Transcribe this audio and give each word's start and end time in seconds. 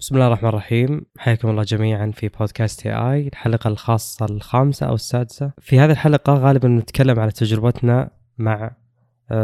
بسم 0.00 0.14
الله 0.14 0.26
الرحمن 0.26 0.48
الرحيم. 0.48 1.06
حياكم 1.18 1.50
الله 1.50 1.62
جميعا 1.62 2.10
في 2.10 2.28
بودكاست 2.28 2.86
AI 2.86 3.28
الحلقة 3.28 3.68
الخاصة 3.68 4.26
الخامسة 4.26 4.86
أو 4.86 4.94
السادسة. 4.94 5.52
في 5.58 5.78
هذه 5.80 5.90
الحلقة 5.90 6.34
غالبا 6.34 6.68
نتكلم 6.68 7.20
على 7.20 7.30
تجربتنا 7.30 8.10
مع 8.38 8.76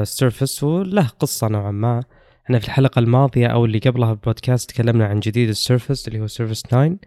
Surface 0.03 0.65
وله 0.65 1.09
قصة 1.09 1.49
نوعا 1.49 1.71
ما. 1.71 2.05
إحنا 2.45 2.59
في 2.59 2.65
الحلقة 2.65 2.99
الماضية 2.99 3.47
أو 3.47 3.65
اللي 3.65 3.79
قبلها 3.79 4.13
بالبودكاست 4.13 4.71
تكلمنا 4.71 5.07
عن 5.07 5.21
جديد 5.21 5.49
ال 5.49 5.56
Surface 5.56 6.09
اللي 6.09 6.21
هو 6.21 6.27
Surface 6.27 6.63
9 6.63 6.99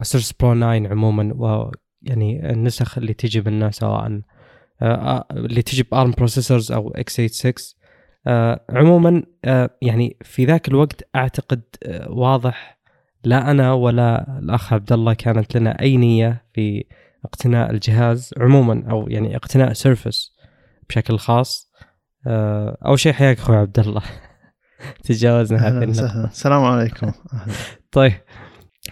ال 0.00 0.04
Surface 0.04 0.32
Pro 0.40 0.54
9 0.54 0.88
عموما 0.88 1.34
ويعني 1.34 2.50
النسخ 2.50 2.98
اللي 2.98 3.14
تجي 3.14 3.40
منه 3.40 3.70
سواء 3.70 4.20
آه، 4.82 5.26
اللي 5.30 5.62
تجي 5.62 5.82
ب 5.82 5.89
ARM 5.89 6.10
processors 6.10 6.72
أو 6.72 6.90
إكس 6.90 7.20
86 7.20 7.54
آه 7.54 7.81
عموما 8.70 9.22
آه 9.44 9.70
يعني 9.82 10.16
في 10.22 10.44
ذاك 10.44 10.68
الوقت 10.68 11.02
أعتقد 11.16 11.62
آه 11.82 12.10
واضح 12.10 12.78
لا 13.24 13.50
أنا 13.50 13.72
ولا 13.72 14.38
الأخ 14.38 14.72
عبد 14.72 14.92
الله 14.92 15.14
كانت 15.14 15.56
لنا 15.56 15.80
أي 15.80 15.96
نية 15.96 16.44
في 16.54 16.84
اقتناء 17.24 17.70
الجهاز 17.70 18.34
عموما 18.38 18.84
أو 18.90 19.08
يعني 19.08 19.36
اقتناء 19.36 19.72
سيرفس 19.72 20.32
بشكل 20.88 21.18
خاص. 21.18 21.72
آه 22.26 22.78
أول 22.86 22.98
شيء 22.98 23.12
حياك 23.12 23.38
أخوي 23.38 23.56
عبد 23.56 23.78
الله. 23.78 24.02
تجاوزنا 25.04 25.68
هذه 25.68 25.84
النقطة. 25.84 26.24
السلام 26.24 26.64
عليكم. 26.64 27.12
طيب. 27.92 28.12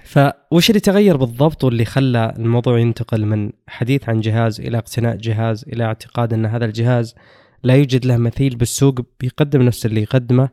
فوش 0.04 0.70
اللي 0.70 0.80
تغير 0.80 1.16
بالضبط 1.16 1.64
واللي 1.64 1.84
خلى 1.84 2.34
الموضوع 2.38 2.78
ينتقل 2.78 3.26
من 3.26 3.52
حديث 3.68 4.08
عن 4.08 4.20
جهاز 4.20 4.60
إلى 4.60 4.78
اقتناء 4.78 5.16
جهاز 5.16 5.64
إلى 5.68 5.84
اعتقاد 5.84 6.32
إن 6.32 6.46
هذا 6.46 6.64
الجهاز 6.64 7.14
لا 7.62 7.74
يوجد 7.74 8.06
له 8.06 8.16
مثيل 8.16 8.56
بالسوق 8.56 9.00
بيقدم 9.20 9.62
نفس 9.62 9.86
اللي 9.86 10.02
يقدمه. 10.02 10.48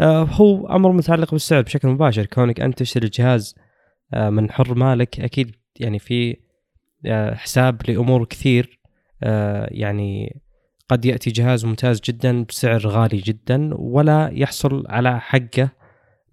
آه 0.00 0.22
هو 0.22 0.66
أمر 0.66 0.92
متعلق 0.92 1.30
بالسعر 1.30 1.62
بشكل 1.62 1.88
مباشر. 1.88 2.26
كونك 2.26 2.60
أنت 2.60 2.78
تشتري 2.78 3.06
الجهاز 3.06 3.54
آه 4.14 4.30
من 4.30 4.50
حر 4.50 4.74
مالك 4.74 5.20
أكيد 5.20 5.54
يعني 5.80 5.98
في 5.98 6.36
آه 7.06 7.34
حساب 7.34 7.80
لأمور 7.88 8.24
كثير. 8.24 8.80
يعني 9.68 10.40
قد 10.88 11.04
يأتي 11.04 11.30
جهاز 11.30 11.64
ممتاز 11.64 12.00
جدا 12.00 12.44
بسعر 12.44 12.86
غالي 12.86 13.16
جدا 13.16 13.70
ولا 13.74 14.30
يحصل 14.32 14.84
على 14.88 15.20
حقه 15.20 15.70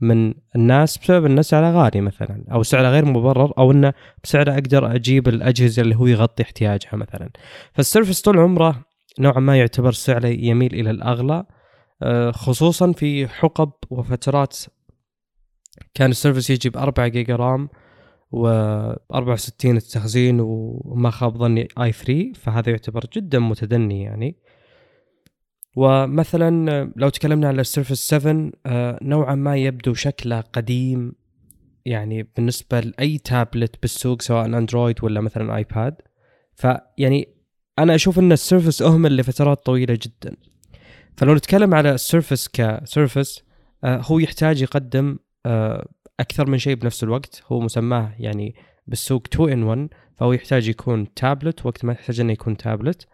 من 0.01 0.33
الناس 0.55 0.97
بسبب 0.97 1.25
إنه 1.25 1.41
سعره 1.41 1.71
غالي 1.71 2.01
مثلا 2.01 2.43
أو 2.51 2.63
سعره 2.63 2.87
غير 2.87 3.05
مبرر 3.05 3.53
أو 3.57 3.71
إنه 3.71 3.93
بسعره 4.23 4.53
أقدر 4.53 4.95
أجيب 4.95 5.27
الأجهزة 5.27 5.81
اللي 5.81 5.95
هو 5.95 6.07
يغطي 6.07 6.43
احتياجها 6.43 6.95
مثلا. 6.95 7.29
فال 7.73 7.84
Surface 7.84 8.21
طول 8.21 8.39
عمره 8.39 8.85
نوعا 9.19 9.39
ما 9.39 9.57
يعتبر 9.57 9.91
سعره 9.91 10.27
يميل 10.27 10.73
إلى 10.73 10.89
الأغلى 10.89 11.45
آه، 12.03 12.31
خصوصا 12.31 12.91
في 12.91 13.27
حقب 13.27 13.71
وفترات 13.89 14.57
كان 15.93 16.09
ال 16.09 16.14
Surface 16.14 16.49
يجي 16.49 16.69
ب 16.69 16.77
4 16.77 17.07
جيجا 17.07 17.35
RAM 17.35 17.69
و 18.31 18.47
64 19.13 19.77
التخزين 19.77 20.39
وما 20.39 21.09
خاب 21.09 21.37
ظني 21.37 21.67
i3 21.81 22.33
فهذا 22.33 22.69
يعتبر 22.69 23.05
جدا 23.13 23.39
متدني 23.39 24.03
يعني. 24.03 24.37
ومثلا 25.75 26.91
لو 26.95 27.09
تكلمنا 27.09 27.47
على 27.47 27.61
ال 27.61 27.67
Surface 27.67 28.07
7 28.07 28.51
آه، 28.65 28.99
نوعا 29.01 29.35
ما 29.35 29.57
يبدو 29.57 29.93
شكله 29.93 30.41
قديم 30.41 31.13
يعني 31.85 32.23
بالنسبة 32.35 32.79
لأي 32.79 33.17
تابلت 33.17 33.81
بالسوق 33.81 34.21
سواء 34.21 34.45
Android 34.45 35.03
ولا 35.03 35.21
مثلا 35.21 35.55
iPad. 35.55 35.95
فيعني 36.55 37.42
أنا 37.79 37.95
أشوف 37.95 38.19
إن 38.19 38.31
ال 38.31 38.37
Surface 38.38 38.81
اهمل 38.81 39.17
لفترات 39.17 39.65
طويلة 39.65 39.99
جدا. 40.01 40.35
فلو 41.17 41.35
نتكلم 41.35 41.73
على 41.73 41.91
ال 41.91 41.98
Surface 41.98 42.47
ك 42.47 42.59
Surface 42.59 43.43
آه 43.83 44.01
هو 44.03 44.19
يحتاج 44.19 44.61
يقدم 44.61 45.17
آه 45.45 45.87
أكثر 46.19 46.49
من 46.49 46.57
شيء 46.57 46.75
بنفس 46.75 47.03
الوقت. 47.03 47.43
هو 47.47 47.59
مسماه 47.59 48.15
يعني 48.19 48.55
بالسوق 48.87 49.23
2 49.33 49.51
in 49.51 49.63
1 49.63 49.87
فهو 50.17 50.33
يحتاج 50.33 50.67
يكون 50.67 51.13
تابلت 51.13 51.65
وقت 51.65 51.85
ما 51.85 51.93
تحتاج 51.93 52.19
إنه 52.19 52.33
يكون 52.33 52.57
تابلت 52.57 53.07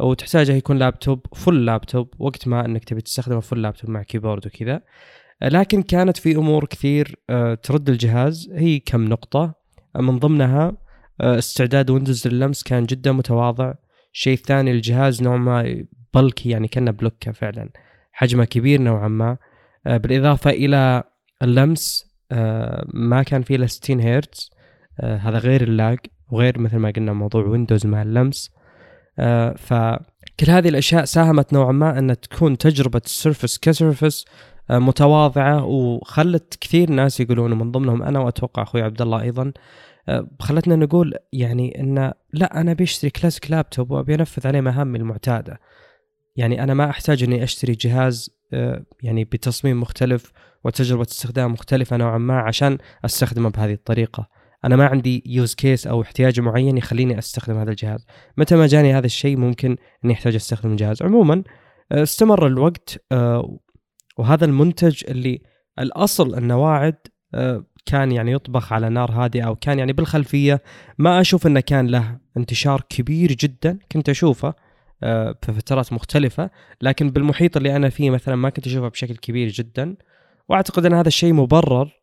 وتحتاجه 0.00 0.52
يكون 0.52 0.78
laptop 0.78 1.26
full 1.34 1.64
laptop 1.64 2.14
وقت 2.18 2.48
ما 2.48 2.64
إنك 2.64 2.84
تبي 2.84 3.00
تستخدمه 3.00 3.40
full 3.40 3.62
laptop 3.62 3.90
مع 3.90 4.02
keyboard 4.02 4.46
وكذا. 4.46 4.82
لكن 5.42 5.82
كانت 5.82 6.16
في 6.16 6.36
أمور 6.36 6.64
كثير 6.64 7.16
آه، 7.30 7.54
ترد 7.54 7.88
الجهاز. 7.88 8.50
هي 8.54 8.78
كم 8.78 9.04
نقطة. 9.04 9.54
من 9.96 10.18
ضمنها 10.18 10.76
استعداد 11.20 11.90
Windows 11.90 12.28
لللمس 12.28 12.62
كان 12.62 12.86
جدا 12.86 13.12
متواضع. 13.12 13.74
الشيء 14.14 14.34
الثاني 14.34 14.70
الجهاز 14.70 15.22
نوعا 15.22 15.36
ما 15.36 15.84
bulky 16.14 16.50
يعني 16.50 16.68
كأنه 16.68 16.90
بلوكه 16.90 17.32
فعلا 17.32 17.68
حجمه 18.12 18.44
كبير 18.44 18.80
نوعا 18.80 19.08
ما. 19.08 19.36
آه، 19.86 19.96
بالإضافة 19.96 20.50
إلى 20.50 21.02
اللمس 21.42 22.10
ما 22.94 23.22
كان 23.26 23.42
فيه 23.42 23.56
إلا 23.56 23.66
60 23.66 24.00
هرتز. 24.00 24.50
هذا 25.00 25.38
غير 25.38 25.62
ال 25.62 25.71
lag 25.71 25.98
وغير 26.30 26.58
مثل 26.58 26.76
ما 26.76 26.90
قلنا 26.90 27.12
موضوع 27.12 27.44
Windows 27.44 27.86
مع 27.86 28.02
اللمس. 28.02 28.50
آه، 29.20 29.54
فكل 29.58 30.50
هذه 30.50 30.68
الأشياء 30.68 31.04
ساهمت 31.04 31.52
نوعا 31.52 31.72
ما 31.72 31.98
أن 31.98 32.20
تكون 32.20 32.58
تجربة 32.58 33.00
ال 33.04 33.11
Surface 33.11 33.58
ك 33.58 33.66
Surface 33.66 34.24
آه، 34.70 34.78
متواضعة 34.78 35.64
وخلت 35.64 36.58
كثير 36.60 36.90
ناس 36.90 37.20
يقولون 37.20 37.58
من 37.58 37.70
ضمنهم 37.70 38.02
أنا 38.02 38.18
وأتوقع 38.18 38.62
أخوي 38.62 38.82
عبد 38.82 39.02
الله 39.02 39.22
أيضا 39.22 39.42
آه، 39.42 39.52
خلتنا 40.40 40.76
نقول 40.76 41.14
يعني 41.32 41.80
إن 41.80 42.12
لا 42.32 42.60
أنا 42.60 42.72
بشتري 42.72 43.10
classic 43.10 43.50
laptop 43.50 43.90
وأبي 43.90 44.14
أنفذ 44.14 44.46
عليه 44.46 44.60
مهامي 44.60 44.98
المعتادة. 44.98 45.60
يعني 46.36 46.62
أنا 46.62 46.74
ما 46.74 46.90
أحتاج 46.90 47.22
إني 47.22 47.42
أشتري 47.42 47.72
جهاز 47.72 48.30
يعني 49.02 49.24
بتصميم 49.24 49.80
مختلف 49.80 50.32
وتجربة 50.64 51.02
استخدام 51.02 51.52
مختلفة 51.52 51.96
نوعا 51.96 52.18
ما 52.18 52.38
عشان 52.38 52.78
أستخدمه 53.04 53.50
بهذه 53.50 53.72
الطريقة. 53.72 54.28
أنا 54.64 54.76
ما 54.76 54.86
عندي 54.86 55.22
use 55.26 55.54
case 55.54 55.86
أو 55.86 56.02
احتياج 56.02 56.40
معين 56.40 56.78
يخليني 56.78 57.18
أستخدم 57.18 57.58
هذا 57.58 57.70
الجهاز. 57.70 58.06
متى 58.36 58.56
ما 58.56 58.66
جاني 58.66 58.94
هذا 58.94 59.06
الشيء 59.06 59.36
ممكن 59.36 59.76
إني 60.04 60.12
أحتاج 60.12 60.34
أستخدم 60.34 60.70
الجهاز 60.70 61.02
عموما 61.02 61.42
آه، 61.92 62.02
استمر 62.02 62.46
الوقت 62.46 63.04
آه، 63.12 63.58
وهذا 64.18 64.44
المنتج 64.44 65.04
اللي 65.08 65.42
الأصل 65.78 66.34
انه 66.34 66.62
واعد 66.62 66.96
آه، 67.34 67.64
كان 67.90 68.12
يعني 68.12 68.32
يطبخ 68.32 68.72
على 68.72 68.88
نار 68.88 69.10
هادئة 69.10 69.42
أو 69.42 69.56
كان 69.56 69.78
يعني 69.78 69.92
بالخلفية 69.92 70.62
ما 70.98 71.20
أشوف 71.20 71.46
إنه 71.46 71.60
كان 71.60 71.86
له 71.86 72.18
انتشار 72.36 72.84
كبير 72.88 73.32
جدا. 73.32 73.78
كنت 73.92 74.08
أشوفه 74.08 74.54
في 75.00 75.52
فترات 75.56 75.92
مختلفة 75.92 76.50
لكن 76.82 77.10
بالمحيط 77.10 77.56
اللي 77.56 77.76
أنا 77.76 77.88
فيه 77.88 78.10
مثلا 78.10 78.36
ما 78.36 78.50
كنت 78.50 78.66
أشوفه 78.66 78.88
بشكل 78.88 79.16
كبير 79.16 79.48
جدا. 79.48 79.96
وأعتقد 80.48 80.86
أن 80.86 80.94
هذا 80.94 81.08
الشيء 81.08 81.32
مبرر 81.32 82.00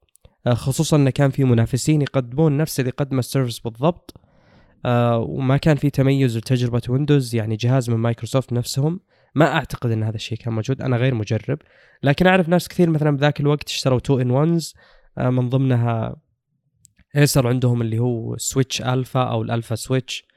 آه، 0.47 0.53
خصوصا 0.53 0.97
انه 0.97 1.09
كان 1.09 1.29
في 1.29 1.43
منافسين 1.43 2.01
يقدمون 2.01 2.57
نفس 2.57 2.79
اللي 2.79 2.91
قدمه 2.91 3.19
ال 3.19 3.24
Surface 3.24 3.59
بالضبط. 3.59 4.13
آه، 4.85 5.17
وما 5.17 5.57
كان 5.57 5.75
في 5.75 5.89
تميز 5.89 6.37
لتجربة 6.37 6.81
Windows 6.89 7.35
يعني 7.35 7.55
جهاز 7.55 7.89
من 7.89 7.97
مايكروسوفت 7.97 8.53
نفسهم. 8.53 8.99
ما 9.35 9.53
أعتقد 9.53 9.91
إن 9.91 10.03
هذا 10.03 10.15
الشيء 10.15 10.37
كان 10.37 10.53
موجود 10.53 10.81
أنا 10.81 10.97
غير 10.97 11.13
مجرب. 11.13 11.59
لكن 12.03 12.27
أعرف 12.27 12.49
ناس 12.49 12.67
كثير 12.67 12.89
مثلا 12.89 13.17
بذاك 13.17 13.39
الوقت 13.39 13.69
اشتروا 13.69 13.97
2 13.97 14.21
in 14.21 14.31
1 14.31 14.59
من 15.17 15.49
ضمنها 15.49 16.15
Acer 17.17 17.47
عندهم 17.47 17.81
اللي 17.81 17.99
هو 17.99 18.37
Switch 18.37 18.81
Alpha 18.81 19.23
أو 19.23 19.41
ال 19.41 19.47
Alpha 19.47 19.75
Switch 19.75 20.27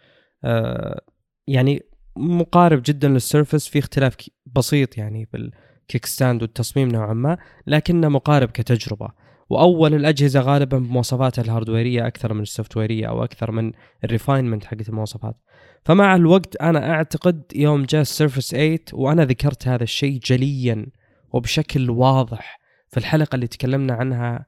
آه، 0.44 1.00
يعني 1.46 1.82
مقارب 2.16 2.82
جدا 2.84 3.08
لل 3.08 3.21
Surface 3.21 3.68
في 3.68 3.78
اختلاف 3.78 4.16
بسيط 4.46 4.98
يعني 4.98 5.28
بال 5.32 6.06
kickstand 6.06 6.42
والتصميم 6.42 6.88
نوعا 6.88 7.14
ما 7.14 7.38
لكنه 7.66 8.08
مقارب 8.08 8.50
كتجربة. 8.50 9.08
وأول 9.50 9.94
الأجهزة 9.94 10.40
غالبا 10.40 10.78
بمواصفاتها 10.78 11.42
ال 11.42 11.48
hardware 11.48 11.95
ية 11.95 12.06
أكثر 12.06 12.34
من 12.34 12.42
ال 12.42 12.48
software 12.48 12.95
ية 12.95 13.06
أو 13.06 13.24
أكثر 13.24 13.50
من 13.50 13.72
ال 14.04 14.10
refinement 14.10 14.64
حقت 14.64 14.88
المواصفات. 14.88 15.36
فمع 15.84 16.16
الوقت 16.16 16.56
أنا 16.56 16.90
أعتقد 16.90 17.42
يوم 17.54 17.84
جاء 17.84 18.00
ال 18.00 18.06
Surface 18.06 18.50
8 18.50 18.78
وأنا 18.92 19.24
ذكرت 19.24 19.68
هذا 19.68 19.82
الشيء 19.82 20.18
جليا 20.18 20.86
وبشكل 21.32 21.90
واضح 21.90 22.60
في 22.88 22.96
الحلقة 22.96 23.34
اللي 23.34 23.46
تكلمنا 23.46 23.94
عنها 23.94 24.46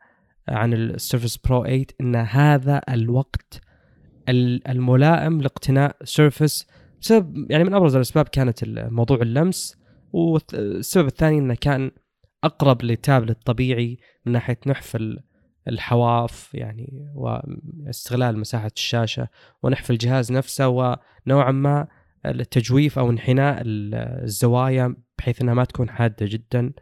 عن 0.49 0.73
ال 0.73 0.81
Surface 0.81 1.37
Pro 1.37 1.65
8 1.65 1.87
إن 2.01 2.17
هذا 2.17 2.81
الوقت 2.89 3.61
الملائم 4.29 5.41
لاقتناء 5.41 5.97
Surface 6.05 6.67
بسبب 7.01 7.51
يعني 7.51 7.65
من 7.65 7.75
أبرز 7.75 7.97
الأسباب 7.97 8.29
كانت 8.29 8.65
موضوع 8.69 9.23
اللمس 9.23 9.77
والسبب 10.13 11.07
الثاني 11.07 11.39
إنه 11.39 11.55
كان 11.55 11.91
أقرب 12.45 12.83
لتابلت 12.83 13.47
طبيعي 13.47 13.99
من 14.27 14.33
ناحية 14.33 14.59
نحف 14.67 14.99
الحواف 15.69 16.51
يعني 16.55 17.13
واستغلال 17.15 18.39
مساحة 18.39 18.71
الشاشة 18.77 19.29
ونحف 19.63 19.91
الجهاز 19.91 20.33
نفسه 20.33 20.69
ونوعا 20.69 21.53
ما 21.53 21.89
التجويف 22.27 22.99
أو 22.99 23.11
انحناء 23.11 23.63
الزوايا 23.65 24.97
بحيث 25.19 25.43
إنها 25.43 25.55
ما 25.55 25.65
تكون 25.65 25.91
حادة 25.91 26.27
جدا. 26.27 26.73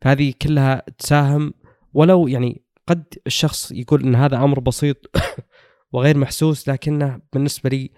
فهذه 0.00 0.34
كلها 0.42 0.82
تساهم 0.98 1.54
ولو 1.94 2.28
يعني 2.28 2.65
قد 2.86 3.04
الشخص 3.26 3.72
يقول 3.72 4.02
إن 4.02 4.14
هذا 4.14 4.36
أمر 4.36 4.60
بسيط 4.60 4.96
وغير 5.92 6.18
محسوس 6.18 6.68
لكنه 6.68 7.20
بالنسبة 7.32 7.70
لي 7.70 7.90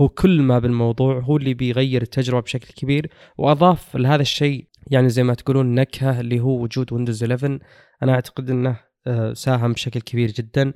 هو 0.00 0.08
كل 0.08 0.42
ما 0.42 0.58
بالموضوع 0.58 1.20
هو 1.20 1.36
اللي 1.36 1.54
بيغير 1.54 2.02
التجربة 2.02 2.40
بشكل 2.40 2.74
كبير. 2.74 3.10
وأضاف 3.38 3.96
لهذا 3.96 4.22
الشيء 4.22 4.68
يعني 4.90 5.08
زي 5.08 5.22
ما 5.22 5.34
تقولون 5.34 5.74
نكهة 5.74 6.20
اللي 6.20 6.40
هو 6.40 6.62
وجود 6.62 6.92
ويندوز 6.92 7.22
11 7.22 7.58
أنا 8.02 8.12
أعتقد 8.12 8.50
إنه 8.50 8.80
آه، 9.06 9.32
ساهم 9.32 9.72
بشكل 9.72 10.00
كبير 10.00 10.30
جدا. 10.30 10.72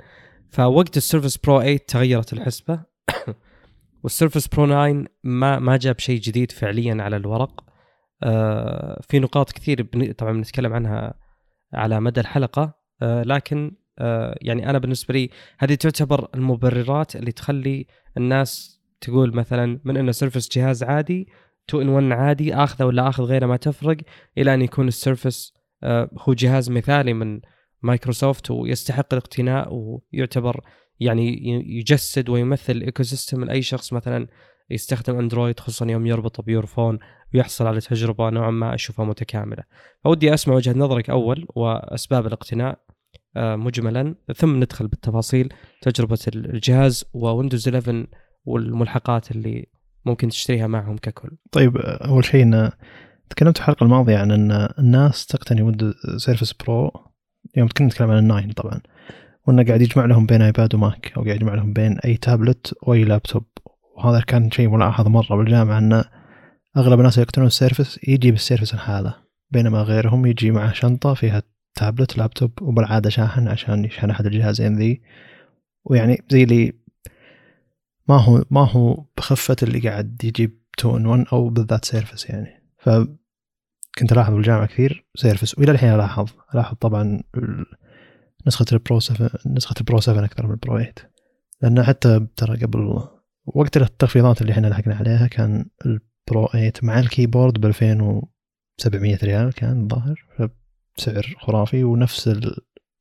فوقت 0.50 0.96
ال 0.96 1.01
Surface 1.01 1.36
Pro 1.36 1.60
8 1.60 1.76
تغيرت 1.76 2.32
الحسبة. 2.32 2.82
وال 4.02 4.12
Surface 4.12 4.48
Pro 4.48 4.66
9 4.66 5.04
ما 5.24 5.58
ما 5.58 5.76
جاب 5.76 5.98
شيء 5.98 6.20
جديد 6.20 6.52
فعليا 6.52 7.02
على 7.02 7.16
الورق. 7.16 7.64
آه، 8.22 9.00
في 9.08 9.18
نقاط 9.18 9.52
كثير 9.52 9.82
طبعا 10.18 10.32
بنتكلم 10.32 10.72
عنها 10.72 11.14
على 11.74 12.00
مدى 12.00 12.20
الحلقة. 12.20 12.79
لكن 13.02 13.76
يعني 14.40 14.70
أنا 14.70 14.78
بالنسبة 14.78 15.14
لي 15.14 15.30
هذه 15.58 15.74
تعتبر 15.74 16.28
المبررات 16.34 17.16
اللي 17.16 17.32
تخلي 17.32 17.86
الناس 18.16 18.80
تقول 19.00 19.36
مثلا 19.36 19.80
من 19.84 19.96
إنه 19.96 20.12
Surface 20.12 20.58
جهاز 20.58 20.82
عادي 20.82 21.28
two 21.66 21.82
in 21.82 21.88
1 21.88 22.12
عادي 22.12 22.54
آخذه 22.54 22.84
ولا 22.84 23.08
آخذ 23.08 23.24
غيره 23.24 23.46
ما 23.46 23.56
تفرق 23.56 23.96
إلى 24.38 24.54
أن 24.54 24.62
يكون 24.62 24.88
ال 24.88 24.96
Surface 24.96 25.52
هو 26.18 26.32
جهاز 26.32 26.70
مثالي 26.70 27.14
من 27.14 27.40
مايكروسوفت 27.82 28.50
ويستحق 28.50 29.06
الاقتناء 29.12 29.68
ويعتبر 29.72 30.60
يعني 31.00 31.48
يجسد 31.78 32.28
ويمثل 32.28 32.72
ال 32.72 33.02
ecosystem 33.02 33.44
لأي 33.44 33.62
شخص 33.62 33.92
مثلا 33.92 34.26
يستخدم 34.70 35.18
Android 35.18 35.60
خصوصا 35.60 35.86
يوم 35.86 36.06
يربطه 36.06 36.42
ب 36.42 36.48
Your 36.48 36.70
Phone 36.70 36.98
ويحصل 37.34 37.66
على 37.66 37.80
تجربة 37.80 38.30
نوعا 38.30 38.50
ما 38.50 38.74
أشوفها 38.74 39.04
متكاملة. 39.04 39.62
فودي 40.04 40.34
أسمع 40.34 40.54
وجهة 40.54 40.72
نظرك 40.72 41.10
أول 41.10 41.46
وأسباب 41.54 42.26
الاقتناء 42.26 42.78
آه، 43.36 43.56
مجملا 43.56 44.14
ثم 44.36 44.56
ندخل 44.56 44.88
بالتفاصيل 44.88 45.52
تجربة 45.82 46.18
الجهاز 46.34 47.04
و 47.12 47.19
Windows 47.19 47.68
11 47.68 48.06
والملحقات 48.44 49.30
اللي 49.30 49.66
ممكن 50.06 50.28
تشتريها 50.28 50.66
معهم 50.66 50.96
ككل. 50.96 51.30
طيب 51.52 51.76
أول 51.76 52.24
شيء 52.24 52.42
إن 52.42 52.70
تكلمت 53.30 53.56
في 53.56 53.62
الحلقة 53.62 53.84
الماضية 53.84 54.18
عن 54.18 54.30
إن 54.30 54.68
الناس 54.78 55.26
تقتني 55.26 55.62
Windows 55.62 55.94
Surface 56.16 56.52
Pro 56.52 56.92
يوم 57.56 57.68
كنا 57.68 57.86
نتكلم 57.86 58.10
عن 58.10 58.18
ال 58.18 58.25
nine 58.25 58.52
طبعا 58.52 58.80
وانه 59.46 59.64
قاعد 59.64 59.82
يجمع 59.82 60.04
لهم 60.04 60.26
بين 60.26 60.42
iPad 60.42 60.74
و 60.74 60.84
Mac 60.84 61.12
أو 61.16 61.24
قاعد 61.24 61.36
يجمع 61.36 61.54
لهم 61.54 61.72
بين 61.72 61.98
أي 61.98 62.16
تابلت 62.16 62.74
وأي 62.82 63.04
لابتوب 63.04 63.44
وهذا 64.00 64.20
كان 64.20 64.50
شيء 64.50 64.68
ملاحظ 64.68 65.08
مرة 65.08 65.36
بالجامعة 65.36 65.78
إن 65.78 66.04
أغلب 66.76 66.98
الناس 66.98 67.18
يقتنون 67.18 67.46
ال 67.46 67.53
Surface 67.53 68.00
يجي 68.08 68.30
بال 68.30 68.40
Surface 68.40 68.74
لحاله 68.74 69.16
بينما 69.50 69.82
غيرهم 69.82 70.26
يجي 70.26 70.50
معه 70.50 70.72
شنطة 70.72 71.14
فيها 71.14 71.42
tablet 71.74 72.18
laptop 72.18 72.62
وبالعادة 72.62 73.10
شاحن 73.10 73.48
عشان 73.48 73.84
يشحن 73.84 74.10
أحد 74.10 74.26
الجهازين 74.26 74.76
ذي. 74.76 75.02
ويعني 75.84 76.24
زي 76.30 76.42
اللي 76.42 76.72
ما 78.08 78.16
هو 78.16 78.44
ما 78.50 78.70
هو 78.70 79.04
بخفة 79.16 79.56
اللي 79.62 79.78
قاعد 79.78 80.24
يجيب 80.24 80.60
2 80.78 80.96
in 80.96 81.06
1 81.06 81.24
أو 81.32 81.48
بالذات 81.48 81.84
Surface 81.84 82.30
يعني. 82.30 82.62
ف 82.78 82.88
كنت 83.98 84.12
ألاحظ 84.12 84.34
بالجامعة 84.34 84.66
كثير 84.66 85.06
Surface 85.14 85.58
وإلى 85.58 85.72
الحين 85.72 85.94
ألاحظ 85.94 86.30
ألاحظ 86.54 86.76
طبعا 86.76 87.22
نسخة 88.46 88.66
ال 88.72 88.79
Pro 88.79 89.00
7 89.00 89.30
نسخة 89.46 89.74
ال 89.80 89.85
Pro 89.85 90.00
7 90.00 90.24
أكثر 90.24 90.46
من 90.46 90.52
ال 90.52 90.59
Pro 90.59 90.78
8 90.78 90.94
لأن 91.62 91.82
حتى 91.82 92.26
ترى 92.36 92.56
قبل 92.56 93.08
وقت 93.54 93.76
التخفيضات 93.76 94.42
اللي 94.42 94.52
إحنا 94.52 94.66
لحقنا 94.66 94.94
عليها 94.94 95.26
كان 95.26 95.66
ال 95.86 96.01
Pro 96.01 96.46
8 96.46 96.72
مع 96.82 96.98
ال 96.98 97.05
keyboard 97.05 97.60
ب 97.60 97.66
2700 97.66 99.18
ريال 99.22 99.52
كان 99.52 99.80
الظاهر 99.82 100.24
بسعر 100.98 101.34
خرافي 101.38 101.84
ونفس 101.84 102.28
ال... 102.28 102.56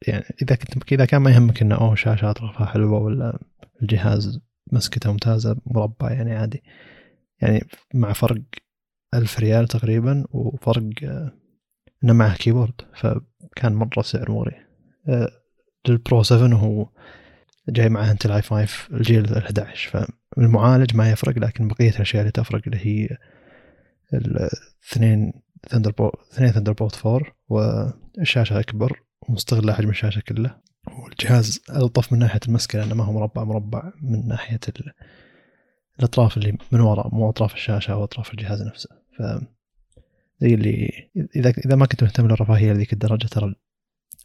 يعني 0.08 0.26
إذا 0.42 0.56
كنت 0.56 0.94
إذا 0.94 1.06
كان 1.06 1.22
ما 1.22 1.32
يهمك 1.32 1.62
إنه 1.62 1.76
أوه 1.76 1.96
شاشات 1.96 2.42
رفعها 2.42 2.66
حلوة 2.66 3.00
ولا 3.00 3.40
الجهاز 3.82 4.40
مسكته 4.72 5.12
ممتازة 5.12 5.58
مربع 5.66 6.12
يعني 6.12 6.36
عادي. 6.36 6.64
يعني 7.42 7.68
مع 7.94 8.14
فرق 8.14 8.42
ألف 9.14 9.40
ريال 9.40 9.68
تقريبا 9.68 10.26
وفرق 10.32 10.90
آه، 11.04 11.32
إنه 12.04 12.14
معه 12.14 12.38
keyboard 12.38 12.82
فكان 12.96 13.74
مرة 13.74 14.02
سعر 14.02 14.32
مغري 14.32 14.56
لل 15.88 16.02
Pro 16.02 16.24
7 16.24 16.54
وهو 16.56 16.90
جاي 17.70 17.90
معه 17.90 18.12
Intel 18.12 18.42
i5 18.42 18.96
الجيل 18.96 19.26
ال 19.26 19.38
11 19.38 20.08
فالمعالج 20.40 20.96
ما 20.96 21.12
يفرق 21.12 21.40
لكن 21.40 21.68
بقية 21.68 21.90
الأشياء 21.90 22.22
اللي 22.22 22.32
تفرق 22.32 22.62
اللي 22.66 22.78
هي 22.86 23.18
الاثنين 24.14 25.34
Thunderbolt 25.70 26.14
اثنين 26.34 26.52
Thunderbolt 26.52 26.92
4 27.06 27.22
والشاشة 27.50 28.60
أكبر 28.60 29.00
ومستغلة 29.22 29.74
حجم 29.74 29.90
الشاشة 29.90 30.20
كله. 30.20 30.58
والجهاز 30.88 31.62
ألطف 31.70 32.14
من 32.14 32.20
ناحية 32.20 32.40
المسكة 32.48 32.80
لأنه 32.80 32.96
ما 32.96 33.04
هو 33.04 33.14
مربع 33.14 33.44
مربع 33.44 33.92
من 34.02 34.28
ناحية 34.28 34.60
الأطراف 36.00 36.38
اللي 36.38 36.58
من 36.72 36.80
وراء 36.80 37.16
مو 37.16 37.30
أطراف 37.30 37.54
الشاشة 37.54 37.92
أو 37.92 38.04
أطراف 38.04 38.32
الجهاز 38.32 38.62
نفسه. 38.62 38.90
ف 39.18 39.22
زي 40.42 40.54
اللي 40.54 41.10
اذا 41.36 41.50
إذا 41.50 41.76
ما 41.76 41.86
كنت 41.86 42.04
مهتم 42.04 42.28
للرفاهية 42.28 42.74
لذيك 42.74 42.94
الدرجة 42.94 43.28
ترى 43.28 43.56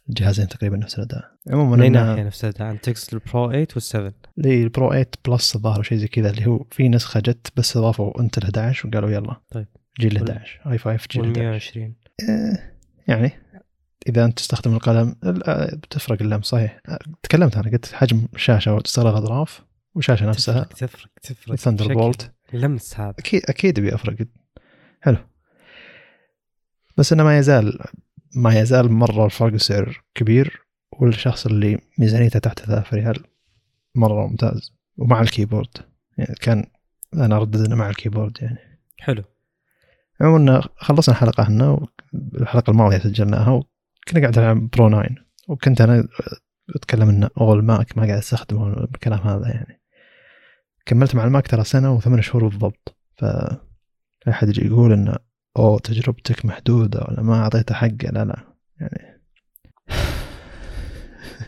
الجهازين 0.09 0.47
تقريبا 0.47 0.77
نفس 0.77 0.95
الأداء. 0.95 1.31
عموما 1.49 1.77
من 1.77 1.91
ناحية 1.91 2.23
نفس 2.23 2.45
الأداء؟ 2.45 2.71
انت 2.71 2.89
تقصد 2.89 3.13
ال 3.13 3.23
Pro 3.23 3.51
8 3.51 3.67
وال7 3.67 4.13
اللي 4.37 4.63
ال 4.63 4.69
Pro 4.69 4.89
8 4.89 5.07
Plus 5.27 5.55
الظاهر 5.55 5.83
شيء 5.83 5.97
زي 5.97 6.07
كذا 6.07 6.29
اللي 6.29 6.45
هو 6.45 6.65
في 6.71 6.89
نسخة 6.89 7.19
جت 7.19 7.47
بس 7.57 7.77
اضافوا 7.77 8.21
انت 8.21 8.37
ال 8.37 8.43
11 8.43 8.87
وقالوا 8.87 9.09
يلا 9.09 9.41
طيب. 9.51 9.67
جيل 9.99 10.17
11 10.17 10.71
اي 10.71 10.77
5 10.77 11.07
جيل 11.11 11.33
120 11.39 11.95
إيه 12.21 12.75
يعني 13.07 13.31
إذا 14.07 14.25
أنت 14.25 14.37
تستخدم 14.37 14.73
القلم 14.73 15.15
بتفرق 15.73 16.21
اللمس 16.21 16.45
صحيح. 16.45 16.81
تكلمت 17.23 17.57
أنا 17.57 17.71
قلت 17.71 17.93
حجم 17.93 18.27
الشاشه 18.33 18.73
وتستغرق 18.73 19.15
الاظراف 19.17 19.61
والشاشه 19.95 20.25
نفسها 20.25 20.63
تفرق 20.63 21.09
تفرق 21.21 21.55
ثندر 21.55 21.93
بولت 21.93 22.31
لمس 22.53 22.99
هذا. 22.99 23.15
أكيد 23.19 23.41
أكيد 23.49 23.79
بيفرق. 23.79 24.15
حلو. 25.01 25.17
بس 26.97 27.13
إنه 27.13 27.23
ما 27.23 27.37
يزال 27.37 27.79
ما 28.35 28.59
يزال 28.59 28.91
مرة 28.91 29.25
الفرق 29.25 29.53
السعر 29.53 30.03
كبير 30.15 30.61
والشخص 30.99 31.45
اللي 31.45 31.79
ميزانيته 31.99 32.39
تحت 32.39 32.59
3000 32.59 32.93
ريال 32.93 33.23
مرة 33.95 34.27
ممتاز 34.27 34.73
ومع 34.97 35.21
ال 35.21 35.27
keyboard. 35.27 35.77
يعني 36.17 36.35
كان 36.41 36.65
أنا 37.13 37.37
اردد 37.37 37.65
انه 37.65 37.75
مع 37.75 37.89
ال 37.89 37.94
keyboard 37.94 38.37
يعني. 38.41 38.57
حلو. 38.99 39.23
عموما 40.21 40.61
خلصنا 40.75 41.15
الحلقة 41.15 41.43
إحنا 41.43 41.87
الحلقة 42.13 42.71
الماضية 42.71 42.97
سجلناها 42.97 43.51
وكنا 43.51 44.19
قاعد 44.21 44.39
نلعب 44.39 44.69
Pro 44.69 44.89
9 44.89 45.09
وكنت 45.47 45.81
أنا 45.81 46.07
أتكلم 46.75 47.09
انه 47.09 47.29
أول 47.41 47.63
Mac 47.63 47.97
ما 47.97 48.05
قاعد 48.05 48.17
أستخدمه 48.17 48.83
الكلام 48.83 49.19
هذا 49.19 49.47
يعني. 49.47 49.81
كملت 50.85 51.15
مع 51.15 51.23
ال 51.23 51.29
Mac 51.29 51.47
ترى 51.47 51.63
سنة 51.63 51.93
وثمان 51.93 52.21
شهور 52.21 52.47
بالضبط. 52.47 52.97
ف 53.17 53.25
أحد 54.29 54.49
يجي 54.49 54.65
يقول 54.65 54.93
انه 54.93 55.15
اوه 55.57 55.79
تجربتك 55.79 56.45
محدودة 56.45 57.05
ولا 57.07 57.21
ما 57.21 57.35
اعطيته 57.35 57.75
حقه 57.75 58.09
لا 58.11 58.25
لا 58.25 58.43
يعني. 58.79 59.21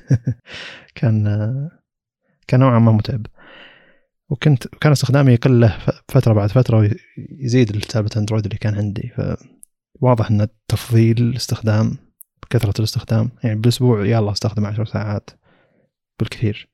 كان 0.95 1.24
كان 2.47 2.59
نوعا 2.59 2.80
ما 2.80 2.92
متعب. 2.92 3.26
وكنت 4.30 4.68
كان 4.68 4.92
استخدامي 4.92 5.33
يقل 5.33 5.59
له 5.59 5.78
فترة 6.07 6.33
بعد 6.33 6.49
فترة 6.49 6.78
ويزيد 6.78 7.76
التابلت 7.76 8.18
أندرويد 8.18 8.45
اللي 8.45 8.57
كان 8.57 8.76
عندي. 8.76 9.11
فواضح 10.02 10.31
إن 10.31 10.47
تفضيل 10.68 11.18
الاستخدام 11.18 11.97
كثرة 12.49 12.73
الاستخدام 12.80 13.30
يعني 13.44 13.59
بالأسبوع 13.59 14.06
يلا 14.06 14.31
أستخدم 14.31 14.66
عشر 14.66 14.85
ساعات 14.85 15.30
بالكثير. 16.19 16.69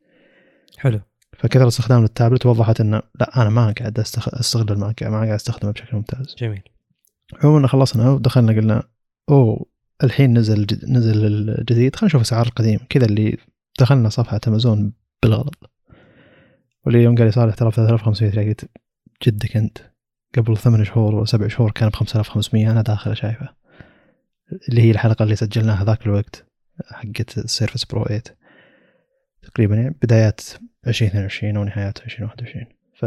حلو. 0.77 1.01
فكثرة 1.37 1.67
استخدام 1.67 2.03
التابلت 2.03 2.45
وضحت 2.45 2.81
انه 2.81 3.01
لا 3.19 3.41
أنا 3.41 3.49
ما 3.49 3.73
قاعد 3.79 3.99
استغل 3.99 4.71
الماك 4.71 5.03
ما 5.03 5.17
قاعد 5.17 5.29
أستخدمه 5.29 5.71
بشكل 5.71 5.97
ممتاز. 5.97 6.35
جميل. 6.37 6.72
عموما 7.43 7.67
خلصنا 7.67 8.09
ودخلنا 8.09 8.53
قلنا 8.53 8.83
أوه 9.29 9.65
الحين 10.03 10.37
نزل 10.37 10.65
جد 10.65 10.89
نزل 10.89 11.25
الجديد 11.25 11.95
خلينا 11.95 12.09
نشوف 12.09 12.21
أسعار 12.21 12.45
القديم. 12.45 12.79
كذا 12.89 13.05
اللي 13.05 13.37
دخلنا 13.79 14.09
صفحة 14.09 14.39
أمازون 14.47 14.93
بالغلط. 15.23 15.71
واللي 16.85 17.03
يوم 17.03 17.15
قال 17.15 17.25
لي 17.25 17.31
صالح 17.31 17.55
ترى 17.55 17.69
ب 17.69 17.73
3500 17.73 18.33
ريال 18.33 18.47
قلت 18.47 18.69
جدك 19.23 19.57
أنت. 19.57 19.77
قبل 20.37 20.57
ثمان 20.57 20.83
شهور 20.83 21.15
ولا 21.15 21.25
سبع 21.25 21.47
شهور 21.47 21.71
كان 21.71 21.89
ب 21.89 21.95
5500 21.95 22.71
أنا 22.71 22.81
داخل 22.81 23.17
شايفه. 23.17 23.49
اللي 24.69 24.81
هي 24.81 24.91
الحلقة 24.91 25.23
اللي 25.23 25.35
سجلناها 25.35 25.85
ذاك 25.85 26.05
الوقت 26.05 26.45
حقت 26.91 27.37
ال 27.37 27.43
Surface 27.43 27.85
Pro 27.85 28.03
8 28.03 28.21
تقريبا 29.41 29.75
يعني 29.75 29.95
بدايات 30.01 30.41
2022 30.87 31.57
أو 31.57 31.63
نهايات 31.63 32.01
2021 32.01 32.65
ف 32.95 33.05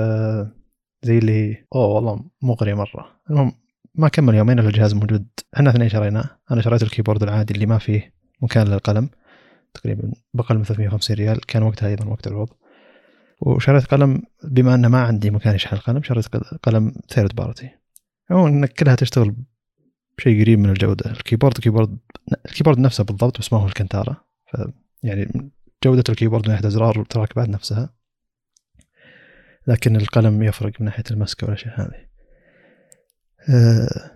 زي 1.02 1.18
اللي 1.18 1.64
أوه 1.75 1.87
والله 1.87 2.25
مغري 2.42 2.75
مرة. 2.75 3.21
المهم 3.30 3.52
ما 3.98 4.08
كمل 4.08 4.34
يومين 4.34 4.58
إلا 4.58 4.68
الجهاز 4.68 4.94
موجود. 4.94 5.26
إحنا 5.56 5.70
اثنين 5.70 5.88
شريناه 5.88 6.30
أنا 6.50 6.62
شريت 6.62 6.82
ال 6.82 6.87
keyboard 6.87 7.23
العادي 7.22 7.54
اللي 7.54 7.66
ما 7.66 7.78
فيه 7.78 8.14
مكان 8.42 8.68
للقلم. 8.68 9.08
تقريبا 9.74 10.12
بأقل 10.35 10.58
من 10.58 10.64
350 10.64 11.16
ريال. 11.16 11.40
كان 11.40 11.62
وقتها 11.62 11.88
أيضا 11.88 12.06
وقت 12.06 12.26
العروض 12.26 12.48
وشريت 13.40 13.84
قلم 13.84 14.22
بما 14.44 14.74
أنه 14.74 14.88
ما 14.88 15.02
عندي 15.02 15.30
مكان 15.30 15.54
يشحن 15.54 15.76
القلم 15.76 16.02
شريت 16.02 16.26
قلم 16.36 16.92
third 17.08 17.35
party 17.35 17.70
عموما 18.30 18.66
كلها 18.66 18.94
تشتغل 18.94 19.36
بشيء 20.18 20.42
قريب 20.42 20.58
من 20.58 20.70
الجودة. 20.70 21.10
ال 21.11 21.16
keyboard 21.16 21.58
keyboard 21.58 21.99
ال 22.46 22.50
keyboard 22.50 22.78
نفسه 22.78 23.04
بالضبط 23.04 23.38
بس 23.38 23.52
ما 23.52 23.58
هو 23.58 23.66
Alcantara 23.66 24.16
ف 24.52 24.56
يعني 25.02 25.50
جودة 25.84 26.04
ال 26.08 26.12
keyboard 26.12 26.42
من 26.44 26.50
ناحية 26.50 26.60
الأزرار 26.60 26.98
وال 26.99 27.08
trackpad 27.08 27.49
نفسها. 27.48 27.94
لكن 29.66 29.96
القلم 29.96 30.42
يفرق 30.42 30.72
من 30.80 30.86
ناحية 30.86 31.04
المسكة 31.10 31.44
والأشياء 31.44 31.80
هذه. 31.80 32.05
آه، 33.50 34.10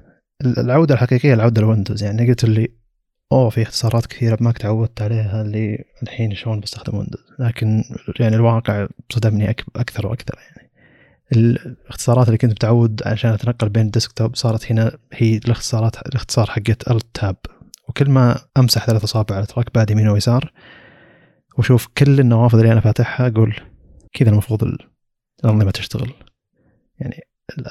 العودة 0.58 0.94
الحقيقية 0.94 1.34
العودة 1.34 1.62
ل 1.62 1.67
Windows 1.67 2.02
يعني 2.02 2.28
قلت 2.28 2.44
لي 2.44 2.68
أوه 3.32 3.50
في 3.50 3.62
اختصارات 3.62 4.06
كثيرة 4.06 4.38
ما 4.40 4.52
تعودت 4.52 5.02
عليها 5.02 5.42
اللي 5.42 5.84
الحين 6.02 6.34
شلون 6.34 6.60
بستخدم 6.60 6.98
Windows. 6.98 7.24
لكن 7.38 7.84
يعني 8.20 8.36
الواقع 8.36 8.88
صدمني 9.12 9.50
أكثر 9.76 10.06
وأكثر 10.06 10.34
يعني. 10.38 10.70
الاختصارات 11.32 12.26
اللي 12.26 12.38
كنت 12.38 12.50
متعود 12.50 13.02
عشان 13.06 13.30
أتنقل 13.30 13.68
بين 13.68 13.86
ال 13.86 13.92
desktop 13.92 14.36
صارت 14.36 14.72
هنا 14.72 14.98
هي 15.12 15.36
الاختصارات 15.36 16.06
الاختصار 16.06 16.46
حقت 16.46 16.90
ال 16.90 16.94
alt 16.94 17.06
tab 17.14 17.36
وكل 17.88 18.10
ما 18.10 18.38
أمسح 18.56 18.86
ثلاث 18.86 19.04
أصابع 19.04 19.34
على 19.34 19.42
ال 19.42 19.74
trackpad 19.74 19.90
يمين 19.90 20.08
ويسار 20.08 20.52
وشوف 21.58 21.88
كل 21.98 22.20
النوافذ 22.20 22.58
اللي 22.58 22.72
أنا 22.72 22.80
فاتحها 22.80 23.26
أقول 23.26 23.56
كذا 24.12 24.30
المفروض 24.30 24.76
الأنظمة 25.44 25.70
تشتغل. 25.70 26.12
يعني 26.98 27.20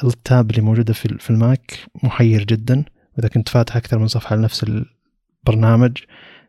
ال 0.03 0.15
tab 0.15 0.51
اللي 0.51 0.61
موجودة 0.61 0.93
في 0.93 1.17
في 1.17 1.29
ال 1.29 1.42
Mac 1.42 1.79
محير 2.03 2.43
جدا. 2.43 2.85
وإذا 3.17 3.27
كنت 3.27 3.49
فاتح 3.49 3.75
أكثر 3.75 3.99
من 3.99 4.07
صفحة 4.07 4.35
لنفس 4.35 4.65
البرنامج 5.43 5.97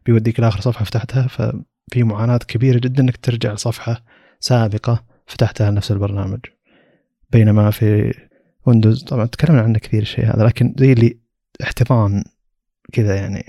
بيوديك 0.06 0.40
لآخر 0.40 0.60
صفحة 0.60 0.84
فتحتها. 0.84 1.26
ففي 1.26 2.02
معاناة 2.02 2.37
كبيرة 2.38 2.78
جدا 2.78 3.02
إنك 3.02 3.16
ترجع 3.16 3.52
لصفحة 3.52 4.04
سابقة 4.40 5.04
فتحتها 5.26 5.70
نفس 5.70 5.90
البرنامج. 5.90 6.40
بينما 7.30 7.70
في 7.70 8.12
Windows 8.66 9.04
طبعا 9.04 9.26
تكلمنا 9.26 9.62
عنه 9.62 9.78
كثير 9.78 10.02
الشيء 10.02 10.26
هذا 10.26 10.44
لكن 10.44 10.75
زي 10.78 10.92
اللي 10.92 11.18
احتضان 11.62 12.25
كذا 12.92 13.16
يعني 13.16 13.44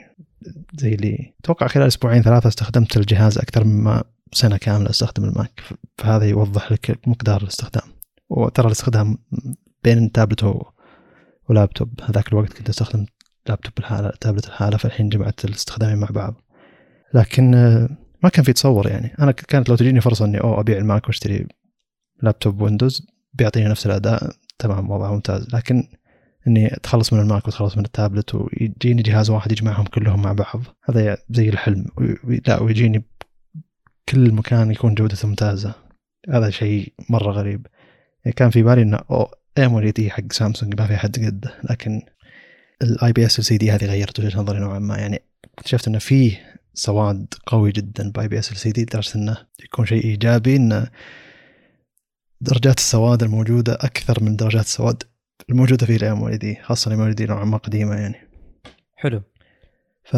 زي 0.73 0.93
اللي 0.93 1.33
أتوقع 1.39 1.67
خلال 1.67 1.87
أسبوعين 1.87 2.21
ثلاثة 2.21 2.47
استخدمت 2.47 2.97
الجهاز 2.97 3.37
أكثر 3.37 3.63
مما 3.63 4.03
سنة 4.33 4.57
كاملة 4.57 4.89
أستخدم 4.89 5.23
ال 5.23 5.31
Mac. 5.31 5.61
فهذا 5.97 6.25
يوضح 6.25 6.71
لك 6.71 6.99
مقدار 7.07 7.41
الاستخدام. 7.41 7.83
وترى 8.29 8.67
الاستخدام 8.67 9.17
بين 9.83 10.11
tablet 10.11 10.55
و 11.49 11.55
laptop. 11.56 11.99
هذاك 12.03 12.27
الوقت 12.27 12.53
كنت 12.53 12.69
أستخدم 12.69 13.05
laptop 13.47 13.73
لحاله 13.79 14.11
tablet 14.21 14.47
لحاله 14.47 14.77
فالحين 14.77 15.09
جمعت 15.09 15.45
الاستخدامين 15.45 15.97
مع 15.97 16.07
بعض. 16.11 16.41
لكن 17.13 17.51
ما 18.23 18.29
كان 18.29 18.43
في 18.43 18.53
تصور 18.53 18.87
يعني. 18.87 19.15
أنا 19.19 19.31
كانت 19.31 19.69
لو 19.69 19.75
تجيني 19.75 20.01
فرصة 20.01 20.25
إني 20.25 20.41
أو 20.41 20.59
أبيع 20.59 20.77
ال 20.77 20.85
Mac 20.85 21.07
وأشتري 21.07 21.47
laptop 22.23 22.61
Windows 22.61 23.07
بيعطيني 23.33 23.69
نفس 23.69 23.85
الأداء. 23.85 24.31
تمام 24.59 24.91
وضع 24.91 25.11
ممتاز. 25.11 25.55
لكن 25.55 25.87
إني 26.47 26.73
أتخلص 26.73 27.13
من 27.13 27.19
ال 27.19 27.26
Mac 27.26 27.45
وأتخلص 27.45 27.77
من 27.77 27.85
التابلت 27.85 28.35
ويجيني 28.35 29.01
جهاز 29.01 29.29
واحد 29.29 29.51
يجمعهم 29.51 29.85
كلهم 29.85 30.21
مع 30.21 30.33
بعض. 30.33 30.61
هذا 30.83 31.17
زي 31.29 31.49
الحلم. 31.49 31.85
لا 32.47 32.61
ويجيني 32.61 33.05
كل 34.09 34.31
مكان 34.31 34.71
يكون 34.71 34.95
جودته 34.95 35.27
ممتازة. 35.27 35.73
هذا 36.29 36.49
شيء 36.49 36.93
مرة 37.09 37.31
غريب. 37.31 37.67
يعني 38.25 38.35
كان 38.35 38.49
في 38.49 38.63
بالي 38.63 38.81
إنه 38.81 38.99
AMOLED 39.57 40.11
حق 40.11 40.31
سامسونج 40.31 40.79
ما 40.81 40.87
في 40.87 40.97
حد 40.97 41.25
قده 41.25 41.53
لكن 41.69 42.01
ال 42.81 43.45
IPS 43.45 43.57
LCD 43.57 43.71
هذه 43.71 43.85
غيرت 43.85 44.19
وجهة 44.19 44.39
نظري 44.39 44.59
نوعا 44.59 44.79
ما. 44.79 44.97
يعني 44.97 45.21
اكتشفت 45.57 45.87
إنه 45.87 45.99
فيه 45.99 46.59
سواد 46.73 47.33
قوي 47.45 47.71
جدا 47.71 48.11
ب 48.11 48.27
IPS 48.27 48.51
LCD 48.51 48.81
لدرجة 48.81 49.15
إنه 49.15 49.37
يكون 49.63 49.85
شيء 49.85 50.03
إيجابي 50.03 50.55
إنه 50.55 50.87
درجات 52.41 52.77
السواد 52.77 53.23
الموجودة 53.23 53.73
أكثر 53.73 54.23
من 54.23 54.35
درجات 54.35 54.65
السواد 54.65 55.03
الموجودة 55.49 55.85
في 55.85 55.95
ال 55.95 56.29
AMOLED 56.29 56.55
خاصة 56.55 56.93
ال 56.93 57.09
AMOLED 57.09 57.25
نوعا 57.25 57.45
ما 57.45 57.57
قديمة 57.57 57.95
يعني. 57.95 58.27
حلو. 58.95 59.21
ف 60.03 60.15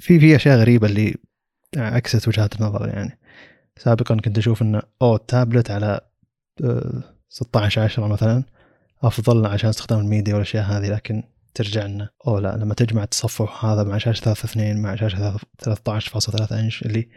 في 0.00 0.18
في 0.20 0.36
أشياء 0.36 0.58
غريبة 0.58 0.86
اللي 0.86 1.14
عكست 1.76 2.28
وجهات 2.28 2.60
النظر 2.60 2.88
يعني. 2.88 3.18
سابقا 3.76 4.16
كنت 4.16 4.38
أشوف 4.38 4.62
إنه 4.62 4.82
أو 5.02 5.16
التابلت 5.16 5.70
على 5.70 6.00
16 7.28 7.80
آه، 7.80 7.84
10 7.84 8.06
مثلا 8.06 8.44
أفضل 9.02 9.46
عشان 9.46 9.68
استخدام 9.68 9.98
الميديا 9.98 10.34
والأشياء 10.34 10.64
هذه 10.64 10.88
لكن 10.88 11.22
ترجع 11.54 11.86
لنا 11.86 12.08
أو 12.26 12.38
لا 12.38 12.56
لما 12.56 12.74
تجمع 12.74 13.02
التصفح 13.02 13.64
هذا 13.64 13.84
مع 13.84 13.98
شاشه 13.98 14.20
3 14.20 14.44
2 14.44 14.82
مع 14.82 14.96
شاشه 14.96 15.36
13.3 15.36 16.52
إنش 16.52 16.82
اللي 16.82 17.08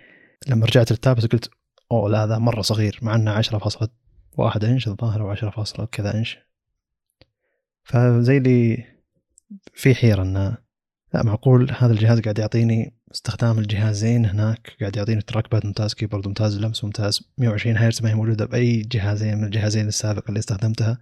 لما 0.47 0.65
رجعت 0.65 0.91
للتابلت 0.91 1.31
قلت 1.31 1.49
أوه 1.91 2.09
لا 2.09 2.23
هذا 2.23 2.37
مرة 2.37 2.61
صغير 2.61 2.99
مع 3.01 3.15
إنه 3.15 3.41
10.1 3.41 4.63
إنش 4.63 4.87
الظاهر 4.87 5.21
أو 5.21 5.29
10. 5.29 5.85
كذا 5.85 6.13
إنش 6.13 6.37
فزي 7.83 8.37
اللي 8.37 8.85
في 9.73 9.95
حيرة 9.95 10.21
إنه 10.21 10.57
لا 11.13 11.23
معقول 11.23 11.71
هذا 11.77 11.93
الجهاز 11.93 12.19
قاعد 12.19 12.39
يعطيني 12.39 12.93
استخدام 13.11 13.59
الجهازين 13.59 14.25
هناك 14.25 14.77
قاعد 14.79 14.95
يعطيني 14.95 15.21
trackpad 15.21 15.65
ممتاز 15.65 15.93
keyboard 15.93 16.27
ممتاز 16.27 16.59
لمس 16.59 16.83
ممتاز 16.83 17.31
120 17.37 17.77
هرتز 17.77 18.03
ما 18.03 18.09
هي 18.09 18.15
موجودة 18.15 18.45
بأي 18.45 18.81
جهازين 18.81 19.37
من 19.37 19.43
الجهازين 19.43 19.87
السابقة 19.87 20.29
اللي 20.29 20.39
استخدمتها. 20.39 20.97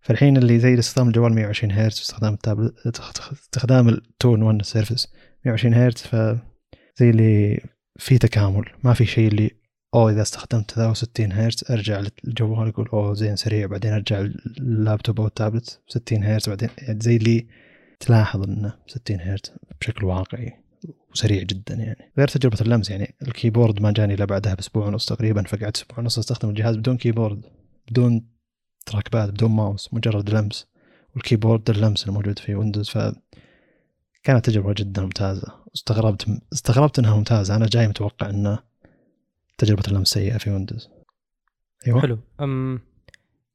فالحين 0.00 0.36
اللي 0.36 0.58
زي 0.58 0.78
استخدام 0.78 1.08
الجوال 1.08 1.34
120 1.34 1.72
هرتز 1.72 2.00
استخدام 2.00 2.34
التابلت 2.34 3.00
استخدام 3.32 3.88
ال 3.88 4.01
2 4.01 4.15
in 4.15 4.42
1 4.42 4.62
Surface 4.62 5.08
120 5.44 5.74
هرتز 5.74 6.02
فزي 6.02 7.10
اللي 7.10 7.60
في 7.98 8.18
تكامل. 8.18 8.64
ما 8.84 8.94
في 8.94 9.06
شيء 9.06 9.28
اللي 9.28 9.50
أو 9.94 10.08
إذا 10.08 10.22
استخدمت 10.22 10.70
63 10.70 11.32
هرتز 11.32 11.64
أرجع 11.70 12.02
للجوال 12.24 12.68
يقول 12.68 12.88
أوه 12.88 13.14
زين 13.14 13.36
سريع. 13.36 13.66
بعدين 13.66 13.92
أرجع 13.92 14.20
اللابتوب 14.58 15.20
أو 15.20 15.26
التابلت 15.26 15.80
60 15.88 16.24
هرتز. 16.24 16.48
بعدين 16.48 16.70
زي 17.00 17.16
اللي 17.16 17.46
تلاحظ 18.04 18.42
انه 18.42 18.74
60 18.86 19.20
هرتز 19.20 19.52
بشكل 19.80 20.04
واقعي 20.04 20.52
وسريع 21.10 21.42
جدا 21.42 21.74
يعني. 21.74 22.12
غير 22.18 22.28
تجربة 22.28 22.58
اللمس 22.60 22.90
يعني 22.90 23.14
ال 23.22 23.29
keyboard 23.29 23.82
ما 23.82 23.90
جاني 23.90 24.14
إلا 24.14 24.24
بعدها 24.24 24.54
بأسبوع 24.54 24.86
ونص 24.86 25.06
تقريبا 25.06 25.42
فقعدت 25.42 25.76
أسبوع 25.76 25.98
ونص 25.98 26.18
أستخدم 26.18 26.48
الجهاز 26.48 26.76
بدون 26.76 26.96
keyboard 26.96 27.42
بدون 27.90 28.26
trackpad 28.86 29.30
بدون 29.30 29.50
ماوس 29.50 29.94
مجرد 29.94 30.30
لمس 30.30 30.66
وال 31.14 31.25
keyboard 31.25 31.70
اللمس 31.70 32.08
الموجود 32.08 32.38
في 32.38 32.54
Windows 32.54 32.88
ف 32.88 32.98
كانت 34.22 34.46
تجربة 34.46 34.74
جدا 34.76 35.02
ممتازة. 35.02 35.54
استغربت 35.74 36.26
استغربت 36.52 36.98
إنها 36.98 37.16
ممتازة. 37.16 37.56
أنا 37.56 37.66
جاي 37.66 37.88
متوقع 37.88 38.30
انه 38.30 38.58
تجربة 39.58 39.82
اللمس 39.88 40.08
سيئة 40.08 40.38
في 40.38 40.50
Windows. 40.50 40.90
أيوه. 41.86 42.00
حلو. 42.00 42.18
أم 42.40 42.80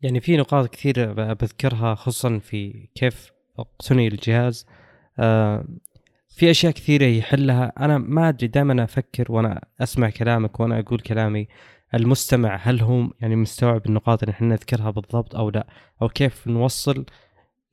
يعني 0.02 0.22
في 0.22 0.38
نقاط 0.38 0.70
كثيرة 0.70 1.34
بذكرها 1.34 1.96
خصوصا 1.96 2.40
في 2.40 2.88
كيف 2.96 3.32
اقتني 3.62 4.08
الجهاز. 4.08 4.66
أه 5.20 5.66
في 6.30 6.52
أشياء 6.52 6.72
كثيرة 6.74 7.06
يحلها. 7.06 7.74
أنا 7.80 7.98
ما 7.98 8.30
أدري 8.30 8.48
دائما 8.48 8.84
أفكر 8.84 9.32
وأنا 9.32 9.62
أسمع 9.82 10.10
كلامك 10.10 10.60
وأنا 10.60 10.80
أقول 10.80 11.00
كلامي 11.00 11.48
المستمع 11.94 12.56
هل 12.56 12.82
هو 12.82 13.10
يعني 13.22 13.36
مستوعب 13.36 13.86
النقاط 13.86 14.24
اللي 14.24 14.34
إحنا 14.34 14.48
نذكرها 14.48 14.90
بالضبط 14.92 15.36
أو 15.36 15.50
لا؟ 15.50 15.68
أو 16.02 16.10
كيف 16.10 16.48
نوصل؟ 16.48 17.06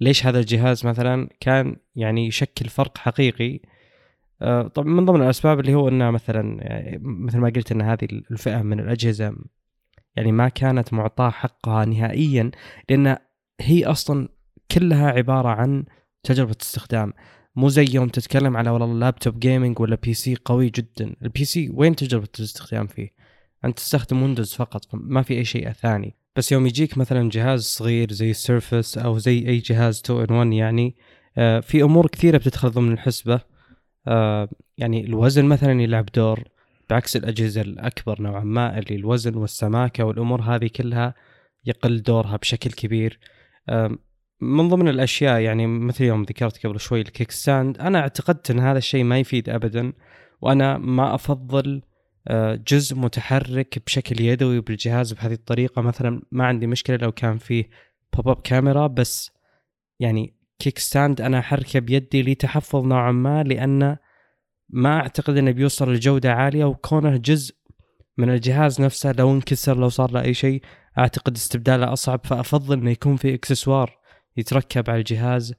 ليش 0.01 0.27
هذا 0.27 0.39
الجهاز 0.39 0.87
مثلا 0.87 1.29
كان 1.41 1.77
يعني 1.97 2.27
يشكل 2.27 2.69
فرق 2.69 2.99
حقيقي؟ 2.99 3.61
آه، 4.43 4.63
طبعا 4.69 4.89
من 4.89 5.05
ضمن 5.05 5.23
الأسباب 5.23 5.61
اللي 5.61 5.75
هو 5.75 5.89
إنه 5.89 6.11
مثلا 6.11 6.59
يعني 6.63 6.99
مثل 7.03 7.39
ما 7.39 7.49
قلت 7.57 7.73
إن 7.73 7.83
هذه 7.83 8.09
الفئة 8.31 8.63
من 8.63 8.81
الأجهزة 8.81 9.35
يعني 10.17 10.33
ما 10.33 10.49
كانت 10.49 10.93
معطاة 10.93 11.31
حقها 11.31 11.85
نهائيا 11.85 12.51
لأن 12.91 13.17
هي 13.61 13.85
أصلا 13.85 14.29
كلها 14.71 15.11
عبارة 15.11 15.49
عن 15.49 15.85
تجربة 16.23 16.57
استخدام. 16.63 17.13
مو 17.57 17.69
زي 17.69 17.87
يوم 17.93 18.09
تتكلم 18.09 18.57
على 18.57 18.71
والله 18.71 18.99
لابتوب 18.99 19.39
gaming 19.41 19.81
ولا 19.81 19.97
PC 20.03 20.37
قوي 20.45 20.71
جدا. 20.71 21.15
ال 21.23 21.45
PC 21.45 21.71
وين 21.75 21.97
تجربة 21.97 22.29
الاستخدام 22.39 22.87
فيه؟ 22.87 23.11
أنت 23.65 23.77
تستخدم 23.77 24.23
Windows 24.23 24.55
فقط 24.55 24.83
ما 24.93 25.23
في 25.23 25.35
أي 25.35 25.45
شيء 25.45 25.73
ثاني. 25.73 26.15
بس 26.37 26.53
يوم 26.53 26.67
يجيك 26.67 26.99
مثلا 26.99 27.31
جهاز 27.31 27.63
صغير 27.63 28.13
زي 28.13 28.31
ال 28.31 28.39
Surface 28.39 28.99
أو 28.99 29.19
زي 29.19 29.49
أي 29.49 29.59
جهاز 29.59 30.03
2 30.05 30.21
in 30.21 30.35
1 30.37 30.53
يعني 30.53 30.97
آه، 31.39 31.61
في 31.61 31.83
أمور 31.83 32.07
كثيرة 32.07 32.39
بتدخل 32.39 32.71
ضمن 32.71 32.93
الحسبة. 32.93 33.41
آه، 34.09 34.49
يعني 34.79 35.07
الوزن 35.07 35.45
مثلا 35.45 35.83
يلعب 35.83 36.07
دور 36.15 36.45
بعكس 36.91 37.17
الأجهزة 37.17 37.61
الأكبر 37.61 38.23
نوعا 38.23 38.45
ما 38.45 38.79
اللي 38.79 38.95
الوزن 38.97 39.35
والسماكة 39.35 40.05
والأمور 40.05 40.43
هذه 40.43 40.67
كلها 40.67 41.15
يقل 41.65 42.03
دورها 42.03 42.37
بشكل 42.37 42.71
كبير. 42.71 43.19
من 44.41 44.69
ضمن 44.69 44.89
الأشياء 44.89 45.41
يعني 45.41 45.67
مثل 45.67 46.05
يوم 46.05 46.23
ذكرت 46.23 46.67
قبل 46.67 46.81
شوي 46.81 47.01
ال 47.01 47.31
kickstand 47.31 47.79
أنا 47.79 47.99
اعتقدت 47.99 48.51
أن 48.51 48.61
هذا 48.61 48.79
الشيء 48.79 49.05
ما 49.05 49.19
يفيد 49.19 49.49
أبدا 49.49 49.93
وأنا 50.41 50.79
ما 50.79 51.15
أفضل 51.15 51.83
آه، 52.29 52.61
جزء 52.69 52.97
متحرك 52.97 53.83
بشكل 53.87 54.21
يدوي 54.21 54.61
بالجهاز 54.61 55.13
بهذه 55.13 55.33
الطريقة. 55.33 55.83
مثلا 55.83 56.23
ما 56.33 56.47
عندي 56.47 56.67
مشكلة 56.67 56.97
لو 56.97 57.13
كان 57.13 57.39
فيه 57.39 57.71
pop-up 58.17 58.41
camera 58.41 58.87
بس 58.87 59.31
يعني 60.01 60.37
kickstand 60.59 61.21
أنا 61.21 61.39
أحركه 61.39 61.79
بيدي 61.81 62.23
لي 62.23 62.43
تحفظ 62.43 62.85
نوعا 62.85 63.13
ما 63.13 63.43
لأن 63.43 63.97
ما 64.69 65.01
أعتقد 65.01 65.37
إنه 65.37 65.51
بيوصل 65.51 65.93
لجودة 65.93 66.33
عالية 66.33 66.65
وكونه 66.65 67.17
جزء 67.17 67.55
من 68.19 68.31
الجهاز 68.31 68.81
نفسه 68.81 69.13
لو 69.13 69.33
انكسر 69.33 69.79
لو 69.79 69.89
صار 69.89 70.11
له 70.11 70.23
أي 70.23 70.35
شيء 70.35 70.63
أعتقد 70.99 71.37
استبداله 71.37 71.93
أصعب. 71.93 72.21
فأفضل 72.27 72.79
إنه 72.79 72.91
يكون 72.91 73.17
في 73.17 73.35
إكسسوار 73.35 73.99
يتركب 74.37 74.91
على 74.91 74.99
الجهاز 74.99 75.55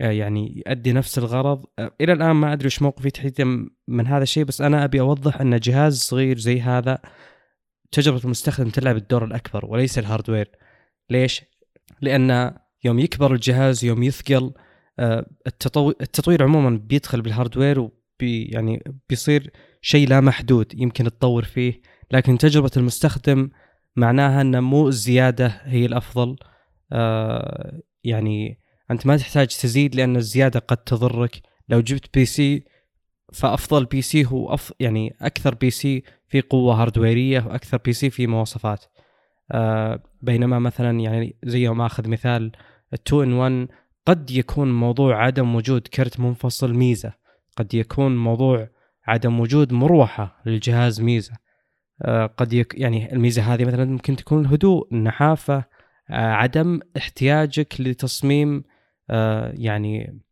آه، 0.00 0.10
يعني 0.10 0.62
يؤدي 0.66 0.92
نفس 0.92 1.18
الغرض. 1.18 1.64
آه، 1.78 1.90
إلى 2.00 2.12
الآن 2.12 2.30
ما 2.30 2.52
أدري 2.52 2.64
إيش 2.64 2.82
موقفي 2.82 3.10
تحديدا 3.10 3.44
من 3.88 4.06
هذا 4.06 4.22
الشيء 4.22 4.44
بس 4.44 4.60
أنا 4.60 4.84
أبي 4.84 5.00
أوضح 5.00 5.40
أن 5.40 5.58
جهاز 5.58 5.98
صغير 5.98 6.38
زي 6.38 6.60
هذا 6.60 6.98
تجربة 7.92 8.20
المستخدم 8.24 8.68
تلعب 8.70 8.96
الدور 8.96 9.24
الأكبر 9.24 9.66
وليس 9.66 9.98
ال 9.98 10.03
hardware. 10.03 10.50
ليش؟ 11.10 11.42
لأن 12.00 12.54
يوم 12.84 12.98
يكبر 12.98 13.34
الجهاز 13.34 13.84
يوم 13.84 14.02
يثقل 14.02 14.52
آه، 14.98 15.26
التطو- 15.48 15.94
التطوير 16.00 16.42
عموما 16.42 16.70
بيدخل 16.78 17.22
بال 17.22 17.34
hardware 17.34 17.80
وبي 17.80 18.44
يعني 18.44 18.82
بيصير 19.08 19.50
شيء 19.82 20.08
لا 20.08 20.20
محدود 20.20 20.80
يمكن 20.80 21.04
تطور 21.04 21.44
فيه. 21.44 21.80
لكن 22.10 22.38
تجربة 22.38 22.70
المستخدم 22.76 23.50
معناها 23.96 24.40
أن 24.40 24.62
مو 24.62 24.88
الزياده 24.88 25.46
هي 25.64 25.86
الأفضل. 25.86 26.36
يعني 28.04 28.58
أنت 28.90 29.06
ما 29.06 29.16
تحتاج 29.16 29.46
تزيد 29.46 29.94
لأن 29.94 30.16
الزيادة 30.16 30.60
قد 30.60 30.76
تضرك. 30.76 31.42
لو 31.68 31.80
جبت 31.80 32.14
PC 32.14 32.64
فأفضل 33.32 33.84
PC 33.84 34.26
هو 34.26 34.54
أف 34.54 34.72
يعني 34.80 35.16
أكثر 35.20 35.54
PC 35.54 36.02
في 36.28 36.40
قوة 36.40 36.82
هاردويريه 36.82 37.46
وأكثر 37.46 37.76
PC 37.76 38.10
في 38.10 38.26
مواصفات. 38.26 38.84
آه 39.52 40.02
بينما 40.22 40.58
مثلا 40.58 41.00
يعني 41.00 41.36
زي 41.44 41.68
ما 41.68 41.86
آخذ 41.86 42.08
مثال 42.08 42.52
ال 42.96 43.12
2 43.12 43.19
in 43.19 43.32
1 43.32 43.68
قد 44.06 44.30
يكون 44.30 44.80
موضوع 44.80 45.24
عدم 45.24 45.54
وجود 45.54 45.88
كرت 45.88 46.20
منفصل 46.20 46.74
ميزة. 46.74 47.12
قد 47.56 47.74
يكون 47.74 48.16
موضوع 48.16 48.68
عدم 49.06 49.40
وجود 49.40 49.72
مروحة 49.72 50.42
للجهاز 50.46 51.00
ميزة. 51.00 51.32
آه 52.02 52.26
قد 52.26 52.52
يك 52.52 52.74
يعني 52.78 53.12
الميزة 53.12 53.42
هذه 53.42 53.64
مثلا 53.64 53.84
ممكن 53.84 54.16
تكون 54.16 54.40
الهدوء 54.40 54.88
النحافة 54.92 55.64
عدم 56.10 56.80
احتياجك 56.96 57.80
لتصميم 57.80 58.64
آه 59.10 59.52
يعني 59.56 60.22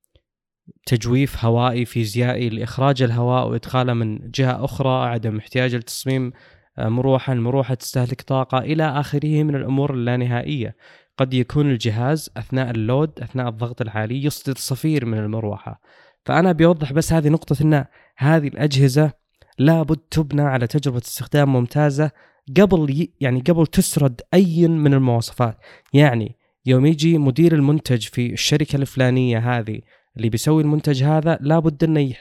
تجويف 0.86 1.44
هوائي 1.44 1.84
فيزيائي 1.84 2.48
لإخراج 2.48 3.02
الهواء 3.02 3.48
وادخاله 3.48 3.92
من 3.92 4.30
جهة 4.30 4.64
أخرى 4.64 5.08
عدم 5.08 5.36
احتياج 5.36 5.74
لتصميم 5.74 6.32
آه، 6.78 6.88
مروحة 6.88 7.32
المروحه 7.32 7.74
تستهلك 7.74 8.22
طاقة 8.22 8.58
إلى 8.58 8.84
آخره 8.84 9.42
من 9.42 9.54
الأمور 9.54 9.94
اللانهائية. 9.94 10.76
قد 11.16 11.34
يكون 11.34 11.70
الجهاز 11.70 12.30
أثناء 12.36 12.70
اللود 12.70 13.20
أثناء 13.20 13.48
الضغط 13.48 13.80
العالي 13.80 14.24
يصدر 14.24 14.54
صفير 14.56 15.04
من 15.04 15.18
المروحة. 15.18 15.80
فأنا 16.24 16.52
بيوضح 16.52 16.92
بس 16.92 17.12
هذه 17.12 17.28
نقطة 17.28 17.62
إن 17.62 17.84
هذه 18.16 18.48
الأجهزة 18.48 19.12
لابد 19.58 19.96
تبنى 19.96 20.42
على 20.42 20.66
تجربة 20.66 20.98
استخدام 20.98 21.52
ممتازة 21.52 22.10
قبل 22.56 23.08
يعني 23.20 23.40
قبل 23.40 23.66
تسرد 23.66 24.20
أي 24.34 24.68
من 24.68 24.94
المواصفات. 24.94 25.58
يعني 25.92 26.36
يوم 26.66 26.86
يجي 26.86 27.18
مدير 27.18 27.54
المنتج 27.54 28.06
في 28.06 28.32
الشركة 28.32 28.76
الفلانية 28.76 29.38
هذه 29.38 29.80
اللي 30.16 30.28
بيسوي 30.28 30.62
المنتج 30.62 31.02
هذا 31.02 31.38
لابد 31.40 31.84
إنه 31.84 32.14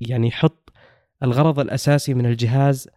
يعني 0.00 0.28
يحط 0.28 0.72
الغرض 1.22 1.60
الأساسي 1.60 2.14
من 2.14 2.26
الجهاز 2.26 2.88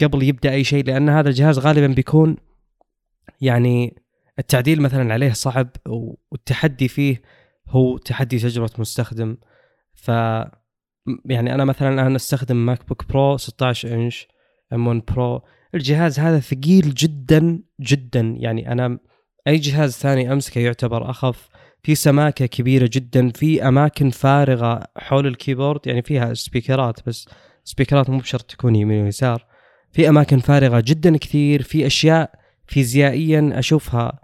قبل 0.00 0.22
يبدأ 0.22 0.50
أي 0.50 0.64
شيء 0.64 0.84
لأن 0.84 1.08
هذا 1.08 1.28
الجهاز 1.28 1.58
غالبا 1.58 1.86
بيكون 1.86 2.36
يعني 3.40 4.02
التعديل 4.38 4.82
مثلا 4.82 5.12
عليه 5.12 5.32
صعب 5.32 5.68
والتحدي 5.86 6.88
فيه 6.88 7.22
هو 7.68 7.98
تحدي 7.98 8.38
تجربة 8.38 8.70
مستخدم. 8.78 9.36
ف 9.94 10.08
يعني 11.24 11.54
أنا 11.54 11.64
مثلا 11.64 11.94
الآن 11.94 12.14
أستخدم 12.14 12.66
MacBook 12.66 13.08
Pro 13.08 13.36
16 13.36 13.94
إنش 13.94 14.28
M1 14.72 14.86
Pro 14.86 15.42
الجهاز 15.74 16.20
هذا 16.20 16.40
ثقيل 16.40 16.94
جدا 16.94 17.62
جدا. 17.80 18.20
يعني 18.20 18.72
أنا 18.72 18.98
أي 19.46 19.56
جهاز 19.56 19.92
ثاني 19.92 20.32
أمسكه 20.32 20.58
يعتبر 20.60 21.10
أخف. 21.10 21.48
في 21.82 21.94
سماكة 21.94 22.46
كبيرة 22.46 22.90
جدا 22.92 23.30
في 23.30 23.68
أماكن 23.68 24.10
فارغة 24.10 24.86
حول 24.96 25.26
ال 25.26 25.32
keyboard. 25.32 25.86
يعني 25.86 26.02
فيها 26.02 26.34
سبيكرات 26.34 27.00
بس 27.06 27.28
سبيكرات 27.64 28.10
مو 28.10 28.18
بشرط 28.18 28.42
تكون 28.42 28.76
يمين 28.76 29.04
ويسار. 29.04 29.46
في 29.92 30.08
أماكن 30.08 30.38
فارغة 30.38 30.80
جدا 30.86 31.16
كثير 31.16 31.62
في 31.62 31.86
أشياء 31.86 32.30
فيزيائيا 32.66 33.50
أشوفها 33.54 34.20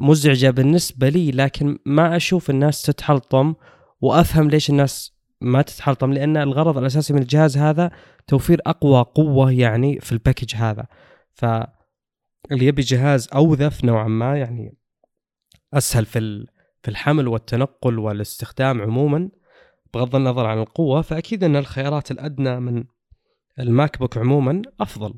مزعجة 0.00 0.50
بالنسبة 0.50 1.08
لي 1.08 1.30
لكن 1.30 1.78
ما 1.86 2.16
أشوف 2.16 2.50
الناس 2.50 2.82
تتحلطم. 2.82 3.54
وأفهم 4.00 4.50
ليش 4.50 4.70
الناس 4.70 5.11
ما 5.42 5.62
تتحلطم 5.62 6.12
لأن 6.12 6.36
الغرض 6.36 6.78
الأساسي 6.78 7.12
من 7.12 7.22
الجهاز 7.22 7.58
هذا 7.58 7.90
توفير 8.26 8.60
أقوى 8.66 9.02
قوة 9.02 9.52
يعني 9.52 10.00
في 10.00 10.12
ال 10.12 10.17
package 10.17 10.54
هذا. 10.56 10.86
ف 11.32 11.44
اللي 12.52 12.66
يبي 12.66 12.82
جهاز 12.82 13.28
أخف 13.34 13.84
نوعا 13.84 14.08
ما 14.08 14.38
يعني 14.38 14.76
أسهل 15.74 16.04
في 16.04 16.46
في 16.82 16.88
الحمل 16.88 17.28
والتنقل 17.28 17.98
والاستخدام 17.98 18.82
عموما 18.82 19.30
بغض 19.94 20.16
النظر 20.16 20.46
عن 20.46 20.58
القوة 20.58 21.02
فأكيد 21.02 21.44
أن 21.44 21.56
الخيارات 21.56 22.10
الأدنى 22.10 22.60
من 22.60 22.84
ال 23.58 23.98
MacBook 23.98 24.18
عموما 24.18 24.62
أفضل. 24.80 25.14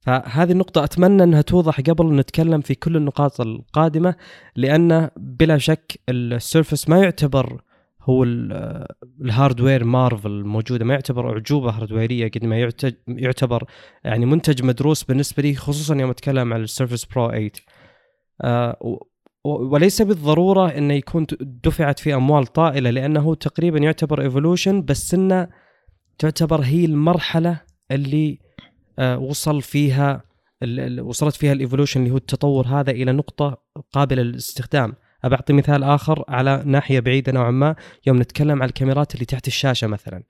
فهذه 0.00 0.52
النقطة 0.52 0.84
أتمنى 0.84 1.22
أنها 1.22 1.42
توضح 1.42 1.80
قبل 1.80 2.16
نتكلم 2.16 2.60
في 2.60 2.74
كل 2.74 2.96
النقاط 2.96 3.40
القادمة 3.40 4.14
لأن 4.56 5.10
بلا 5.16 5.58
شك 5.58 6.00
ال 6.08 6.18
Surface 6.18 6.88
ما 6.88 7.02
يعتبر 7.02 7.62
هو 8.10 8.24
ال- 8.24 8.86
ال 9.20 9.27
hardware 9.27 9.84
marvel 9.84 10.30
الموجودة 10.30 10.84
ما 10.84 10.94
يعتبر 10.94 11.32
أعجوبة 11.32 11.70
هاردويرية 11.70 12.30
قد 12.30 12.44
ما 12.44 12.58
يعت- 12.60 13.02
يعتبر 13.08 13.64
يعني 14.04 14.26
منتج 14.26 14.62
مدروس 14.64 15.02
بالنسبة 15.04 15.42
لي 15.42 15.54
خصوصا 15.54 15.96
يوم 15.96 16.10
أتكلم 16.10 16.52
عن 16.52 16.62
ال 16.62 16.67
Surface 16.67 17.04
Pro 17.04 17.28
8 17.30 17.50
آه 18.42 18.98
وليس 19.44 20.02
بالضرورة 20.02 20.68
أنه 20.68 20.94
يكون 20.94 21.26
دفعت 21.40 21.98
فيه 21.98 22.16
أموال 22.16 22.46
طائلة 22.46 22.90
لأنه 22.90 23.34
تقريبا 23.34 23.78
يعتبر 23.78 24.20
evolution 24.22 24.84
بس 24.84 25.14
أنه 25.14 25.48
تعتبر 26.18 26.60
هي 26.60 26.84
المرحلة 26.84 27.60
اللي 27.90 28.38
آه، 28.98 29.18
وصل 29.18 29.62
فيها 29.62 30.22
وصلت 31.00 31.34
فيها 31.34 31.52
ال 31.52 31.57
evolution 31.57 32.00
اللي 32.00 32.12
هو 32.12 32.16
التطور 32.16 32.66
هذا 32.66 32.90
إلى 32.90 33.12
نقطة 33.12 33.62
قابلة 33.92 34.22
للاستخدام. 34.22 34.94
أعطي 35.24 35.52
مثال 35.52 35.84
آخر 35.84 36.24
على 36.28 36.62
ناحية 36.66 37.00
بعيدة 37.00 37.32
نوعا 37.32 37.50
ما. 37.50 37.74
يوم 38.06 38.18
نتكلم 38.20 38.62
عن 38.62 38.68
الكاميرات 38.68 39.14
اللي 39.14 39.24
تحت 39.24 39.46
الشاشة 39.46 39.86
مثلا. 39.86 40.22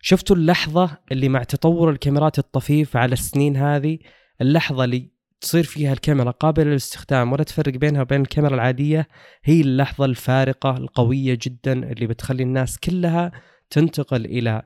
شفتوا 0.00 0.36
اللحظة 0.36 0.90
اللي 1.12 1.28
مع 1.28 1.42
تطور 1.42 1.90
الكاميرات 1.90 2.38
الطفيف 2.38 2.96
على 2.96 3.12
السنين 3.12 3.56
هذه؟ 3.56 3.98
اللحظة 4.40 4.84
اللي 4.84 5.10
تصير 5.40 5.64
فيها 5.64 5.92
الكاميرا 5.92 6.30
قابلة 6.30 6.64
للاستخدام 6.64 7.32
ولا 7.32 7.42
تفرق 7.42 7.74
بينها 7.74 8.02
وبين 8.02 8.20
الكاميرا 8.20 8.54
العادية؟ 8.54 9.08
هي 9.44 9.60
اللحظة 9.60 10.04
الفارقة 10.04 10.76
القوية 10.76 11.38
جدا 11.42 11.72
اللي 11.72 12.06
بتخلي 12.06 12.42
الناس 12.42 12.78
كلها 12.78 13.32
تنتقل 13.70 14.24
إلى 14.24 14.62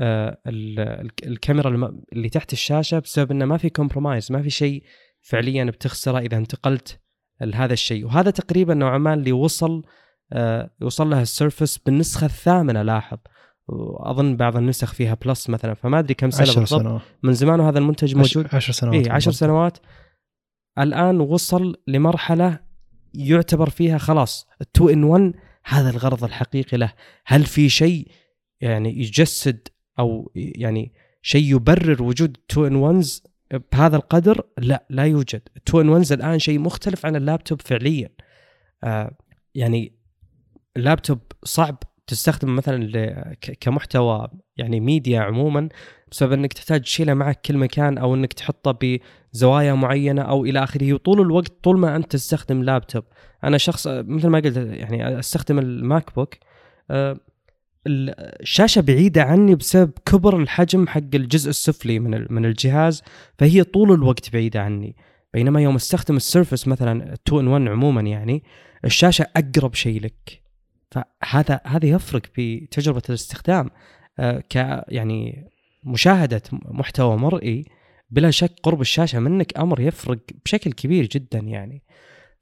آه، 0.00 0.38
ال- 0.46 0.80
ال- 0.80 1.26
الكاميرا 1.26 1.92
اللي 2.12 2.28
تحت 2.28 2.52
الشاشة 2.52 2.98
بسبب 2.98 3.30
إنه 3.30 3.44
ما 3.44 3.56
في 3.56 3.68
compromise 3.68 4.32
ما 4.32 4.42
في 4.42 4.50
شيء 4.50 4.82
فعليا 5.22 5.64
بتخسره 5.64 6.18
إذا 6.18 6.36
انتقلت 6.36 7.00
لهذا 7.40 7.72
الشيء. 7.72 8.06
وهذا 8.06 8.30
تقريبا 8.30 8.74
نوعا 8.74 8.98
ما 8.98 9.14
اللي 9.14 9.32
وصل 9.32 9.82
آه، 10.32 10.70
وصل 10.82 11.10
لها 11.10 11.22
السيرفس 11.22 11.78
بالنسخه 11.78 12.24
الثامنة 12.24 12.82
لاحظ. 12.82 13.18
وأظن 13.68 14.36
بعض 14.36 14.56
النسخ 14.56 14.92
فيها 14.92 15.16
plus 15.24 15.50
مثلا 15.50 15.74
فما 15.74 15.98
أدري 15.98 16.14
كم 16.14 16.30
سنة 16.30 16.42
10 16.42 16.60
بالضبط. 16.60 16.80
سنوات. 16.80 17.02
من 17.22 17.32
زمان 17.32 17.60
وهذا 17.60 17.78
المنتج 17.78 18.16
موجود. 18.16 18.46
10 18.52 18.72
سنوات 18.72 18.94
اي 18.94 19.00
10 19.00 19.30
بالضبط. 19.30 19.34
سنوات. 19.34 19.78
الآن 20.78 21.20
وصل 21.20 21.76
لمرحلة 21.86 22.60
يعتبر 23.14 23.70
فيها 23.70 23.98
خلاص 23.98 24.46
ال 24.60 24.67
two 24.67 24.88
in 24.88 25.04
1 25.04 25.32
هذا 25.64 25.90
الغرض 25.90 26.24
الحقيقي 26.24 26.76
له. 26.76 26.92
هل 27.26 27.44
في 27.44 27.68
شيء 27.68 28.08
يعني 28.60 29.00
يجسد 29.00 29.68
أو 29.98 30.32
يعني 30.34 30.92
شيء 31.22 31.54
يبرر 31.54 32.02
وجود 32.02 32.36
2 32.50 32.66
إن 32.66 32.76
1 32.76 33.04
بهذا 33.72 33.96
القدر 33.96 34.46
لا 34.58 34.86
لا 34.90 35.04
يوجد. 35.04 35.42
2 35.68 35.84
in 35.84 35.88
1 35.88 36.12
الآن 36.12 36.38
شيء 36.38 36.58
مختلف 36.58 37.06
عن 37.06 37.16
اللابتوب 37.16 37.60
فعليا. 37.60 38.08
آه 38.84 39.16
يعني 39.54 39.92
اللابتوب 40.76 41.18
صعب 41.44 41.78
تستخدم 42.06 42.56
مثلا 42.56 43.36
كمحتوى 43.60 44.28
يعني 44.56 44.80
ميديا 44.80 45.20
عموما 45.20 45.68
بسبب 46.10 46.32
إنك 46.32 46.52
تحتاج 46.52 46.80
تشيله 46.80 47.14
معك 47.14 47.40
كل 47.40 47.56
مكان 47.56 47.98
أو 47.98 48.14
إنك 48.14 48.32
تحطه 48.32 49.00
بزوايا 49.32 49.74
معينة 49.74 50.22
أو 50.22 50.44
إلى 50.44 50.62
آخره. 50.62 50.92
وطول 50.92 51.20
الوقت 51.20 51.52
طول 51.62 51.78
ما 51.78 51.96
أنت 51.96 52.12
تستخدم 52.12 52.62
لابتوب. 52.62 53.04
أنا 53.44 53.58
شخص 53.58 53.86
مثل 53.86 54.28
ما 54.28 54.38
قلت 54.38 54.56
يعني 54.56 55.18
أستخدم 55.18 55.58
الماك 55.58 56.14
بوك 56.14 56.34
آه، 56.90 57.20
الشاشة 57.86 58.80
بعيدة 58.80 59.22
عني 59.22 59.54
بسبب 59.54 59.90
كبر 60.06 60.40
الحجم 60.40 60.86
حق 60.86 61.14
الجزء 61.14 61.50
السفلي 61.50 61.98
من 61.98 62.26
من 62.30 62.44
الجهاز 62.44 63.02
فهي 63.38 63.64
طول 63.64 63.92
الوقت 63.92 64.32
بعيدة 64.32 64.62
عني. 64.62 64.96
بينما 65.34 65.62
يوم 65.62 65.74
استخدم 65.74 66.16
السيرفس 66.16 66.68
مثلا 66.68 67.14
2 67.14 67.40
ان 67.40 67.48
1 67.48 67.68
عموما 67.68 68.00
يعني 68.00 68.42
الشاشة 68.84 69.26
أقرب 69.36 69.74
شيء 69.74 70.00
لك. 70.00 70.42
فهذا 70.90 71.60
هذا 71.66 71.86
يفرق 71.86 72.22
بتجربه 72.38 73.02
الاستخدام. 73.08 73.70
آه، 74.18 74.42
ك 74.50 74.84
يعني 74.88 75.50
مشاهدة 75.84 76.42
محتوى 76.52 77.16
مرئي 77.16 77.64
بلا 78.10 78.30
شك 78.30 78.52
قرب 78.62 78.80
الشاشة 78.80 79.18
منك 79.18 79.58
أمر 79.58 79.80
يفرق 79.80 80.18
بشكل 80.44 80.72
كبير 80.72 81.06
جدا 81.06 81.38
يعني. 81.38 81.82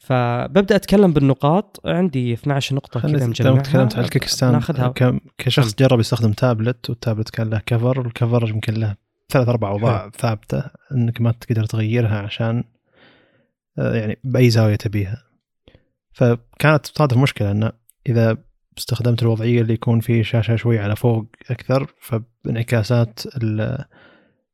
فببدأ 0.04 0.76
أتكلم 0.76 1.12
بالنقاط. 1.12 1.80
عندي 1.84 2.32
12 2.32 2.76
نقطة 2.76 3.00
كذا 3.00 3.26
مجمعها. 3.26 3.62
تكلمت 3.62 3.96
عن 3.96 4.04
ال 4.04 4.24
kickstand 4.24 4.62
كشخص 5.38 5.74
جرب 5.74 6.00
يستخدم 6.00 6.32
tablet 6.32 6.90
وال 6.90 7.00
tablet 7.00 7.30
كان 7.30 7.50
له 7.50 7.60
cover 7.66 8.00
وال 8.00 8.14
cover 8.14 8.48
يمكن 8.48 8.74
له 8.74 8.96
ثلاث 9.28 9.48
أربع 9.48 9.68
أوضاع 9.68 10.10
ثابتة 10.10 10.64
إنك 10.92 11.20
ما 11.20 11.32
تقدر 11.32 11.64
تغيرها 11.64 12.18
عشان 12.18 12.64
آه، 13.78 13.94
يعني 13.94 14.18
بأي 14.24 14.50
زاوية 14.50 14.76
تبيها. 14.76 15.22
فكانت 16.12 16.86
تصادف 16.86 17.16
مشكلة 17.16 17.50
إنه 17.50 17.72
إذا 18.06 18.36
استخدمت 18.78 19.22
الوضعية 19.22 19.60
اللي 19.60 19.74
يكون 19.74 20.00
فيه 20.00 20.22
شاشة 20.22 20.56
شوي 20.56 20.78
على 20.78 20.96
فوق 20.96 21.26
أكثر 21.50 21.94
فانعكاسات 22.00 23.20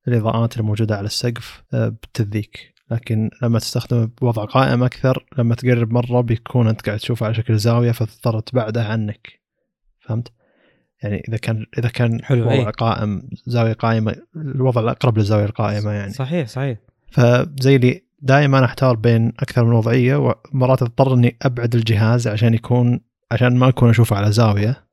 الإضاءات 0.09 0.57
الموجودة 0.57 0.97
على 0.97 1.07
السقف 1.07 1.63
آه، 1.75 1.89
بتذيك. 1.89 2.75
لكن 2.91 3.31
لما 3.43 3.59
تستخدمه 3.59 4.11
بوضع 4.21 4.45
قائم 4.45 4.83
أكثر 4.83 5.27
لما 5.39 5.55
تقرب 5.55 5.93
مرة 5.93 6.21
بيكون 6.21 6.69
أنت 6.69 6.87
قاعد 6.87 6.99
تشوفه 6.99 7.27
على 7.27 7.35
شكل 7.35 7.59
زاوية 7.59 7.93
فتضطر 7.93 8.41
تبعده 8.41 8.85
عنك 8.85 9.41
فهمت؟ 10.01 10.33
يعني 11.03 11.23
إذا 11.29 11.37
كان 11.37 11.67
إذا 11.79 11.89
كان 11.89 12.25
حلو 12.25 12.43
وضع 12.43 12.53
أي. 12.53 12.65
قائم 12.65 13.23
زاوية 13.47 13.73
قائمة 13.73 14.17
الوضع 14.37 14.81
الأقرب 14.81 15.19
للزاوية 15.19 15.45
القائمة 15.45 15.91
يعني 15.91 16.13
صحيح 16.13 16.49
صحيح 16.49 16.79
فزي 17.11 17.77
اللي 17.77 18.05
دائما 18.23 18.65
أحتار 18.65 18.97
بين 18.97 19.33
أكثر 19.41 19.65
من 19.65 19.73
وضعية 19.73 20.17
ومرات 20.17 20.83
أضطر 20.83 21.15
إني 21.15 21.37
أبعد 21.43 21.75
الجهاز 21.75 22.29
عشان 22.29 22.55
يكون 22.55 23.01
عشان 23.33 23.57
ما 23.57 23.69
أكون 23.69 23.91
أشوفه 23.91 24.17
على 24.17 24.33
زاوية 24.33 24.85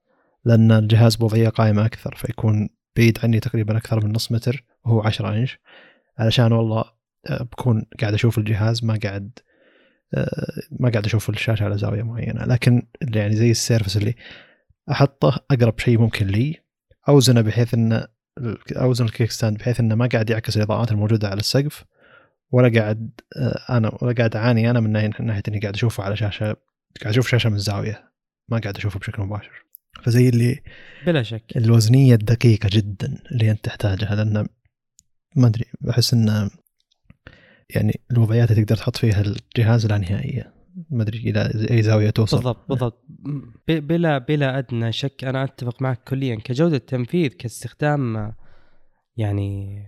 لأن 0.46 0.72
الجهاز 0.72 1.16
بوضعية 1.16 1.50
قائمة 1.50 1.86
أكثر 1.86 2.16
فيكون 2.16 2.70
بعيد 2.98 3.20
عني 3.24 3.40
تقريبا 3.40 3.78
أكثر 3.78 4.06
من 4.06 4.12
نص 4.12 4.32
متر 4.32 4.64
وهو 4.86 5.02
10 5.02 5.30
إنش 5.30 5.60
علشان 6.18 6.52
والله 6.52 6.97
بكون 7.30 7.86
قاعد 8.02 8.14
أشوف 8.14 8.38
الجهاز 8.38 8.84
ما 8.84 9.00
قاعد 9.04 9.40
آه، 10.14 10.62
ما 10.80 10.90
قاعد 10.90 11.06
أشوف 11.06 11.30
الشاشة 11.30 11.64
على 11.64 11.78
زاوية 11.78 12.04
معينة. 12.04 12.46
لكن 12.46 12.88
اللي 13.02 13.20
يعني 13.20 13.36
زي 13.36 13.52
السيرفس 13.52 13.98
اللي 13.98 14.16
أحطه 14.92 15.46
أقرب 15.52 15.80
شيء 15.80 16.00
ممكن 16.00 16.28
لي 16.28 16.56
أوزنه 17.10 17.42
بحيث 17.42 17.74
إنه 17.74 18.08
أوزن 18.72 19.06
ال 19.06 19.32
kickstand 19.32 19.58
بحيث 19.58 19.80
إنه 19.80 19.96
ما 19.96 20.08
قاعد 20.08 20.30
يعكس 20.30 20.58
الإضاءات 20.58 20.92
الموجودة 20.92 21.28
على 21.30 21.40
السقف 21.40 21.86
ولا 22.52 22.80
قاعد 22.80 23.12
آه، 23.38 23.78
أنا 23.78 23.98
ولا 24.02 24.14
قاعد 24.14 24.36
أعاني 24.36 24.70
أنا 24.70 24.80
من 24.80 24.92
ناحيه 24.92 25.44
إني 25.48 25.60
قاعد 25.60 25.74
أشوفه 25.74 26.04
على 26.04 26.16
شاشة 26.16 26.46
قاعد 27.02 27.14
أشوف 27.14 27.28
شاشة 27.28 27.50
من 27.50 27.58
زاوية 27.58 28.12
ما 28.50 28.58
قاعد 28.58 28.78
أشوفه 28.78 29.00
بشكل 29.00 29.22
مباشر. 29.22 29.66
فزي 30.04 30.30
اللي 30.30 30.60
بلا 31.06 31.24
شك. 31.24 31.58
الوزنية 31.58 32.14
الدقيقة 32.14 32.70
جدا 32.72 33.18
اللي 33.32 33.52
أنت 33.52 33.66
تحتاجها 33.66 34.16
لأن 34.16 34.48
ما 35.36 35.48
أدري 35.48 35.66
بحس 35.82 36.14
ان 36.14 36.50
يعني 37.76 38.00
الوضعيات 38.12 38.52
اللي 38.52 38.66
تقدر 38.66 38.76
تحط 38.76 38.98
فيها 38.98 39.22
الجهاز 39.22 39.86
لا 39.86 39.98
نهائية. 39.98 40.54
ما 40.90 41.04
أدري 41.04 41.18
إلى 41.18 41.68
أي 41.72 41.82
زاوية 41.82 42.10
توصل. 42.10 42.38
بالضبط 42.38 42.70
بالضبط. 42.70 43.06
بلا 43.68 44.18
بلا 44.18 44.58
أدنى 44.58 44.92
شك 44.92 45.24
أنا 45.24 45.44
أتفق 45.44 45.82
معك 45.82 46.04
كليا. 46.04 46.36
كجودة 46.36 46.78
تنفيذ 46.78 47.28
كاستخدام 47.30 48.34
يعني 49.18 49.84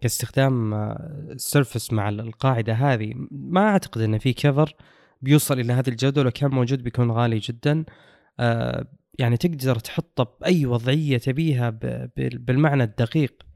كاستخدام 0.00 0.74
السيرفس 0.74 1.92
مع 1.92 2.08
القاعدة 2.08 2.72
هذه 2.72 3.12
ما 3.30 3.60
أعتقد 3.60 4.00
إن 4.00 4.18
في 4.18 4.32
كفر 4.32 4.74
بيوصل 5.22 5.60
إلى 5.60 5.72
هذه 5.72 5.88
الجودة. 5.88 6.20
ولو 6.20 6.30
كان 6.30 6.50
موجود 6.50 6.82
بيكون 6.82 7.10
غالي 7.10 7.38
جدا. 7.38 7.84
آه، 8.40 8.86
يعني 9.18 9.36
تقدر 9.36 9.78
تحطه 9.78 10.36
بأي 10.40 10.66
وضعية 10.66 11.18
تبيها 11.18 11.78
بالمعنى 12.16 12.82
الدقيق. 12.82 13.47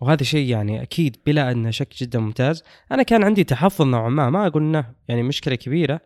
وهذا 0.00 0.22
شيء 0.22 0.48
يعني 0.48 0.82
أكيد 0.82 1.16
بلا 1.26 1.50
ادنى 1.50 1.72
شك 1.72 1.94
جدا 1.98 2.18
ممتاز. 2.18 2.62
أنا 2.92 3.02
كان 3.02 3.24
عندي 3.24 3.44
تحفظ 3.44 3.84
نوعا 3.84 4.08
ما 4.08 4.30
ما 4.30 4.46
أقول 4.46 4.62
إنه 4.62 4.84
يعني 5.08 5.22
مشكلة 5.22 5.54
كبيرة. 5.54 6.00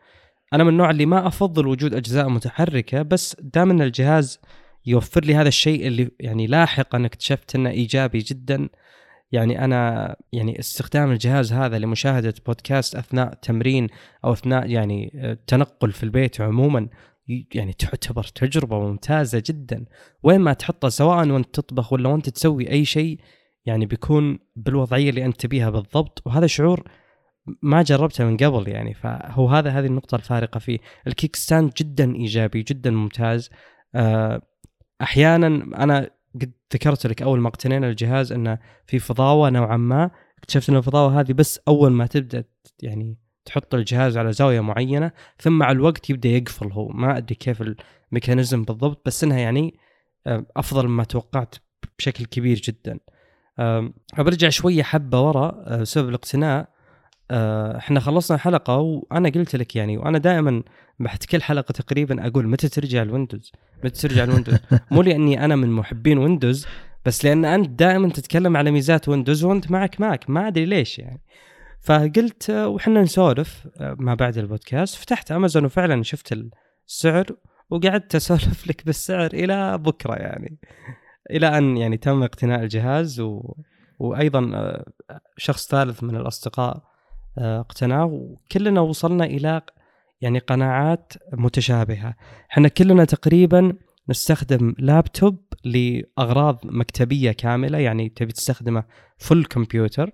أنا 0.53 0.65
من 0.65 0.71
النوع 0.71 0.91
اللي 0.91 1.07
ما 1.07 1.27
أفضل 1.27 1.67
وجود 1.67 1.95
أجزاء 1.95 2.29
متحركة 2.29 3.03
بس 3.03 3.37
دام 3.41 3.71
إن 3.71 3.83
الجهاز 3.83 4.41
يوفر 4.87 5.25
لي 5.25 5.35
هذا 5.35 5.49
الشيء 5.49 5.87
اللي 5.87 6.11
يعني 6.21 6.47
لاحقا 6.47 7.07
اكتشفت 7.07 7.55
إنه 7.55 7.71
إيجابي 7.71 8.19
جدا 8.19 8.69
يعني 9.33 9.65
أنا 9.65 10.17
يعني 10.33 10.59
استخدام 10.59 11.11
الجهاز 11.11 11.53
هذا 11.53 11.79
لمشاهدة 11.79 12.35
بودكاست 12.47 12.97
أثناء 12.97 13.35
تمرين 13.35 13.87
أو 14.25 14.33
أثناء 14.33 14.71
يعني 14.71 15.13
آه، 15.15 15.39
تنقل 15.47 15.93
في 15.93 16.03
البيت 16.03 16.41
عموما 16.41 16.89
يعني 17.55 17.73
تعتبر 17.73 18.25
تجربة 18.25 18.81
ممتازة 18.81 19.43
جدا. 19.47 19.85
وين 20.23 20.41
ما 20.41 20.53
تحطه 20.53 20.89
سواء 20.89 21.29
وأنت 21.29 21.55
تطبخ 21.55 21.93
ولا 21.93 22.09
وأنت 22.09 22.29
تسوي 22.29 22.71
أي 22.71 22.85
شيء 22.85 23.21
يعني 23.67 23.87
بيكون 23.87 24.39
بالوضعية 24.57 25.11
اللي 25.11 25.25
أنت 25.25 25.41
تبيها 25.41 25.71
بالضبط. 25.71 26.23
وهذا 26.27 26.47
شعور 26.47 26.89
ما 27.63 27.83
جربته 27.83 28.25
من 28.25 28.37
قبل 28.37 28.69
يعني. 28.69 28.95
فهو 28.95 29.49
هذا 29.49 29.71
هذه 29.71 29.87
النقطة 29.87 30.17
الفارقة 30.17 30.59
فيه. 30.59 30.79
الكيك 31.07 31.37
ستاند 31.37 31.73
جدا 31.77 32.15
إيجابي 32.15 32.63
جدا 32.63 32.91
ممتاز. 32.91 33.51
آه، 33.95 34.43
أحيانا 35.03 35.47
أنا 35.85 36.11
قد 36.35 36.53
ذكرت 36.75 37.07
لك 37.07 37.23
أول 37.23 37.41
ما 37.41 37.49
اقتنينا 37.49 37.89
الجهاز 37.89 38.33
أنه 38.33 38.59
في 38.87 38.99
فضاوة 38.99 39.51
نوعا 39.51 39.77
ما. 39.77 40.11
اكتشفت 40.39 40.71
أن 40.71 40.77
الفضاوة 40.77 41.21
هذه 41.21 41.33
بس 41.33 41.61
أول 41.69 41.93
ما 41.93 42.07
تبدأ 42.07 42.45
يعني 42.83 43.19
تحط 43.45 43.75
الجهاز 43.75 44.17
على 44.17 44.33
زاوية 44.33 44.61
معينة 44.61 45.13
ثم 45.39 45.59
مع 45.59 45.71
الوقت 45.71 46.11
يبدأ 46.11 46.29
يقفل 46.29 46.73
هو. 46.73 46.89
ما 46.89 47.17
أدري 47.17 47.35
كيف 47.35 47.63
ال 48.13 48.18
mechanism 48.18 48.63
بالضبط 48.63 49.07
بس 49.07 49.25
أنها 49.25 49.39
يعني 49.39 49.75
آه، 50.27 50.47
أفضل 50.57 50.89
مما 50.89 51.05
توقعت 51.05 51.55
بشكل 51.99 52.25
كبير 52.25 52.57
جدا. 52.57 52.99
آم، 53.59 53.95
برجع 54.19 54.49
شوية 54.49 54.83
حبة 54.83 55.21
ورا 55.21 55.65
آه، 55.67 55.77
بسبب 55.77 56.09
الاقتناء 56.09 56.69
آه، 57.31 57.77
إحنا 57.77 58.01
خلصنا 58.01 58.35
الحلقة 58.37 58.77
وأنا 58.77 59.29
قلت 59.29 59.57
لك 59.57 59.77
يعني 59.77 59.99
وأنا 59.99 60.19
دائما 60.19 60.63
بعد 61.01 61.19
كل 61.19 61.43
حلقة 61.43 61.73
تقريبا 61.73 62.27
أقول 62.27 62.49
متى 62.49 62.69
ترجع 62.69 63.03
الويندوز؟ 63.03 63.53
متى 63.85 64.09
ترجع 64.09 64.25
الويندوز؟ 64.25 64.59
مو 64.91 65.03
لأني 65.03 65.45
أنا 65.45 65.57
من 65.57 65.71
محبين 65.71 66.19
ويندوز 66.19 66.67
بس 67.05 67.25
لأن 67.25 67.45
أنت 67.45 67.69
دائما 67.69 68.09
تتكلم 68.09 68.57
على 68.57 68.71
ميزات 68.71 69.09
ويندوز 69.09 69.45
وأنت 69.45 69.71
معك 69.71 70.01
ماك 70.01 70.31
ما 70.31 70.49
أدري 70.49 70.65
ليش 70.65 70.99
يعني. 70.99 71.23
فقلت 71.81 72.51
آه، 72.51 72.69
وحنا 72.69 73.03
نسولف 73.03 73.69
ما 73.81 74.15
بعد 74.15 74.39
البودكاست 74.39 74.95
فتحت 74.95 75.33
أمازون 75.33 75.65
وفعلا 75.65 76.03
شفت 76.03 76.39
السعر 76.89 77.27
وقعدت 77.71 78.15
أسولف 78.15 78.67
لك 78.67 78.87
بالسعر 78.87 79.31
إلى 79.35 79.79
بكرة 79.79 80.15
يعني. 80.15 80.59
إلى 81.31 81.59
أن 81.59 81.77
يعني 81.77 81.97
تم 81.97 82.23
اقتناء 82.23 82.63
الجهاز 82.63 83.21
و... 83.21 83.55
وأيضا 83.99 84.51
آه، 84.55 84.85
شخص 85.37 85.69
ثالث 85.69 86.03
من 86.03 86.17
الأصدقاء 86.17 86.83
آه، 87.39 87.61
اقتناه. 87.61 88.05
وكلنا 88.05 88.81
وصلنا 88.81 89.25
إلى 89.25 89.63
يعني 90.21 90.39
قناعات 90.39 91.13
متشابهة. 91.33 92.15
إحنا 92.51 92.69
كلنا 92.69 93.05
تقريبا 93.05 93.73
نستخدم 94.09 94.75
لابتوب 94.79 95.39
لأغراض 95.65 96.61
مكتبية 96.65 97.33
كاملة. 97.33 97.79
يعني 97.79 98.09
تبي 98.09 98.33
تستخدمه 98.33 98.85
full 99.19 99.45
كمبيوتر 99.45 100.11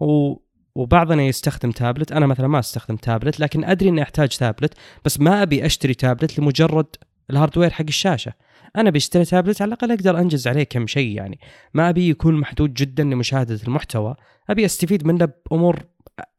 و 0.00 0.36
وبعضنا 0.74 1.22
يستخدم 1.22 1.70
تابلت 1.70 2.12
أنا 2.12 2.26
مثلا 2.26 2.48
ما 2.48 2.58
أستخدم 2.58 2.96
تابلت 2.96 3.40
لكن 3.40 3.64
أدري 3.64 3.88
إني 3.88 4.02
أحتاج 4.02 4.36
تابلت 4.36 4.74
بس 5.04 5.20
ما 5.20 5.42
أبي 5.42 5.66
أشتري 5.66 5.94
تابلت 5.94 6.38
لمجرد 6.38 6.86
ال 7.30 7.34
hardware 7.34 7.70
حق 7.70 7.84
الشاشة. 7.88 8.32
أنا 8.76 8.90
بشتري 8.90 9.24
تابلت 9.24 9.62
على 9.62 9.68
الأقل 9.68 9.92
أقدر 9.92 10.18
أنجز 10.18 10.48
عليه 10.48 10.62
كم 10.64 10.86
شيء 10.86 11.16
يعني. 11.16 11.38
ما 11.74 11.88
أبي 11.88 12.08
يكون 12.08 12.34
محدود 12.34 12.74
جدا 12.74 13.02
لمشاهدة 13.04 13.60
المحتوى. 13.66 14.14
أبي 14.50 14.64
أستفيد 14.64 15.06
منه 15.06 15.28
بأمور 15.50 15.78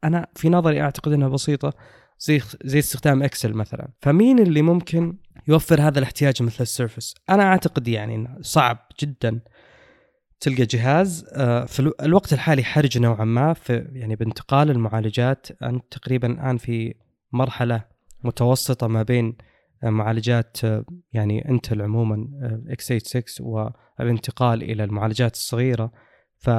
أنا 0.04 0.26
في 0.34 0.48
نظري 0.48 0.80
أعتقد 0.82 1.12
إنها 1.12 1.28
بسيطة 1.28 1.72
زي 2.18 2.40
زي 2.64 2.78
استخدام 2.78 3.22
إكسل 3.22 3.52
مثلا. 3.52 3.88
فمين 4.02 4.38
اللي 4.38 4.62
ممكن 4.62 5.16
يوفر 5.48 5.80
هذا 5.80 5.98
الاحتياج 5.98 6.42
مثل 6.42 6.62
السيرفس؟ 6.62 7.14
أنا 7.30 7.42
أعتقد 7.42 7.88
يعني 7.88 8.28
صعب 8.40 8.78
جدا 9.00 9.40
تلقى 10.40 10.64
جهاز. 10.64 11.26
آه، 11.32 11.64
في 11.64 11.80
الو- 11.80 11.94
الوقت 12.02 12.32
الحالي 12.32 12.64
حرج 12.64 12.98
نوعا 12.98 13.24
ما 13.24 13.52
في 13.52 13.88
يعني 13.92 14.16
بانتقال 14.16 14.70
المعالجات. 14.70 15.46
أنت 15.62 15.84
تقريبا 15.90 16.32
الآن 16.32 16.56
في 16.56 16.94
مرحلة 17.32 17.84
متوسطة 18.24 18.86
ما 18.86 19.02
بين 19.02 19.36
معالجات 19.82 20.64
آه، 20.64 20.84
يعني 21.12 21.48
انتل 21.48 21.82
عموما 21.82 22.28
x86 22.68 23.72
والانتقال 23.98 24.62
إلى 24.62 24.84
المعالجات 24.84 25.34
الصغيرة. 25.34 25.92
ف 26.36 26.50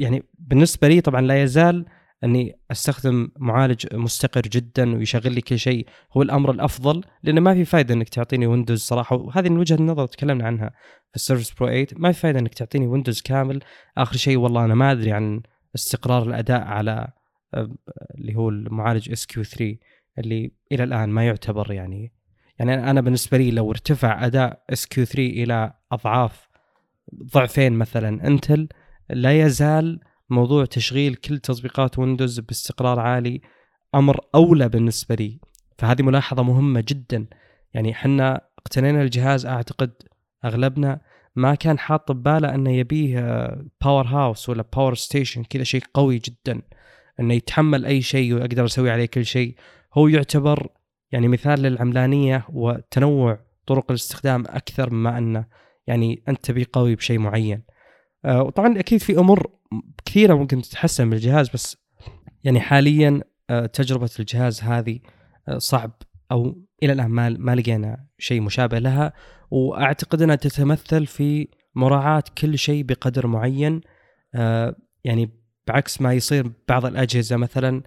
يعني 0.00 0.22
بالنسبة 0.38 0.88
لي 0.88 1.00
طبعا 1.00 1.20
لا 1.20 1.42
يزال 1.42 1.86
أني 2.24 2.58
أستخدم 2.70 3.28
معالج 3.38 3.86
مستقر 3.94 4.40
جدا 4.40 4.96
ويشغل 4.96 5.32
لي 5.32 5.40
كل 5.40 5.58
شيء. 5.58 5.86
هو 6.12 6.22
الأمر 6.22 6.50
الأفضل 6.50 7.04
لأنه 7.22 7.40
ما 7.40 7.54
في 7.54 7.64
فائده 7.64 7.94
إنك 7.94 8.08
تعطيني 8.08 8.46
ويندوز 8.46 8.80
صراحة 8.80 9.16
وهذه 9.16 9.48
من 9.48 9.58
وجهة 9.58 9.76
النظر 9.76 10.06
تكلمنا 10.06 10.46
عنها 10.46 10.70
في 11.10 11.16
السيرفس 11.16 11.50
برو 11.54 11.66
8 11.66 11.86
ما 11.96 12.12
في 12.12 12.20
فائده 12.20 12.38
إنك 12.38 12.54
تعطيني 12.54 12.86
ويندوز 12.86 13.20
كامل. 13.20 13.60
آخر 13.98 14.16
شيء 14.16 14.36
والله 14.36 14.64
أنا 14.64 14.74
ما 14.74 14.92
أدري 14.92 15.12
عن 15.12 15.42
استقرار 15.74 16.22
الأداء 16.22 16.60
على 16.62 17.08
آه، 17.54 17.76
اللي 18.18 18.36
هو 18.36 18.48
المعالج 18.48 19.10
SQ3 19.10 19.76
اللي 20.18 20.52
إلى 20.72 20.84
الآن 20.84 21.08
ما 21.08 21.26
يعتبر 21.26 21.72
يعني 21.72 22.12
يعني 22.58 22.90
أنا 22.90 23.00
بالنسبة 23.00 23.38
لي 23.38 23.50
لو 23.50 23.70
ارتفع 23.70 24.26
أداء 24.26 24.64
SQ3 24.70 25.22
إلى 25.22 25.72
أضعاف 25.92 26.48
ضعفين 27.34 27.72
مثلا 27.72 28.26
انتل 28.26 28.68
لا 29.10 29.40
يزال 29.40 30.00
موضوع 30.30 30.64
تشغيل 30.64 31.14
كل 31.14 31.38
تطبيقات 31.38 31.98
ويندوز 31.98 32.40
باستقرار 32.40 33.00
عالي 33.00 33.40
أمر 33.94 34.20
أولى 34.34 34.68
بالنسبة 34.68 35.14
لي. 35.14 35.40
فهذه 35.78 36.02
ملاحظة 36.02 36.42
مهمة 36.42 36.84
جدا. 36.88 37.26
يعني 37.74 37.94
حنا 37.94 38.40
اقتنينا 38.58 39.02
الجهاز 39.02 39.46
أعتقد 39.46 39.92
أغلبنا 40.44 41.00
ما 41.36 41.54
كان 41.54 41.78
حاط 41.78 42.12
بباله 42.12 42.54
إنه 42.54 42.70
يبيه 42.70 43.48
powerhouse 43.82 44.48
ولا 44.48 44.64
power 44.76 44.94
station 44.94 45.44
كذا 45.44 45.62
شيء 45.62 45.82
قوي 45.94 46.18
جدا. 46.18 46.62
إنه 47.20 47.34
يتحمل 47.34 47.86
أي 47.86 48.02
شيء 48.02 48.34
واقدر 48.34 48.64
أسوي 48.64 48.90
عليه 48.90 49.06
كل 49.06 49.24
شيء. 49.24 49.54
هو 49.94 50.08
يعتبر 50.08 50.68
يعني 51.12 51.28
مثال 51.28 51.60
للعملانية 51.62 52.46
وتنوع 52.48 53.38
طرق 53.66 53.90
الاستخدام 53.90 54.44
أكثر 54.46 54.92
مما 54.92 55.18
أنه 55.18 55.46
يعني 55.86 56.22
أنت 56.28 56.44
تبي 56.44 56.66
قوي 56.72 56.94
بشيء 56.94 57.18
معين. 57.18 57.62
آه، 58.24 58.42
وطبعا 58.42 58.78
أكيد 58.78 59.00
في 59.00 59.18
أمور 59.18 59.50
كثيرة 60.04 60.34
ممكن 60.34 60.62
تتحسن 60.62 61.10
بالجهاز 61.10 61.48
بس 61.48 61.76
يعني 62.44 62.60
حاليا 62.60 63.20
آه، 63.50 63.66
تجربة 63.66 64.10
الجهاز 64.18 64.62
هذه 64.62 64.98
آه، 65.48 65.58
صعب 65.58 66.02
أو 66.32 66.64
إلى 66.82 66.92
الآن 66.92 67.10
ما 67.10 67.28
ما 67.28 67.54
لقينا 67.54 68.06
شيء 68.18 68.40
مشابه 68.40 68.78
لها. 68.78 69.12
وأعتقد 69.50 70.22
أنها 70.22 70.36
تتمثل 70.36 71.06
في 71.06 71.48
مراعاة 71.74 72.24
كل 72.38 72.58
شيء 72.58 72.84
بقدر 72.84 73.26
معين. 73.26 73.80
يعني 75.04 75.30
بعكس 75.66 76.00
ما 76.00 76.12
يصير 76.12 76.52
بعض 76.68 76.86
الأجهزة 76.86 77.36
مثلا 77.36 77.82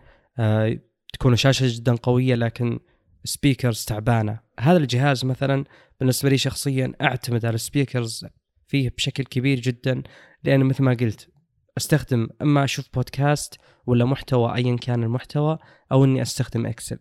تكون 1.20 1.36
شاشة 1.36 1.66
جدا 1.78 1.96
قوية 1.96 2.36
لكن 2.36 2.80
speakers 3.24 3.86
تعبانة. 3.86 4.40
هذا 4.60 4.78
الجهاز 4.78 5.26
مثلا 5.26 5.64
بالنسبة 6.00 6.30
لي 6.30 6.38
شخصيا 6.38 6.94
أعتمد 7.02 7.46
على 7.46 7.56
ال 7.56 7.64
speakers 7.64 8.26
فيه 8.68 8.90
بشكل 8.98 9.24
كبير 9.24 9.60
جدا 9.60 10.04
لأن 10.44 10.64
مثل 10.64 10.84
ما 10.84 10.94
قلت 10.94 11.30
أستخدم 11.78 12.28
إما 12.42 12.64
أشوف 12.64 12.86
بودكاست 12.94 13.60
ولا 13.88 14.06
محتوى 14.06 14.56
ايا 14.56 14.76
كان 14.76 15.04
المحتوى 15.04 15.58
أو 15.92 16.06
إني 16.06 16.22
أستخدم 16.22 16.66
اكسل 16.66 17.00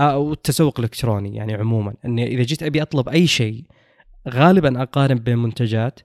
أو 0.00 0.32
التسوق 0.32 0.78
الإلكتروني 0.78 1.36
يعني 1.36 1.54
عموما 1.54 1.94
إني 2.04 2.26
إذا 2.26 2.42
جيت 2.42 2.62
أبي 2.62 2.82
أطلب 2.82 3.08
أي 3.08 3.26
شيء 3.26 3.64
غالبا 4.28 4.82
أقارن 4.82 5.18
بين 5.18 5.38
منتجات 5.38 6.00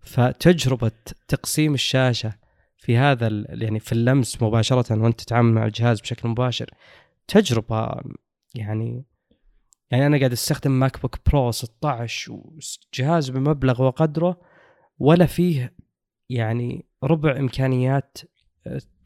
فتجربة 0.00 0.92
تقسيم 1.28 1.74
الشاشة 1.74 2.32
في 2.80 2.96
هذا 2.96 3.44
يعني 3.48 3.80
في 3.80 3.92
اللمس 3.92 4.42
مباشرة 4.42 5.02
وأنت 5.02 5.20
تتعامل 5.20 5.52
مع 5.52 5.66
الجهاز 5.66 6.00
بشكل 6.00 6.28
مباشر 6.28 6.70
تجربة 7.28 7.94
يعني 8.54 9.04
يعني 9.90 10.06
أنا 10.06 10.18
قاعد 10.18 10.32
أستخدم 10.32 10.70
ماك 10.70 11.00
بوك 11.00 11.16
برو 11.26 11.50
16 11.50 12.32
وجهاز 12.32 13.30
بمبلغ 13.30 13.82
وقدره 13.82 14.40
ولا 14.98 15.26
فيه 15.26 15.74
يعني 16.30 16.86
ربع 17.04 17.36
إمكانيات 17.36 18.18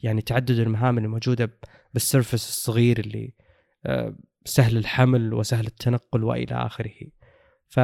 يعني 0.03 0.23
تعدد 0.23 0.59
المهام 0.59 0.99
اللي 0.99 1.09
موجوده 1.09 1.59
بالسيرفس 1.95 2.49
الصغير 2.49 3.01
اللي 3.01 3.33
سهل 4.45 4.77
الحمل 4.77 5.35
وسهل 5.35 5.67
التنقل 5.67 6.25
وإلى 6.25 6.55
آخره. 6.55 6.95
ف 7.69 7.77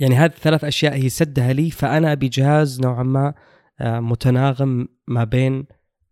يعني 0.00 0.14
هذه 0.14 0.32
الثلاث 0.32 0.64
أشياء 0.64 0.94
هي 0.94 1.08
سدها 1.08 1.52
لي 1.52 1.70
فأنا 1.70 2.12
أبي 2.12 2.28
جهاز 2.28 2.80
نوعا 2.80 3.02
ما 3.02 3.26
آه، 3.28 3.34
متناغم 3.80 4.88
ما 5.06 5.24
بين 5.24 5.66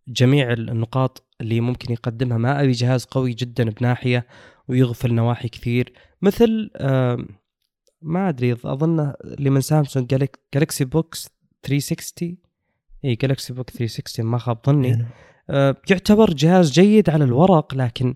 جميع 0.09 0.53
النقاط 0.53 1.29
اللي 1.41 1.61
ممكن 1.61 1.93
يقدمها. 1.93 2.39
ما 2.39 2.63
أبي 2.63 2.73
جهاز 2.73 3.05
قوي 3.05 3.33
جدا 3.33 3.71
بناحية 3.71 4.27
ويغفل 4.69 5.15
نواحي 5.15 5.49
كثير. 5.49 5.93
مثل 6.23 6.71
ما 8.03 8.29
أدري 8.29 8.53
أظن 8.53 9.13
اللي 9.25 9.51
من 9.51 9.61
سامسونج 9.61 10.27
جالكسي 10.55 10.85
بوكس 10.85 11.29
360 11.63 12.37
اي 13.05 13.15
جالكسي 13.15 13.53
بوك 13.53 13.71
360 13.71 14.27
ما 14.27 14.39
خاب 14.39 14.59
ظني. 14.67 15.07
آه 15.51 15.77
يعتبر 15.91 16.33
جهاز 16.33 16.71
جيد 16.73 17.11
على 17.11 17.25
الورق 17.25 17.75
لكن 17.75 18.15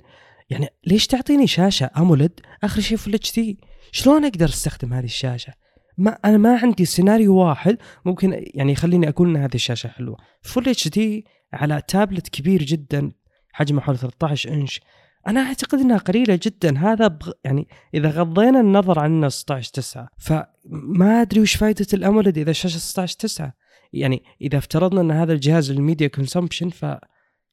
يعني 0.51 0.69
ليش 0.87 1.07
تعطيني 1.07 1.47
شاشة 1.47 1.91
AMOLED 1.97 2.41
آخر 2.65 2.81
شيء 2.81 2.97
full 2.99 3.15
HD 3.15 3.59
شلون 3.93 4.25
أقدر 4.25 4.49
أستخدم 4.49 4.93
هذه 4.93 5.05
الشاشة؟ 5.05 5.53
ما 5.99 6.19
أنا 6.25 6.37
ما 6.37 6.59
عندي 6.63 6.85
سيناريو 6.85 7.37
واحد 7.37 7.79
ممكن 8.05 8.45
يعني 8.55 8.73
يخليني 8.73 9.09
أقول 9.09 9.29
إن 9.29 9.37
هذه 9.37 9.55
الشاشة 9.55 9.89
حلوة. 9.89 10.17
full 10.43 10.69
HD 10.69 11.27
على 11.53 11.83
تابلت 11.89 12.29
كبير 12.29 12.63
جدا 12.63 13.13
حجمه 13.53 13.81
حوالي 13.81 13.99
13 13.99 14.53
إنش. 14.53 14.81
أنا 15.27 15.41
أعتقد 15.41 15.79
إنها 15.79 15.99
قليلة 15.99 16.39
جدا. 16.43 16.79
هذا 16.79 17.09
بغ... 17.09 17.33
يعني 17.45 17.69
إذا 17.95 18.11
غضينا 18.11 18.61
النظر 18.61 18.99
عن 18.99 19.29
16 19.29 19.73
9 19.73 20.09
فما 20.19 21.21
أدري 21.21 21.41
وش 21.41 21.57
فائده 21.57 21.87
ال 21.95 22.01
AMOLED 22.01 22.39
إذا 22.39 22.51
الشاشة 22.51 22.79
16 22.79 23.17
9 23.19 23.53
يعني 23.93 24.23
إذا 24.41 24.59
افترضنا 24.59 25.01
إن 25.01 25.11
هذا 25.11 25.33
الجهاز 25.33 25.73
لل 25.73 25.83
media 25.83 26.09
consumption 26.09 26.71
ف 26.71 26.87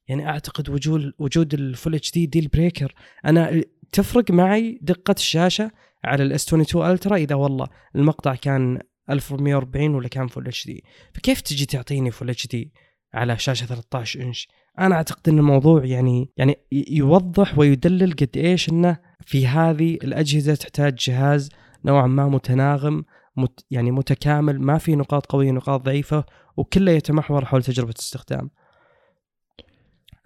يعني 0.07 0.29
أعتقد 0.29 0.69
وجود 0.69 1.13
وجود 1.19 1.53
ال 1.53 1.95
full 1.95 2.11
HD 2.11 2.25
deal 2.25 2.47
breaker 2.47 2.93
أنا 3.25 3.61
تفرق 3.93 4.31
معي 4.31 4.79
دقة 4.81 5.15
الشاشة 5.17 5.71
على 6.03 6.23
ال 6.23 6.35
S 6.35 6.47
22 6.47 6.91
Ultra 6.91 7.15
إذا 7.15 7.35
والله 7.35 7.67
المقطع 7.95 8.35
كان 8.35 8.79
1440 9.09 9.95
ولا 9.95 10.07
كان 10.07 10.27
full 10.27 10.47
HD 10.47 10.83
فكيف 11.13 11.41
تجي 11.41 11.65
تعطيني 11.65 12.11
full 12.11 12.29
HD 12.29 12.73
على 13.13 13.37
شاشة 13.37 13.65
13 13.65 14.21
إنش 14.21 14.47
أنا 14.79 14.95
أعتقد 14.95 15.29
إن 15.29 15.39
الموضوع 15.39 15.85
يعني 15.85 16.31
يعني 16.37 16.57
يوضح 16.71 17.57
ويدلل 17.57 18.11
قد 18.13 18.37
إيش 18.37 18.69
إنه 18.69 18.97
في 19.25 19.47
هذه 19.47 19.93
الأجهزة 20.03 20.55
تحتاج 20.55 20.95
جهاز 20.95 21.49
نوعا 21.85 22.07
ما 22.07 22.27
متناغم 22.27 23.03
مت 23.37 23.65
يعني 23.71 23.91
متكامل 23.91 24.61
ما 24.61 24.77
في 24.77 24.95
نقاط 24.95 25.25
قوية 25.25 25.51
نقاط 25.51 25.81
ضعيفة 25.81 26.25
وكله 26.57 26.91
يتمحور 26.91 27.45
حول 27.45 27.63
تجربة 27.63 27.93
استخدام. 27.99 28.49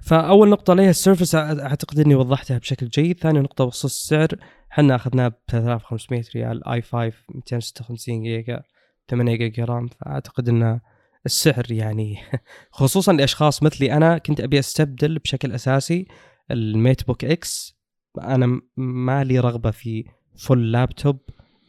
فأول 0.03 0.49
نقطة 0.49 0.73
ليها 0.73 0.89
ال 0.89 0.95
Surface 0.95 1.35
أعتقد 1.35 1.99
إني 1.99 2.15
وضحتها 2.15 2.57
بشكل 2.57 2.87
جيد، 2.87 3.19
ثاني 3.19 3.39
نقطة 3.39 3.65
بخصوص 3.65 3.93
السعر 3.93 4.27
إحنا 4.71 4.95
أخذناه 4.95 5.27
ب 5.27 5.33
3500 5.47 6.23
ريال 6.35 6.67
i 6.67 6.81
5 6.81 7.13
256 7.35 8.23
جيجا 8.23 8.63
8 9.09 9.35
جيجا 9.35 9.65
RAM 9.65 9.87
فأعتقد 9.87 10.49
انه 10.49 10.81
السعر 11.25 11.71
يعني 11.71 12.17
خصوصا 12.71 13.13
لأشخاص 13.13 13.63
مثلي 13.63 13.93
أنا 13.93 14.17
كنت 14.17 14.41
أبي 14.41 14.59
أستبدل 14.59 15.19
بشكل 15.19 15.51
أساسي 15.51 16.07
ال 16.51 17.07
MateBook 17.07 17.25
X. 17.25 17.77
أنا 18.21 18.61
ما 18.77 19.23
لي 19.23 19.39
رغبة 19.39 19.71
في 19.71 20.05
full 20.37 20.71
laptop 20.71 21.19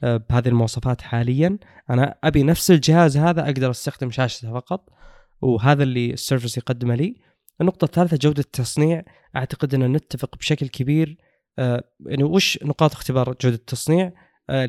آه، 0.05 0.17
بهذه 0.17 0.49
المواصفات 0.49 1.01
حاليا. 1.01 1.59
أنا 1.91 2.19
أبي 2.25 2.43
نفس 2.43 2.71
الجهاز 2.71 3.17
هذا 3.17 3.45
أقدر 3.45 3.71
أستخدم 3.71 4.11
شاشته 4.11 4.53
فقط 4.53 4.89
وهذا 5.41 5.83
اللي 5.83 6.13
ال 6.13 6.18
Surface 6.18 6.59
يقدمه 6.59 6.95
لي. 6.95 7.17
النقطة 7.61 7.85
الثالثة 7.85 8.17
جودة 8.17 8.41
التصنيع. 8.41 9.03
أعتقد 9.37 9.75
أن 9.75 9.93
نتفق 9.93 10.37
بشكل 10.37 10.69
كبير 10.69 11.17
آه، 11.59 11.85
يعني 12.07 12.25
وش 12.25 12.59
نقاط 12.63 12.93
اختبار 12.93 13.35
جودة 13.41 13.57
التصنيع؟ 13.57 14.13
آه، 14.51 14.67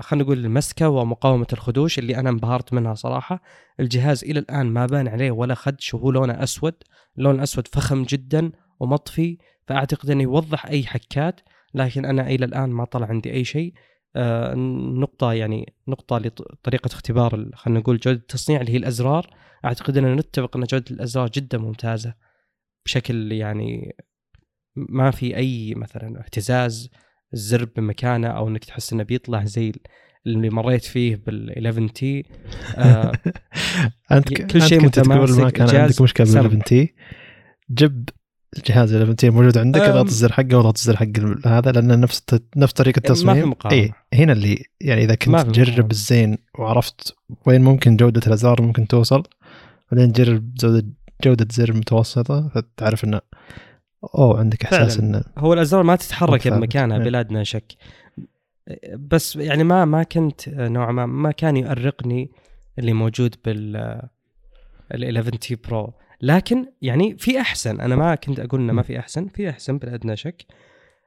خلينا 0.00 0.24
نقول 0.24 0.38
المسكة 0.38 0.88
ومقاومة 0.88 1.46
الخدوش 1.52 1.98
اللي 1.98 2.16
أنا 2.16 2.30
انبهرت 2.30 2.72
منها 2.72 2.94
صراحة. 2.94 3.42
الجهاز 3.80 4.24
إلى 4.24 4.38
الآن 4.40 4.66
ما 4.66 4.86
بان 4.86 5.08
عليه 5.08 5.30
ولا 5.30 5.54
خدش 5.54 5.94
وهو 5.94 6.10
لونه 6.10 6.42
أسود. 6.42 6.74
اللون 7.18 7.34
الأسود 7.34 7.68
فخم 7.68 8.02
جدا 8.02 8.52
ومطفي 8.80 9.38
فأعتقد 9.66 10.10
انه 10.10 10.22
يوضح 10.22 10.66
أي 10.66 10.86
حكات 10.86 11.40
لكن 11.74 12.04
أنا 12.04 12.26
إلى 12.26 12.44
الآن 12.44 12.70
ما 12.70 12.84
طلع 12.84 13.06
عندي 13.06 13.32
أي 13.32 13.44
شيء. 13.44 13.74
آه 14.16 14.54
نقطة 14.98 15.32
يعني 15.32 15.72
نقطة 15.88 16.18
لطريقة 16.18 16.86
اختبار 16.86 17.50
خلينا 17.54 17.80
نقول 17.80 17.98
جودة 17.98 18.18
التصنيع 18.18 18.60
اللي 18.60 18.72
هي 18.72 18.76
الأزرار. 18.76 19.30
أعتقد 19.64 19.96
أننا 19.96 20.14
نتفق 20.14 20.56
أن 20.56 20.62
جودة 20.62 20.84
الأزرار 20.90 21.28
جدا 21.28 21.58
ممتازة. 21.58 22.14
بشكل 22.84 23.32
يعني 23.32 23.96
ما 24.76 25.10
في 25.10 25.36
أي 25.36 25.74
مثلا 25.74 26.20
اهتزاز 26.20 26.90
الزر 27.34 27.64
بمكانه 27.76 28.28
أو 28.28 28.48
إنك 28.48 28.64
تحس 28.64 28.92
إنه 28.92 29.02
بيطلع 29.02 29.44
زي 29.44 29.72
اللي 30.26 30.50
مريت 30.50 30.84
فيه 30.84 31.16
بال 31.16 31.66
11 31.66 31.88
T 31.88 32.24
آه 32.76 33.12
انت 34.12 34.32
كل 34.32 34.62
شيء 34.62 34.84
متماسك 34.84 35.38
ما 35.38 35.50
كان 35.50 35.76
عندك 35.76 36.00
مشكلة 36.00 36.26
بال 36.26 36.36
11 36.36 36.60
تي 36.60 36.94
جب 37.70 38.08
الجهاز 38.56 38.92
ال 38.92 39.00
11 39.00 39.12
T 39.12 39.30
موجود 39.30 39.58
عندك 39.58 39.80
أضغط 39.80 40.06
الزر 40.06 40.32
حقه 40.32 40.56
وأضغط 40.56 40.78
الزر 40.78 40.96
حق 40.96 41.46
هذا 41.46 41.72
لأن 41.72 42.00
نفس 42.00 42.24
نفس 42.56 42.72
طريقة 42.72 42.98
التصميم 42.98 43.36
ما 43.36 43.42
في 43.42 43.48
مقارنة. 43.48 43.82
اي 43.82 43.92
هنا 44.14 44.32
اللي 44.32 44.64
يعني 44.80 45.04
إذا 45.04 45.14
كنت 45.14 45.36
تجرب 45.40 45.90
الزين 45.90 46.38
وعرفت 46.58 47.16
وين 47.46 47.62
ممكن 47.62 47.96
جودة 47.96 48.20
الازرار 48.26 48.62
ممكن 48.62 48.86
توصل 48.86 49.22
بعدين 49.92 50.12
تجرب 50.12 50.54
جوده 50.54 50.86
جودة 51.24 51.46
زر 51.50 51.72
متوسطة 51.72 52.48
فتعرف 52.48 53.04
إنه 53.04 53.20
أوه 54.14 54.38
عندك 54.38 54.64
إحساس 54.64 54.98
إنه 54.98 55.24
هو 55.38 55.52
الأزرار 55.52 55.82
ما 55.82 55.96
تتحرك 55.96 56.48
بمكانها 56.48 56.98
بلا 56.98 57.20
ادنى 57.20 57.44
شك. 57.44 57.72
بس 58.94 59.36
يعني 59.36 59.64
ما 59.64 59.84
ما 59.84 60.02
كنت 60.02 60.48
نوعا 60.48 60.92
ما 60.92 61.06
ما 61.06 61.32
كان 61.32 61.56
يؤرقني 61.56 62.30
اللي 62.78 62.92
موجود 62.92 63.36
بال 63.44 63.76
ال 64.94 65.04
11 65.04 65.36
تي 65.36 65.54
برو. 65.54 65.92
لكن 66.20 66.66
يعني 66.82 67.18
في 67.18 67.40
أحسن. 67.40 67.80
أنا 67.80 67.96
ما 67.96 68.14
كنت 68.14 68.40
أقول 68.40 68.60
إنه 68.60 68.72
ما 68.72 68.82
في 68.82 68.98
أحسن. 68.98 69.28
في 69.28 69.50
أحسن 69.50 69.78
بلا 69.78 69.94
ادنى 69.94 70.16
شك. 70.16 70.46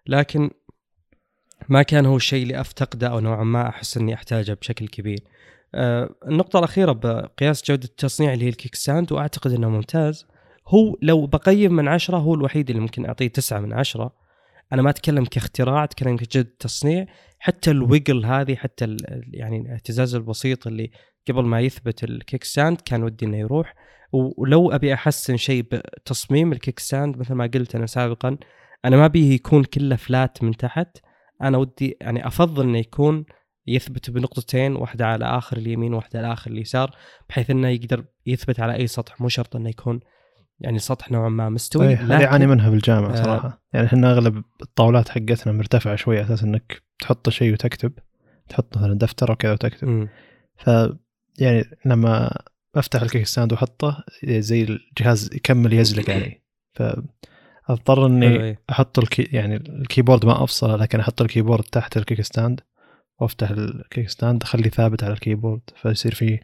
لكن 0.07 0.49
ما 1.69 1.83
كان 1.83 2.05
هو 2.05 2.15
الشيء 2.15 2.43
اللي 2.43 2.61
أفتقده 2.61 3.07
أو 3.07 3.19
نوعا 3.19 3.43
ما 3.43 3.69
أحس 3.69 3.97
إني 3.97 4.13
أحتاجه 4.13 4.53
بشكل 4.53 4.87
كبير. 4.87 5.19
آه 5.75 6.09
النقطة 6.27 6.59
الأخيرة 6.59 6.91
بقياس 6.91 7.63
جودة 7.63 7.85
التصنيع 7.85 8.33
اللي 8.33 8.45
هي 8.45 8.49
ال 8.49 8.75
kickstand 8.75 9.11
وأعتقد 9.11 9.51
أنه 9.51 9.69
ممتاز. 9.69 10.25
هو 10.67 10.97
لو 11.01 11.25
بقيم 11.25 11.73
من 11.73 11.87
عشرة 11.87 12.17
هو 12.17 12.33
الوحيد 12.33 12.69
اللي 12.69 12.81
ممكن 12.81 13.05
أعطيه 13.05 13.27
تسعة 13.27 13.59
من 13.59 13.73
عشرة. 13.73 14.15
أنا 14.73 14.81
ما 14.81 14.89
أتكلم 14.89 15.25
كاختراع 15.25 15.83
أتكلم 15.83 16.17
كجودة 16.17 16.45
تصنيع 16.45 17.05
حتى 17.39 17.71
ال 17.71 17.79
wiggle 17.79 18.25
هذه 18.25 18.55
حتى 18.55 18.97
يعني 19.33 19.57
الاهتزاز 19.57 20.15
البسيط 20.15 20.67
اللي 20.67 20.91
قبل 21.27 21.43
ما 21.43 21.59
يثبت 21.59 22.03
ال 22.03 22.43
kickstand 22.43 22.81
كان 22.81 23.03
ودي 23.03 23.25
إنه 23.25 23.37
يروح. 23.37 23.75
ولو 24.11 24.71
أبي 24.71 24.93
أحسن 24.93 25.37
شيء 25.37 25.61
بتصميم 25.71 26.51
ال 26.51 26.79
kickstand 26.79 27.17
مثل 27.17 27.33
ما 27.33 27.49
قلت 27.53 27.75
أنا 27.75 27.85
سابقا 27.85 28.37
أنا 28.85 28.97
ما 28.97 29.05
أبيه 29.05 29.33
يكون 29.33 29.63
كله 29.63 29.95
flat 29.95 30.43
من 30.43 30.57
تحت. 30.57 30.97
أنا 31.41 31.57
ودي 31.57 31.97
يعني 32.01 32.27
أفضل 32.27 32.63
إنه 32.63 32.77
يكون 32.77 33.25
يثبت 33.67 34.09
بنقطتين 34.09 34.75
واحدة 34.75 35.05
على 35.07 35.25
آخر 35.25 35.57
اليمين 35.57 35.93
واحدة 35.93 36.19
على 36.19 36.33
آخر 36.33 36.51
اليسار 36.51 36.95
بحيث 37.29 37.49
إنه 37.49 37.67
يقدر 37.67 38.05
يثبت 38.25 38.59
على 38.59 38.75
أي 38.75 38.87
سطح 38.87 39.21
مو 39.21 39.29
شرط 39.29 39.55
إنه 39.55 39.69
يكون 39.69 39.99
يعني 40.59 40.79
سطح 40.79 41.11
نوعا 41.11 41.29
ما 41.29 41.49
مستوي 41.49 41.89
إيه، 41.89 41.95
هذه 41.95 42.21
يعاني 42.21 42.47
منها 42.47 42.69
بالجامعة 42.69 43.11
آه. 43.11 43.23
صراحة 43.23 43.61
يعني 43.73 43.87
إحنا 43.87 44.11
أغلب 44.11 44.43
الطاولات 44.61 45.09
حقتنا 45.09 45.53
مرتفعة 45.53 45.95
شوي 45.95 46.17
على 46.17 46.25
أساس 46.25 46.43
إنك 46.43 46.81
تحط 46.99 47.29
شيء 47.29 47.53
وتكتب 47.53 47.91
تحط 48.49 48.77
مثلا 48.77 48.93
دفتر 48.93 49.31
وكذا 49.31 49.51
وتكتب. 49.51 50.07
ف 50.55 50.69
يعني 51.39 51.63
لما 51.85 52.37
أفتح 52.75 53.01
ال 53.01 53.25
kickstand 53.25 53.53
واحطه 53.53 54.03
زي 54.23 54.63
الجهاز 54.63 55.29
يكمل 55.35 55.73
يزلق 55.73 56.09
علي 56.09 56.41
فاضطر 56.73 58.05
إني 58.05 58.27
إيه. 58.27 58.59
أحط 58.69 58.99
ال 58.99 59.05
key 59.05 59.23
يعني 59.31 59.55
ال 59.55 59.63
keyboard 59.63 60.25
ما 60.25 60.43
أفصله 60.43 60.75
لكن 60.75 60.99
أحط 60.99 61.21
ال 61.21 61.26
keyboard 61.26 61.63
تحت 61.63 61.97
ال 61.97 62.21
kickstand 62.21 62.61
وافتح 63.19 63.49
ال 63.49 64.09
kickstand 64.09 64.43
اخليه 64.43 64.69
ثابت 64.69 65.03
على 65.03 65.13
ال 65.13 65.19
keyboard 65.19 65.61
فيصير 65.81 66.13
فيه 66.15 66.39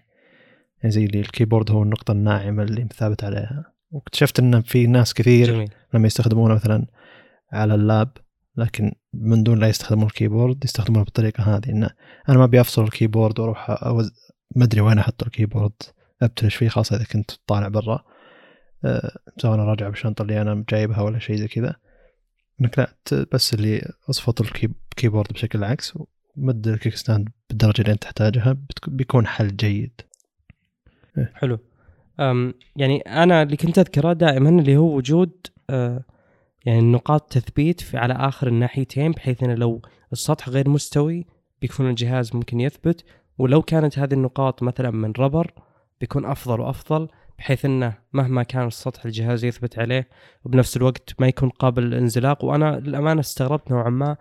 يعني 0.81 0.91
زي 0.91 1.05
اللي 1.05 1.19
ال 1.19 1.25
keyboard 1.25 1.71
هو 1.71 1.83
النقطة 1.83 2.11
الناعمة 2.11 2.63
اللي 2.63 2.87
ثابت 2.97 3.23
عليها. 3.23 3.73
واكتشفت 3.91 4.39
إن 4.39 4.61
في 4.61 4.87
ناس 4.87 5.13
كثير 5.13 5.47
جميل. 5.47 5.69
لما 5.93 6.07
يستخدمونه 6.07 6.53
مثلا 6.53 6.85
على 7.51 7.75
ال 7.75 7.84
lap 7.84 8.09
لكن 8.57 8.91
من 9.13 9.43
دون 9.43 9.59
لا 9.59 9.67
يستخدمون 9.67 10.05
ال 10.05 10.12
keyboard 10.12 10.63
يستخدمونه 10.65 11.03
بالطريقة 11.03 11.43
هذه 11.43 11.69
إنه 11.69 11.89
أنا 12.29 12.37
ما 12.37 12.43
أبي 12.43 12.61
أفصل 12.61 12.83
ال 12.83 12.90
keyboard 12.90 13.39
وأروح 13.39 13.69
أوز... 13.69 14.11
ما 14.55 14.63
أدري 14.65 14.81
وين 14.81 14.99
أحط 14.99 15.23
ال 15.23 15.29
keyboard 15.29 15.71
ابتلش 16.21 16.55
فيه 16.55 16.69
خاصة 16.69 16.95
إذا 16.95 17.05
كنت 17.05 17.31
طالع 17.47 17.67
برا 17.67 18.03
أه، 18.85 19.11
سواء 19.37 19.53
أنا 19.55 19.63
راجع 19.63 19.89
بالشنطة 19.89 20.21
اللي 20.21 20.41
أنا 20.41 20.63
جايبها 20.69 21.01
ولا 21.01 21.19
شيء 21.19 21.35
زي 21.35 21.47
كذا. 21.47 21.75
إنك 22.61 22.79
لا 22.79 22.93
بس 23.31 23.53
اللي 23.53 23.91
أصفط 24.09 24.41
ال 24.41 24.47
keyb- 24.47 24.75
ال 24.91 24.96
keyboard 24.96 25.33
بشكل 25.33 25.59
العكس 25.59 25.97
ومد 26.37 26.67
ال 26.67 26.95
kickstand 26.95 27.29
بالدرجة 27.49 27.81
اللي 27.81 27.91
أنت 27.93 28.01
تحتاجها 28.03 28.57
بيكون 28.87 29.27
حل 29.27 29.55
جيد. 29.55 30.01
حلو. 31.33 31.59
أم 32.19 32.53
يعني 32.75 32.99
أنا 32.99 33.41
اللي 33.41 33.57
كنت 33.57 33.79
أذكره 33.79 34.13
دائما 34.13 34.49
اللي 34.49 34.77
هو 34.77 34.95
وجود 34.95 35.47
أه 35.69 36.03
يعني 36.65 36.81
نقاط 36.81 37.33
تثبيت 37.33 37.81
في 37.81 37.97
على 37.97 38.13
آخر 38.13 38.47
الناحيتين 38.47 39.11
بحيث 39.11 39.43
إنه 39.43 39.53
لو 39.53 39.81
السطح 40.13 40.49
غير 40.49 40.69
مستوي 40.69 41.25
بيكون 41.61 41.89
الجهاز 41.89 42.35
ممكن 42.35 42.59
يثبت. 42.59 43.05
ولو 43.37 43.61
كانت 43.61 43.99
هذه 43.99 44.13
النقاط 44.13 44.63
مثلا 44.63 44.91
من 44.91 45.13
rubber 45.19 45.53
بيكون 46.01 46.25
أفضل 46.25 46.59
وأفضل 46.59 47.07
بحيث 47.37 47.65
إنه 47.65 47.97
مهما 48.13 48.43
كان 48.43 48.67
السطح 48.67 49.05
الجهاز 49.05 49.45
يثبت 49.45 49.79
عليه 49.79 50.09
وبنفس 50.43 50.77
الوقت 50.77 51.13
ما 51.19 51.27
يكون 51.27 51.49
قابل 51.49 51.83
للانزلاق. 51.83 52.45
وأنا 52.45 52.79
للأمانة 52.79 53.19
استغربت 53.19 53.71
نوعا 53.71 53.89
ما 53.89 54.17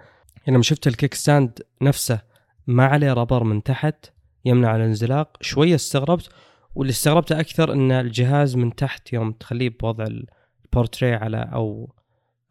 يعني 0.46 0.54
لما 0.54 0.62
شفت 0.62 0.86
ال 0.86 1.14
kickstand 1.14 1.58
نفسه 1.82 2.20
ما 2.66 2.84
عليه 2.86 3.12
rubber 3.12 3.44
من 3.44 3.62
تحت 3.62 4.06
يمنع 4.44 4.76
الانزلاق. 4.76 5.36
شوية 5.40 5.74
استغربت 5.74 6.28
واللي 6.74 6.90
استغربته 6.90 7.40
أكثر 7.40 7.72
إن 7.72 7.92
الجهاز 7.92 8.56
من 8.56 8.74
تحت 8.74 9.12
يوم 9.12 9.32
تخليه 9.32 9.70
بوضع 9.80 10.04
البورتري 10.04 11.14
على 11.14 11.50
أو 11.52 11.94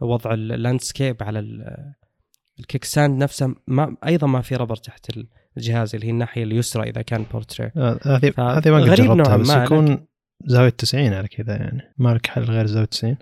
وضع 0.02 0.34
ال 0.34 0.43
landscape 0.43 1.24
على 1.24 1.40
ال- 1.40 1.94
ال 2.60 2.84
kickstand 2.84 3.24
نفسه. 3.24 3.56
ما 3.68 3.96
أيضا 4.06 4.28
ما 4.28 4.42
في 4.42 4.56
rubber 4.56 4.76
تحت 4.76 5.12
الجهاز 5.58 5.96
اللي 5.96 6.08
هي 6.08 6.12
الناحية 6.12 6.44
اليسرى 6.44 6.90
إذا 6.90 7.02
كان 7.02 7.26
بورتري 7.34 7.72
آه، 7.78 8.00
هذه 8.06 8.34
هذه 8.38 8.38
ما 8.38 8.56
قد 8.56 8.68
غريب 8.68 9.06
جربتها 9.06 9.16
نوعاً 9.16 9.38
بس 9.38 9.50
يكون 9.50 10.08
زاوية 10.46 10.70
90 10.70 11.14
على 11.14 11.28
كذا 11.28 11.56
يعني. 11.56 11.94
ما 11.98 12.14
لك 12.14 12.28
حل 12.28 12.44
غير 12.44 12.66
زاوية 12.66 12.86
90 12.86 13.18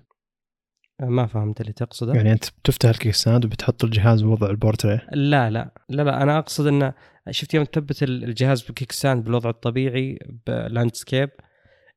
ما 1.00 1.26
فهمت 1.26 1.62
اللي 1.62 1.74
تقصده. 1.74 2.14
يعني 2.14 2.32
أنت 2.32 2.46
بتفتح 2.50 2.90
ال 2.90 3.14
kickstand 3.14 3.46
وبتحط 3.46 3.84
الجهاز 3.84 4.22
بوضع 4.22 4.50
البورتري. 4.50 5.00
لا 5.12 5.50
لا 5.50 5.72
لا 5.90 6.02
لا 6.02 6.22
أنا 6.24 6.38
أقصد 6.38 6.68
انه 6.68 6.94
شفت 7.32 7.54
يوم 7.54 7.66
تثبت 7.66 8.04
ال- 8.04 8.24
الجهاز 8.24 8.62
بال 8.62 8.92
kickstand 8.92 9.24
بالوضع 9.24 9.50
الطبيعي 9.50 10.20
ب 10.48 10.56
landscape 10.56 11.30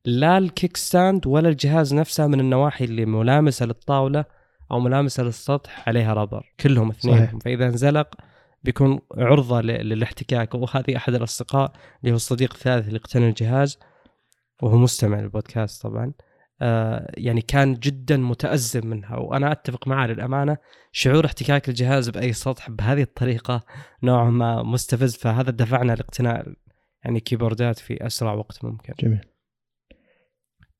لا 0.04 0.38
الكيك 0.38 0.76
ستاند 0.76 1.26
ولا 1.26 1.48
الجهاز 1.48 1.94
نفسه 1.94 2.26
من 2.26 2.40
النواحي 2.40 2.84
اللي 2.84 3.04
ملامسة 3.04 3.66
للطاولة 3.66 4.24
أو 4.70 4.80
ملامسة 4.80 5.22
للسطح 5.22 5.88
عليها 5.88 6.14
ربر 6.14 6.52
كلهم 6.60 6.90
اثنين 6.90 7.16
صحيح. 7.16 7.34
فإذا 7.44 7.66
انزلق 7.66 8.14
بيكون 8.64 8.98
عرضة 9.16 9.60
للاحتكاك. 9.60 10.54
وهذه 10.54 10.96
أحد 10.96 11.14
الأصدقاء 11.14 11.72
اللي 12.00 12.12
هو 12.12 12.16
الصديق 12.16 12.52
الثالث 12.54 12.88
اللي 12.88 12.98
اقتنى 12.98 13.28
الجهاز 13.28 13.78
وهو 14.62 14.76
مستمع 14.76 15.20
للبودكاست 15.20 15.82
طبعا. 15.82 16.12
يعني 17.16 17.40
كان 17.40 17.74
جدا 17.74 18.16
متأزم 18.16 18.86
منها 18.86 19.16
وأنا 19.16 19.52
أتفق 19.52 19.88
معه 19.88 20.06
للأمانة 20.06 20.56
شعور 20.92 21.26
احتكاك 21.26 21.68
الجهاز 21.68 22.08
بأي 22.08 22.32
سطح 22.32 22.70
بهذه 22.70 23.02
الطريقة 23.02 23.60
نوعا 24.02 24.30
ما 24.30 24.62
مستفز 24.62 25.16
فهذا 25.16 25.50
دفعنا 25.50 25.92
لاقتناء 25.92 26.46
يعني 27.04 27.20
كيبوردات 27.20 27.78
في 27.78 28.06
أسرع 28.06 28.32
وقت 28.32 28.64
ممكن. 28.64 28.94
جميل 29.00 29.20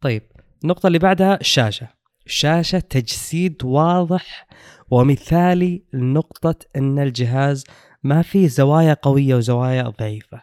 طيب 0.00 0.22
النقطة 0.64 0.86
اللي 0.86 0.98
بعدها 0.98 1.40
الشاشة. 1.40 1.88
الشاشة 2.26 2.78
تجسيد 2.78 3.64
واضح 3.64 4.46
ومثالي 4.90 5.84
لنقطة 5.92 6.54
إن 6.76 6.98
الجهاز 6.98 7.64
ما 8.02 8.22
فيه 8.22 8.48
زوايا 8.48 8.94
قوية 8.94 9.34
وزوايا 9.34 9.82
ضعيفة. 9.82 10.42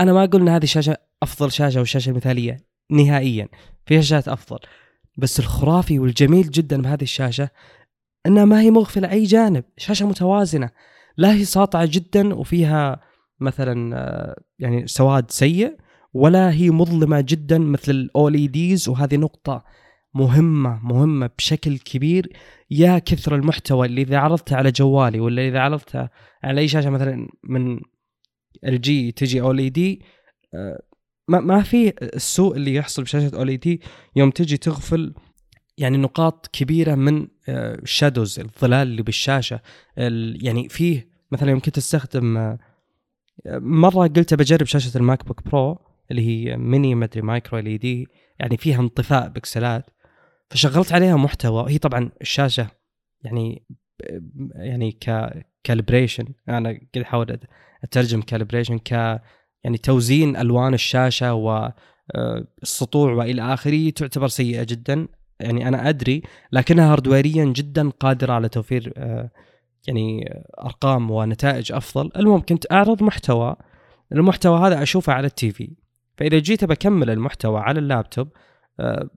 أنا 0.00 0.12
ما 0.12 0.24
أقول 0.24 0.40
إن 0.40 0.48
هذه 0.48 0.64
الشاشة 0.64 0.96
أفضل 1.22 1.52
شاشة 1.52 1.78
والشاشة 1.78 2.10
المثالية 2.10 2.56
نهائيا. 2.90 3.48
في 3.86 3.94
شاشات 3.94 4.28
أفضل. 4.28 4.58
بس 5.18 5.40
الخرافي 5.40 5.98
والجميل 5.98 6.50
جدا 6.50 6.82
بهذه 6.82 7.02
الشاشة 7.02 7.50
إنها 8.26 8.44
ما 8.44 8.60
هي 8.60 8.70
مغفلة 8.70 9.10
أي 9.10 9.24
جانب، 9.24 9.64
شاشة 9.76 10.06
متوازنة. 10.06 10.70
لا 11.16 11.32
هي 11.32 11.44
ساطعة 11.44 11.88
جدا 11.92 12.34
وفيها 12.34 13.00
مثلا 13.40 13.96
آه، 13.96 14.40
يعني 14.58 14.86
سواد 14.86 15.30
سيء 15.30 15.76
ولا 16.14 16.52
هي 16.52 16.70
مظلمة 16.70 17.20
جدا 17.20 17.58
مثل 17.58 17.92
الأول 17.92 18.48
ديز 18.48 18.88
وهذه 18.88 19.16
نقطة 19.16 19.64
مهمة 20.14 20.80
مهمة 20.82 21.30
بشكل 21.38 21.78
كبير 21.78 22.32
يا 22.70 22.98
كثر 22.98 23.34
المحتوى 23.34 23.86
اللي 23.86 24.02
إذا 24.02 24.18
عرضته 24.18 24.56
على 24.56 24.70
جوالي 24.70 25.20
ولا 25.20 25.48
إذا 25.48 25.60
عرضته 25.60 26.08
على 26.44 26.60
أي 26.60 26.68
شاشة 26.68 26.90
مثلا 26.90 27.28
من 27.44 27.80
الجي 28.64 29.12
تجي 29.12 29.40
اول 29.40 29.70
دي 29.70 30.02
ما 31.28 31.40
ما 31.40 31.62
في 31.62 31.94
السوء 32.02 32.56
اللي 32.56 32.74
يحصل 32.74 33.02
بشاشة 33.02 33.36
اول 33.36 33.56
دي 33.56 33.80
يوم 34.16 34.30
تجي 34.30 34.56
تغفل 34.56 35.14
يعني 35.78 35.96
نقاط 35.96 36.46
كبيرة 36.52 36.94
من 36.94 37.28
الشادوز 37.48 38.40
الظلال 38.40 38.88
اللي 38.88 39.02
بالشاشة 39.02 39.60
ال- 39.98 40.46
يعني 40.46 40.68
فيه 40.68 41.08
مثلا 41.32 41.50
يوم 41.50 41.60
كنت 41.60 41.78
أستخدم 41.78 42.36
آه، 42.36 42.58
مرة 43.58 44.06
قلت 44.06 44.34
بجرب 44.34 44.66
شاشة 44.66 44.98
ال 44.98 45.24
MacBook 45.26 45.42
Pro 45.48 45.78
اللي 46.10 46.22
هي 46.28 46.56
ميني 46.56 46.94
مدري 46.94 47.22
micro 47.22 47.58
LED 47.58 48.08
يعني 48.40 48.56
فيها 48.56 48.80
انطفاء 48.80 49.28
بكسلات 49.28 49.90
فشغلت 50.50 50.92
عليها 50.92 51.16
محتوى. 51.16 51.72
هي 51.72 51.78
طبعا 51.78 52.10
الشاشة 52.20 52.66
يعني 53.22 53.66
يعني 54.54 54.92
ك 54.92 55.32
calibration 55.64 56.24
أنا 56.48 56.68
قاعد 56.68 56.88
أحاول 57.02 57.38
أترجم 57.84 58.22
calibration 58.22 58.78
ك 58.78 59.20
يعني 59.66 59.78
توزين 59.78 60.36
ألوان 60.36 60.74
الشاشة 60.74 61.34
والسطوع 61.34 63.12
وإلى 63.12 63.54
آخره 63.54 63.90
تعتبر 63.90 64.28
سيئة 64.28 64.62
جدا. 64.62 65.08
يعني 65.40 65.68
أنا 65.68 65.88
أدري 65.88 66.22
لكنها 66.52 66.92
hardware 66.92 67.38
يا 67.38 67.44
جدا 67.44 67.90
قادرة 67.90 68.32
على 68.32 68.48
توفير 68.48 68.92
آه، 68.96 69.30
يعني 69.88 70.34
أرقام 70.60 71.10
ونتائج 71.10 71.72
أفضل. 71.72 72.10
المهم 72.16 72.40
كنت 72.40 72.72
أعرض 72.72 73.02
محتوى 73.02 73.56
المحتوى 74.12 74.58
هذا 74.58 74.82
أشوفه 74.82 75.12
على 75.12 75.26
ال 75.26 75.50
TV 75.50 75.76
فإذا 76.16 76.38
جيت 76.38 76.64
بكمل 76.64 77.10
المحتوى 77.10 77.60
على 77.60 77.78
اللابتوب 77.78 78.28
آه، 78.80 79.10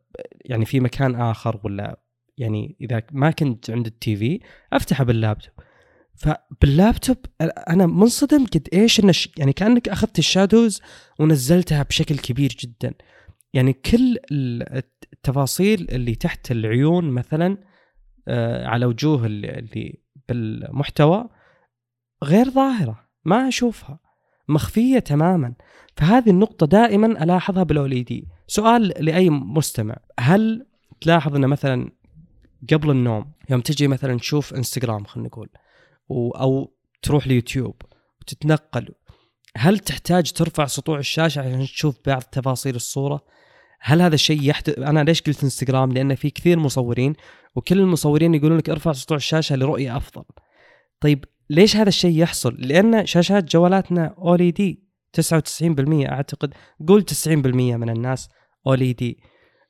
يعني 0.46 0.66
في 0.66 0.80
مكان 0.80 1.16
آخر 1.16 1.60
ولا 1.64 2.00
يعني 2.38 2.76
إذا 2.82 3.02
ما 3.12 3.32
كنت 3.32 3.70
عند 3.70 3.88
ال 3.88 4.16
TV 4.16 4.40
أفتحه 4.74 5.04
باللابتوب. 5.04 5.54
فباللابتوب 6.20 7.18
أنا 7.70 7.86
منصدم 7.86 8.46
قد 8.46 8.68
إيش 8.74 9.00
انه 9.00 9.14
يعني 9.38 9.54
كأنك 9.54 9.90
أخذت 9.90 10.20
ال 10.20 10.27
shadows 10.28 10.82
ونزلتها 11.20 11.84
بشكل 11.84 12.18
كبير 12.18 12.50
جدا. 12.60 12.94
يعني 13.54 13.74
كل 13.74 14.18
ال- 14.32 14.84
التفاصيل 15.14 15.88
اللي 15.92 16.16
تحت 16.16 16.52
العيون 16.52 17.06
مثلا 17.10 17.58
آه، 18.28 18.68
على 18.68 18.86
وجوه 18.86 19.26
اللي- 19.26 19.98
بالمحتوى 20.30 21.30
غير 22.24 22.50
ظاهرة 22.50 23.10
ما 23.26 23.48
أشوفها 23.48 24.00
مخفية 24.50 25.00
تماما. 25.00 25.54
فهذه 25.98 26.30
النقطة 26.30 26.66
دائما 26.66 27.24
ألاحظها 27.24 27.64
بالاو 27.64 27.88
دي 27.88 28.28
سؤال 28.48 28.82
لأي 29.06 29.30
مستمع. 29.30 29.96
هل 30.20 30.66
تلاحظ 31.02 31.36
انه 31.36 31.48
مثلا 31.48 31.92
قبل 32.74 32.90
النوم 32.92 33.32
يوم 33.50 33.62
تجي 33.62 33.88
مثلا 33.88 34.18
تشوف 34.18 34.54
إنستغرام 34.54 35.04
خلينا 35.04 35.28
نقول 35.28 35.50
أو 36.12 36.74
تروح 37.02 37.28
ليوتيوب 37.28 37.82
وتتنقل 38.22 38.90
هل 39.58 39.80
تحتاج 39.80 40.32
ترفع 40.32 40.66
سطوع 40.66 41.00
الشاشة 41.00 41.40
عشان 41.40 41.62
تشوف 41.62 41.96
بعض 42.06 42.22
تفاصيل 42.22 42.76
الصورة؟ 42.76 43.22
هل 43.82 44.02
هذا 44.02 44.16
الشيء 44.16 44.44
يحدث 44.44 44.80
أنا 44.80 45.04
ليش 45.04 45.22
قلت 45.22 45.44
إنستغرام؟ 45.44 45.92
لأن 45.92 46.16
في 46.16 46.30
كثير 46.30 46.60
مصورين 46.60 47.14
وكل 47.56 47.80
المصورين 47.80 48.36
يقولون 48.36 48.58
لك 48.58 48.70
ارفع 48.70 48.94
سطوع 48.94 49.18
الشاشة 49.18 49.56
لرؤية 49.56 49.98
أفضل. 49.98 50.24
طيب 51.00 51.26
ليش 51.50 51.76
هذا 51.76 51.90
الشيء 51.90 52.18
يحصل؟ 52.18 52.56
لأن 52.60 53.06
شاشات 53.06 53.44
جوالاتنا 53.44 54.16
OLED 54.18 54.70
ي 54.70 54.84
99% 55.22 55.22
أعتقد 55.90 56.54
قول 56.88 57.06
90% 57.28 57.28
من 57.28 57.90
الناس 57.90 58.30
OLED 58.68 59.09
ي 59.09 59.20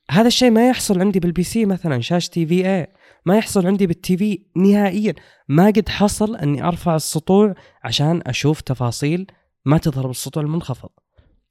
هذا 0.09 0.27
الشيء 0.27 0.51
ما 0.51 0.69
يحصل 0.69 0.99
عندي 0.99 1.19
بال 1.19 1.43
PC 1.43 1.65
مثلا 1.65 2.01
شاشه 2.01 2.29
VA 2.29 2.87
ما 3.25 3.37
يحصل 3.37 3.67
عندي 3.67 3.87
بال 3.87 4.17
TV 4.17 4.43
نهائيا. 4.55 5.13
ما 5.47 5.65
قد 5.65 5.89
حصل 5.89 6.35
إني 6.35 6.63
أرفع 6.63 6.95
السطوع 6.95 7.55
عشان 7.83 8.21
أشوف 8.25 8.61
تفاصيل 8.61 9.27
ما 9.65 9.77
تظهر 9.77 10.07
بالسطوع 10.07 10.43
المنخفض. 10.43 10.89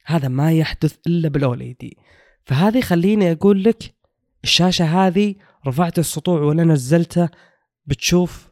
هذا 0.05 0.29
ما 0.29 0.53
يحدث 0.53 0.97
إلا 1.07 1.29
بالاوليدي 1.29 1.97
فهذه 2.45 2.81
خليني 2.81 3.33
أقول 3.33 3.65
لك 3.65 3.95
الشاشة 4.45 4.85
هذه 4.85 5.35
رفعت 5.67 5.99
السطوع 5.99 6.41
ولا 6.41 6.65
نزلته 6.65 7.29
بتشوف 7.87 8.49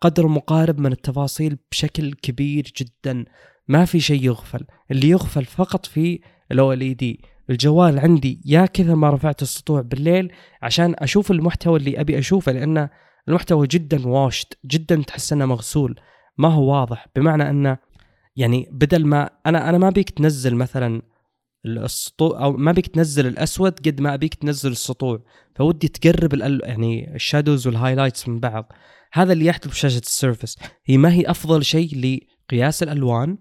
قدر 0.00 0.26
مقارب 0.26 0.78
من 0.78 0.92
التفاصيل 0.92 1.58
بشكل 1.70 2.12
كبير 2.12 2.72
جدا. 2.76 3.24
ما 3.68 3.84
في 3.84 4.00
شيء 4.00 4.24
يغفل. 4.24 4.66
اللي 4.90 5.08
يغفل 5.08 5.44
فقط 5.44 5.86
في 5.86 6.20
الاو 6.52 6.72
ال 6.72 6.96
دي 6.96 7.31
الجوال 7.52 7.98
عندي 7.98 8.40
يا 8.44 8.66
كذا 8.66 8.94
ما 8.94 9.10
رفعت 9.10 9.42
السطوع 9.42 9.80
بالليل 9.80 10.32
عشان 10.62 10.94
أشوف 10.98 11.30
المحتوى 11.30 11.78
اللي 11.78 12.00
أبي 12.00 12.18
أشوفه 12.18 12.52
لأن 12.52 12.88
المحتوى 13.28 13.66
جدا 13.66 14.08
washed 14.08 14.58
جدا 14.66 15.02
تحس 15.02 15.32
أنه 15.32 15.46
مغسول 15.46 16.00
ما 16.38 16.48
هو 16.48 16.72
واضح. 16.72 17.06
بمعنى 17.16 17.50
أنه 17.50 17.78
يعني 18.36 18.68
بدل 18.72 19.06
ما 19.06 19.30
أنا 19.46 19.68
أنا 19.68 19.78
ما 19.78 19.90
بيك 19.90 20.10
تنزل 20.10 20.54
مثلا 20.54 21.02
السطوع 21.66 22.44
أو 22.44 22.52
ما 22.52 22.72
بيك 22.72 22.86
تنزل 22.86 23.26
الأسود 23.26 23.72
قد 23.72 24.00
ما 24.00 24.14
أبيك 24.14 24.34
تنزل 24.34 24.70
السطوع. 24.70 25.22
فودي 25.56 25.88
تقرب 25.88 26.34
يعني 26.64 27.14
ال 27.14 27.20
shadows 27.20 27.66
وال 27.66 27.76
highlights 27.76 28.28
من 28.28 28.40
بعض. 28.40 28.72
هذا 29.12 29.32
اللي 29.32 29.46
يحدث 29.46 29.66
بشاشة 29.66 29.98
السيرفس 29.98 30.58
هي 30.84 30.96
ما 30.96 31.12
هي 31.12 31.30
أفضل 31.30 31.64
شيء 31.64 32.20
لقياس 32.50 32.82
الألوان 32.82 33.38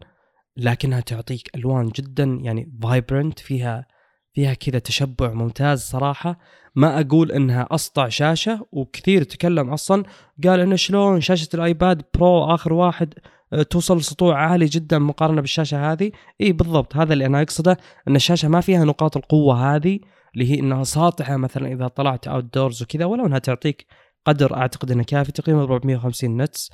لكنها 0.57 0.99
تعطيك 0.99 1.55
ألوان 1.55 1.89
جدا 1.89 2.23
يعني 2.23 2.73
vibrant 2.83 3.39
فيها 3.39 3.85
فيها 4.33 4.53
كذا 4.53 4.79
تشبع 4.79 5.33
ممتاز 5.33 5.81
صراحة. 5.81 6.39
ما 6.75 6.99
أقول 6.99 7.31
إنها 7.31 7.67
أسطع 7.71 8.07
شاشة 8.09 8.67
وكثير 8.71 9.23
تكلم 9.23 9.69
أصلا 9.69 10.03
قال 10.43 10.59
إنه 10.59 10.75
شلون 10.75 11.21
شاشة 11.21 11.49
الآيباد 11.53 12.01
برو 12.13 12.43
آخر 12.55 12.73
واحد 12.73 13.13
آه، 13.53 13.63
توصل 13.63 13.97
لسطوع 13.97 14.37
عالي 14.37 14.65
جدا 14.65 14.99
مقارنة 14.99 15.41
بالشاشة 15.41 15.91
هذه. 15.91 16.11
إي 16.41 16.51
بالضبط 16.51 16.95
هذا 16.95 17.13
اللي 17.13 17.25
أنا 17.25 17.41
أقصده 17.41 17.77
إن 18.07 18.15
الشاشة 18.15 18.47
ما 18.47 18.61
فيها 18.61 18.85
نقاط 18.85 19.17
القوة 19.17 19.75
هذه 19.75 19.99
اللي 20.33 20.51
هي 20.51 20.59
إنها 20.59 20.83
ساطعة 20.83 21.37
مثلا 21.37 21.73
إذا 21.73 21.87
طلعت 21.87 22.27
outdoors 22.27 22.83
وكذا 22.83 23.05
ولو 23.05 23.25
إنها 23.25 23.39
تعطيك 23.39 23.85
قدر 24.25 24.55
أعتقد 24.55 24.91
إنه 24.91 25.03
كافي 25.03 25.31
تقريبا 25.31 25.61
450 25.61 26.41
nits. 26.41 26.71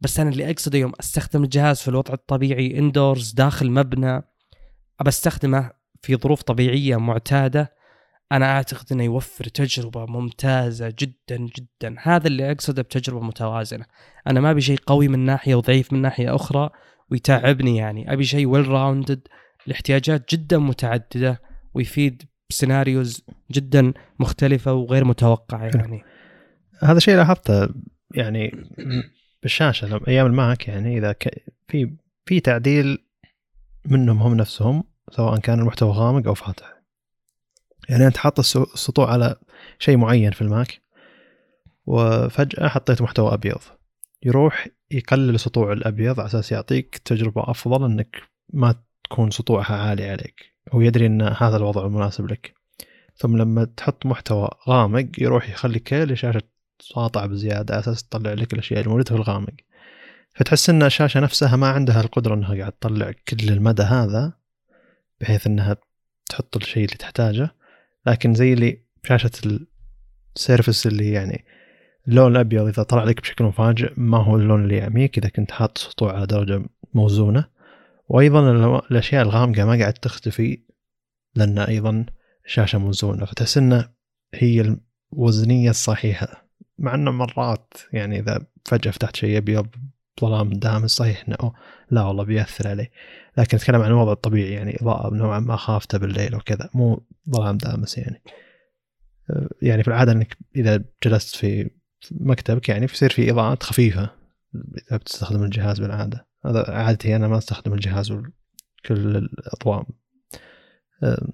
بس 0.00 0.20
أنا 0.20 0.30
اللي 0.30 0.50
أقصده 0.50 0.78
يوم 0.78 0.92
أستخدم 1.00 1.44
الجهاز 1.44 1.80
في 1.80 1.88
الوضع 1.88 2.14
الطبيعي 2.14 2.78
indoors 2.78 3.32
داخل 3.32 3.70
مبنى 3.70 4.22
أبى 5.00 5.08
أستخدمه 5.08 5.77
في 6.02 6.16
ظروف 6.16 6.42
طبيعية 6.42 6.96
معتادة 6.96 7.78
أنا 8.32 8.46
أعتقد 8.46 8.92
إنه 8.92 9.04
يوفر 9.04 9.44
تجربة 9.44 10.06
ممتازة 10.06 10.94
جدا 10.98 11.36
جدا. 11.36 11.96
هذا 12.02 12.26
اللي 12.26 12.52
أقصده 12.52 12.82
بتجربة 12.82 13.20
متوازنة. 13.20 13.84
أنا 14.26 14.40
ما 14.40 14.50
أبي 14.50 14.60
شيء 14.60 14.78
قوي 14.86 15.08
من 15.08 15.18
ناحية 15.18 15.54
وضعيف 15.54 15.92
من 15.92 16.02
ناحية 16.02 16.34
أخرى 16.34 16.70
ويتعبني 17.10 17.76
يعني. 17.76 18.12
أبي 18.12 18.24
شيء 18.24 18.46
well 18.46 18.68
rounded 18.68 19.28
لاحتياجات 19.66 20.34
جدا 20.34 20.58
متعددة 20.58 21.40
ويفيد 21.74 22.22
ب 22.50 22.57
scenarios 22.57 23.24
جدا 23.52 23.92
مختلفة 24.18 24.72
وغير 24.72 25.04
متوقعة 25.04 25.64
يعني. 25.64 26.02
هذا 26.82 26.98
شيء 26.98 27.16
لاحظته 27.16 27.68
يعني 28.14 28.66
بالشاشة 29.42 30.00
أيام 30.08 30.26
الماك 30.26 30.68
يعني 30.68 30.98
إذا 30.98 31.14
في 31.68 31.96
في 32.26 32.40
تعديل 32.40 32.98
منهم 33.84 34.22
هم 34.22 34.34
نفسهم 34.34 34.84
سواء 35.10 35.38
كان 35.38 35.60
المحتوى 35.60 35.90
غامق 35.90 36.26
أو 36.26 36.34
فاتح. 36.34 36.78
يعني 37.88 38.06
أنت 38.06 38.16
حاط 38.16 38.38
السطوع 38.38 39.12
على 39.12 39.36
شيء 39.78 39.96
معين 39.96 40.30
في 40.30 40.42
الماك 40.42 40.80
وفجأة 41.86 42.68
حطيت 42.68 43.02
محتوى 43.02 43.34
أبيض. 43.34 43.60
يروح 44.22 44.68
يقلل 44.90 45.34
السطوع 45.34 45.72
الأبيض 45.72 46.20
على 46.20 46.26
أساس 46.26 46.52
يعطيك 46.52 46.98
تجربة 46.98 47.50
أفضل 47.50 47.84
إنك 47.84 48.16
ما 48.52 48.74
تكون 49.04 49.30
سطوعها 49.30 49.76
عالي 49.76 50.08
عليك 50.08 50.54
هو 50.72 50.80
يدري 50.80 51.06
إن 51.06 51.22
هذا 51.22 51.56
الوضع 51.56 51.86
المناسب 51.86 52.26
لك. 52.26 52.54
ثم 53.16 53.36
لما 53.36 53.64
تحط 53.64 54.06
محتوى 54.06 54.48
غامق 54.68 55.06
يروح 55.18 55.50
يخلي 55.50 55.78
كل 55.78 56.10
الشاشه 56.10 56.42
ساطعه 56.80 57.26
بزيادة 57.26 57.74
على 57.74 57.80
أساس 57.80 58.04
تطلع 58.04 58.32
لك 58.32 58.52
الأشياء 58.52 58.80
الموجودة 58.80 59.04
في 59.04 59.16
الغامق. 59.16 59.54
فتحس 60.34 60.70
إن 60.70 60.82
الشاشة 60.82 61.20
نفسها 61.20 61.56
ما 61.56 61.68
عندها 61.68 62.00
القدرة 62.00 62.34
إنها 62.34 62.58
قاعد 62.58 62.72
تطلع 62.72 63.12
كل 63.28 63.48
المدى 63.48 63.82
هذا 63.82 64.37
بحيث 65.20 65.46
إنها 65.46 65.76
تحط 66.28 66.56
الشيء 66.56 66.84
اللي 66.84 66.96
تحتاجه. 66.96 67.50
لكن 68.06 68.34
زي 68.34 68.52
اللي 68.52 68.82
شاشه 69.04 69.30
السيرفس 70.36 70.86
اللي 70.86 71.12
يعني 71.12 71.44
اللون 72.08 72.32
الأبيض 72.32 72.66
إذا 72.66 72.82
طلع 72.82 73.04
لك 73.04 73.20
بشكل 73.20 73.44
مفاجئ 73.44 73.92
ما 73.96 74.18
هو 74.18 74.36
اللون 74.36 74.64
اللي 74.64 74.76
يعميك. 74.76 75.18
إذا 75.18 75.28
كنت 75.28 75.50
حاط 75.50 75.78
سطوع 75.78 76.16
على 76.16 76.26
درجة 76.26 76.64
موزونة. 76.94 77.44
وأيضا 78.08 78.52
الأشياء 78.90 79.22
الغامقة 79.22 79.64
ما 79.64 79.78
قاعد 79.78 79.92
تختفي 79.92 80.62
لأن 81.34 81.58
أيضا 81.58 82.06
الشاشة 82.46 82.78
موزونة. 82.78 83.24
فتحس 83.24 83.58
إنه 83.58 83.88
هي 84.34 84.76
الوزنية 85.12 85.70
الصحيحة. 85.70 86.48
مع 86.78 86.94
إنه 86.94 87.10
مرات 87.10 87.74
يعني 87.92 88.18
إذا 88.18 88.46
فجأة 88.64 88.90
فتحت 88.90 89.16
شيء 89.16 89.38
أبيض 89.38 89.66
ظلام 90.20 90.50
دامس 90.50 90.90
صحيح 90.90 91.24
إنه 91.28 91.52
لا 91.90 92.02
والله 92.02 92.24
بيأثر 92.24 92.68
عليه. 92.68 92.90
لكن 93.38 93.56
أتكلم 93.56 93.82
عن 93.82 93.90
الوضع 93.90 94.12
الطبيعي 94.12 94.52
يعني 94.52 94.76
إضاءة 94.82 95.14
نوعا 95.14 95.40
ما 95.40 95.56
خافته 95.56 95.98
بالليل 95.98 96.34
وكذا 96.34 96.70
مو 96.74 97.06
ظلام 97.30 97.58
دامس 97.58 97.98
يعني. 97.98 98.22
يعني 99.62 99.82
في 99.82 99.88
العادة 99.88 100.12
إنك 100.12 100.36
إذا 100.56 100.84
جلست 101.04 101.36
في 101.36 101.70
مكتبك 102.10 102.68
يعني 102.68 102.84
يصير 102.84 103.10
في 103.10 103.30
إضاءات 103.30 103.62
خفيفة 103.62 104.10
إذا 104.88 104.96
بتستخدم 104.96 105.42
الجهاز 105.42 105.80
بالعادة. 105.80 106.28
هذا 106.44 106.70
عادتي 106.70 107.16
أنا 107.16 107.28
ما 107.28 107.38
أستخدم 107.38 107.72
الجهاز 107.72 108.12
كل 108.86 109.16
الأضواء 109.16 109.86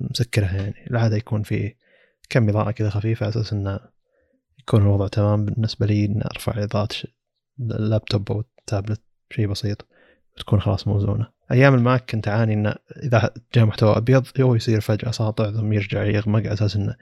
مسكره 0.00 0.46
يعني. 0.46 0.86
العادة 0.90 1.16
يكون 1.16 1.42
في 1.42 1.74
كم 2.30 2.48
إضاءة 2.48 2.70
كذا 2.70 2.90
خفيفة 2.90 3.24
على 3.26 3.30
أساس 3.30 3.52
إنه 3.52 3.80
يكون 4.58 4.82
الوضع 4.82 5.08
تمام 5.08 5.44
بالنسبة 5.44 5.86
لي 5.86 6.04
ان 6.04 6.22
أرفع 6.22 6.62
إضاءة 6.64 6.88
اللابتوب 7.60 8.32
أو 8.32 8.44
التابلت 8.64 9.02
شيء 9.30 9.46
بسيط 9.46 9.86
تكون 10.36 10.60
خلاص 10.60 10.88
موزونه 10.88 11.34
أيام 11.52 11.74
الماك 11.74 12.10
كنت 12.10 12.28
أعاني 12.28 12.54
إنه 12.54 12.74
إذا 13.02 13.30
جاء 13.54 13.64
محتوى 13.64 13.96
أبيض 13.96 14.26
هو 14.40 14.54
يصير 14.54 14.80
فجأة 14.80 15.10
ساطع 15.10 15.50
ثم 15.50 15.72
يرجع 15.72 16.04
يغمق 16.04 16.40
على 16.40 16.52
أساس 16.52 16.76
إنه 16.76 16.96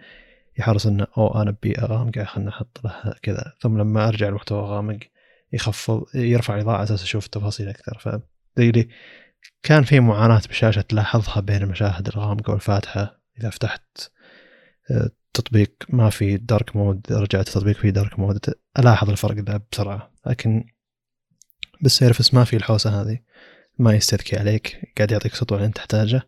يحرص 0.58 0.86
إنه 0.86 1.06
أو 1.18 1.42
أنا 1.42 1.56
بيئه 1.62 1.84
غامقه 1.84 2.24
خلنا 2.24 2.50
أحط 2.50 2.80
له 2.84 3.14
كذا. 3.22 3.52
ثم 3.60 3.78
لما 3.78 4.08
أرجع 4.08 4.28
المحتوى 4.28 4.60
غامق 4.60 4.98
يخفض 5.52 6.04
يرفع 6.14 6.54
الاضاءه 6.54 6.76
على 6.76 6.84
أساس 6.84 7.02
أشوف 7.02 7.24
التفاصيل 7.26 7.68
أكثر. 7.68 7.98
فزي 7.98 8.70
لي 8.70 8.88
كان 9.62 9.82
في 9.82 10.00
معاناة 10.00 10.42
بالشاشه 10.46 10.80
تلاحظها 10.80 11.40
بين 11.40 11.62
المشاهد 11.62 12.08
الغامقة 12.08 12.50
والفاتحة. 12.50 13.22
إذا 13.40 13.50
فتحت 13.50 14.10
آه، 14.90 15.10
تطبيق 15.34 15.72
ما 15.88 16.10
في 16.10 16.36
dark 16.36 16.76
mode 16.76 17.06
رجعت 17.10 17.48
تطبيق 17.48 17.76
في 17.76 17.90
dark 17.90 18.18
mode 18.18 18.38
ألاحظ 18.78 19.10
الفرق 19.10 19.34
ذا 19.34 19.60
بسرعة. 19.72 20.12
لكن 20.26 20.64
بالسيرفس 21.82 22.34
ما 22.34 22.44
في 22.44 22.56
الحوسة 22.56 23.02
هذه. 23.02 23.18
ما 23.78 23.94
يستذكي 23.94 24.36
عليك 24.36 24.92
قاعد 24.96 25.10
يعطيك 25.10 25.34
سطوع 25.34 25.58
اللي 25.58 25.66
أنت 25.66 25.76
تحتاجه 25.76 26.22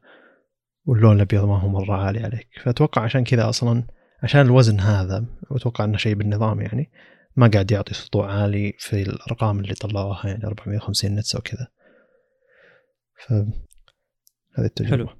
واللون 0.87 1.17
الأبيض 1.17 1.45
ما 1.45 1.59
هو 1.59 1.69
مرة 1.69 1.97
عالي 1.97 2.25
عليك. 2.25 2.49
فأتوقع 2.63 3.03
عشان 3.03 3.25
كذا 3.25 3.49
أصلا 3.49 3.85
عشان 4.23 4.41
الوزن 4.41 4.81
هذا 4.81 5.25
واتوقع 5.51 5.85
إنه 5.85 5.97
شيء 5.97 6.15
بالنظام 6.15 6.61
يعني 6.61 6.91
ما 7.37 7.47
قاعد 7.47 7.71
يعطي 7.71 7.95
سطوع 7.95 8.33
عالي 8.33 8.75
في 8.79 9.03
الأرقام 9.03 9.61
اللي 9.61 9.75
طلعوها 9.75 10.29
يعني 10.29 10.45
450 10.45 11.15
nits 11.15 11.35
أو 11.35 11.41
كذا. 11.41 11.69
ف 13.17 13.33
هذه 14.59 14.67
التجربة. 14.67 15.11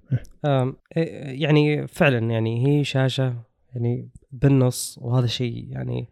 حلو. 0.45 0.77
إيه، 0.97 1.43
يعني 1.43 1.87
فعلا 1.87 2.31
يعني 2.31 2.67
هي 2.67 2.85
شاشة 2.85 3.43
يعني 3.75 4.11
بالنص 4.33 4.99
وهذا 5.03 5.27
شيء 5.27 5.67
يعني 5.71 6.09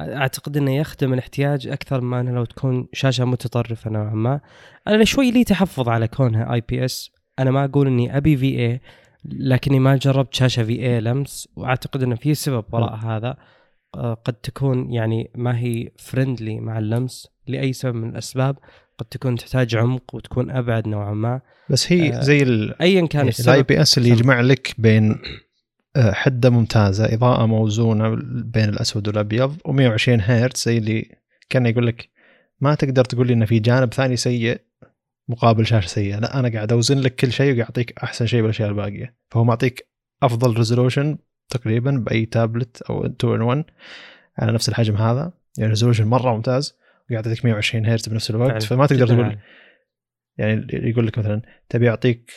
أعتقد 0.00 0.56
إنه 0.56 0.76
يخدم 0.76 1.12
الاحتياج 1.12 1.66
أكثر 1.66 2.00
ما 2.00 2.20
إنه 2.20 2.30
لو 2.30 2.44
تكون 2.44 2.88
شاشة 2.92 3.24
متطرفة 3.24 3.90
نوعا 3.90 4.14
ما. 4.14 4.40
أنا 4.88 5.04
شوي 5.04 5.30
لي 5.30 5.44
تحفظ 5.44 5.88
على 5.88 6.08
كونها 6.08 6.54
IPS 6.54 7.10
أنا 7.38 7.50
ما 7.50 7.64
أقول 7.64 7.86
إني 7.86 8.16
أبي 8.16 8.36
VA 8.36 8.80
لكني 9.24 9.78
ما 9.78 9.96
جربت 9.96 10.34
شاشة 10.34 10.64
VA 10.64 11.00
لمس 11.00 11.48
وأعتقد 11.56 12.02
إنه 12.02 12.14
في 12.14 12.34
سبب 12.34 12.64
وراء 12.72 12.94
هذا. 12.94 13.36
آه، 13.94 14.14
قد 14.14 14.34
تكون 14.34 14.92
يعني 14.92 15.30
ما 15.34 15.58
هي 15.58 15.90
friendly 15.98 16.60
مع 16.60 16.78
اللمس 16.78 17.28
لأي 17.46 17.72
سبب 17.72 17.94
من 17.94 18.08
الأسباب. 18.08 18.56
قد 18.98 19.06
تكون 19.06 19.36
تحتاج 19.36 19.76
عمق 19.76 20.14
وتكون 20.14 20.50
أبعد 20.50 20.88
نوعا 20.88 21.14
ما. 21.14 21.40
بس 21.70 21.92
هي 21.92 22.14
آه 22.14 22.20
زي 22.20 22.42
ايا 22.80 23.06
كان 23.06 23.30
ال 23.40 23.62
IP 23.62 23.82
S 23.82 23.98
اللي 23.98 24.08
يجمع 24.08 24.40
لك 24.40 24.74
بين 24.78 25.18
حدة 25.96 26.50
ممتازة 26.50 27.14
إضاءة 27.14 27.46
موزونة 27.46 28.18
بين 28.24 28.68
الأسود 28.68 29.08
والأبيض 29.08 29.56
و120 29.56 30.08
هرتز 30.08 30.64
زي 30.64 30.78
اللي 30.78 31.10
كان 31.48 31.66
يقول 31.66 31.86
لك 31.86 32.08
ما 32.60 32.74
تقدر 32.74 33.04
تقول 33.04 33.26
لي 33.26 33.32
إنه 33.32 33.46
في 33.46 33.58
جانب 33.58 33.94
ثاني 33.94 34.16
سيء 34.16 34.60
مقابل 35.28 35.66
شاشة 35.66 35.86
سيئة 35.86 36.18
لا 36.18 36.38
أنا 36.38 36.48
قاعد 36.48 36.72
أوزن 36.72 36.98
لك 36.98 37.14
كل 37.14 37.32
شيء 37.32 37.54
ويعطيك 37.54 37.98
أحسن 37.98 38.26
شيء 38.26 38.40
بالأشياء 38.40 38.68
الباقية 38.68 39.16
فهو 39.30 39.44
معطيك 39.44 39.88
أفضل 40.22 40.56
resolution 40.56 41.18
تقريبا 41.48 41.90
بأي 41.90 42.26
تابلت 42.26 42.82
أو 42.82 43.06
2 43.06 43.34
in 43.34 43.40
1 43.40 43.64
على 44.38 44.52
نفس 44.52 44.68
الحجم 44.68 44.96
هذا 44.96 45.32
يعني 45.58 45.70
resolution 45.70 46.06
مرة 46.06 46.34
ممتاز 46.34 46.76
ويعطيك 47.10 47.44
120 47.44 47.86
هرتز 47.86 48.08
بنفس 48.08 48.30
الوقت. 48.30 48.62
فما 48.62 48.86
تقدر 48.86 49.06
تقول 49.06 49.24
عالي. 49.24 49.38
يعني 50.38 50.66
يقول 50.72 51.06
لك 51.06 51.18
مثلا 51.18 51.42
تبي 51.68 51.86
يعطيك 51.86 52.32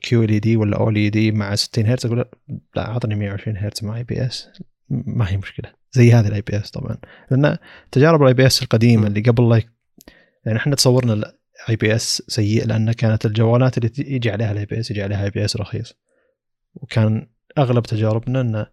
QLED 0.00 0.56
ولا 0.56 0.76
OLED 0.76 1.32
مع 1.32 1.54
60 1.54 1.86
هرتز 1.86 2.06
أقول 2.06 2.24
لا 2.76 2.90
أعطني 2.90 3.14
120 3.14 3.56
هرتز 3.56 3.84
مع 3.84 3.96
IPS 3.96 4.48
ما 4.90 5.30
هي 5.30 5.36
مشكلة. 5.36 5.72
زي 5.92 6.12
هذه 6.12 6.28
ال 6.28 6.40
IPS 6.40 6.70
طبعا. 6.70 6.96
لأن 7.30 7.58
تجارب 7.92 8.22
ال 8.22 8.34
IPS 8.34 8.62
القديمة. 8.62 9.06
اللي 9.06 9.20
قبل 9.20 9.48
لا 9.48 9.62
يعني 10.44 10.58
إحنا 10.58 10.76
تصورنا 10.76 11.12
ال 11.12 11.76
IPS 11.76 12.22
سيء 12.28 12.66
لأن 12.66 12.92
كانت 12.92 13.26
الجوالات 13.26 13.78
اللي 13.78 13.90
يجي 13.98 14.30
عليها 14.30 14.52
ال 14.52 14.66
IPS 14.66 14.90
يجي 14.90 15.02
عليها 15.02 15.24
IPS 15.24 15.56
رخيص. 15.56 15.94
وكان 16.74 17.26
أغلب 17.58 17.82
تجاربنا 17.82 18.40
إن 18.40 18.66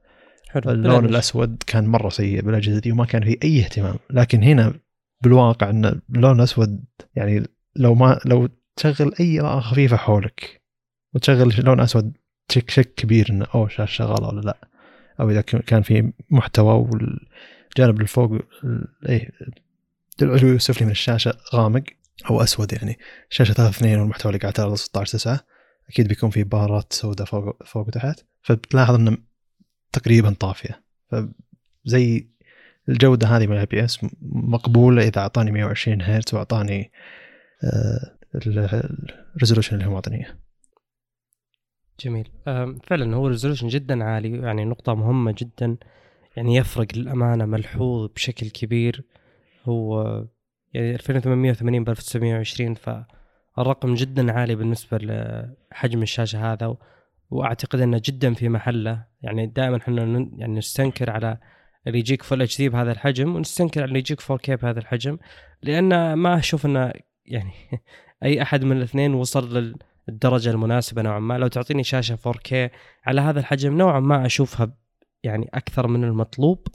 حلو. 0.50 0.72
اللون. 0.72 1.06
الأسود 1.06 1.64
كان 1.68 1.86
مرة 1.86 2.10
سيء 2.10 2.42
بالأجهزة 2.42 2.80
دي 2.80 2.92
وما 2.92 3.06
كان 3.06 3.24
فيه 3.24 3.38
أي 3.44 3.60
اهتمام. 3.60 3.96
لكن 4.10 4.44
هنا 4.44 4.74
بالواقع 5.22 5.70
إن 5.70 6.02
اللون 6.16 6.36
الأسود 6.36 6.86
يعني 7.16 7.44
لو 7.76 7.96
ما 7.96 8.20
لو 8.26 8.50
تشغل 8.76 9.14
أي 9.20 9.40
اضاءه 9.40 9.60
خفيفة 9.60 9.98
حولك 9.98 10.65
وتشغل 11.16 11.54
لون 11.66 11.80
أسود. 11.80 12.14
تشك 12.48 12.70
شك 12.70 12.94
كبير 12.96 13.28
إنه 13.30 13.46
أوه 13.56 13.68
شاشه 13.68 13.86
شغاله 13.98 14.28
ولا 14.28 14.42
لا. 14.42 14.58
أو 15.20 15.30
إذا 15.30 15.42
كان- 15.42 15.82
في 15.82 16.12
محتوى 16.30 16.74
والجانب 16.74 17.96
اللي 17.96 18.08
فوق 18.08 18.32
إيه 19.10 19.30
العلوي 20.22 20.52
والسفلي 20.52 20.86
من 20.86 20.92
الشاشة 20.92 21.34
غامق 21.56 21.84
أو 22.30 22.42
أسود 22.44 22.74
يعني. 22.74 22.98
شاشة 23.30 23.54
3 23.54 23.70
2 23.78 24.00
والمحتوى 24.00 24.30
اللي 24.30 24.40
قاعد 24.40 24.54
تعرض 24.54 24.76
16 24.76 25.12
9 25.18 25.40
أكيد 25.90 26.08
بيكون 26.08 26.30
في 26.30 26.44
بارات 26.44 26.94
سوداء 26.94 27.28
فوق 27.28 27.64
فوق 27.64 27.88
وتحت. 27.88 28.20
فبتلاحظ 28.42 28.96
إنه 28.96 29.18
تقريبا 29.92 30.34
طافية. 30.40 30.84
فزي 31.86 32.28
الجودة 32.90 33.28
هذه 33.28 33.48
من 33.48 33.54
ال 33.54 33.66
IPS 33.66 34.00
مقبولة 34.32 35.04
إذا 35.04 35.22
أعطاني 35.22 35.52
120 35.52 36.02
هرتز 36.02 36.34
وأعطاني 36.36 36.92
آه، 37.64 38.16
ال 39.36 39.39
resolution 39.39 39.76
اللي 39.76 39.86
هو 39.88 39.92
معطيني. 39.94 40.26
جميل. 42.00 42.30
فعلا 42.84 43.16
هو 43.16 43.28
resolution 43.28 43.68
جدا 43.68 44.04
عالي 44.04 44.38
يعني 44.38 44.66
نقطة 44.66 44.96
مهمة 44.96 45.36
جدا. 45.38 45.78
يعني 46.38 46.56
يفرق 46.56 46.88
للأمانة 46.96 47.46
ملحوظ 47.46 48.10
بشكل 48.16 48.50
كبير. 48.50 49.04
هو 49.66 50.02
يعني 50.74 50.96
2880 50.96 51.84
ب 51.84 51.90
1920 51.90 52.74
فالرقم 52.74 53.94
جدا 53.94 54.32
عالي 54.32 54.56
بالنسبة 54.56 54.98
لحجم 54.98 56.02
الشاشة 56.02 56.54
هذا 56.54 56.66
و- 56.68 56.78
وأعتقد 57.30 57.80
أنه 57.80 58.02
جدا 58.06 58.34
في 58.34 58.50
محله. 58.50 59.06
يعني 59.22 59.48
دائما 59.48 59.78
إحنا 59.78 60.02
يعني 60.38 60.58
نستنكر 60.58 61.10
على 61.10 61.38
اللي 61.88 62.00
يجيك 62.00 62.24
Full 62.24 62.42
HD 62.42 62.70
بهذا 62.70 62.92
الحجم 62.92 63.36
ونستنكر 63.36 63.82
على 63.82 63.88
اللي 63.88 64.00
يجيك 64.00 64.22
4K 64.22 64.50
بهذا 64.50 64.80
الحجم. 64.80 65.18
لأن 65.62 66.14
ما 66.14 66.38
أشوف 66.40 66.66
أنه 66.66 66.92
يعني 67.26 67.52
أي 68.24 68.42
أحد 68.42 68.64
من 68.64 68.78
الاثنين 68.78 69.14
وصل 69.14 69.58
لل 69.58 69.76
الدرجة 70.10 70.50
المناسبة 70.50 71.02
نوعا 71.02 71.20
ما. 71.20 71.38
لو 71.38 71.48
تعطيني 71.48 71.84
شاشة 71.84 72.16
4K 72.28 72.54
على 73.06 73.22
هذا 73.22 73.40
الحجم 73.40 73.78
نوعا 73.78 74.00
ما 74.00 74.26
أشوفها 74.26 74.66
ب- 74.66 74.74
يعني 75.24 75.50
أكثر 75.54 75.88
من 75.88 76.04
المطلوب. 76.04 76.68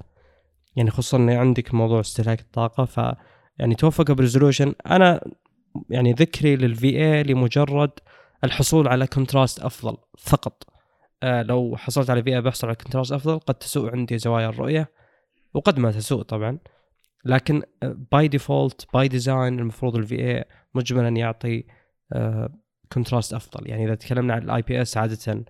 يعني 0.77 0.91
خصوصا 0.91 1.17
أن 1.17 1.31
عندك 1.31 1.75
موضوع 1.75 2.01
استهلاك 2.01 2.41
الطاقة 2.41 2.85
ف 2.85 3.17
يعني 3.59 3.75
توفق 3.75 4.11
ب 4.13 4.18
resolution. 4.18 4.75
أنا 4.87 5.21
يعني 5.91 6.13
ذكري 6.13 6.57
لل 6.57 6.89
VA 7.05 7.23
لمجرد 7.23 7.91
الحصول 8.45 8.89
على 8.89 9.07
contrast 9.07 9.61
أفضل 9.61 9.97
فقط. 10.19 10.63
آه 11.23 11.43
لو 11.43 11.77
حصلت 11.77 12.11
على 12.11 12.23
VA 12.23 12.41
بحصل 12.41 12.67
على 12.67 12.77
contrast 12.77 13.13
أفضل 13.13 13.39
قد 13.39 13.55
تسوء 13.55 13.91
عندي 13.93 14.19
زوايا 14.19 14.49
الرؤية 14.49 14.91
وقد 15.55 15.79
ما 15.79 15.91
تسوء 15.93 16.23
طبعا. 16.23 16.59
لكن 17.25 17.63
by 18.13 18.29
default 18.29 18.87
by 18.95 19.09
design 19.09 19.59
المفروض 19.59 19.97
ال 19.97 20.15
VA 20.21 20.45
مجملا 20.75 21.09
يعطي 21.09 21.65
آه 22.13 22.60
contrast 22.93 23.35
أفضل. 23.35 23.71
يعني 23.71 23.85
إذا 23.85 23.95
تكلمنا 23.95 24.35
عن 24.35 24.43
ال 24.43 24.63
IPS 24.63 24.97
عادة 24.97 25.45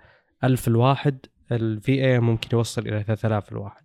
1000 0.44 0.68
الواحد 0.68 1.26
ال 1.52 2.04
VA 2.06 2.20
ممكن 2.20 2.48
يوصل 2.52 2.88
إلى 2.88 3.02
3000 3.02 3.52
الواحد. 3.52 3.84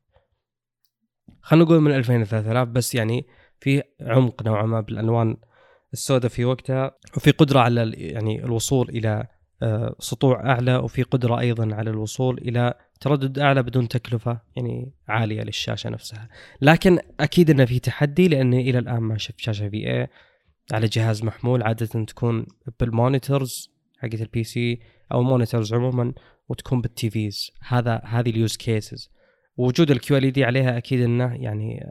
خلينا 1.42 1.66
نقول 1.66 1.80
من 1.80 1.92
2000 1.92 2.18
ل 2.18 2.28
3000 2.28 2.68
بس 2.68 2.96
يعني 2.96 3.26
في 3.60 3.84
عمق 4.02 4.44
نوعا 4.44 4.64
ما 4.64 4.82
بالألوان 4.82 5.38
السوداء 5.94 6.32
في 6.32 6.46
وقتها 6.46 6.92
وفي 7.18 7.32
قدرة 7.32 7.60
على 7.60 7.92
يعني 7.92 8.46
الوصول 8.46 8.90
إلى 8.90 9.28
آه، 9.64 9.96
سطوع 10.00 10.52
أعلى 10.52 10.76
وفي 10.76 11.04
قدرة 11.04 11.40
أيضا 11.40 11.76
على 11.76 11.90
الوصول 11.90 12.38
إلى 12.38 12.74
تردد 13.02 13.40
أعلى 13.40 13.64
بدون 13.64 13.88
تكلفة 13.88 14.42
يعني 14.56 14.94
عالية 15.08 15.42
للشاشة 15.42 15.90
نفسها. 15.90 16.30
لكن 16.62 17.00
أكيد 17.20 17.50
انه 17.50 17.66
في 17.66 17.80
تحدي 17.80 18.28
لاني 18.28 18.70
إلى 18.70 18.80
الآن 18.80 19.00
ما 19.00 19.18
شفت 19.18 19.40
شاشة 19.40 19.70
VA 19.70 20.08
على 20.74 20.88
جهاز 20.88 21.24
محمول 21.24 21.64
عادة 21.64 22.06
تكون 22.06 22.46
بال 22.80 22.98
monitors 22.98 23.72
حقت 24.00 24.22
ال 24.22 24.44
PC 24.44 24.80
أو 25.12 25.22
ال 25.22 25.28
monitors 25.28 25.74
عموما 25.74 26.14
وتكون 26.50 26.82
بال 26.82 27.10
TVs 27.10 27.52
هذا 27.68 28.02
هذه 28.06 28.30
ال 28.30 28.37
use 28.37 28.58
cases 28.58 29.10
وجود 29.58 29.92
ال 29.92 30.32
QLED 30.32 30.44
عليها 30.44 30.78
أكيد 30.78 31.02
إنه 31.02 31.36
يعني 31.36 31.86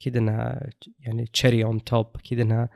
أكيد 0.00 0.16
إنها 0.16 0.70
يعني 1.00 1.26
cherry 1.26 1.64
on 1.64 1.84
top 1.84 2.06
أكيد 2.16 2.40
إنها 2.40 2.68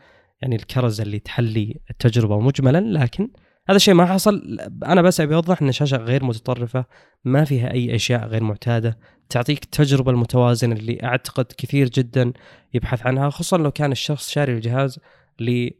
يعني 0.43 0.57
الكرز 0.57 1.01
اللي 1.01 1.19
تحلي 1.19 1.81
التجربة 1.91 2.41
مجملا 2.41 2.81
لكن 2.81 3.29
هذا 3.71 3.77
الشيء 3.77 3.95
ما 3.95 4.07
حصل. 4.07 4.59
أنا 4.85 5.03
بس 5.03 5.21
أبي 5.21 5.35
أوضح 5.35 5.63
إن 5.63 5.69
الشاشه 5.69 5.97
غير 5.97 6.25
متطرفة 6.25 6.85
ما 7.25 7.45
فيها 7.45 7.73
أي 7.73 7.95
أشياء 7.95 8.27
غير 8.27 8.43
معتادة 8.43 8.99
تعطيك 9.29 9.65
التجربة 9.65 10.11
المتوازنة 10.11 10.75
اللي 10.75 10.99
أعتقد 11.03 11.45
كثير 11.59 11.89
جدا 11.89 12.33
يبحث 12.75 13.07
عنها 13.07 13.31
خصوصا 13.31 13.59
لو 13.59 13.71
كان 13.71 13.93
الشخص 13.93 14.31
شاري 14.31 14.53
الجهاز 14.53 15.01
ل 15.41 15.71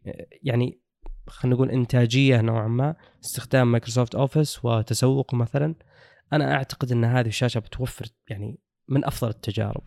يعني 0.43 0.81
خلينا 1.27 1.57
نقول 1.57 1.71
إنتاجية 1.71 2.41
نوعا 2.41 2.69
ما 2.69 2.95
استخدام 3.25 3.73
مايكروسوفت 3.73 4.15
أوفيس 4.15 4.65
وتسوق 4.65 5.35
مثلا. 5.35 5.75
أنا 6.33 6.55
أعتقد 6.55 6.93
إن 6.93 7.05
هذه 7.05 7.29
الشاشة 7.29 7.59
بتوفر 7.59 8.07
يعني 8.29 8.59
من 8.89 9.05
أفضل 9.05 9.29
التجارب. 9.29 9.83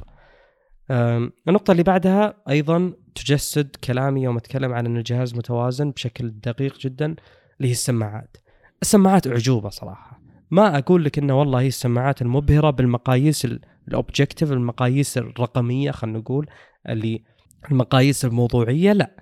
النقطة 1.47 1.72
اللي 1.72 1.84
بعدها 1.84 2.43
أيضا 2.49 2.93
تجسد 3.16 3.76
كلامي 3.84 4.24
يوم 4.24 4.38
أتكلم 4.38 4.74
عن 4.74 4.86
أن 4.86 4.97
الجهاز 4.97 5.36
متوازن 5.36 5.91
بشكل 5.91 6.30
دقيق 6.30 6.78
جدا. 6.80 7.16
اللي 7.64 7.70
هي 7.72 7.72
السماعات. 7.78 8.38
السماعات 8.82 9.28
أعجوبة 9.28 9.70
صراحة. 9.70 10.22
ما 10.51 10.78
أقول 10.78 11.05
لك 11.05 11.18
أنه 11.18 11.39
والله 11.39 11.59
هي 11.61 11.68
السماعات 11.68 12.22
المبهرة 12.22 12.70
بالمقاييس 12.70 13.45
ال- 13.45 13.61
الأوبجكتيف 13.88 14.51
المقاييس 14.51 15.18
الرقمية 15.18 15.91
خلينا 15.91 16.20
نقول 16.20 16.49
اللي 16.89 17.24
المقاييس 17.72 18.26
الموضوعية 18.26 18.93
لا 18.93 19.16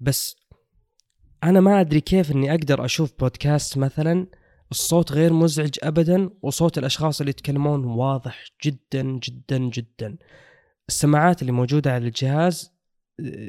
بس 0.00 0.36
أنا 1.44 1.60
ما 1.60 1.80
أدري 1.80 2.00
كيف 2.00 2.30
أني 2.32 2.50
أقدر 2.54 2.84
أشوف 2.84 3.12
بودكاست 3.20 3.78
مثلا 3.78 4.26
الصوت 4.70 5.12
غير 5.12 5.32
مزعج 5.32 5.70
أبدا 5.82 6.30
وصوت 6.42 6.78
الأشخاص 6.78 7.20
اللي 7.20 7.30
يتكلمون 7.30 7.84
واضح 7.84 8.44
جدا 8.64 9.02
جدا 9.02 9.58
جدا 9.58 10.16
السماعات 10.88 11.40
اللي 11.42 11.52
موجودة 11.52 11.92
على 11.94 12.06
الجهاز 12.06 12.73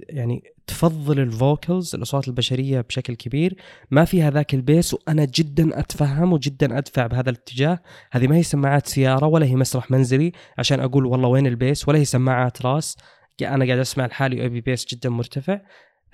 يعني 0.10 0.44
تفضل 0.68 1.20
ال 1.20 1.31
vocals 1.31 1.96
الأصوات 1.96 2.28
البشرية 2.28 2.82
بشكل 2.82 3.16
كبير. 3.16 3.58
ما 3.92 4.06
فيها 4.06 4.32
ذاك 4.32 4.54
ال 4.54 4.62
bass 4.62 4.94
وأنا 4.94 5.26
جدا 5.26 5.80
أتفهم 5.80 6.34
وجدا 6.34 6.78
أدفع 6.78 7.08
بهذا 7.08 7.30
الاتجاه. 7.30 7.80
هذه 8.12 8.28
ما 8.28 8.36
هي 8.36 8.44
سماعات 8.44 8.88
سيارة 8.88 9.28
ولا 9.28 9.46
هي 9.46 9.56
مسرح 9.56 9.92
منزلي 9.92 10.32
عشان 10.58 10.80
أقول 10.80 11.06
والله 11.06 11.30
وين 11.30 11.48
ال 11.48 11.56
bass 11.56 11.88
ولا 11.88 12.00
هي 12.00 12.06
سماعات 12.06 12.66
راس. 12.66 12.98
أنا 13.42 13.66
قاعد 13.66 13.80
أسمع 13.80 14.06
لحالي 14.06 14.42
وابي 14.42 14.62
bass 14.62 14.86
جدا 14.86 15.10
مرتفع. 15.10 15.62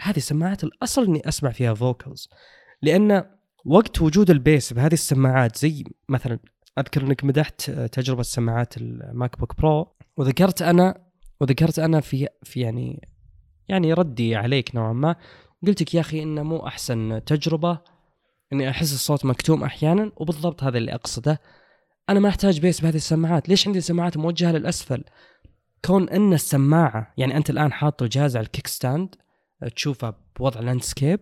هذه 0.01 0.19
سماعات 0.19 0.63
الأصل 0.63 1.05
إني 1.05 1.21
أسمع 1.27 1.51
فيها 1.51 1.73
vocals. 1.73 2.29
لأن 2.81 3.23
وقت 3.65 4.01
وجود 4.01 4.29
ال 4.29 4.38
bass 4.38 4.73
بهذه 4.73 4.93
السماعات 4.93 5.57
زي 5.57 5.83
مثلا 6.09 6.39
أذكر 6.79 7.01
إنك 7.01 7.23
مدحت 7.23 7.71
تجربة 7.71 8.23
سماعات 8.23 8.77
الماك 8.77 9.39
بوك 9.39 9.57
برو 9.57 9.95
وذكرت 10.17 10.61
أنا 10.61 11.05
وذكرت 11.41 11.79
أنا 11.79 11.99
في 11.99 12.27
في 12.43 12.59
يعني 12.59 13.10
يعني 13.71 13.93
ردي 13.93 14.35
عليك 14.35 14.75
نوعا 14.75 14.93
ما. 14.93 15.15
قلت 15.67 15.81
لك 15.81 15.93
يا 15.93 15.99
أخي 15.99 16.23
انه 16.23 16.43
مو 16.43 16.67
أحسن 16.67 17.21
تجربة. 17.25 17.79
إني 18.53 18.69
أحس 18.69 18.93
الصوت 18.93 19.25
مكتوم 19.25 19.63
أحيانا 19.63 20.11
وبالضبط 20.15 20.63
هذا 20.63 20.77
اللي 20.77 20.93
أقصده. 20.93 21.41
أنا 22.09 22.19
ما 22.19 22.29
أحتاج 22.29 22.59
bass 22.59 22.81
بهذه 22.81 22.95
السماعات. 22.95 23.49
ليش 23.49 23.67
عندي 23.67 23.81
سماعات 23.81 24.17
موجهة 24.17 24.51
للأسفل؟ 24.51 25.03
كون 25.85 26.09
إن 26.09 26.33
السماعة 26.33 27.13
يعني 27.17 27.37
أنت 27.37 27.49
الآن 27.49 27.73
حاط 27.73 28.01
الجهاز 28.01 28.37
على 28.37 28.45
ال 28.45 28.67
kickstand 28.67 29.15
تشوفه 29.75 30.13
بوضع 30.39 30.59
landscape 30.59 31.19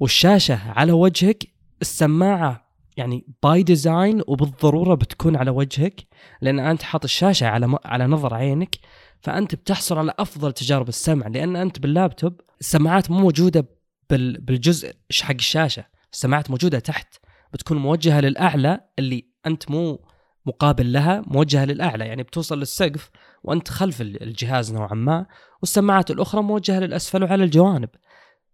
والشاشة 0.00 0.70
على 0.70 0.92
وجهك 0.92 1.44
السماعة 1.80 2.64
يعني 2.96 3.26
by 3.42 3.62
design 3.62 4.22
وبالضرورة 4.26 4.94
بتكون 4.94 5.36
على 5.36 5.50
وجهك 5.50 6.00
لأن 6.40 6.58
أنت 6.58 6.82
حاط 6.82 7.04
الشاشة 7.04 7.46
على. 7.46 7.78
على 7.84 8.06
نظر 8.06 8.34
عينك. 8.34 8.76
فأنت 9.24 9.54
بتحصل 9.54 9.98
على 9.98 10.14
أفضل 10.18 10.52
تجارب 10.52 10.88
السمع 10.88 11.28
لأن 11.28 11.56
أنت 11.56 11.78
باللابتوب 11.78 12.40
السماعات 12.60 13.10
مو 13.10 13.18
موجودة 13.18 13.68
بال... 14.10 14.40
بالجزء 14.40 14.92
حق 15.22 15.34
الشاشة 15.34 15.84
السماعات 16.12 16.50
موجودة 16.50 16.78
تحت 16.78 17.14
بتكون 17.52 17.78
موجهة 17.78 18.20
للأعلى 18.20 18.80
اللي 18.98 19.28
أنت 19.46 19.70
مو 19.70 20.08
مقابل 20.46 20.92
لها 20.92 21.22
موجهة 21.26 21.64
للأعلى 21.64 22.06
يعني 22.06 22.22
بتوصل 22.22 22.58
للسقف 22.58 23.10
وأنت 23.44 23.68
خلف 23.68 24.00
الجهاز 24.00 24.72
نوعا 24.72 24.94
ما 24.94 25.26
والسماعات 25.60 26.10
الأخرى 26.10 26.42
موجهة 26.42 26.80
للأسفل 26.80 27.22
وعلى 27.24 27.44
الجوانب. 27.44 27.88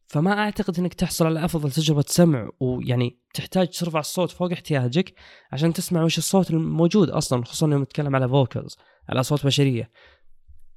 فما 0.06 0.38
أعتقد 0.38 0.78
إنك 0.78 0.94
تحصل 0.94 1.26
على 1.26 1.44
أفضل 1.44 1.70
تجربة 1.70 2.04
سمع 2.06 2.48
ويعني 2.60 3.18
تحتاج 3.34 3.68
ترفع 3.68 4.00
الصوت 4.00 4.30
فوق 4.30 4.52
احتياجك 4.52 5.14
عشان 5.52 5.72
تسمع 5.72 6.02
وش 6.02 6.18
الصوت 6.18 6.50
الموجود 6.50 7.10
أصلا 7.10 7.44
خصوصا 7.44 7.68
يوم 7.68 7.82
نتكلم 7.82 8.16
على 8.16 8.28
vocals 8.28 8.78
على 9.08 9.20
اصوات 9.20 9.46
بشرية. 9.46 9.90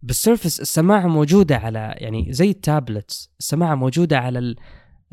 بالسيرفس 0.03 0.61
السماعة 0.61 1.07
موجودة 1.07 1.57
على 1.57 1.95
يعني 1.97 2.27
زي 2.29 2.49
ال 2.49 2.59
tablets 2.59 3.31
السماعة 3.39 3.75
موجودة 3.75 4.19
على 4.19 4.55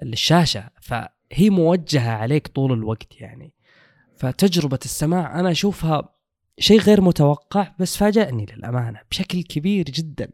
الشاشة 0.02 0.70
فهي 0.80 1.50
موجهة 1.50 2.10
عليك 2.10 2.48
طول 2.48 2.72
الوقت 2.72 3.20
يعني. 3.20 3.52
فتجربة 4.16 4.78
السماع 4.84 5.40
أنا 5.40 5.50
أشوفها 5.50 6.14
شيء 6.58 6.80
غير 6.80 7.00
متوقع 7.00 7.72
بس 7.78 7.96
فاجأني 7.96 8.46
للأمانة 8.56 9.00
بشكل 9.10 9.42
كبير 9.42 9.84
جدا. 9.84 10.30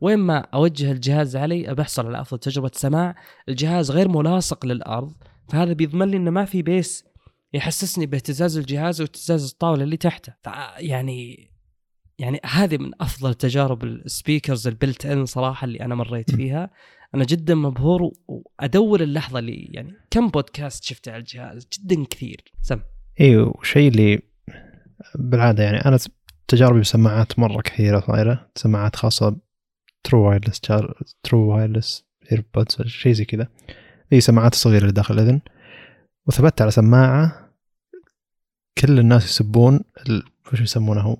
وين 0.00 0.18
ما 0.18 0.38
أوجه 0.38 0.92
الجهاز 0.92 1.36
علي 1.36 1.74
بحصل 1.74 2.06
على 2.06 2.20
أفضل 2.20 2.38
تجربة 2.38 2.70
سماع 2.74 3.16
الجهاز 3.48 3.90
غير 3.90 4.08
ملاصق 4.08 4.66
للأرض 4.66 5.12
فهذا 5.48 5.72
بيضمن 5.72 6.08
لي 6.08 6.16
إنه 6.16 6.30
ما 6.30 6.44
في 6.44 6.62
bass 6.62 7.04
يحسسني 7.52 8.06
باهتزاز 8.06 8.58
الجهاز 8.58 9.00
واهتزاز 9.00 9.50
الطاولة 9.50 9.84
اللي 9.84 9.96
تحته. 9.96 10.34
يعني 10.78 11.50
يعني 12.18 12.40
هذه 12.44 12.78
من 12.78 12.90
أفضل 13.00 13.34
تجارب 13.34 13.84
ال 13.84 13.92
speakers 13.92 14.60
ال 14.60 14.68
built-in 14.68 15.26
صراحة 15.26 15.64
اللي 15.64 15.80
أنا 15.80 15.94
مريت 15.94 16.34
فيها. 16.34 16.70
أنا 17.14 17.24
جدا 17.24 17.54
مبهور 17.54 18.12
وأدور 18.28 19.00
اللحظة 19.00 19.38
اللي 19.38 19.68
يعني 19.70 19.92
كم 20.10 20.28
بودكاست 20.28 20.84
شفته 20.84 21.12
على 21.12 21.20
الجهاز 21.20 21.68
جدا 21.72 22.04
كثير. 22.04 22.44
سم. 22.62 22.80
أيوه 23.20 23.54
وشيء 23.58 23.88
اللي 23.88 24.22
بالعادة 25.14 25.64
يعني 25.64 25.84
أنا 25.84 25.98
تجاربي 26.48 26.80
بسماعات 26.80 27.38
مرة 27.38 27.62
كثيرة 27.62 28.00
صايرة. 28.00 28.50
سماعات 28.54 28.96
خاصة 28.96 29.36
true 30.04 30.28
wireless 30.28 30.60
true 31.22 31.54
wireless 31.54 32.04
earbuds 32.32 32.82
شيء 32.82 33.12
زي 33.12 33.24
كذا. 33.24 33.48
هي 34.12 34.20
سماعات 34.20 34.54
صغيرة 34.54 34.82
اللي 34.82 34.92
داخل 34.92 35.14
الإذن. 35.14 35.40
وثبت 36.26 36.62
على 36.62 36.70
سماعة 36.70 37.50
كل 38.78 38.98
الناس 38.98 39.24
يسبون 39.24 39.80
وش 40.52 40.60
يسمونه؟ 40.60 41.16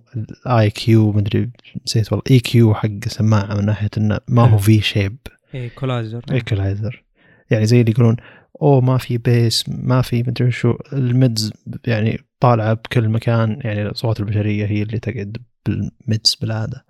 ال 0.47 0.70
EQ 0.70 1.12
مدري 1.12 1.51
نسيت 1.87 2.12
والله. 2.12 2.25
EQ 2.30 2.74
حق 2.75 2.89
سماعه 3.09 3.55
من 3.55 3.66
ناحية 3.66 3.91
إنه 3.99 4.20
ما 4.29 4.43
هو 4.43 4.59
في 4.59 4.81
shape 4.80 5.16
equalizer 5.55 6.22
equalizer 6.32 7.05
يعني 7.51 7.66
زي 7.66 7.81
اللي 7.81 7.91
يقولون 7.91 8.16
أوه 8.62 8.81
ما 8.81 8.99
في 8.99 9.18
bass 9.18 9.64
ما 9.68 10.03
في 10.03 10.22
مدري 10.22 10.51
شو. 10.51 10.75
ال 10.92 11.05
mids 11.05 11.53
يعني 11.87 12.20
طالعة 12.41 12.75
بكل 12.75 13.09
مكان 13.09 13.59
يعني 13.61 13.83
الأصوات 13.83 14.20
البشرية 14.20 14.66
هي 14.66 14.83
اللي 14.83 14.99
تقعد 14.99 15.37
بال 15.66 15.90
mids 15.90 16.38
بالعادة. 16.41 16.85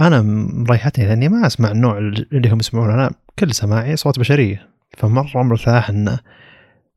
أنا 0.00 0.22
مريحتني 0.22 1.06
لأني 1.06 1.28
ما 1.28 1.46
أسمع 1.46 1.70
النوع 1.70 1.98
اللي 1.98 2.50
هم 2.50 2.58
يسمعون 2.60 2.90
أنا 2.90 3.10
كل 3.38 3.54
سماعي 3.54 3.94
أصوات 3.94 4.18
بشرية 4.18 4.68
فمرة 4.98 5.42
مرتاح 5.42 5.90
انه 5.90 6.18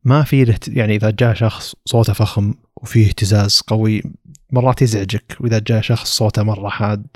ما 0.07 0.23
في 0.23 0.55
يعني 0.67 0.95
إذا 0.95 1.09
جاء 1.09 1.33
شخص 1.33 1.75
صوته 1.85 2.13
فخم 2.13 2.53
وفيه 2.75 3.07
اهتزاز 3.07 3.61
قوي 3.67 4.03
مرات 4.51 4.81
يزعجك. 4.81 5.37
وإذا 5.39 5.59
جاء 5.59 5.81
شخص 5.81 6.17
صوته 6.17 6.43
مرة 6.43 6.69
حاد 6.69 7.07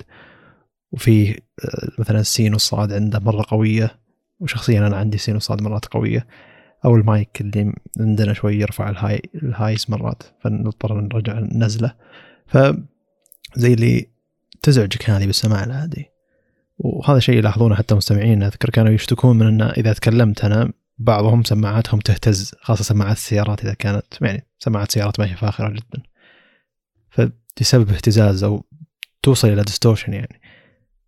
وفيه 0.92 1.36
آه، 1.64 1.88
مثلا 1.98 2.20
السين 2.20 2.52
والصاد 2.52 2.92
عنده 2.92 3.18
مرة 3.18 3.44
قوية. 3.48 3.98
وشخصيا 4.40 4.86
أنا 4.86 4.96
عندي 4.96 5.18
سين 5.18 5.36
وصاد 5.36 5.62
مرات 5.62 5.84
قوية. 5.84 6.26
أو 6.84 6.96
المايك 6.96 7.40
اللي 7.40 7.72
عندنا 8.00 8.32
شوي 8.32 8.56
يرفع 8.56 8.90
ال 8.90 9.22
high 9.34 9.56
ال 9.56 9.62
highs 9.62 9.90
مرات. 9.90 10.22
فنضطر 10.40 11.00
نرجع 11.00 11.40
نزله 11.40 11.94
ف 12.46 12.58
زي 13.56 13.72
اللي 13.72 14.06
تزعجك 14.62 15.10
هذه 15.10 15.26
بالسماع 15.26 15.64
العادي. 15.64 16.06
وهذا 16.78 17.18
شيء 17.18 17.38
يلاحظونه 17.38 17.74
حتى 17.74 17.94
مستمعين. 17.94 18.42
أذكر 18.42 18.70
كانوا 18.70 18.92
يشتكون 18.92 19.38
من 19.38 19.46
انه 19.46 19.70
إذا 19.70 19.92
تكلمت 19.92 20.44
أنا 20.44 20.72
بعضهم 21.04 21.42
سماعاتهم 21.42 22.00
تهتز 22.00 22.54
خاصة 22.60 22.84
سماعات 22.84 23.16
السيارات 23.16 23.64
إذا 23.64 23.74
كانت 23.74 24.04
يعني 24.20 24.46
سماعات 24.58 24.92
سيارات 24.92 25.20
ما 25.20 25.32
هي 25.32 25.36
فاخرة 25.36 25.68
جدا. 25.68 26.02
فتسبب 27.10 27.90
اهتزاز 27.90 28.44
أو 28.44 28.66
توصل 29.22 29.48
إلى 29.48 29.62
distortion 29.62 30.12
يعني. 30.12 30.40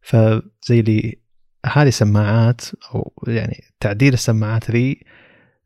فزي 0.03 0.81
اللي 0.81 1.21
هذه 1.67 1.91
سماعات 1.91 2.61
أو 2.95 3.13
يعني 3.29 3.65
تعديل 3.81 4.15
السماعات 4.15 4.71
ذي 4.71 5.01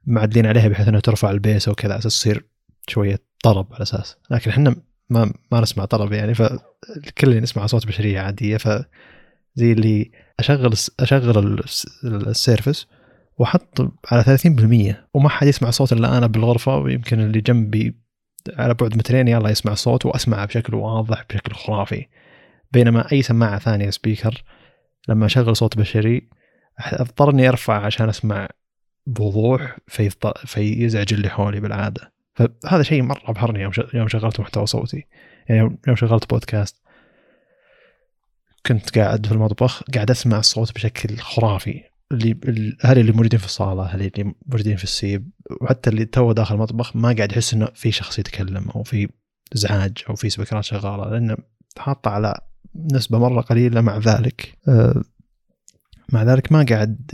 معدلين 0.06 0.46
عليها 0.46 0.68
بحيث 0.68 0.88
إنها 0.88 1.00
ترفع 1.00 1.30
ال 1.30 1.38
bass 1.38 1.68
وكذا 1.68 1.92
على 1.92 1.98
أساس 1.98 2.20
تصير 2.20 2.48
شوية 2.88 3.18
طرب 3.44 3.72
على 3.72 3.82
أساس. 3.82 4.16
لكن 4.30 4.50
إحنا 4.50 4.76
ما 5.10 5.32
ما 5.52 5.60
نسمع 5.60 5.84
طرب 5.84 6.12
يعني. 6.12 6.34
فالكل 6.34 7.40
نسمع 7.42 7.64
اصوات 7.64 7.86
بشرية 7.86 8.20
عادية. 8.20 8.56
ف 8.56 8.68
زي 9.54 9.72
اللي 9.72 10.10
أشغل 10.40 10.74
أشغل 11.00 11.64
السيرفس 12.04 12.86
واحط 13.38 13.92
على 14.10 14.24
30% 14.24 14.94
وما 15.14 15.28
حد 15.28 15.46
يسمع 15.46 15.70
صوت 15.70 15.92
إلا 15.92 16.18
أنا 16.18 16.26
بالغرفة 16.26 16.76
ويمكن 16.76 17.20
اللي 17.20 17.40
جنبي 17.40 17.94
على 18.56 18.74
بعد 18.74 18.96
مترين 18.96 19.28
يلا 19.28 19.50
يسمع 19.50 19.72
الصوت 19.72 20.06
وأسمعه 20.06 20.46
بشكل 20.46 20.74
واضح 20.74 21.24
بشكل 21.30 21.54
خرافي. 21.54 22.06
بينما 22.72 23.12
أي 23.12 23.22
سماعة 23.22 23.58
ثانية 23.58 23.90
سبيكر 23.90 24.42
لما 25.08 25.26
أشغل 25.26 25.56
صوت 25.56 25.78
بشري 25.78 26.28
أضطر 26.78 27.30
إني 27.30 27.48
أرفع 27.48 27.86
عشان 27.86 28.08
أسمع 28.08 28.48
بوضوح. 29.06 29.78
فيزعج 30.46 31.14
اللي 31.14 31.28
حولي 31.28 31.60
بالعادة. 31.60 32.12
فهذا 32.34 32.82
شيء 32.82 33.02
مرة 33.02 33.30
أبهرني 33.30 33.60
يوم 33.60 33.72
يوم 33.94 34.08
شغلت 34.08 34.40
محتوى 34.40 34.66
صوتي. 34.66 35.06
يعني 35.48 35.78
يوم 35.86 35.96
شغلت 35.96 36.30
بودكاست 36.30 36.82
كنت 38.66 38.98
قاعد 38.98 39.26
في 39.26 39.32
المطبخ 39.32 39.82
قاعد 39.94 40.10
أسمع 40.10 40.38
الصوت 40.38 40.74
بشكل 40.74 41.16
خرافي. 41.16 41.84
اللي 42.12 42.30
الاهل 42.30 42.98
اللي 42.98 43.12
موجودين 43.12 43.38
في 43.38 43.46
الصالة 43.46 43.82
أهل 43.82 44.00
اللي 44.00 44.34
موجودين 44.46 44.76
في 44.76 44.84
السيب 44.84 45.30
وحتى 45.60 45.90
اللي 45.90 46.04
تو 46.04 46.32
داخل 46.32 46.54
المطبخ 46.54 46.96
ما 46.96 47.12
قاعد 47.12 47.32
يحس 47.32 47.54
إنه 47.54 47.68
في 47.74 47.92
شخص 47.92 48.18
يتكلم 48.18 48.70
أو 48.70 48.82
في 48.82 49.08
إزعاج 49.56 49.92
أو 50.08 50.14
في 50.14 50.30
speakerات 50.30 50.64
شغالة 50.64 51.10
لأنه 51.10 51.36
حاطه 51.78 52.10
على 52.10 52.40
نسبة 52.92 53.18
مرة 53.18 53.40
قليلة 53.40 53.80
مع 53.80 53.98
ذلك. 53.98 54.58
آه، 54.68 55.02
مع 56.12 56.22
ذلك 56.22 56.52
ما 56.52 56.66
قاعد 56.68 57.10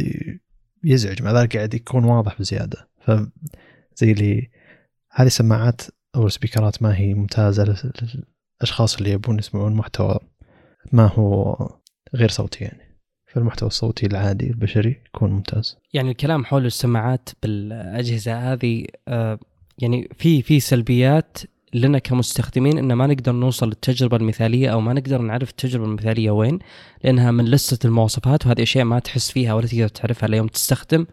يزعج 0.85 1.23
مع 1.23 1.41
ذلك 1.41 1.57
قاعد 1.57 1.75
يكون 1.75 2.05
واضح 2.05 2.39
بزيادة. 2.39 2.89
فزي 3.01 4.13
اللي 4.13 4.51
هذه 5.11 5.27
السماعات 5.27 5.83
أو 6.17 6.27
السبيكرات 6.27 6.83
ما 6.83 6.97
هي 6.97 7.15
ممتازة 7.15 7.65
للأشخاص 8.61 8.97
اللي 8.97 9.11
يبون 9.11 9.39
يسمعون 9.39 9.75
محتوى 9.75 10.19
ما 10.93 11.07
هو 11.07 11.57
غير 12.15 12.29
صوتي 12.29 12.65
يعني. 12.65 12.84
فالمحتوى 13.35 13.67
الصوتي 13.67 14.07
العادي 14.07 14.47
البشري 14.47 15.01
يكون 15.07 15.31
ممتاز. 15.31 15.77
يعني 15.95 16.11
الكلام 16.11 16.45
حول 16.45 16.67
السماعات 16.67 17.29
بالأجهزة 17.43 18.53
هذه 18.53 18.87
آه، 19.09 19.39
يعني 19.79 20.09
في 20.19 20.43
في 20.43 20.61
سلبيات 20.61 21.39
لنا 21.75 21.99
كمستخدمين 21.99 22.79
إن 22.79 22.93
ما 22.93 23.07
نقدر 23.07 23.33
نوصل 23.33 23.67
للتجربة 23.67 24.17
المثالية 24.17 24.69
أو 24.69 24.81
ما 24.81 24.93
نقدر 24.93 25.21
نعرف 25.21 25.51
التجربة 25.51 25.85
المثالية 25.85 26.31
وين 26.31 26.59
لأنها 27.05 27.31
من 27.31 27.45
لستة 27.45 27.87
المواصفات 27.87 28.47
وهذه 28.47 28.63
أشياء 28.63 28.85
ما 28.85 28.99
تحس 28.99 29.31
فيها 29.31 29.55
ولا 29.55 29.67
تقدر 29.67 29.89
تعرفها 29.89 30.27
الا 30.27 30.37
يوم 30.37 30.47
تستخدم. 30.47 31.07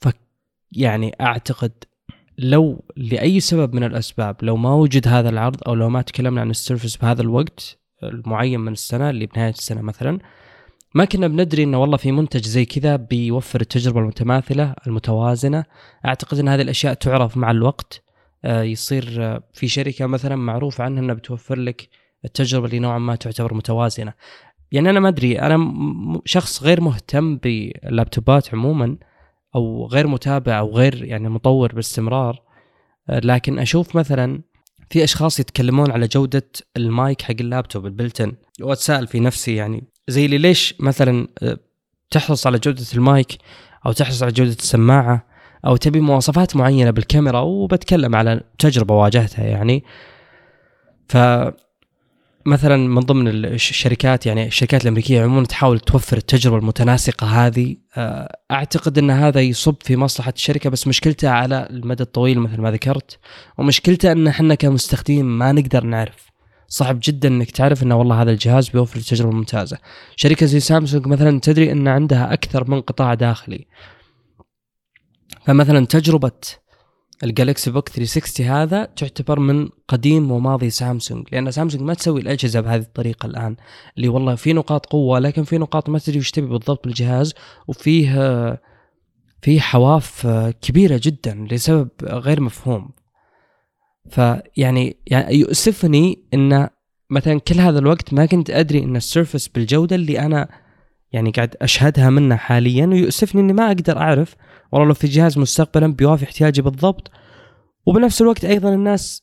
ف 0.00 0.08
يعني 0.72 1.14
أعتقد 1.20 1.72
لو 2.38 2.84
لأي 2.96 3.40
سبب 3.40 3.74
من 3.74 3.84
الأسباب 3.84 4.36
لو 4.42 4.56
ما 4.56 4.74
وجد 4.74 5.08
هذا 5.08 5.28
العرض 5.28 5.60
أو 5.66 5.74
لو 5.74 5.88
ما 5.88 6.02
تكلمنا 6.02 6.40
عن 6.40 6.50
السيرفس 6.50 6.96
بهذا 6.96 7.22
الوقت 7.22 7.78
المعين 8.02 8.60
من 8.60 8.72
السنة 8.72 9.10
اللي 9.10 9.26
بنهاية 9.26 9.50
السنة 9.50 9.82
مثلا 9.82 10.18
ما 10.94 11.04
كنا 11.04 11.28
بندري 11.28 11.62
إنه 11.62 11.80
والله 11.80 11.96
في 11.96 12.12
منتج 12.12 12.44
زي 12.46 12.64
كذا 12.64 12.96
بيوفر 12.96 13.60
التجربة 13.60 14.00
المتماثلة 14.00 14.74
المتوازنة. 14.86 15.64
أعتقد 16.06 16.38
إن 16.38 16.48
هذه 16.48 16.62
الأشياء 16.62 16.94
تعرف 16.94 17.36
مع 17.36 17.50
الوقت. 17.50 18.02
آه، 18.44 18.62
يصير 18.62 19.16
آه، 19.24 19.42
في 19.52 19.68
شركة 19.68 20.06
مثلا 20.06 20.36
معروف 20.36 20.80
عنها 20.80 21.02
إنها 21.02 21.14
بتوفر 21.14 21.58
لك 21.58 21.88
التجربة 22.24 22.66
اللي 22.66 22.78
نوعا 22.78 22.98
ما 22.98 23.16
تعتبر 23.16 23.54
متوازنة. 23.54 24.12
يعني 24.72 24.90
أنا 24.90 25.00
ما 25.00 25.08
أدري 25.08 25.40
أنا 25.40 25.72
شخص 26.24 26.62
غير 26.62 26.80
مهتم 26.80 27.36
باللابتوبات 27.36 28.54
عموما 28.54 28.96
أو 29.54 29.86
غير 29.86 30.06
متابع 30.06 30.58
أو 30.58 30.70
غير 30.70 31.04
يعني 31.04 31.28
مطور 31.28 31.74
باستمرار. 31.74 32.42
آه، 33.10 33.20
لكن 33.24 33.58
أشوف 33.58 33.96
مثلا 33.96 34.42
في 34.90 35.04
أشخاص 35.04 35.40
يتكلمون 35.40 35.90
على 35.90 36.06
جودة 36.06 36.46
المايك 36.76 37.22
حق 37.22 37.34
اللابتوب 37.40 37.86
البلتن. 37.86 38.32
وأتساءل 38.60 39.06
في 39.06 39.20
نفسي 39.20 39.54
يعني 39.54 39.84
زي 40.08 40.24
اللي 40.24 40.38
ليش 40.38 40.74
مثلا 40.80 41.28
تحرص 42.10 42.46
على 42.46 42.58
جودة 42.58 42.84
المايك 42.94 43.38
أو 43.86 43.92
تحرص 43.92 44.22
على 44.22 44.32
جودة 44.32 44.50
السماعة 44.50 45.26
أو 45.66 45.76
تبي 45.76 46.00
مواصفات 46.00 46.56
معينة 46.56 46.90
بالكاميرا 46.90 47.40
وبتكلم 47.40 48.16
على 48.16 48.40
تجربة 48.58 48.94
واجهتها 48.94 49.44
يعني. 49.44 49.84
ف 51.08 51.16
مثلا 52.46 52.76
من 52.76 53.00
ضمن 53.00 53.28
الشركات 53.28 54.26
يعني 54.26 54.46
الشركات 54.46 54.82
الأمريكية 54.82 55.22
عموما 55.22 55.46
تحاول 55.46 55.80
توفر 55.80 56.16
التجربة 56.16 56.56
المتناسقة 56.56 57.26
هذه. 57.26 57.76
آه، 57.96 58.38
أعتقد 58.50 58.98
إن 58.98 59.10
هذا 59.10 59.40
يصب 59.40 59.74
في 59.80 59.96
مصلحة 59.96 60.32
الشركة 60.36 60.70
بس 60.70 60.86
مشكلته 60.86 61.28
على 61.28 61.68
المدى 61.70 62.02
الطويل 62.02 62.40
مثل 62.40 62.60
ما 62.60 62.70
ذكرت 62.70 63.18
ومشكلته 63.58 64.12
إن 64.12 64.26
إحنا 64.26 64.54
كمستخدمين 64.54 65.24
ما 65.24 65.52
نقدر 65.52 65.84
نعرف. 65.84 66.34
صعب 66.68 67.00
جدا 67.02 67.28
إنك 67.28 67.50
تعرف 67.50 67.82
إنه 67.82 67.96
والله 67.96 68.22
هذا 68.22 68.30
الجهاز 68.30 68.68
بيوفر 68.68 69.00
تجربه 69.00 69.32
ممتازه 69.32 69.78
شركة 70.16 70.46
زي 70.46 70.60
سامسونج 70.60 71.06
مثلا 71.06 71.40
تدري 71.40 71.72
إن 71.72 71.88
عندها 71.88 72.32
أكثر 72.32 72.70
من 72.70 72.80
قطاع 72.80 73.14
داخلي. 73.14 73.66
فمثلا 75.46 75.86
تجربة 75.86 76.32
ال 77.24 77.31
Galaxy 77.31 77.70
Book 77.70 77.88
360 77.88 78.46
هذا 78.46 78.84
تعتبر 78.84 79.40
من 79.40 79.68
قديم 79.88 80.30
وماضي 80.30 80.70
سامسونج 80.70 81.26
لأن 81.32 81.50
سامسونج 81.50 81.82
ما 81.82 81.94
تسوي 81.94 82.20
الأجهزة 82.20 82.60
بهذه 82.60 82.80
الطريقة 82.80 83.26
الآن 83.26 83.56
اللي 83.96 84.08
والله 84.08 84.34
في 84.34 84.52
نقاط 84.52 84.86
قوة 84.86 85.18
لكن 85.18 85.44
في 85.44 85.58
نقاط 85.58 85.88
ما 85.88 85.98
تدري 85.98 86.18
وش 86.18 86.30
تبي 86.30 86.46
بالضبط 86.46 86.84
بالجهاز 86.84 87.34
وفيه 87.68 88.60
في 89.42 89.60
حواف 89.60 90.26
كبيرة 90.62 91.00
جدا 91.02 91.46
لسبب 91.50 91.88
غير 92.02 92.40
مفهوم. 92.40 92.90
فيعني 94.10 94.96
يعني 95.06 95.34
يؤسفني 95.34 96.18
إن 96.34 96.68
مثلا 97.10 97.40
كل 97.40 97.60
هذا 97.60 97.78
الوقت 97.78 98.14
ما 98.14 98.26
كنت 98.26 98.50
أدري 98.50 98.84
إن 98.84 98.96
ال 98.96 99.03
Surface 99.03 99.48
بالجودة 99.48 99.96
اللي 99.96 100.20
أنا 100.20 100.48
يعني 101.14 101.30
قاعد 101.30 101.56
أشهدها 101.62 102.10
منه 102.10 102.36
حاليا 102.36 102.86
ويؤسفني 102.86 103.40
إني 103.40 103.52
ما 103.52 103.66
أقدر 103.66 103.98
أعرف. 103.98 104.36
والله 104.72 104.88
لو 104.88 104.94
في 104.94 105.06
جهاز 105.06 105.38
مستقبلا 105.38 105.86
بيوافي 105.86 106.24
احتياجي 106.24 106.62
بالضبط. 106.62 107.10
وبنفس 107.86 108.22
الوقت 108.22 108.44
أيضا 108.44 108.74
الناس 108.74 109.22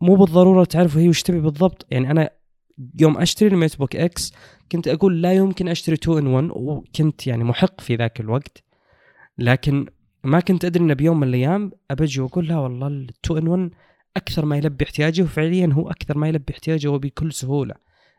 مو 0.00 0.14
بالضرورة 0.14 0.64
تعرف 0.64 0.96
هي 0.96 1.08
وش 1.08 1.22
تبي 1.22 1.40
بالضبط. 1.40 1.86
يعني 1.90 2.10
أنا 2.10 2.30
يوم 3.00 3.18
أشتري 3.18 3.48
ال 3.48 3.78
MateBook 3.78 3.96
X 3.96 4.32
كنت 4.72 4.88
أقول 4.88 5.22
لا 5.22 5.32
يمكن 5.32 5.68
أشتري 5.68 5.94
2 5.94 6.18
in 6.18 6.26
1 6.26 6.48
وكنت 6.52 7.26
يعني 7.26 7.44
محق 7.44 7.80
في 7.80 7.96
ذاك 7.96 8.20
الوقت. 8.20 8.64
لكن 9.38 9.86
ما 10.24 10.40
كنت 10.40 10.64
أدري 10.64 10.84
إنه 10.84 10.94
بيوم 10.94 11.20
من 11.20 11.28
الأيام 11.28 11.72
أبجي 11.90 12.20
وأقول 12.20 12.48
لا 12.48 12.58
والله 12.58 12.86
ال 12.86 13.10
2 13.24 13.42
in 13.42 13.48
1 13.48 13.70
أكثر 14.16 14.44
ما 14.44 14.56
يلبي 14.56 14.84
احتياجي 14.84 15.22
وفعليا 15.22 15.70
هو 15.72 15.90
أكثر 15.90 16.18
ما 16.18 16.28
يلبي 16.28 16.52
احتياجي 16.52 16.88
وبكل 16.88 17.32
سهولة. 17.32 17.74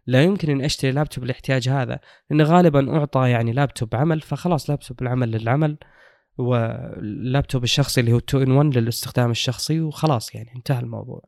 لا 0.08 0.24
يمكن 0.24 0.50
اني 0.50 0.66
أشتري 0.66 0.92
لابتوب 0.92 1.24
الاحتياج 1.24 1.70
هذا 1.70 2.00
لأن 2.30 2.42
غالبا 2.42 2.98
أعطى 2.98 3.30
يعني 3.30 3.52
لابتوب 3.54 3.96
عمل 3.96 4.22
فخلاص 4.22 4.70
لابتوب 4.70 5.02
العمل 5.02 5.32
للعمل 5.32 5.78
واللابتوب 6.38 7.64
الشخصي 7.64 8.02
اللي 8.02 8.14
هو 8.14 8.18
2 8.18 8.44
in 8.44 8.52
1 8.52 8.78
للاستخدام 8.78 9.32
الشخصي 9.32 9.82
وخلاص 9.82 10.36
يعني 10.36 10.50
انتهى 10.56 10.80
الموضوع. 10.80 11.22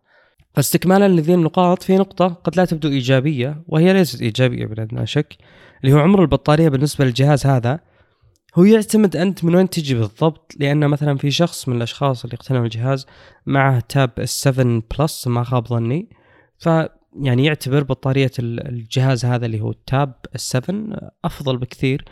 فاستكمالا 0.55 1.07
لذي 1.07 1.33
النقاط 1.33 1.83
في 1.83 1.97
نقطة 1.97 2.27
قد 2.27 2.57
لا 2.57 2.65
تبدو 2.65 2.89
إيجابية 2.89 3.63
وهي 3.67 3.93
ليست 3.93 4.21
إيجابية 4.21 4.65
بلا 4.65 4.83
أدنى 4.83 5.07
شك 5.07 5.37
اللي 5.83 5.95
هو 5.95 5.99
عمر 5.99 6.21
البطارية 6.21 6.69
بالنسبة 6.69 7.05
للجهاز 7.05 7.45
هذا 7.45 7.79
هو 8.55 8.63
يعتمد 8.63 9.15
أنت 9.15 9.43
من 9.43 9.55
وين 9.55 9.69
تجي 9.69 9.95
بالضبط 9.95 10.53
لأن 10.59 10.87
مثلا 10.87 11.17
في 11.17 11.31
شخص 11.31 11.67
من 11.67 11.77
الأشخاص 11.77 12.23
اللي 12.23 12.35
اقتنوا 12.35 12.63
الجهاز 12.63 13.05
معه 13.45 13.79
Tab 13.79 14.11
S7 14.19 14.41
Plus 14.41 15.27
ما 15.27 15.43
خاب 15.43 15.67
ظني 15.67 16.09
ف 16.57 16.69
يعني 17.21 17.45
يعتبر 17.45 17.83
بطارية 17.83 18.31
الجهاز 18.39 19.25
هذا 19.25 19.45
اللي 19.45 19.61
هو 19.61 19.71
ال 19.71 20.13
Tab 20.35 20.41
S7 20.49 21.11
أفضل 21.25 21.57
بكثير 21.57 22.05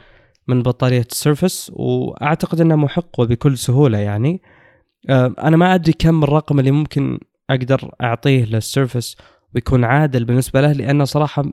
من 0.48 0.64
بطارية 0.64 1.06
ال 1.12 1.19
Surface 1.19 1.72
وأعتقد 1.76 2.62
أنه 2.62 2.76
محق 2.76 3.20
وبكل 3.20 3.58
سهولة 3.58 3.98
يعني. 3.98 4.42
آه، 5.10 5.34
أنا 5.40 5.58
ما 5.58 5.76
أدري 5.76 5.94
كم 5.94 6.24
الرقم 6.24 6.60
اللي 6.60 6.72
ممكن 6.72 7.20
أقدر 7.50 7.96
أعطيه 8.02 8.46
لل 8.46 8.62
Surface 8.62 9.18
ويكون 9.56 9.84
عادل 9.84 10.26
بالنسبة 10.26 10.62
له 10.62 10.72
لأنه 10.72 11.04
صراحة 11.04 11.44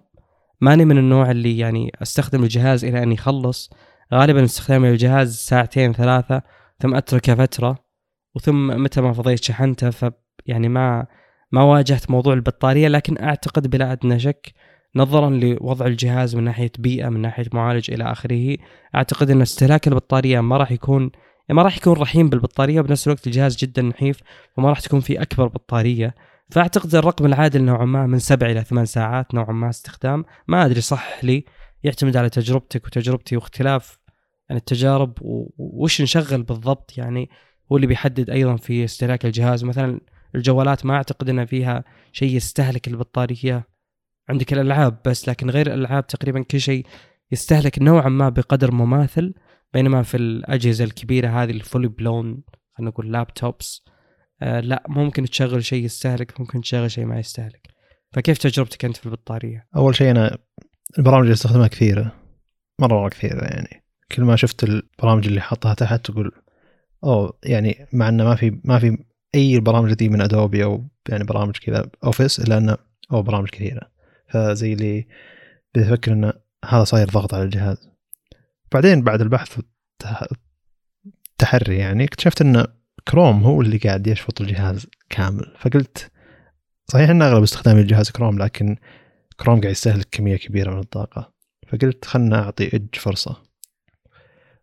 ماني 0.60 0.84
من 0.84 0.98
النوع 0.98 1.30
اللي 1.30 1.58
يعني 1.58 1.92
أستخدم 2.02 2.42
الجهاز 2.42 2.84
إلى 2.84 3.02
أن 3.02 3.12
يخلص. 3.12 3.70
غالبا 4.14 4.44
استخدامي 4.44 4.90
للجهاز 4.90 5.36
ساعتين 5.36 5.92
ثلاثة 5.92 6.42
ثم 6.80 6.94
أتركه 6.94 7.34
فترة 7.34 7.78
وثم 8.34 8.82
متى 8.82 9.00
ما 9.00 9.12
فضيت 9.12 9.44
شحنته 9.44 9.90
ف 9.90 10.12
يعني 10.46 10.68
ما 10.68 11.06
ما 11.52 11.62
واجهت 11.62 12.10
موضوع 12.10 12.34
البطارية 12.34 12.88
لكن 12.88 13.18
أعتقد 13.22 13.70
بلا 13.70 13.92
أدنى 13.92 14.18
شك 14.18 14.54
نظرا 14.96 15.30
لوضع 15.30 15.86
الجهاز 15.86 16.36
من 16.36 16.44
ناحية 16.44 16.72
بيئة 16.78 17.08
من 17.08 17.20
ناحية 17.20 17.46
معالج 17.52 17.90
إلى 17.90 18.12
آخره. 18.12 18.56
أعتقد 18.94 19.30
أن 19.30 19.42
استهلاك 19.42 19.88
البطارية 19.88 20.40
ما 20.40 20.56
راح 20.56 20.72
يكون 20.72 21.10
ما 21.50 21.62
راح 21.62 21.76
يكون 21.76 21.92
رحيم 21.92 22.28
بالبطارية 22.28 22.80
وبنفس 22.80 23.06
الوقت 23.06 23.26
الجهاز 23.26 23.56
جدا 23.56 23.82
نحيف 23.82 24.20
وما 24.56 24.68
راح 24.68 24.80
تكون 24.80 25.00
في 25.00 25.22
أكبر 25.22 25.46
بطارية. 25.46 26.14
فأعتقد 26.50 26.94
الرقم 26.94 27.26
العادل 27.26 27.62
نوعا 27.62 27.84
ما 27.84 28.06
من 28.06 28.18
سبع 28.18 28.50
إلى 28.50 28.64
ثمان 28.64 28.84
ساعات 28.84 29.34
نوعا 29.34 29.52
ما 29.52 29.68
استخدام. 29.70 30.24
ما 30.48 30.66
أدري 30.66 30.80
صح 30.80 31.24
لي؟ 31.24 31.44
يعتمد 31.84 32.16
على 32.16 32.28
تجربتك 32.28 32.86
وتجربتي 32.86 33.36
واختلاف 33.36 33.98
يعني 34.48 34.60
التجارب 34.60 35.18
وش 35.58 36.02
نشغل 36.02 36.42
بالضبط؟ 36.42 36.98
يعني 36.98 37.30
هو 37.72 37.76
اللي 37.76 37.86
بيحدد 37.86 38.30
أيضا 38.30 38.56
في 38.56 38.84
استهلاك 38.84 39.26
الجهاز. 39.26 39.64
مثلا 39.64 40.00
الجوالات 40.34 40.86
ما 40.86 40.94
أعتقد 40.94 41.28
ان 41.28 41.46
فيها 41.46 41.84
شيء 42.12 42.36
يستهلك 42.36 42.88
البطارية 42.88 43.68
عندك 44.28 44.52
الألعاب 44.52 44.98
بس 45.04 45.28
لكن 45.28 45.50
غير 45.50 45.66
الألعاب 45.66 46.06
تقريبا 46.06 46.42
كل 46.42 46.60
شيء 46.60 46.86
يستهلك 47.32 47.78
نوعا 47.78 48.08
ما 48.08 48.28
بقدر 48.28 48.72
مماثل 48.72 49.34
بينما 49.72 50.02
في 50.02 50.16
الأجهزة 50.16 50.84
الكبيرة 50.84 51.28
هذه 51.28 51.50
الفولي 51.50 51.88
بلون 51.88 52.42
خلينا 52.74 52.90
نقول 52.90 53.12
لابتوبس 53.12 53.84
آه 54.42 54.60
لا 54.60 54.84
ممكن 54.88 55.24
تشغل 55.24 55.64
شيء 55.64 55.84
يستهلك 55.84 56.40
ممكن 56.40 56.60
تشغل 56.60 56.90
شيء 56.90 57.04
ما 57.04 57.18
يستهلك 57.18 57.68
فكيف 58.12 58.38
تجربتك 58.38 58.84
أنت 58.84 58.96
في 58.96 59.06
البطارية؟ 59.06 59.66
أول 59.76 59.94
شيء 59.94 60.10
أنا 60.10 60.38
البرامج 60.98 61.22
اللي 61.22 61.32
استخدمها 61.32 61.68
كثيرة 61.68 62.12
مرة 62.78 63.08
كثيرة 63.08 63.44
يعني 63.44 63.84
كل 64.12 64.22
ما 64.22 64.36
شفت 64.36 64.64
البرامج 64.64 65.26
اللي 65.26 65.40
حطها 65.40 65.74
تحت 65.74 66.06
تقول 66.06 66.32
أوه 67.04 67.38
يعني 67.44 67.86
مع 67.92 68.08
إنه 68.08 68.24
ما 68.24 68.34
في 68.34 68.60
ما 68.64 68.78
في 68.78 68.98
أي 69.34 69.56
البرامج 69.56 69.92
دي 69.92 70.08
من 70.08 70.20
Adobe 70.20 70.64
أو 70.64 70.88
يعني 71.08 71.24
برامج 71.24 71.56
كذا 71.56 71.90
Office 72.04 72.40
إلا 72.40 72.58
إنه 72.58 72.76
أو 73.12 73.22
برامج 73.22 73.48
كثيرة. 73.48 73.90
فزي 74.28 74.72
اللي 74.72 75.06
بيفكر 75.74 76.12
إنه 76.12 76.32
هذا 76.64 76.84
صاير 76.84 77.08
ضغط 77.10 77.34
على 77.34 77.42
الجهاز. 77.42 77.90
بعدين 78.72 79.02
بعد 79.02 79.20
البحث 79.20 79.58
والتحري 81.40 81.76
يعني 81.76 82.04
اكتشفت 82.04 82.40
إن 82.40 82.66
كروم 83.08 83.42
هو 83.42 83.60
اللي 83.60 83.78
قاعد 83.78 84.06
يشفط 84.06 84.40
الجهاز 84.40 84.86
كامل. 85.10 85.54
فقلت 85.58 86.10
صحيح 86.88 87.10
إن 87.10 87.22
أغلب 87.22 87.42
استخدامي 87.42 87.80
للجهاز 87.80 88.10
كروم 88.10 88.38
لكن 88.38 88.76
كروم 89.40 89.60
قاعد 89.60 89.72
يستهلك 89.72 90.08
كمية 90.10 90.36
كبيرة 90.36 90.70
من 90.70 90.78
الطاقة. 90.78 91.32
فقلت 91.68 92.04
خلنا 92.04 92.42
أعطي 92.42 92.76
اج 92.76 92.94
فرصة. 92.94 93.49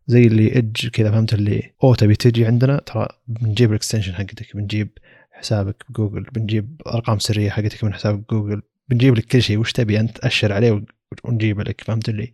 زي 0.07 0.21
اللي 0.21 0.57
اج 0.57 0.87
كذا 0.87 1.11
فهمت؟ 1.11 1.33
اللي 1.33 1.71
أو 1.83 1.95
تبي 1.95 2.15
تجي 2.15 2.45
عندنا 2.45 2.79
ترى 2.79 3.07
بنجيب 3.27 3.69
ال 3.69 3.74
extension 3.74 4.15
حقتك 4.15 4.55
بنجيب 4.55 4.89
حسابك 5.31 5.85
بجوجل 5.89 6.23
بنجيب 6.23 6.81
أرقام 6.87 7.19
سرية 7.19 7.49
حقتك 7.49 7.83
من 7.83 7.93
حسابك 7.93 8.29
جوجل 8.29 8.61
بنجيب 8.89 9.15
لك 9.15 9.25
كل 9.25 9.41
شيء 9.41 9.57
وش 9.57 9.71
تبي 9.71 9.99
أنت؟ 9.99 10.19
أشر 10.19 10.53
عليه 10.53 10.83
ونجيب 11.23 11.61
لك 11.61 11.81
فهمت؟ 11.81 12.09
اللي 12.09 12.33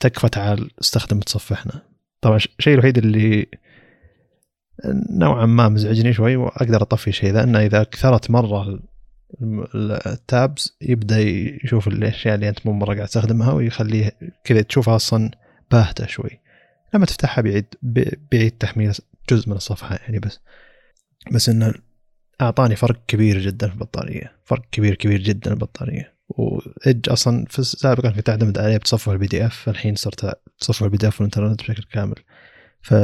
تكفى 0.00 0.28
تعال 0.28 0.70
استخدم 0.80 1.20
متصفحنا 1.20 1.82
طبعا 2.20 2.36
الشيء 2.36 2.74
الوحيد 2.74 2.98
اللي 2.98 3.46
نوعا 5.10 5.46
ما 5.46 5.68
مزعجني 5.68 6.12
شوي 6.12 6.36
وأقدر 6.36 6.82
أطفي 6.82 7.12
شيء 7.12 7.32
ذا 7.32 7.42
إنه 7.42 7.58
إذا 7.58 7.82
كثرت 7.82 8.30
مرة 8.30 8.80
ال 10.06 10.20
tabs 10.20 10.76
يبدأ 10.82 11.20
يشوف 11.64 11.88
الأشياء 11.88 12.34
اللي 12.34 12.48
أنت 12.48 12.66
مو 12.66 12.72
مرة 12.72 12.94
قاعد 12.94 13.06
تستخدمها 13.08 13.52
ويخليه 13.52 14.12
كذا 14.44 14.62
تشوفها 14.62 14.96
أصلا 14.96 15.30
باهتة 15.70 16.06
شوي. 16.06 16.40
لما 16.94 17.06
تفتحها 17.06 17.42
بيعيد 17.42 17.74
بيعيد 18.30 18.50
تحميل 18.50 18.92
جزء 19.30 19.48
من 19.48 19.56
الصفحة 19.56 19.96
يعني 19.96 20.18
بس. 20.18 20.40
بس 21.32 21.48
إنه 21.48 21.74
أعطاني 22.40 22.76
فرق 22.76 23.00
كبير 23.08 23.38
جدا 23.38 23.68
في 23.68 23.74
البطارية. 23.74 24.32
فرق 24.44 24.62
كبير 24.72 24.94
كبير 24.94 25.20
جدا 25.20 25.52
البطارية. 25.52 26.14
و 26.28 26.44
Edge 26.44 27.10
أصلا 27.10 27.44
في 27.48 27.62
سابقا 27.62 28.10
كنت 28.10 28.28
أعتمد 28.28 28.58
عليه 28.58 28.76
بتصفح 28.76 29.08
ال 29.08 29.26
PDF 29.26 29.68
الحين 29.68 29.94
صرت 29.94 30.40
تصفح 30.58 30.82
ال 30.82 30.96
PDF 30.96 31.20
والانترنت 31.20 31.60
بشكل 31.60 31.82
كامل. 31.92 32.16
ف 32.82 32.94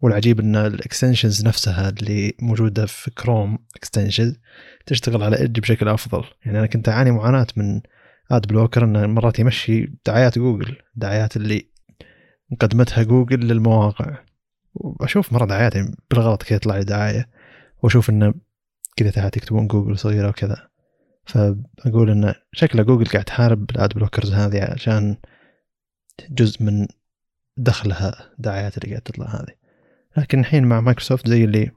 والعجيب 0.00 0.40
إن 0.40 0.56
ال 0.56 0.64
extensions 0.64 1.46
نفسها 1.46 1.88
اللي 1.88 2.34
موجودة 2.40 2.86
في 2.86 3.10
كروم 3.10 3.58
extensions 3.76 4.38
تشتغل 4.86 5.22
على 5.22 5.38
Edge 5.38 5.60
بشكل 5.60 5.88
أفضل. 5.88 6.24
يعني 6.44 6.58
أنا 6.58 6.66
كنت 6.66 6.88
أعاني 6.88 7.10
معاناة 7.10 7.46
من 7.56 7.80
ad 8.30 8.46
blocker 8.46 8.84
إنه 8.84 9.06
مرات 9.06 9.38
يمشي 9.38 9.92
دعايات 10.06 10.38
جوجل 10.38 10.76
دعايات 10.94 11.36
اللي 11.36 11.68
مقدمتها 12.50 13.02
جوجل 13.02 13.40
للمواقع. 13.40 14.18
وأشوف 14.74 15.32
مرة 15.32 15.46
دعايات 15.46 15.74
يعني 15.74 15.96
بالغلط 16.10 16.42
كذا 16.42 16.56
يطلع 16.56 16.76
لي 16.76 16.84
دعاية 16.84 17.28
وأشوف 17.82 18.10
إنه 18.10 18.34
كذا 18.96 19.10
تحت 19.10 19.36
يكتبون 19.36 19.66
جوجل 19.66 19.98
صغيرة 19.98 20.28
وكذا. 20.28 20.68
فأقول 21.26 22.10
إنه 22.10 22.34
شكله 22.52 22.82
جوجل 22.82 23.06
قاعد 23.06 23.24
تحارب 23.24 23.70
ال 23.70 23.78
ad 23.78 23.94
blockers 23.94 24.32
هذه 24.32 24.64
عشان 24.72 25.16
جزء 26.30 26.62
من 26.62 26.86
دخلها 27.56 28.30
دعايات 28.38 28.78
اللي 28.78 28.90
قاعد 28.90 29.02
تطلع 29.02 29.26
هذه. 29.26 29.54
لكن 30.16 30.40
الحين 30.40 30.64
مع 30.64 30.80
مايكروسوفت 30.80 31.28
زي 31.28 31.44
اللي 31.44 31.70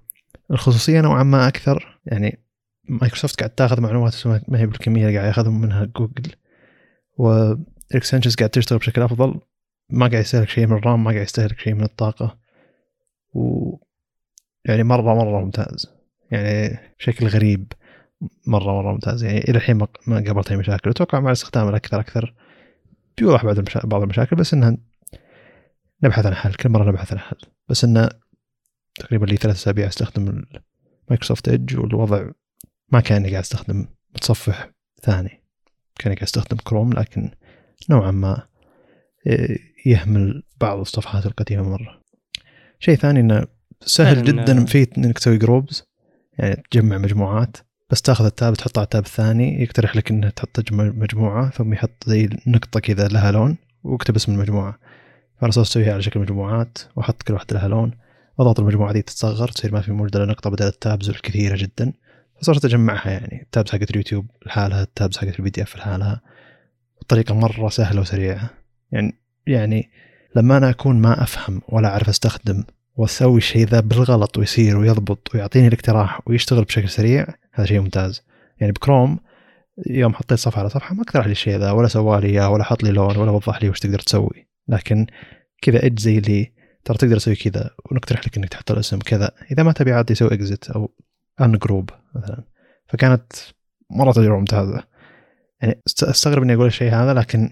الخصوصية 0.52 1.02
نوعا 1.02 1.24
ما 1.24 1.48
أكثر 1.48 2.00
يعني 2.06 2.40
مايكروسوفت 2.90 3.40
قاعد 3.40 3.50
تاخذ 3.50 3.82
معلومات 3.82 4.28
ما 4.28 4.60
هي 4.60 4.66
بالكمية 4.66 5.08
اللي 5.08 5.18
قاعد 5.18 5.28
ياخذهم 5.28 5.62
منها 5.62 5.86
جوجل. 5.86 6.32
و 7.18 7.28
extensions 7.28 8.36
قاعد 8.36 8.50
تشتغل 8.50 8.80
بشكل 8.80 9.02
أفضل. 9.02 9.40
ما 9.90 10.08
قاعد 10.08 10.22
يستهلك 10.22 10.50
شيء 10.50 10.68
من 10.68 10.78
ال 10.78 10.84
RAM 10.84 11.04
ما 11.04 11.12
قاعد 11.12 11.24
يستهلك 11.24 11.60
شيء 11.60 11.74
من 11.74 11.84
الطاقة. 11.84 12.38
و 13.34 13.76
يعني 14.66 14.84
مرة 14.84 15.16
مرة 15.16 15.42
ممتاز. 15.42 15.94
يعني 16.32 16.80
بشكل 17.00 17.28
غريب 17.28 17.74
مرة 18.48 18.82
مرة 18.82 18.92
ممتاز. 18.92 19.24
يعني 19.24 19.38
إلى 19.38 19.58
الحين 19.58 19.76
ما 20.08 20.24
قابلت 20.28 20.52
أي 20.52 20.58
مشاكل. 20.58 20.90
أتوقع 20.90 21.20
مع 21.20 21.28
الاستخدام 21.28 21.70
الأكثر 21.70 22.00
أكثر. 22.00 22.36
بيوضح 23.18 23.46
بعض 23.46 23.58
المشا... 23.58 23.88
بعض 23.88 24.02
المشاكل 24.02 24.36
بس 24.36 24.54
إنها 24.54 24.78
نبحث 26.04 26.26
عن 26.26 26.36
حل. 26.36 26.54
كل 26.54 26.70
مرة 26.70 26.92
نبحث 26.92 27.12
عن 27.12 27.20
حل. 27.20 27.38
بس 27.70 27.84
إنه 27.84 28.10
تقريبا 28.96 29.26
لي 29.26 29.38
ثلاث 29.38 29.56
أسابيع 29.56 29.88
أستخدم 29.88 30.44
مايكروسوفت 31.10 31.50
Edge 31.50 31.78
والوضع 31.78 32.32
ما 32.92 33.00
كأني 33.00 33.30
قاعد 33.30 33.44
أستخدم 33.44 33.88
متصفح 34.16 34.72
ثاني. 35.02 35.41
كاني 36.00 36.16
قاعد 36.16 36.24
استخدم 36.28 36.58
كروم 36.58 36.94
لكن 36.94 37.32
نوعا 37.90 38.12
ما 38.12 38.48
إيه، 39.28 39.58
يهمل 39.86 40.44
بعض 40.62 40.80
الصفحات 40.80 41.26
القديمة 41.26 41.70
مرة. 41.70 42.02
شيء 42.80 42.96
ثاني 42.96 43.20
إنه 43.20 43.48
سهل 43.82 44.24
جدا 44.24 44.66
في 44.66 44.88
إنك 44.98 45.20
تسوي 45.20 45.38
groups 45.38 45.84
يعني 46.38 46.64
تجمع 46.72 46.98
مجموعات. 46.98 47.58
بس 47.90 48.02
تاخذ 48.02 48.26
ال 48.26 48.33
tab 48.33 48.54
تحطه 48.54 48.80
على 48.80 48.86
ال 48.86 48.91
tab 48.91 49.06
الثاني 49.06 49.62
يقترح 49.64 49.96
لك 49.96 50.12
إنه 50.12 50.30
تحط 50.30 50.72
مجموعة 50.72 51.50
ثم 51.50 51.74
يحط 51.74 52.04
زي 52.06 52.30
نقطة 52.48 52.80
كذا 52.80 53.08
لها 53.08 53.32
لون 53.32 53.58
واكتب 53.84 54.16
اسم 54.16 54.32
المجموعة. 54.32 54.80
فانا 55.42 55.52
صرت 55.52 55.66
اسويها 55.66 55.94
على 55.94 56.02
شكل 56.02 56.20
مجموعات 56.20 56.78
وأحط 56.96 57.24
كل 57.24 57.34
واحدة 57.34 57.60
لها 57.60 57.68
لون. 57.68 57.92
واضغط 58.38 58.60
المجموعة 58.60 58.94
دي 58.94 59.02
تتصغر 59.02 59.48
تصير 59.48 59.74
ما 59.74 59.82
في 59.82 59.92
موجودة 59.92 60.24
إلا 60.24 60.32
نقطة 60.32 60.50
بدل 60.50 60.68
ال 60.68 60.76
tabs 60.76 61.10
الكثيره 61.10 61.58
جدا. 61.58 61.94
فصرت 62.42 62.66
أجمعها 62.66 63.10
يعني. 63.10 63.42
ال 63.42 63.48
tabs 63.48 63.72
حقت 63.72 63.92
اليوتيوب 63.92 64.26
لحالها 64.46 64.84
ال 64.84 64.90
tabs 64.90 65.18
حقت 65.18 65.40
ال 65.40 65.50
PDF 65.50 65.76
لحالها. 65.76 66.22
بطريقه 67.02 67.36
مرة 67.36 67.70
سهلة 67.70 68.02
وسريعة. 68.02 68.50
يعني 68.92 69.16
يعني 69.48 69.90
لما 70.36 70.58
أنا 70.58 70.70
أكون 70.70 71.02
ما 71.02 71.24
أفهم 71.24 71.62
ولا 71.70 71.88
أعرف 71.88 72.10
أستخدم 72.10 72.64
وأسوي 72.96 73.38
الشيء 73.38 73.68
ذا 73.68 73.80
بالغلط 73.80 74.38
ويصير 74.38 74.78
ويضبط 74.78 75.36
ويعطيني 75.36 75.68
الاقتراح 75.68 76.22
ويشتغل 76.28 76.64
بشكل 76.64 76.90
سريع 76.90 77.28
هذا 77.54 77.68
شيء 77.68 77.80
ممتاز. 77.80 78.24
يعني 78.60 78.72
بكروم 78.72 79.20
يوم 79.88 80.14
حطيت 80.14 80.40
صفحة 80.40 80.60
على 80.60 80.70
صفحة 80.70 80.96
ما 80.96 81.02
اقترح 81.02 81.26
لي 81.26 81.32
الشيء 81.32 81.58
ذا 81.58 81.72
ولا 81.72 81.88
سوى 81.88 82.22
لي 82.22 82.28
إياه 82.28 82.50
ولا 82.50 82.64
حط 82.64 82.84
لي 82.84 82.92
لون 82.92 83.18
ولا 83.18 83.32
وضح 83.32 83.64
لي 83.64 83.70
وش 83.70 83.80
تقدر 83.80 84.00
تسوي. 84.00 84.48
لكن 84.68 85.08
كذا 85.62 85.86
اج 85.86 86.00
زي 86.00 86.18
اللي 86.18 86.52
ترى 86.86 86.98
تقدر 86.98 87.18
تسوي 87.18 87.36
كذا 87.36 87.70
ونقترح 87.92 88.28
لك 88.28 88.38
إنك 88.38 88.50
تحط 88.50 88.72
الاسم 88.72 89.00
كذا. 89.00 89.32
إذا 89.52 89.64
ما 89.64 89.72
تبي 89.72 89.92
عاد 89.92 90.12
يسوي 90.12 90.34
exit 90.34 90.70
أو 90.70 90.92
ungroup 91.42 91.90
مثلا. 92.16 92.44
فكانت 92.88 93.34
مرة 93.90 94.12
تجربة 94.12 94.40
ممتازة. 94.40 94.84
يعني 95.62 95.82
أستغرب 95.88 96.44
إني 96.44 96.54
أقول 96.54 96.68
الشيء 96.68 96.94
هذا 96.94 97.14
لكن 97.14 97.50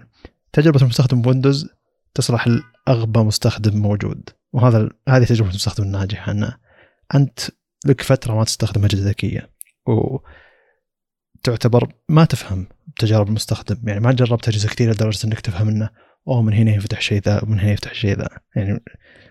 تجربة 0.52 0.82
المستخدم 0.82 1.22
بويندوز 1.22 1.68
تصلح 2.14 2.48
لأغبى 2.48 3.20
مستخدم 3.20 3.78
موجود. 3.78 4.28
وهذا 4.52 4.88
هذه 5.08 5.24
تجربة 5.24 5.50
المستخدم 5.50 5.84
الناجحة 5.84 6.32
انه 6.32 6.56
أنت 7.14 7.40
لك 7.86 8.00
فترة 8.00 8.34
ما 8.34 8.44
تستخدم 8.44 8.84
أجهزة 8.84 9.08
ذكية. 9.08 9.50
وتعتبر 11.38 11.92
ما 12.08 12.24
تفهم 12.24 12.66
تجارب 12.98 13.28
المستخدم. 13.28 13.88
يعني 13.88 14.00
ما 14.00 14.12
جربت 14.12 14.48
أجهزة 14.48 14.68
كثيرة 14.68 14.92
لدرجة 14.92 15.26
إنك 15.26 15.40
تفهم 15.40 15.68
إنه 15.68 15.90
أوه 16.28 16.42
من 16.42 16.52
هنا 16.52 16.70
يفتح 16.70 17.00
شيء 17.00 17.22
ذا 17.22 17.42
ومن 17.42 17.60
هنا 17.60 17.72
يفتح 17.72 17.94
شيء 17.94 18.16
ذا. 18.16 18.28
يعني 18.56 18.80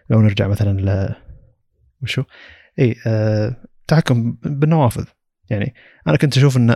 لو 0.10 0.22
نرجع 0.22 0.48
مثلا 0.48 0.82
ل 0.82 1.16
وشو؟ 2.02 2.24
إي 2.80 2.96
آه... 3.08 3.69
تحكم 3.90 4.38
بالنوافذ. 4.44 5.06
يعني 5.50 5.74
أنا 6.08 6.18
كنت 6.18 6.38
أشوف 6.38 6.58
إن 6.58 6.76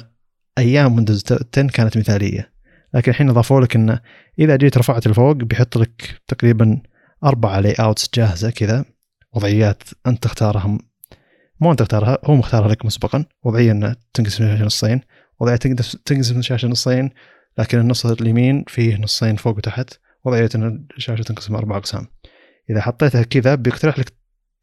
أيام 0.58 0.96
ويندوز 0.96 1.24
10 1.58 1.68
كانت 1.68 1.98
مثالية. 1.98 2.54
لكن 2.94 3.12
الحين 3.12 3.30
أضافوا 3.30 3.62
لك 3.62 3.76
انه 3.76 4.00
إذا 4.40 4.56
جيت 4.56 4.78
رفعت 4.78 5.08
لفوق 5.08 5.36
بيحط 5.36 5.78
لك 5.78 6.22
تقريبا 6.28 6.82
أربع 7.24 7.60
layouts 7.60 8.10
جاهزة 8.14 8.50
كذا. 8.50 8.86
وضعيات 9.34 9.84
أنت 10.08 10.24
تختارها 10.24 10.78
مو 11.60 11.72
أنت 11.72 11.80
تختارها 11.80 12.18
هو 12.26 12.36
مختارها 12.36 12.68
لك 12.68 12.86
مسبقا. 12.86 13.26
وضعية 13.44 13.98
تنقسم 14.14 14.44
الشاشه 14.44 14.66
نصين. 14.66 15.02
وضعية 15.40 15.56
تنقسم 16.06 16.40
الشاشه 16.40 16.68
نصين 16.68 17.10
لكن 17.58 17.80
النص 17.80 18.06
اليمين 18.06 18.64
فيه 18.68 18.98
نصين 18.98 19.36
فوق 19.36 19.58
وتحت. 19.58 19.94
وضعية 20.26 20.50
إن 20.56 20.88
الشاشة 20.98 21.22
تنقسم 21.22 21.56
أربع 21.56 21.78
أقسام. 21.78 22.08
إذا 22.70 22.82
حطيتها 22.82 23.24
كذا 23.24 23.56
بيقترح 23.56 24.00
لك 24.00 24.14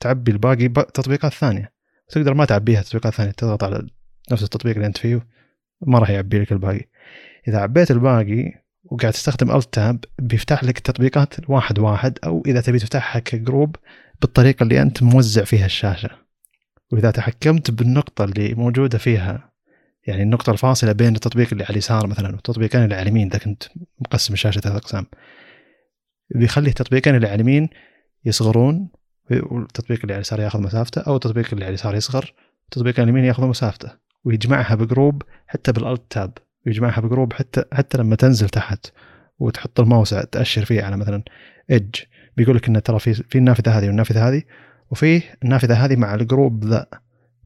تعبي 0.01 0.31
الباقي 0.31 0.69
تطبيقات 0.69 1.33
ثانية. 1.33 1.80
تقدر 2.11 2.35
ما 2.35 2.45
تعبيها 2.45 2.83
تطبيقات 2.83 3.15
ثانية 3.15 3.31
تضغط 3.31 3.65
على 3.65 3.87
نفس 4.33 4.43
التطبيق 4.43 4.75
اللي 4.75 4.87
أنت 4.87 4.99
فيه 4.99 5.27
ما 5.87 5.99
راح 5.99 6.11
يعبي 6.11 6.39
لك 6.39 6.53
الباقي. 6.53 6.89
إذا 7.49 7.59
عبيت 7.59 7.91
الباقي 7.91 8.53
وقاعد 8.85 9.13
تستخدم 9.13 9.51
الت 9.57 9.75
تاب 9.75 10.05
بيفتح 10.19 10.65
لك 10.65 10.79
التطبيقات 10.79 11.51
واحد 11.51 11.79
واحد 11.79 12.19
أو 12.25 12.43
إذا 12.47 12.61
تبي 12.61 12.79
تفتحها 12.79 13.21
كجروب 13.21 13.77
بالطريقة 14.21 14.63
اللي 14.63 14.83
أنت 14.83 15.03
موزع 15.03 15.45
فيها 15.45 15.67
الشاشة. 15.67 16.11
وإذا 16.93 17.11
تحكمت 17.11 17.71
بالنقطة 17.71 18.25
اللي 18.25 18.55
موجودة 18.55 18.99
فيها 18.99 19.51
يعني 20.07 20.23
النقطة 20.23 20.51
الفاصلة 20.51 20.93
بين 20.93 21.15
التطبيق 21.15 21.49
اللي 21.53 21.65
على 21.65 21.71
اليسار 21.71 22.07
مثلا 22.07 22.29
والتطبيقين 22.29 22.85
اللي 22.85 22.95
على 22.95 23.03
اليمين 23.03 23.29
إذا 23.29 23.39
كنت 23.39 23.63
مقسم 24.01 24.35
الشاشة 24.35 24.61
ثلاث 24.61 24.77
أقسام 24.77 25.07
بيخلي 26.35 26.69
التطبيقين 26.69 27.15
اللي 27.15 27.27
على 27.27 27.35
اليمين 27.35 27.69
يصغرون 28.25 28.89
والتطبيق 29.31 30.01
اللي 30.01 30.13
على 30.13 30.19
اليسار 30.19 30.41
ياخذ 30.41 30.61
مسافته 30.61 31.01
أو 31.01 31.17
التطبيق 31.17 31.49
اللي 31.53 31.65
على 31.65 31.71
اليسار 31.71 31.95
يصغر 31.95 32.35
والتطبيق 32.63 32.95
اللي 32.95 33.03
على 33.03 33.11
اليمين 33.11 33.25
ياخذ 33.25 33.47
مسافته 33.47 33.91
ويجمعها 34.25 34.75
ب 34.75 34.83
group 34.83 35.23
حتى 35.47 35.73
بال 35.73 35.85
Alt 35.85 36.03
Tab 36.11 36.39
ويجمعها 36.67 37.01
ب 37.01 37.06
group 37.06 37.33
حتى 37.33 37.65
حتى 37.73 37.99
لما 37.99 38.17
تنزل 38.17 38.49
تحت 38.49 38.87
وتحط 39.39 39.81
الماوس 39.81 40.11
تأشر 40.11 40.65
فيه 40.65 40.83
على 40.83 40.97
مثلا 40.97 41.23
Edge 41.71 41.97
بيقول 42.37 42.57
لك 42.57 42.69
انه 42.69 42.79
ترى 42.79 42.99
في 42.99 43.15
في 43.15 43.39
النافذة 43.39 43.79
هذه 43.79 43.87
والنافذة 43.87 44.29
هذه 44.29 44.43
وفي 44.91 45.23
النافذة 45.45 45.85
هذه 45.85 45.97
مع 45.97 46.15
ال 46.15 46.23
group 46.23 46.65
ذا 46.65 46.87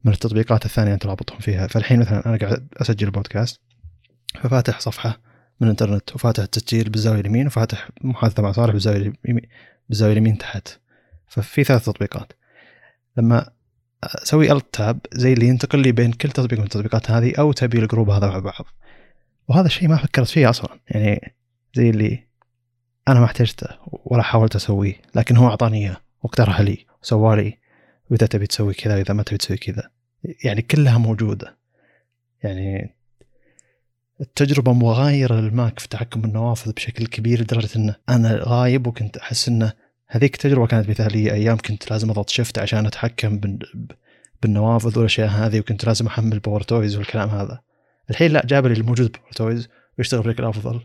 من 0.03 0.11
التطبيقات 0.11 0.65
الثانية 0.65 0.93
انت 0.93 1.05
رابطهم 1.05 1.39
فيها. 1.39 1.67
فالحين 1.67 1.99
مثلا 1.99 2.25
أنا 2.25 2.37
قاعد 2.37 2.67
أسجل 2.77 3.11
بودكاست 3.11 3.61
ففاتح 4.41 4.79
صفحة 4.79 5.19
من 5.59 5.67
الإنترنت 5.67 6.15
وفاتح 6.15 6.43
التسجيل 6.43 6.89
بالزاوية 6.89 7.19
اليمين 7.19 7.47
وفاتح 7.47 7.89
محادثة 8.01 8.43
مع 8.43 8.51
صالح 8.51 8.73
بالزاوية 8.73 8.97
اليمين 8.97 9.41
بالزاوية 9.89 10.13
اليمين 10.13 10.37
تحت. 10.37 10.67
ففي 11.27 11.63
ثلاث 11.63 11.85
تطبيقات. 11.85 12.33
لما 13.17 13.49
أسوي 14.03 14.51
Alt 14.51 14.65
Tab 14.73 14.99
زي 15.13 15.33
اللي 15.33 15.47
ينتقل 15.47 15.79
لي 15.79 15.91
بين 15.91 16.11
كل 16.11 16.31
تطبيق 16.31 16.59
من 16.59 16.65
التطبيقات 16.65 17.11
هذه 17.11 17.33
أو 17.39 17.51
تبي 17.51 17.79
ال 17.79 17.84
group 17.84 18.09
هذا 18.09 18.27
مع 18.27 18.39
بعض. 18.39 18.65
وهذا 19.47 19.65
الشيء 19.65 19.87
ما 19.87 19.97
فكرت 19.97 20.27
فيه 20.27 20.49
أصلا. 20.49 20.79
يعني 20.87 21.35
زي 21.75 21.89
اللي 21.89 22.23
أنا 23.07 23.19
ما 23.19 23.25
احتجته 23.25 23.67
ولا 24.05 24.23
حاولت 24.23 24.55
أسويه 24.55 25.01
لكن 25.15 25.37
هو 25.37 25.49
أعطاني 25.49 25.77
إياه 25.77 25.97
واقترح 26.23 26.61
لي 26.61 26.85
وسوى 27.03 27.35
لي. 27.35 27.57
وإذا 28.09 28.27
تبي 28.27 28.47
تسوي 28.47 28.73
كذا 28.73 28.95
وإذا 28.95 29.13
ما 29.13 29.23
تبي 29.23 29.37
تسوي 29.37 29.57
كذا. 29.57 29.89
يعني 30.43 30.61
كلها 30.61 30.97
موجودة. 30.97 31.57
يعني 32.43 32.95
التجربة 34.21 34.73
مغايرة 34.73 35.35
للماك 35.35 35.79
في 35.79 35.87
تحكم 35.87 36.21
بالنوافذ 36.21 36.71
بشكل 36.71 37.05
كبير 37.05 37.41
لدرجة 37.41 37.69
انه 37.75 37.95
أنا 38.09 38.39
غايب 38.43 38.87
وكنت 38.87 39.17
أحس 39.17 39.47
إنه 39.47 39.73
هذيك 40.15 40.33
التجربه 40.33 40.67
كانت 40.67 40.89
مثاليه 40.89 41.33
أيام 41.33 41.57
كنت 41.57 41.91
لازم 41.91 42.09
أضغط 42.09 42.29
Shift 42.29 42.59
عشان 42.59 42.85
أتحكم 42.85 43.59
بالنوافذ 44.41 44.97
والأشياء 44.97 45.27
هذه 45.27 45.59
وكنت 45.59 45.85
لازم 45.85 46.07
أحمل 46.07 46.39
PowerToys 46.39 46.95
والكلام 46.95 47.29
هذا. 47.29 47.61
الحين 48.09 48.31
لا 48.31 48.45
جاب 48.45 48.67
لي 48.67 48.73
الموجود 48.73 49.11
PowerToys 49.11 49.69
ويشتغل 49.97 50.21
بشكل 50.21 50.43
افضل 50.43 50.81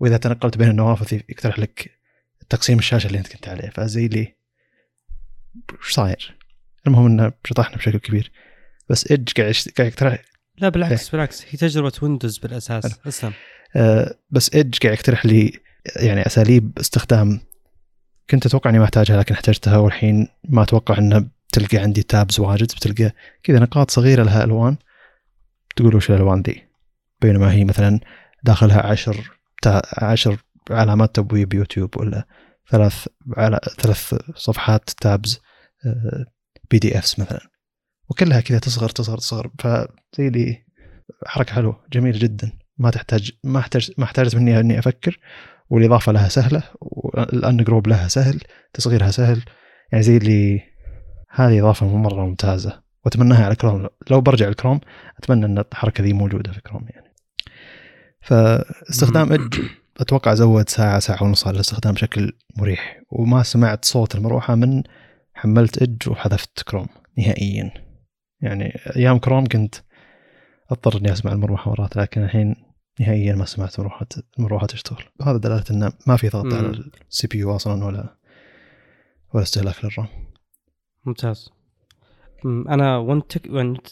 وإذا 0.00 0.16
تنقلت 0.16 0.56
بين 0.56 0.68
النوافذ 0.68 1.20
يقترح 1.28 1.58
لك 1.58 1.90
تقسيم 2.48 2.78
الشاشة 2.78 3.06
اللي 3.06 3.18
أنت 3.18 3.28
كنت 3.28 3.48
عليه. 3.48 3.70
فزي 3.70 4.08
لي. 4.08 4.34
وش 5.80 5.92
صاير؟ 5.92 6.36
المهم 6.86 7.06
إنه 7.06 7.32
شطحنا 7.44 7.76
بشكل 7.76 7.98
كبير. 7.98 8.32
بس 8.88 9.10
Edge 9.10 9.32
قاعد 9.32 9.54
يقترح. 9.78 10.22
لا 10.58 10.68
بالعكس 10.68 11.04
إيه؟ 11.04 11.12
بالعكس. 11.12 11.44
هي 11.50 11.58
تجربة 11.58 11.92
ويندوز 12.02 12.38
بالأساس. 12.38 13.00
أسلم. 13.06 13.32
آه 13.76 14.14
بس 14.30 14.54
Edge 14.54 14.78
قاعد 14.78 14.94
يقترح 14.94 15.26
لي 15.26 15.52
يعني 15.96 16.26
أساليب 16.26 16.78
استخدام 16.78 17.49
كنت 18.30 18.46
أتوقع 18.46 18.70
إني 18.70 18.78
ما 18.78 18.84
أحتاجها 18.84 19.16
لكن 19.16 19.34
احتجتها 19.34 19.76
والحين 19.76 20.28
ما 20.48 20.62
أتوقع 20.62 20.98
إنها 20.98 21.30
بتلقى 21.48 21.78
عندي 21.78 22.02
tabs 22.02 22.40
واجد 22.40 22.66
بتلقى 22.66 23.12
كذا 23.42 23.58
نقاط 23.58 23.90
صغيرة 23.90 24.22
لها 24.22 24.44
ألوان. 24.44 24.76
تقول 25.76 25.96
وش 25.96 26.10
الألوان 26.10 26.42
ذي 26.42 26.64
بينما 27.20 27.52
هي 27.52 27.64
مثلا 27.64 28.00
داخلها 28.42 28.86
عشر 28.86 29.30
عشر 29.98 30.36
علامات 30.70 31.14
تبويب 31.16 31.48
بيوتيوب 31.48 31.96
ولا 31.96 32.26
ثلاث 32.70 33.06
على 33.36 33.60
ثلاث 33.78 34.14
صفحات 34.34 34.90
tabs 34.90 35.40
PDFs 36.70 37.18
مثلا. 37.18 37.40
وكلها 38.10 38.40
كذا 38.40 38.58
تصغر 38.58 38.88
تصغر 38.88 39.18
تصغر. 39.18 39.50
فزي 39.58 40.30
لي 40.30 40.64
حركة 41.26 41.54
حلوة 41.54 41.84
جميلة 41.92 42.18
جدا. 42.18 42.52
ما 42.78 42.90
تحتاج 42.90 43.32
ما 43.44 43.58
أحتاج 43.58 43.90
ما 43.98 44.04
احتاجت 44.04 44.36
مني 44.36 44.60
إني 44.60 44.78
أفكر. 44.78 45.18
والإضافة 45.70 46.12
لها 46.12 46.28
سهلة 46.28 46.62
وال 46.80 47.56
ungroup 47.56 47.88
لها 47.88 48.08
سهل 48.08 48.40
تصغيرها 48.72 49.10
سهل. 49.10 49.42
يعني 49.92 50.02
زي 50.04 50.16
اللي 50.16 50.62
هذه 51.30 51.60
إضافة 51.60 51.96
مرة 51.96 52.26
ممتازة 52.26 52.82
وأتمناها 53.04 53.44
على 53.44 53.56
كروم 53.56 53.88
لو 54.10 54.20
برجع 54.20 54.48
الكروم 54.48 54.80
أتمنى 55.18 55.46
إن 55.46 55.58
الحركة 55.58 56.04
ذي 56.04 56.12
موجودة 56.12 56.52
في 56.52 56.60
كروم 56.60 56.86
يعني. 56.88 57.14
فاستخدام 58.20 59.32
اج 59.32 59.54
أتوقع 60.00 60.34
زود 60.34 60.68
ساعة 60.68 60.98
ساعة 60.98 61.22
ونص 61.22 61.46
على 61.46 61.54
الاستخدام 61.54 61.92
بشكل 61.92 62.32
مريح. 62.56 63.00
وما 63.10 63.42
سمعت 63.42 63.84
صوت 63.84 64.14
المروحة 64.14 64.54
من 64.54 64.82
حملت 65.34 65.82
اج 65.82 66.08
وحذفت 66.08 66.62
كروم 66.62 66.86
نهائيا. 67.18 67.70
يعني 68.40 68.80
أيام 68.96 69.18
كروم 69.18 69.46
كنت 69.46 69.74
أضطر 70.70 70.98
إني 70.98 71.12
أسمع 71.12 71.32
المروحة 71.32 71.70
مرات 71.70 71.96
لكن 71.96 72.22
الحين 72.22 72.69
نهائيا 73.00 73.34
ما 73.34 73.44
سمعت 73.44 73.80
مروحه 73.80 74.06
المروحه 74.38 74.66
تشتغل. 74.66 75.04
وهذا 75.20 75.38
دلالة 75.38 75.64
انه 75.70 75.92
ما 76.06 76.16
في 76.16 76.28
ضغط 76.28 76.54
على 76.54 76.90
ال 77.10 77.26
CPU 77.26 77.56
أصلا 77.56 77.84
ولا 77.84 78.16
ولا 79.34 79.42
استهلاك 79.42 79.84
لل 79.84 79.92
RAM. 79.92 80.08
ممتاز. 81.04 81.50
أنا 82.44 82.96
وانت 82.96 83.48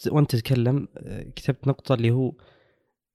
وانت 0.07 0.35
تتكلم 0.35 0.87
كتبت 1.35 1.67
نقطة 1.67 1.95
اللي 1.95 2.11
هو 2.11 2.33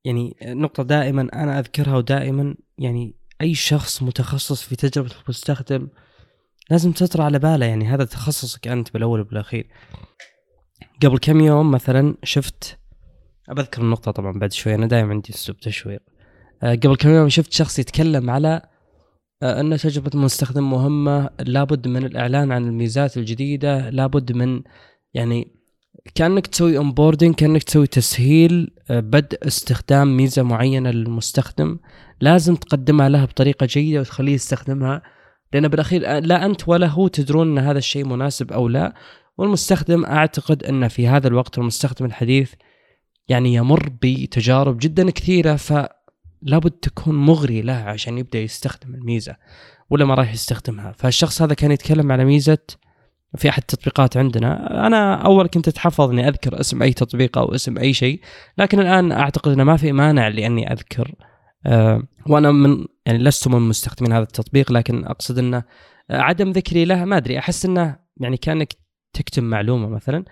يعني 0.05 0.37
نقطة 0.43 0.83
دائما 0.83 1.23
أنا 1.23 1.59
أذكرها 1.59 1.97
ودائما 1.97 2.55
يعني 2.79 3.15
أي 3.41 3.55
شخص 3.55 4.03
متخصص 4.03 4.63
في 4.63 4.77
تجربة 4.77 5.11
المستخدم 5.25 5.89
لازم 6.71 6.93
تطرى 6.93 7.23
على 7.23 7.39
باله. 7.39 7.67
يعني 7.67 7.87
هذا 7.87 8.05
تخصصك 8.05 8.69
أنت 8.69 8.93
بالأول 8.93 9.21
وبالأخير. 9.21 9.69
قبل 11.03 11.19
كم 11.19 11.41
يوم 11.41 11.71
مثلا 11.71 12.17
شفت 12.23 12.79
بذكر 13.49 13.83
النقطة 13.83 14.11
طبعا 14.11 14.33
بعد 14.33 14.53
شوي 14.53 14.75
أنا 14.75 14.87
دائما 14.87 15.11
عندي 15.11 15.31
أسلوب 15.31 15.59
تشويق. 15.59 16.03
آه، 16.63 16.75
قبل 16.75 16.97
كم 16.97 17.11
يوم 17.11 17.29
شفت 17.29 17.53
شخص 17.53 17.79
يتكلم 17.79 18.31
على 18.31 18.63
آه، 19.43 19.61
أن 19.61 19.77
تجربة 19.77 20.11
المستخدم 20.15 20.71
مهمة 20.71 21.31
لابد 21.41 21.89
من 21.89 22.05
الإعلان 22.05 22.53
عن 22.53 22.65
الميزات 22.65 23.17
الجديدة 23.17 23.91
لابد 23.91 24.33
من 24.33 24.63
يعني 25.15 25.49
كأنك 26.15 26.47
تسوي 26.47 26.79
اونبوردنج 26.79 27.35
كأنك 27.35 27.63
تسوي 27.63 27.87
تسهيل 27.87 28.71
آه، 28.91 29.01
بدء 29.01 29.47
استخدام 29.47 30.17
ميزة 30.17 30.43
معينة 30.43 30.91
للمستخدم. 30.91 31.79
لازم 32.21 32.55
تقدمها 32.55 33.09
له 33.09 33.25
بطريقة 33.25 33.67
جيدة 33.67 34.01
وتخليه 34.01 34.35
يستخدمها 34.35 35.03
لأن 35.53 35.69
بالأخير 35.69 36.01
لا 36.19 36.47
أنت 36.47 36.69
ولا 36.69 36.87
هو 36.87 37.09
تدرون 37.09 37.59
أن 37.59 37.65
هذا 37.65 37.79
الشيء 37.79 38.07
مناسب 38.07 38.53
أو 38.53 38.69
لا. 38.69 38.95
والمستخدم 39.39 40.05
أعتقد 40.05 40.65
أن 40.65 40.89
في 40.89 41.09
هذا 41.09 41.29
الوقت 41.29 41.59
المستخدم 41.59 42.07
الحديث 42.07 42.53
يعني 43.29 43.55
يمر 43.55 43.93
بتجارب 44.03 44.79
جدا 44.79 45.11
كثيرة 45.11 45.57
فلابد 45.57 46.71
تكون 46.71 47.15
مغري 47.15 47.63
له 47.63 47.73
عشان 47.73 48.19
يبدأ 48.19 48.39
يستخدم 48.39 48.95
الميزة 48.95 49.37
ولا 49.91 50.05
ما 50.05 50.15
راح 50.15 50.33
يستخدمها. 50.33 50.93
فالشخص 50.93 51.43
هذا 51.43 51.55
كان 51.55 51.73
يتكلم 51.73 52.13
على 52.13 52.25
ميزة 52.25 52.59
في 53.37 53.49
أحد 53.49 53.63
التطبيقات 53.63 54.17
عندنا. 54.17 54.87
أنا 54.87 55.15
أول 55.15 55.47
كنت 55.47 55.69
أتحفظ 55.69 56.11
إني 56.11 56.29
أذكر 56.29 56.61
اسم 56.61 56.83
أي 56.83 56.93
تطبيق 56.93 57.39
أو 57.39 57.55
اسم 57.55 57.79
أي 57.79 57.93
شيء 57.93 58.21
لكن 58.59 58.81
الآن 58.81 59.13
أعتقد 59.13 59.53
إنه 59.53 59.65
ما 59.65 59.77
في 59.77 59.93
مانع 59.93 60.29
لأني 60.29 60.73
أذكر. 60.73 61.15
أه 61.67 62.03
وأنا 62.27 62.53
من 62.53 62.85
يعني 63.07 63.19
لست 63.19 63.49
من 63.49 63.61
مستخدمين 63.61 64.13
هذا 64.13 64.23
التطبيق 64.23 64.73
لكن 64.73 65.05
أقصد 65.05 65.39
إنه 65.39 65.63
عدم 66.11 66.51
ذكري 66.51 66.85
له 66.85 67.05
ما 67.05 67.17
أدري 67.17 67.39
أحس 67.39 67.65
إنه 67.65 67.97
يعني 68.21 68.37
كأنك 68.37 68.75
تكتم 69.13 69.45
معلومة 69.45 69.89
مثلا. 69.89 70.25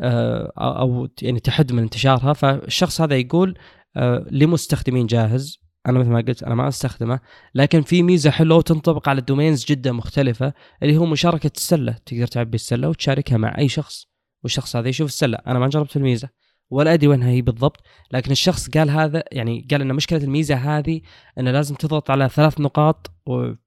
أو 0.00 1.08
يعني 1.22 1.40
تحد 1.40 1.72
من 1.72 1.82
انتشارها. 1.82 2.32
فالشخص 2.32 3.00
هذا 3.00 3.16
يقول 3.16 3.58
أه 3.96 4.26
لمستخدمين 4.30 5.06
جاهز. 5.06 5.58
أنا 5.86 5.98
مثل 5.98 6.10
ما 6.10 6.20
قلت 6.20 6.42
أنا 6.42 6.54
ما 6.54 6.68
أستخدمه. 6.68 7.20
لكن 7.54 7.82
في 7.82 8.02
ميزة 8.02 8.30
حلوة 8.30 8.58
وتنطبق 8.58 9.08
على 9.08 9.20
دومينز 9.20 9.64
جدا 9.64 9.92
مختلفة 9.92 10.52
اللي 10.82 10.96
هو 10.96 11.06
مشاركة 11.06 11.50
السلة. 11.56 11.96
تقدر 12.06 12.26
تعبي 12.26 12.54
السلة 12.54 12.88
وتشاركها 12.88 13.38
مع 13.38 13.58
أي 13.58 13.68
شخص 13.68 14.06
والشخص 14.42 14.76
هذا 14.76 14.88
يشوف 14.88 15.08
السلة. 15.08 15.38
أنا 15.46 15.58
ما 15.58 15.68
جربت 15.68 15.96
الميزة 15.96 16.28
ولا 16.70 16.94
أدري 16.94 17.08
وينها 17.08 17.28
هي 17.28 17.42
بالضبط. 17.42 17.82
لكن 18.12 18.30
الشخص 18.30 18.70
قال 18.70 18.90
هذا 18.90 19.24
يعني 19.32 19.66
قال 19.70 19.80
إن 19.80 19.94
مشكلة 19.94 20.24
الميزة 20.24 20.54
هذه 20.54 21.00
إنه 21.38 21.50
لازم 21.50 21.74
تضغط 21.74 22.10
على 22.10 22.28
ثلاث 22.28 22.60
نقاط 22.60 23.10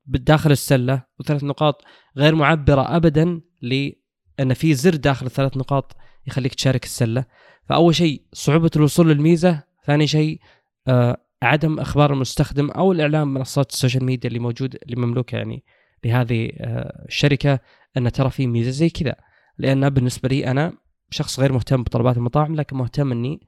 داخل 0.08 0.52
السلة 0.52 1.04
وثلاث 1.20 1.44
نقاط 1.44 1.82
غير 2.18 2.36
معبرة 2.36 2.96
ابدا 2.96 3.42
لأن 3.62 4.54
في 4.54 4.74
زر 4.74 4.96
داخل 4.96 5.26
الثلاث 5.26 5.58
نقاط. 5.58 5.96
يخليك 6.30 6.56
تشارك 6.56 6.84
السلة. 6.84 7.26
فأول 7.66 7.96
شيء 7.96 8.22
صعوبة 8.34 8.72
الوصول 8.76 9.10
للميزة. 9.10 9.64
ثاني 9.86 10.08
شيء 10.08 10.40
آه 10.88 11.18
عدم 11.44 11.80
أخبار 11.80 12.14
المستخدم 12.14 12.72
أو 12.72 12.92
الإعلام 12.92 13.34
منصات 13.34 13.72
ال 13.72 13.76
social 13.76 14.04
media 14.04 14.28
اللي 14.28 14.40
موجود 14.40 14.76
اللي 14.84 14.96
مملوكة 14.96 15.36
يعني 15.36 15.64
لهذه 16.06 16.52
آه، 16.58 17.06
الشركة 17.08 17.60
أن 17.98 18.12
ترى 18.12 18.30
في 18.30 18.48
ميزة 18.48 18.72
زي 18.72 18.90
كذا. 18.90 19.16
لأن 19.58 19.90
بالنسبة 19.90 20.30
لي 20.30 20.52
أنا 20.52 20.74
شخص 21.10 21.40
غير 21.40 21.54
مهتم 21.54 21.84
بطلبات 21.84 22.18
المطاعم 22.18 22.56
لكن 22.56 22.78
مهتم 22.78 23.12
إني 23.12 23.48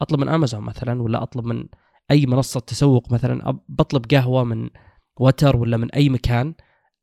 أطلب 0.00 0.20
من 0.20 0.28
أمازون 0.28 0.60
مثلا 0.60 1.02
ولا 1.02 1.22
أطلب 1.22 1.44
من 1.46 1.64
أي 2.10 2.26
منصة 2.26 2.60
تسوق 2.60 3.12
مثلا. 3.12 3.58
بطلب 3.68 4.04
قهوة 4.10 4.44
من 4.44 4.70
وتر 5.20 5.56
ولا 5.56 5.76
من 5.76 5.90
أي 5.90 6.08
مكان. 6.08 6.54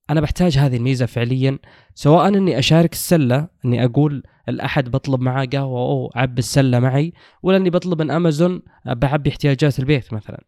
أنا 0.10 0.22
بحتاج 0.22 0.57
هذه 0.57 0.78
الميزة 0.78 1.05
فعليا 1.05 1.60
سواء 1.95 2.28
إني 2.28 2.60
أشارك 2.60 2.93
السلة 2.93 3.47
إني 3.66 3.86
أقول 3.86 4.24
الأحد 4.49 4.91
بطلب 4.91 5.22
معاه 5.22 5.45
قهوة 5.45 5.80
أو 5.80 6.12
عب 6.16 6.39
السلة 6.39 6.80
معي 6.80 7.14
ولا 7.43 7.57
إني 7.57 7.70
بطلب 7.70 8.01
من 8.01 8.12
أمازون 8.12 8.62
بعبي 8.86 9.30
احتياجات 9.30 9.80
البيت 9.80 10.14
مثلا. 10.14 10.43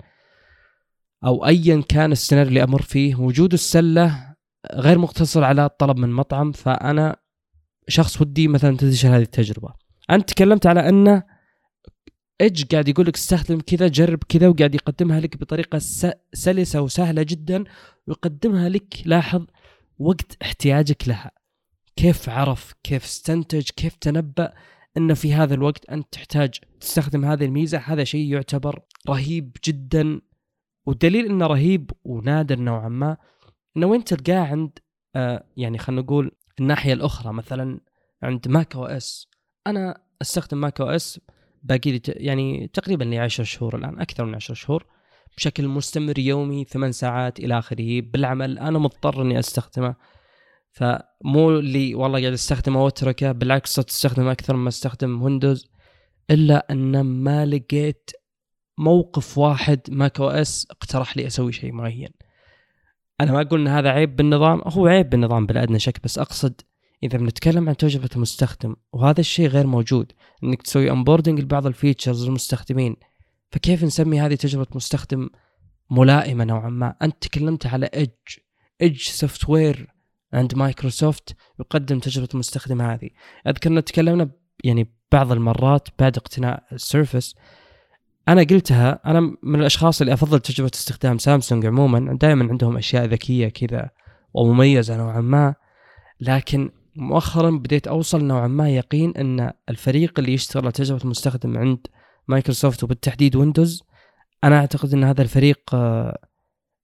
أو 1.25 1.45
ايا 1.45 1.83
كان 1.89 2.11
السيناريو 2.11 2.49
اللي 2.49 2.63
أمر 2.63 2.81
فيه 2.81 3.15
وجود 3.15 3.53
السلة 3.53 4.35
غير 4.73 4.97
مقتصر 4.97 5.43
على 5.43 5.65
الطلب 5.65 5.97
من 5.97 6.09
مطعم 6.11 6.51
فأنا 6.51 7.15
شخص 7.87 8.21
ودي 8.21 8.47
مثلا 8.47 8.77
تنتشر 8.77 9.09
هذه 9.09 9.21
التجربة. 9.21 9.73
أنت 10.11 10.29
تكلمت 10.29 10.67
على 10.67 10.89
انه 10.89 11.23
إيدج 12.41 12.63
قاعد 12.71 12.87
يقول 12.87 13.05
لك 13.05 13.15
استخدم 13.15 13.59
كذا 13.59 13.87
جرب 13.87 14.19
كذا 14.29 14.47
وقاعد 14.47 14.75
يقدمها 14.75 15.19
لك 15.19 15.37
بطريقة 15.37 15.79
سلسة 16.33 16.81
وسهلة 16.81 17.23
جدا 17.23 17.63
ويقدمها 18.07 18.69
لك 18.69 19.01
لاحظ 19.05 19.45
وقت 19.99 20.37
احتياجك 20.41 21.07
لها. 21.07 21.31
كيف 21.95 22.29
عرف 22.29 22.73
كيف 22.83 23.03
استنتج 23.03 23.69
كيف 23.75 23.95
تنبأ 23.95 24.53
أن 24.97 25.13
في 25.13 25.33
هذا 25.33 25.53
الوقت 25.53 25.85
أنت 25.89 26.07
تحتاج 26.11 26.59
تستخدم 26.79 27.25
هذه 27.25 27.45
الميزة؟ 27.45 27.77
هذا 27.77 28.03
شيء 28.03 28.33
يعتبر 28.33 28.81
رهيب 29.09 29.57
جدا. 29.65 30.21
والدليل 30.85 31.25
أنه 31.25 31.47
رهيب 31.47 31.91
ونادر 32.03 32.59
نوعا 32.59 32.89
ما 32.89 33.17
أنه 33.77 33.87
وين 33.87 34.03
تلقاه 34.03 34.39
عند 34.39 34.79
آه 35.15 35.43
يعني 35.57 35.77
خلينا 35.77 36.01
نقول 36.01 36.31
الناحية 36.59 36.93
الأخرى. 36.93 37.33
مثلا 37.33 37.79
عند 38.23 38.47
macOS 38.47 39.27
أنا 39.67 40.01
أستخدم 40.21 40.61
macOS 40.61 41.19
باقي 41.63 41.91
لي 41.91 42.01
يعني 42.07 42.67
تقريبا 42.67 43.03
لي 43.03 43.19
10 43.19 43.43
شهور 43.43 43.75
الآن 43.75 43.99
أكثر 43.99 44.25
من 44.25 44.35
10 44.35 44.53
شهور. 44.53 44.85
بشكل 45.37 45.67
مستمر 45.67 46.19
يومي 46.19 46.63
ثمان 46.63 46.91
ساعات 46.91 47.39
إلى 47.39 47.59
آخره. 47.59 48.01
بالعمل 48.01 48.59
أنا 48.59 48.79
مضطر 48.79 49.21
أني 49.21 49.39
أستخدمه. 49.39 49.95
فمو 50.71 51.59
اللي 51.59 51.95
والله 51.95 52.19
قاعد 52.19 52.33
أستخدمه 52.33 52.83
وأتركه 52.83 53.31
بالعكس 53.31 53.75
صرت 53.75 53.89
أستخدمه 53.89 54.31
أكثر 54.31 54.55
مما 54.55 54.69
أستخدم 54.69 55.21
ويندوز 55.21 55.71
إلا 56.29 56.71
أن 56.71 57.01
ما 57.01 57.45
لقيت 57.45 58.11
موقف 58.77 59.37
واحد 59.37 59.79
macOS 59.89 60.67
اقترح 60.71 61.17
لي 61.17 61.27
أسوي 61.27 61.51
شيء 61.51 61.71
معين. 61.71 62.09
أنا 63.21 63.31
ما 63.31 63.41
أقول 63.41 63.61
إن 63.61 63.67
هذا 63.67 63.89
عيب 63.89 64.15
بالنظام 64.15 64.61
هو 64.65 64.87
عيب 64.87 65.09
بالنظام 65.09 65.45
بلا 65.45 65.63
أدنى 65.63 65.79
شك 65.79 66.03
بس 66.03 66.19
أقصد 66.19 66.61
إذا 67.03 67.17
بنتكلم 67.17 67.69
عن 67.69 67.77
تجربه 67.77 68.09
المستخدم 68.15 68.75
وهذا 68.93 69.19
الشيء 69.19 69.47
غير 69.47 69.67
موجود. 69.67 70.11
إنك 70.43 70.61
تسوي 70.61 70.91
onboarding 70.91 71.39
لبعض 71.39 71.67
ال 71.67 71.74
features 71.74 72.25
للمستخدمين 72.25 72.95
فكيف 73.51 73.83
نسمي 73.83 74.21
هذه 74.21 74.35
تجربة 74.35 74.67
مستخدم 74.75 75.29
ملائمة 75.91 76.43
نوعا 76.43 76.69
ما؟ 76.69 76.95
أنت 77.01 77.15
تكلمت 77.21 77.65
على 77.65 77.85
Edge 77.85 78.37
Edge 78.81 79.01
software 79.01 79.87
عند 80.33 80.55
مايكروسوفت 80.55 81.35
يقدم 81.59 81.99
تجربة 81.99 82.27
المستخدم 82.33 82.81
هذه. 82.81 83.09
أذكر 83.47 83.69
أن 83.69 83.83
تكلمنا 83.83 84.31
يعني 84.63 84.93
بعض 85.11 85.31
المرات 85.31 85.87
بعد 85.99 86.17
اقتناء 86.17 86.63
ال 86.71 86.79
Surface 86.79 87.35
أنا 88.27 88.43
قلتها 88.43 88.99
أنا 89.05 89.19
من 89.43 89.59
الأشخاص 89.59 90.01
اللي 90.01 90.13
أفضل 90.13 90.39
تجربة 90.39 90.71
استخدام 90.73 91.17
سامسونج 91.17 91.65
عموما. 91.65 92.17
دائما 92.17 92.49
عندهم 92.49 92.77
أشياء 92.77 93.05
ذكية 93.05 93.47
كذا 93.47 93.89
ومميزة 94.33 94.97
نوعا 94.97 95.21
ما. 95.21 95.55
لكن 96.19 96.71
مؤخرا 96.95 97.49
بديت 97.49 97.87
أوصل 97.87 98.23
نوعا 98.23 98.47
ما 98.47 98.69
يقين 98.69 99.17
أن 99.17 99.51
الفريق 99.69 100.19
اللي 100.19 100.33
يشتغل 100.33 100.63
على 100.63 100.71
تجربة 100.71 101.03
المستخدم 101.03 101.57
عند 101.57 101.87
مايكروسوفت 102.31 102.83
وبالتحديد 102.83 103.35
ويندوز 103.35 103.83
أنا 104.43 104.59
أعتقد 104.59 104.93
إن 104.93 105.03
هذا 105.03 105.21
الفريق 105.21 105.59
آه، 105.73 106.17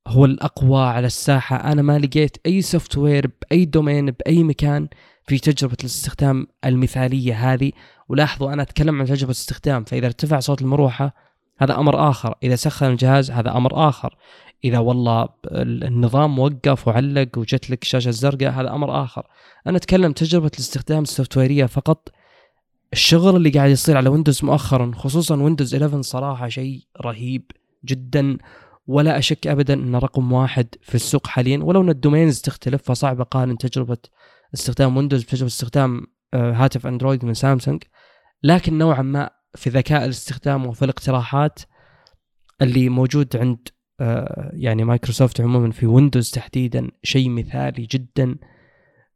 هو 0.07 0.25
الأقوى 0.25 0.81
على 0.81 1.07
الساحة. 1.07 1.55
أنا 1.55 1.81
ما 1.81 1.99
لقيت 1.99 2.37
أي 2.45 2.61
software 2.61 3.31
بأي 3.41 3.65
domain 3.65 4.11
بأي 4.11 4.43
مكان 4.43 4.87
في 5.23 5.39
تجربة 5.39 5.77
الاستخدام 5.79 6.47
المثالية 6.65 7.53
هذه. 7.53 7.71
ولاحظوا 8.09 8.53
أنا 8.53 8.61
أتكلم 8.61 8.99
عن 8.99 9.05
تجربة 9.05 9.31
استخدام 9.31 9.83
فإذا 9.83 10.05
ارتفع 10.05 10.39
صوت 10.39 10.61
المروحة 10.61 11.15
هذا 11.57 11.75
أمر 11.75 12.09
آخر 12.09 12.35
إذا 12.43 12.55
سخن 12.55 12.85
الجهاز 12.91 13.31
هذا 13.31 13.51
أمر 13.51 13.89
آخر. 13.89 14.17
إذا 14.63 14.79
والله 14.79 15.29
النظام 15.51 16.39
وقف 16.39 16.87
وعلق 16.87 17.37
وجت 17.37 17.69
لك 17.69 17.83
الشاشه 17.83 18.09
الزرقاء 18.09 18.49
هذا 18.49 18.69
أمر 18.69 19.03
آخر. 19.03 19.27
أنا 19.67 19.77
أتكلم 19.77 20.11
تجربة 20.11 20.51
الاستخدام 20.53 21.03
ال 21.03 21.09
softwareية 21.09 21.65
فقط 21.65 22.09
الشغل 22.93 23.35
اللي 23.35 23.49
قاعد 23.49 23.69
يصير 23.69 23.97
على 23.97 24.09
Windows 24.09 24.45
مؤخرا 24.45 24.91
خصوصا 24.95 25.35
Windows 25.35 25.75
11 25.75 26.01
صراحة 26.01 26.47
شيء 26.47 26.81
رهيب 27.01 27.51
جدا. 27.85 28.37
ولا 28.87 29.17
أشك 29.17 29.47
ابدا 29.47 29.73
انه 29.73 29.99
رقم 29.99 30.31
واحد 30.31 30.67
في 30.81 30.95
السوق 30.95 31.27
حاليا 31.27 31.57
ولو 31.57 31.81
إن 31.81 31.89
ال 31.89 31.96
domains 31.96 32.41
تختلف 32.41 32.83
فصعب 32.83 33.21
اقارن 33.21 33.57
تجربة 33.57 33.97
استخدام 34.53 34.97
Windows 34.97 35.23
بتجربة 35.23 35.47
استخدام 35.47 36.07
آه، 36.33 36.51
هاتف 36.53 36.87
Android 36.87 37.25
من 37.25 37.33
سامسونج 37.33 37.83
لكن 38.43 38.77
نوعا 38.77 39.01
ما 39.01 39.29
في 39.55 39.69
ذكاء 39.69 40.05
الاستخدام 40.05 40.65
وفي 40.65 40.85
الاقتراحات 40.85 41.59
اللي 42.61 42.89
موجود 42.89 43.37
عند 43.37 43.67
آه، 43.99 44.51
يعني 44.53 44.83
مايكروسوفت 44.83 45.41
عموما 45.41 45.71
في 45.71 45.85
Windows 45.85 46.31
تحديدا 46.31 46.91
شيء 47.03 47.29
مثالي 47.29 47.85
جدا. 47.85 48.35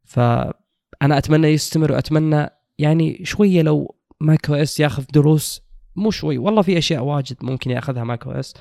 فأنا 0.04 1.18
أتمنى 1.18 1.48
يستمر 1.48 1.92
وأتمنى 1.92 2.50
يعني 2.78 3.24
شوية 3.24 3.62
لو 3.62 3.96
macOS 4.20 4.80
ياخذ 4.80 5.04
دروس 5.12 5.62
مو 5.96 6.10
شوي 6.10 6.38
والله 6.38 6.62
في 6.62 6.78
أشياء 6.78 7.04
واجد 7.04 7.36
ممكن 7.42 7.70
ياخذها 7.70 8.04
macOS 8.04 8.54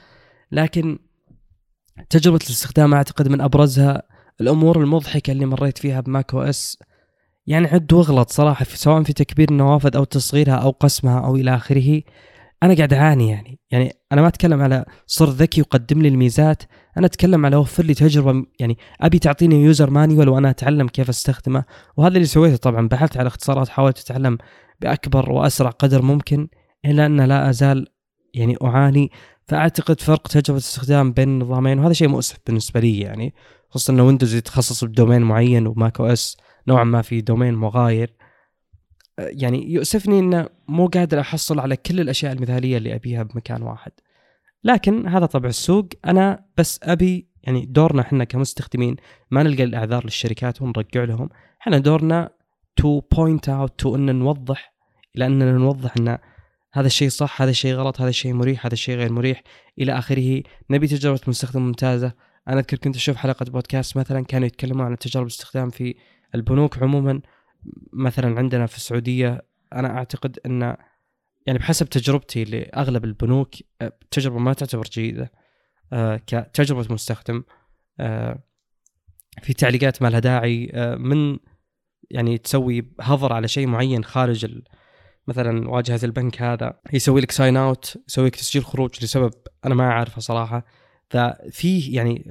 لكن 0.52 1.00
تجربة 2.10 2.40
الاستخدام 2.44 2.94
أعتقد 2.94 3.28
من 3.28 3.42
أبرزها 3.42 4.04
الأمور 4.42 4.82
المضحكة 4.82 5.32
اللي 5.32 5.46
مريت 5.46 5.78
فيها 5.78 6.02
ب 6.02 6.34
macOS. 6.34 6.78
يعني 7.48 7.68
عد 7.68 7.94
واغلط 7.94 8.30
صراحة 8.30 8.66
في 8.66 8.78
سواء 8.78 9.04
في 9.04 9.14
تكبير 9.14 9.52
النوافذ 9.52 9.96
أو 9.96 10.04
تصغيرها 10.04 10.56
أو 10.56 10.70
قسمها 10.70 11.20
أو 11.20 11.36
إلى 11.36 11.56
آخره. 11.56 12.02
أنا 12.64 12.76
قاعد 12.76 12.94
أعاني 12.94 13.30
يعني. 13.30 13.60
يعني 13.72 13.94
أنا 14.12 14.22
ما 14.22 14.28
أتكلم 14.28 14.62
على 14.62 14.86
صير 15.08 15.30
ذكي 15.30 15.62
وقدم 15.62 16.02
لي 16.02 16.08
الميزات 16.08 16.64
أنا 16.98 17.06
أتكلم 17.06 17.46
على 17.46 17.56
وفر 17.56 17.84
لي 17.84 17.94
تجربة 17.94 18.46
يعني 18.60 18.78
أبي 19.02 19.20
تعطيني 19.20 19.64
user 19.64 19.90
manual 19.90 20.30
وأنا 20.30 20.50
أتعلم 20.50 20.88
كيف 20.88 21.10
أستخدمه. 21.10 21.64
وهذا 21.98 22.16
اللي 22.16 22.28
سويته 22.28 22.58
طبعا 22.58 22.88
بحثت 22.88 23.18
على 23.18 23.28
اختصارات 23.28 23.70
حاولت 23.70 24.00
أتعلم 24.00 24.38
بأكبر 24.82 25.32
وأسرع 25.32 25.70
قدر 25.70 26.02
ممكن 26.02 26.48
إلا 26.86 27.06
أن 27.06 27.22
لا 27.22 27.50
أزال 27.50 27.88
يعني 28.34 28.58
أعاني. 28.64 29.12
فأعتقد 29.48 30.02
فرق 30.02 30.28
تجربة 30.28 30.60
الاستخدام 30.60 31.12
بين 31.12 31.30
النظامين 31.30 31.80
وهذا 31.80 31.94
شيء 31.94 32.08
مؤسف 32.08 32.38
بالنسبة 32.48 32.80
لي 32.80 33.00
يعني 33.00 33.34
خصوصا 33.70 33.94
إن 33.94 34.00
Windows 34.00 34.36
يتخصص 34.36 34.84
ب 34.84 34.89
domain 34.89 35.22
معين 35.22 35.68
و 35.68 36.00
macOS 36.00 36.38
نوعا 36.68 36.84
ما 36.84 37.02
في 37.02 37.22
domain 37.22 37.56
مغاير. 37.56 38.21
يعني 39.30 39.72
يؤسفني 39.74 40.20
إنه 40.20 40.48
مو 40.68 40.88
قادر 40.88 41.20
أحصل 41.20 41.60
على 41.60 41.76
كل 41.76 42.00
الأشياء 42.00 42.34
المثالية 42.34 42.78
اللي 42.78 42.96
أبيها 42.96 43.24
بمكان 43.24 43.62
واحد. 43.62 43.92
لكن 44.64 45.08
هذا 45.08 45.26
طبع 45.26 45.50
السوق. 45.50 45.88
أنا 46.06 46.46
بس 46.58 46.80
أبي 46.84 47.28
يعني 47.44 47.66
دورنا 47.66 48.02
إحنا 48.02 48.24
كمستخدمين 48.24 48.96
ما 49.32 49.44
نلقى 49.44 49.64
الأعذار 49.64 50.04
للشركات 50.04 50.62
ونرجع 50.62 51.04
لهم. 51.04 51.30
إحنا 51.62 51.78
دورنا 51.78 52.30
to 52.76 53.00
point 53.00 53.50
out 53.50 53.80
to 53.80 53.96
إن 53.96 54.16
نوضح 54.16 54.74
إلى 55.16 55.26
اننا 55.26 55.52
نوضح 55.52 55.94
إن 55.98 56.18
هذا 56.74 56.88
الشيء 56.88 57.10
صح 57.10 57.42
هذا 57.42 57.52
الشيء 57.52 57.74
غلط 57.74 58.02
هذا 58.02 58.10
الشيء 58.10 58.34
مريح 58.34 58.66
هذا 58.66 58.74
الشيء 58.74 58.96
غير 58.96 59.12
مريح 59.12 59.44
إلى 59.80 59.98
آخره. 59.98 60.44
نبي 60.70 60.88
تجربة 60.88 61.20
مستخدم 61.28 61.62
ممتازة. 61.62 62.14
أنا 62.48 62.60
أذكر 62.60 62.78
كنت 62.78 62.96
أشوف 62.96 63.18
حلقة 63.18 63.46
بودكاست 63.46 63.98
مثلا 63.98 64.26
كانوا 64.26 64.48
يتكلمون 64.48 64.86
عن 64.86 64.98
تجارب 64.98 65.26
الاستخدام 65.26 65.70
في 65.70 65.96
البنوك 66.36 66.84
عموما. 66.84 67.22
مثلا 67.94 68.38
عندنا 68.38 68.66
في 68.66 68.78
السعودية 68.78 69.42
أنا 69.74 69.98
أعتقد 69.98 70.40
إن 70.46 70.76
يعني 71.48 71.60
بحسب 71.60 71.90
تجربتي 71.90 72.44
لأغلب 72.44 73.06
البنوك 73.06 73.50
آه، 73.82 73.98
تجربة 74.12 74.40
ما 74.40 74.54
تعتبر 74.54 74.84
جيدة 74.84 75.32
آه، 75.94 76.22
كتجربة 76.28 76.94
مستخدم 76.94 77.44
آه، 78.00 78.44
في 79.42 79.54
تعليقات 79.54 80.02
ما 80.02 80.08
لها 80.08 80.20
داعي 80.20 80.72
من 80.98 81.38
يعني 82.12 82.38
تسوي 82.38 82.92
هضر 83.02 83.34
على 83.34 83.48
شيء 83.48 83.68
معين 83.68 84.04
خارج 84.04 84.62
مثلا 85.28 85.70
واجهة 85.70 86.00
البنك 86.04 86.42
هذا 86.42 86.80
يسوي 86.94 87.22
لك 87.22 87.32
ساين 87.32 87.58
اوت 87.58 87.98
يسوي 88.08 88.28
لك 88.28 88.36
تسجيل 88.36 88.66
خروج 88.66 89.04
لسبب 89.04 89.32
أنا 89.66 89.76
ما 89.76 89.84
أعرفه 89.84 90.22
صراحة 90.22 90.66
ففيه 91.10 91.96
يعني 91.96 92.26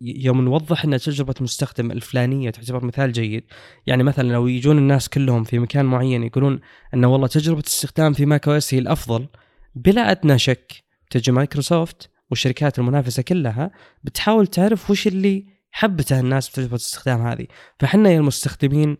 يوم 0.00 0.40
نوضح 0.40 0.84
إن 0.84 0.98
تجربة 0.98 1.34
المستخدم 1.38 1.90
الفلانية 1.90 2.50
تعتبر 2.50 2.84
مثال 2.84 3.12
جيد. 3.12 3.44
يعني 3.86 4.02
مثلا 4.02 4.32
لو 4.32 4.46
يجون 4.46 4.78
الناس 4.78 5.08
كلهم 5.08 5.44
في 5.44 5.58
مكان 5.58 5.84
معين 5.84 6.22
يقولون 6.22 6.60
إن 6.94 7.04
والله 7.04 7.26
تجربة 7.26 7.60
الاستخدام 7.60 8.12
في 8.12 8.26
ماك 8.26 8.48
أو 8.48 8.56
إس 8.56 8.74
هي 8.74 8.78
الأفضل 8.78 9.26
بلا 9.74 10.10
أدنى 10.10 10.38
شك 10.38 10.72
تجي 11.10 11.32
مايكروسوفت 11.32 12.10
والشركات 12.30 12.78
المنافسة 12.78 13.22
كلها 13.22 13.70
بتحاول 14.04 14.46
تعرف 14.46 14.90
وش 14.90 15.06
اللي 15.06 15.46
حبته 15.70 16.20
الناس 16.20 16.48
بتجربه 16.48 16.70
الاستخدام 16.70 17.26
هذه. 17.26 17.46
فحنا 17.78 18.10
يا 18.10 18.18
المستخدمين 18.18 18.96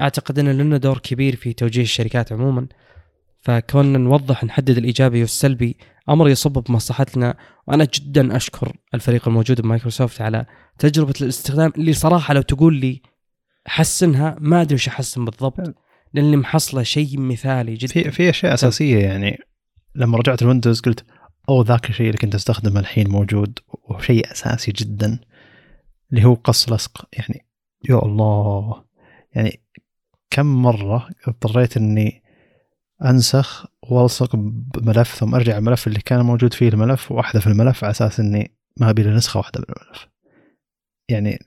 أعتقد 0.00 0.38
إن 0.38 0.58
لنا 0.58 0.76
دور 0.76 0.98
كبير 0.98 1.36
في 1.36 1.52
توجيه 1.52 1.82
الشركات 1.82 2.32
عموما. 2.32 2.66
فكوننا 3.40 3.98
نوضح 3.98 4.44
نحدد 4.44 4.78
الإيجابي 4.78 5.20
والسلبي 5.20 5.76
أمر 6.08 6.28
يصب 6.28 6.52
بمصلحتنا 6.52 7.36
وأنا 7.66 7.84
جدا 7.94 8.36
أشكر 8.36 8.72
الفريق 8.94 9.28
الموجود 9.28 9.60
بمايكروسوفت 9.60 10.20
على 10.20 10.46
تجربة 10.78 11.14
الاستخدام 11.20 11.72
اللي 11.76 11.92
صراحة 11.92 12.34
لو 12.34 12.42
تقول 12.42 12.74
لي 12.74 13.02
حسنها 13.66 14.36
ما 14.40 14.62
أدري 14.62 14.74
وش 14.74 14.88
أحسن 14.88 15.24
بالضبط 15.24 15.74
لأني 16.14 16.36
محصله 16.36 16.82
شيء 16.82 17.20
مثالي 17.20 17.74
جدا. 17.74 17.92
في 17.92 18.10
في 18.10 18.30
أشياء 18.30 18.54
أساسية 18.54 18.98
يعني 18.98 19.38
لما 19.94 20.18
رجعت 20.18 20.42
ال 20.42 20.47
Windows 20.47 20.80
قلت 20.80 21.04
oh 21.48 21.62
ذاك 21.62 21.90
الشيء 21.90 22.06
اللي 22.06 22.18
كنت 22.18 22.34
أستخدمه 22.34 22.80
الحين 22.80 23.10
موجود 23.10 23.58
وشيء 23.68 24.32
أساسي 24.32 24.72
جدا. 24.72 25.20
اللي 26.10 26.24
هو 26.24 26.34
قص 26.34 26.72
لصق 26.72 27.08
يعني 27.12 27.46
يا 27.90 28.02
الله. 28.02 28.84
يعني 29.34 29.62
كم 30.30 30.46
مرة 30.46 31.08
اضطريت 31.28 31.76
إني 31.76 32.21
أنسخ 33.04 33.66
وألصق 33.82 34.36
بملف 34.36 35.14
ثم 35.14 35.34
أرجع 35.34 35.58
الملف 35.58 35.86
اللي 35.86 36.00
كان 36.00 36.20
موجود 36.20 36.54
فيه 36.54 36.68
الملف 36.68 37.12
وأحذف 37.12 37.46
الملف 37.46 37.84
على 37.84 37.90
أساس 37.90 38.20
إني 38.20 38.56
ما 38.76 38.90
أبي 38.90 39.02
نسخة 39.02 39.38
واحدة 39.38 39.60
من 39.60 39.74
الملف. 39.76 40.08
يعني 41.08 41.38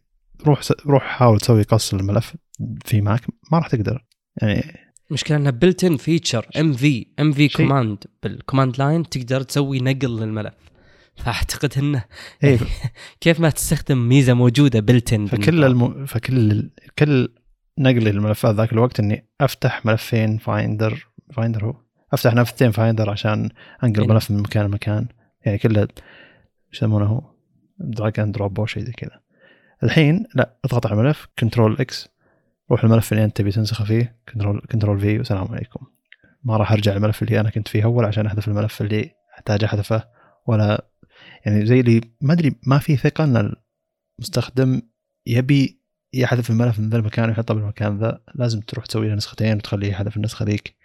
روح 0.47 0.62
س... 0.62 0.74
روح 0.86 1.03
حاول 1.03 1.39
تسوي 1.39 1.64
قص 1.64 1.93
الملف 1.93 2.36
في 2.86 3.01
Mac 3.01 3.21
ما 3.51 3.58
راح 3.58 3.68
تقدر. 3.68 4.06
يعني 4.41 4.64
مشكلة 5.12 5.38
انها 5.38 5.51
بلت 5.51 5.84
ان 5.84 5.97
فيتشر 5.97 6.47
ام 6.60 6.74
في 6.74 7.08
ام 7.20 7.32
في 7.32 7.47
كوماند 7.47 8.03
بالكوماند 8.24 8.80
لاين 8.80 9.10
تقدر 9.10 9.41
تسوي 9.41 9.80
نقل 9.80 10.20
للملف. 10.20 10.53
فأعتقد 11.16 11.74
إنه 11.78 12.03
إيه. 12.43 12.60
كيف 13.22 13.39
ما 13.39 13.49
تستخدم 13.49 14.10
ميزة 14.10 14.34
موجودة 14.34 14.80
بلت 14.80 15.14
ان 15.14 15.26
فكل 15.26 15.64
الم... 15.64 16.06
فكل 16.06 16.70
كل 16.99 17.34
نقل 17.80 18.08
الملفات 18.08 18.56
ذاك 18.56 18.74
الوقت 18.74 18.99
إني 18.99 19.30
أفتح 19.41 19.86
ملفين 19.86 20.38
فايندر 20.38 21.08
فايندر 21.34 21.65
هو. 21.65 21.76
أفتح 22.13 22.34
نفتين 22.34 22.71
فايندر 22.71 23.09
عشان 23.09 23.49
انقل 23.84 24.01
إيه. 24.01 24.07
ملف 24.07 24.32
من 24.32 24.38
مكان 24.38 24.65
لمكان. 24.65 25.07
يعني 25.45 25.57
كله 25.57 25.88
يسمونه 26.73 27.21
دراج 27.80 28.19
اند 28.19 28.35
دروب 28.35 28.60
أو 28.60 28.65
شيء 28.65 28.84
زي 28.84 28.91
كذا. 28.91 29.22
الحين 29.84 30.26
لا 30.35 30.57
اضغط 30.65 30.88
على 30.88 31.02
الملف 31.02 31.27
Control 31.39 31.77
X 31.80 32.10
روح 32.72 32.84
الملف 32.84 33.11
اللي 33.14 33.23
أنت 33.23 33.38
تبي 33.38 33.52
تنسخه 33.52 33.85
فيه 33.85 34.19
Control 34.34 34.61
Control 34.72 34.99
V 34.99 35.18
والسلام 35.18 35.47
عليكم. 35.47 35.85
ما 36.43 36.57
راح 36.57 36.72
أرجع 36.72 36.93
الملف 36.95 37.23
اللي 37.23 37.39
أنا 37.39 37.49
كنت 37.49 37.68
فيه 37.68 37.84
أول 37.84 38.06
عشان 38.06 38.26
أحذف 38.26 38.47
الملف 38.47 38.81
اللي 38.81 39.11
أحتاج 39.34 39.64
أحذفه. 39.64 40.03
ولا 40.47 40.85
يعني 41.45 41.65
زي 41.65 41.80
اللي 41.80 42.02
ما 42.22 42.34
أدري 42.34 42.56
ما 42.68 42.77
في 42.77 42.97
ثقة 42.97 43.23
إن 43.23 43.56
المستخدم 44.19 44.81
يبي 45.27 45.81
يحذف 46.14 46.49
الملف 46.49 46.80
من 46.80 46.89
ذا 46.89 46.97
المكان 46.97 47.30
ويحطه 47.30 47.53
بالمكان 47.53 47.97
ذا. 47.97 48.22
لازم 48.35 48.60
تروح 48.60 48.85
تسوي 48.85 49.07
له 49.07 49.15
نسختين 49.15 49.57
وتخليه 49.57 49.89
يحذف 49.89 50.18
النسخة 50.18 50.45
ذيك. 50.45 50.76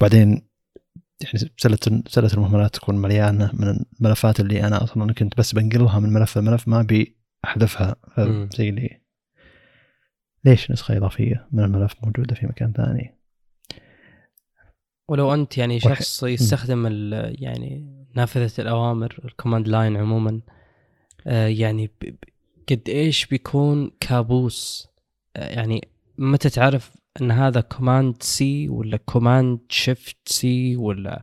بعدين 0.00 0.48
يعني 1.20 1.50
سلة 1.56 1.78
سلة 2.06 2.30
المهملات 2.34 2.74
تكون 2.74 2.98
مليانة 2.98 3.50
من 3.54 3.84
الملفات 4.00 4.40
اللي 4.40 4.66
أنا 4.66 4.84
أصلا 4.84 5.12
كنت 5.12 5.38
بس 5.38 5.54
بنقلها 5.54 5.98
من 5.98 6.12
ملف 6.12 6.38
لملف 6.38 6.68
ما 6.68 6.80
أبي 6.80 7.16
أحذفها. 7.44 7.96
زي 8.56 8.68
اللي 8.68 9.00
ليش 10.44 10.70
نسخة 10.70 10.96
إضافية 10.96 11.46
من 11.52 11.64
الملف 11.64 11.94
موجودة 12.02 12.34
في 12.34 12.46
مكان 12.46 12.72
ثاني؟ 12.72 13.14
ولو 15.08 15.34
أنت 15.34 15.58
يعني 15.58 15.80
شخص 15.80 16.22
يستخدم 16.22 16.86
يعني 17.12 17.98
نافذة 18.14 18.62
الأوامر 18.62 19.20
ال 19.24 19.30
command 19.30 19.68
line 19.68 19.96
عموما 19.96 20.40
آه، 21.26 21.46
يعني 21.46 21.90
قد 22.70 22.88
إيش 22.88 23.26
بيكون 23.26 23.90
كابوس؟ 24.00 24.88
آه، 25.36 25.48
يعني 25.48 25.88
متى 26.18 26.50
تعرف 26.50 26.96
إن 27.22 27.30
هذا 27.30 27.60
Command 27.60 28.22
C 28.22 28.68
ولا 28.68 28.96
Command 28.96 29.58
Shift 29.68 30.16
C 30.26 30.76
ولا 30.76 31.22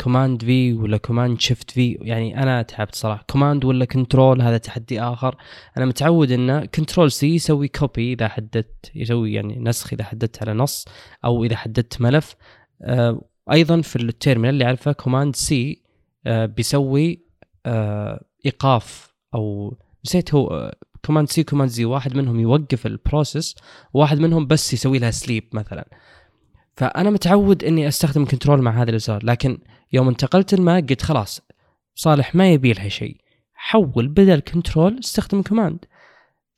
Command 0.00 0.44
V 0.44 0.72
ولا 0.72 0.96
Command 0.96 1.40
Shift 1.40 1.70
V 1.70 1.98
يعني 2.00 2.42
أنا 2.42 2.62
تعبت 2.62 2.94
صراحة. 2.94 3.24
Command 3.30 3.64
ولا 3.64 3.84
Control 3.84 4.42
هذا 4.42 4.58
تحدي 4.58 5.00
آخر. 5.00 5.36
أنا 5.76 5.86
متعود 5.86 6.30
انه 6.32 6.64
Control 6.64 7.12
C 7.12 7.34
يسوي 7.34 7.68
copy 7.68 8.12
إذا 8.12 8.28
حددت 8.28 8.90
يسوي 8.94 9.32
يعني 9.32 9.58
نسخ 9.58 9.92
إذا 9.92 10.04
حددت 10.04 10.42
على 10.42 10.52
نص 10.52 10.84
أو 11.24 11.44
إذا 11.44 11.56
حددت 11.56 12.00
ملف. 12.00 12.36
آه 12.82 13.20
أيضا 13.52 13.80
في 13.80 13.96
ال 13.96 14.02
terminal 14.02 14.54
اللي 14.54 14.64
أعرفه 14.64 14.92
Command 14.92 15.36
C 15.36 15.82
آه 16.26 16.46
بيسوي 16.46 17.20
آه 17.66 18.24
إيقاف 18.46 19.14
أو 19.34 19.76
نسيت 20.04 20.34
هو 20.34 20.74
Command 21.06 21.28
C 21.28 21.42
Command 21.42 21.70
Z 21.70 21.84
واحد 21.84 22.16
منهم 22.16 22.40
يوقف 22.40 22.86
ال 22.86 22.95
process 22.95 23.54
وواحد 23.94 24.18
منهم 24.18 24.46
بس 24.46 24.72
يسوي 24.74 24.98
لها 24.98 25.10
sleep 25.10 25.44
مثلا. 25.52 25.88
فأنا 26.76 27.10
متعود 27.10 27.64
إني 27.64 27.88
أستخدم 27.88 28.24
Control 28.24 28.62
مع 28.62 28.82
هذا 28.82 28.90
الازرار 28.90 29.24
لكن 29.24 29.58
يوم 29.92 30.08
انتقلت 30.08 30.54
ال 30.54 30.63
Mac 30.63 30.90
قلت 30.90 31.02
خلاص 31.02 31.40
صالح 31.94 32.34
ما 32.34 32.52
يبي 32.52 32.72
لها 32.72 32.88
شيء. 32.88 33.16
حول 33.54 34.08
بدل 34.08 34.40
Control 34.40 34.98
استخدم 34.98 35.42
Command 35.42 35.78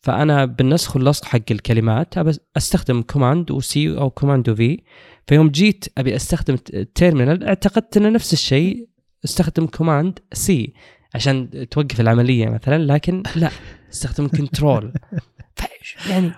فأنا 0.01 0.45
بالنسخ 0.45 0.97
واللصق 0.97 1.25
حق 1.25 1.51
الكلمات 1.51 2.15
أستخدم 2.57 3.03
Command 3.03 3.51
و 3.51 3.75
C 3.75 3.99
أو 3.99 4.11
Command 4.11 4.49
و 4.49 4.66
V 4.66 4.83
فيوم 5.27 5.49
جيت 5.49 5.85
أبي 5.99 6.17
أستخدم 6.17 6.57
ال 6.75 6.82
terminal 6.82 7.45
اعتقدت 7.45 7.97
إنه 7.97 8.09
نفس 8.09 8.33
الشيء 8.33 8.89
استخدم 9.25 9.67
Command 9.67 10.19
C 10.33 10.75
عشان 11.15 11.67
توقف 11.71 12.01
العملية 12.01 12.49
مثلا 12.49 12.93
لكن 12.93 13.23
لا. 13.37 13.51
استخدم 13.93 14.29
Control 14.29 14.93
يعني 16.11 16.33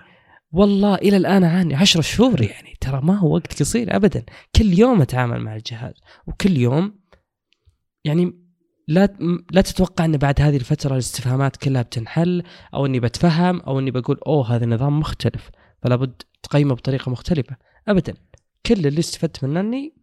والله 0.51 0.95
إلى 0.95 1.17
الآن 1.17 1.43
أعاني 1.43 1.75
10 1.75 2.01
شهور 2.01 2.41
يعني 2.41 2.77
ترى 2.81 3.01
ما 3.03 3.17
هو 3.17 3.33
وقت 3.33 3.59
قصير 3.59 3.95
ابدا. 3.95 4.23
كل 4.55 4.79
يوم 4.79 5.01
أتعامل 5.01 5.41
مع 5.41 5.55
الجهاز 5.55 5.93
وكل 6.27 6.57
يوم 6.57 6.99
يعني 8.03 8.33
لا 8.87 9.17
لا 9.51 9.61
تتوقع 9.61 10.05
إن 10.05 10.17
بعد 10.17 10.41
هذه 10.41 10.55
الفترة 10.55 10.93
الاستفهامات 10.93 11.57
كلها 11.57 11.81
بتنحل 11.81 12.43
أو 12.73 12.85
إني 12.85 12.99
بتفهم 12.99 13.59
أو 13.59 13.79
إني 13.79 13.91
بقول 13.91 14.19
أوه 14.27 14.55
هذا 14.55 14.63
النظام 14.63 14.99
مختلف. 14.99 15.49
فلا 15.83 15.95
بد 15.95 16.21
تقيمه 16.43 16.75
بطريقة 16.75 17.11
مختلفة. 17.11 17.55
ابدا. 17.87 18.13
كل 18.65 18.87
اللي 18.87 18.99
استفدت 18.99 19.43
منه 19.43 19.59
إني 19.59 19.93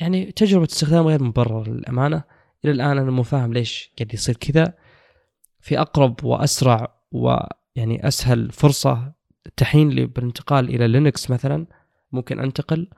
يعني 0.00 0.32
تجربة 0.32 0.64
استخدام 0.64 1.06
غير 1.06 1.22
مبرر 1.22 1.68
للأمانة. 1.68 2.24
إلى 2.64 2.72
الآن 2.72 2.98
أنا 2.98 3.10
مو 3.10 3.22
فاهم 3.22 3.52
ليش 3.52 3.92
قاعد 3.98 4.14
يصير 4.14 4.36
كذا. 4.36 4.74
في 5.66 5.80
أقرب 5.80 6.24
وأسرع 6.24 6.94
ويعني 7.12 8.08
أسهل 8.08 8.50
فرصة 8.52 9.12
تحين 9.56 9.88
لي 9.88 10.06
بالانتقال 10.06 10.68
إلى 10.68 10.88
Linux 10.88 11.30
مثلا 11.30 11.66
ممكن 12.12 12.40
أنتقل. 12.40 12.88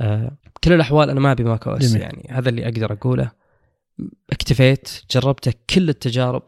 آه 0.00 0.36
كل 0.64 0.72
الأحوال 0.72 1.10
أنا 1.10 1.20
ما 1.20 1.32
أبي 1.32 1.44
macOS 1.44 1.94
يعني 1.94 2.28
هذا 2.30 2.48
اللي 2.48 2.64
أقدر 2.64 2.92
أقوله. 2.92 3.30
اكتفيت 4.32 5.02
جربته 5.10 5.52
كل 5.74 5.88
التجارب 5.88 6.42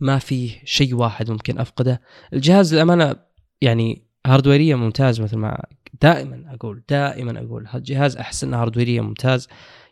ما 0.00 0.18
فيه 0.18 0.60
شيء 0.64 0.94
واحد 0.94 1.30
ممكن 1.30 1.58
أفقده. 1.58 2.00
الجهاز 2.32 2.74
للأمانة 2.74 3.16
يعني 3.60 4.06
hardwareيا 4.26 4.76
ممتاز 4.76 5.20
مثل 5.20 5.36
ما 5.36 5.64
دائما 6.02 6.54
أقول 6.54 6.82
دائما 6.88 7.40
أقول. 7.40 7.68
الجهاز 7.74 8.16
احسن 8.16 8.54
hardwareيا 8.54 9.02
ممتاز. 9.02 9.48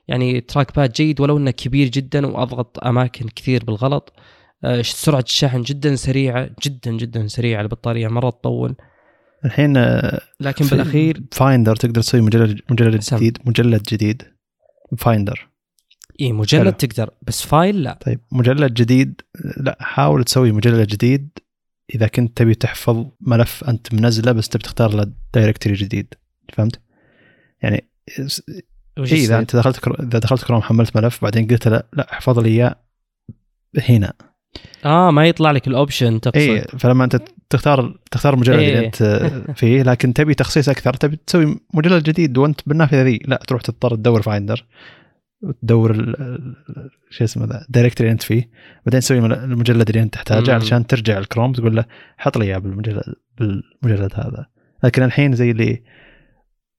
يعني 0.09 0.41
trackpad 0.41 0.93
جيد 0.93 1.21
ولو 1.21 1.37
إنه 1.37 1.51
كبير 1.51 1.89
جدا 1.89 2.27
وأضغط 2.27 2.85
أماكن 2.85 3.29
كثير 3.29 3.65
بالغلط. 3.65 4.13
سرعة 4.83 5.21
الشحن 5.21 5.63
جدا 5.63 5.97
سريعة 5.97 6.51
جدا 6.63 6.91
جدا 6.91 7.27
سريعة. 7.27 7.61
البطارية 7.61 8.09
مرة 8.09 8.31
تطول. 8.31 8.77
الحين 9.45 9.77
آه، 9.77 10.21
لكن 10.41 10.67
بالأخير 10.67 11.23
Finder 11.33 11.77
تقدر 11.77 12.01
تسوي 12.01 12.21
مجلد 12.21 12.61
مجلد 12.71 13.01
جديد 13.01 13.39
مجلد 13.45 13.83
جديد. 13.83 14.23
Finder 14.99 15.49
إي 16.21 16.33
مجلد 16.33 16.63
حلو. 16.63 16.71
تقدر 16.71 17.11
بس 17.23 17.43
file 17.43 17.83
لا. 17.83 17.99
طيب 18.07 18.21
مجلد 18.33 18.75
جديد 18.75 19.21
لا 19.57 19.77
حاول 19.81 20.25
تسوي 20.25 20.53
مجلد 20.53 20.89
جديد. 20.89 21.29
إذا 21.95 22.07
كنت 22.07 22.37
تبي 22.37 22.55
تحفظ 22.55 23.07
ملف 23.21 23.65
أنت 23.65 23.95
منزله 23.95 24.33
بس 24.33 24.49
تبي 24.49 24.63
تختار 24.63 24.95
له 24.95 25.13
directory 25.35 25.75
جديد. 25.77 26.15
فهمت؟ 26.53 26.81
يعني 27.63 27.89
إيه 28.99 29.13
إذا 29.13 29.39
أنت 29.39 29.57
دخلت 29.57 29.79
كرو... 29.79 29.95
إذا 29.95 30.19
دخلت 30.19 30.45
كروم 30.45 30.63
حملت 30.63 30.97
ملف 30.97 31.23
بعدين 31.23 31.47
قلت 31.47 31.69
له 31.69 31.83
لا 31.93 32.13
احفظ 32.13 32.39
لي 32.39 32.49
إياه 32.49 32.77
هنا. 33.89 34.13
آه 34.85 35.11
ما 35.11 35.27
يطلع 35.27 35.51
لك 35.51 35.69
ال 35.69 35.76
option 35.76 36.21
تقصد. 36.21 36.37
اي 36.37 36.65
فلما 36.79 37.05
أنت 37.05 37.23
تختار 37.51 37.99
تختار 38.11 38.35
المجلد 38.35 38.59
إيه. 38.59 38.75
اللي 38.75 38.87
أنت 38.87 39.33
فيه 39.57 39.83
لكن 39.83 40.13
تبي 40.13 40.35
تخصيص 40.35 40.69
أكثر 40.69 40.95
تبي 40.95 41.19
تسوي 41.27 41.61
مجلد 41.75 42.03
جديد 42.03 42.39
وأنت 42.39 42.61
بالنافذه 42.67 43.03
ذي 43.03 43.21
لا 43.25 43.41
تروح 43.49 43.63
تضطر 43.63 43.95
تدور 43.95 44.23
Finder 44.23 44.65
وتدور 45.43 46.15
شو 47.11 47.25
اسمه 47.25 47.47
ذا 47.47 47.65
ال 47.67 47.71
directory 47.71 48.09
اللي 48.09 48.13
أنت 48.13 48.23
فيه 48.23 48.51
بعدين 48.87 49.01
تسوي 49.01 49.19
المجلد 49.19 49.89
اللي 49.89 50.03
أنت 50.03 50.15
تحتاجه 50.15 50.55
علشان 50.55 50.87
ترجع 50.87 51.19
الكروم 51.19 51.53
تقول 51.53 51.77
له 51.77 51.85
حط 52.17 52.39
لي 52.39 52.45
إياه 52.45 52.59
بالمجلد 52.59 53.03
بالمجلد 53.39 54.13
هذا. 54.15 54.47
لكن 54.85 55.03
الحين 55.03 55.33
زي 55.33 55.51
اللي 55.51 55.83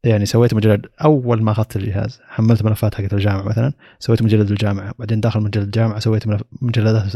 يعني 0.03 0.25
سويت 0.25 0.53
مجلد 0.53 0.85
اول 1.03 1.43
ما 1.43 1.51
اخذت 1.51 1.75
الجهاز 1.75 2.21
حملت 2.27 2.63
ملفات 2.63 2.95
حقت 2.95 3.13
الجامعة 3.13 3.43
مثلا 3.43 3.73
سويت 3.99 4.21
مجلد 4.21 4.51
الجامعة 4.51 4.93
بعدين 4.99 5.19
داخل 5.19 5.39
مجلد 5.39 5.63
الجامعة 5.63 5.99
سويت 5.99 6.23
مجلدات 6.61 7.13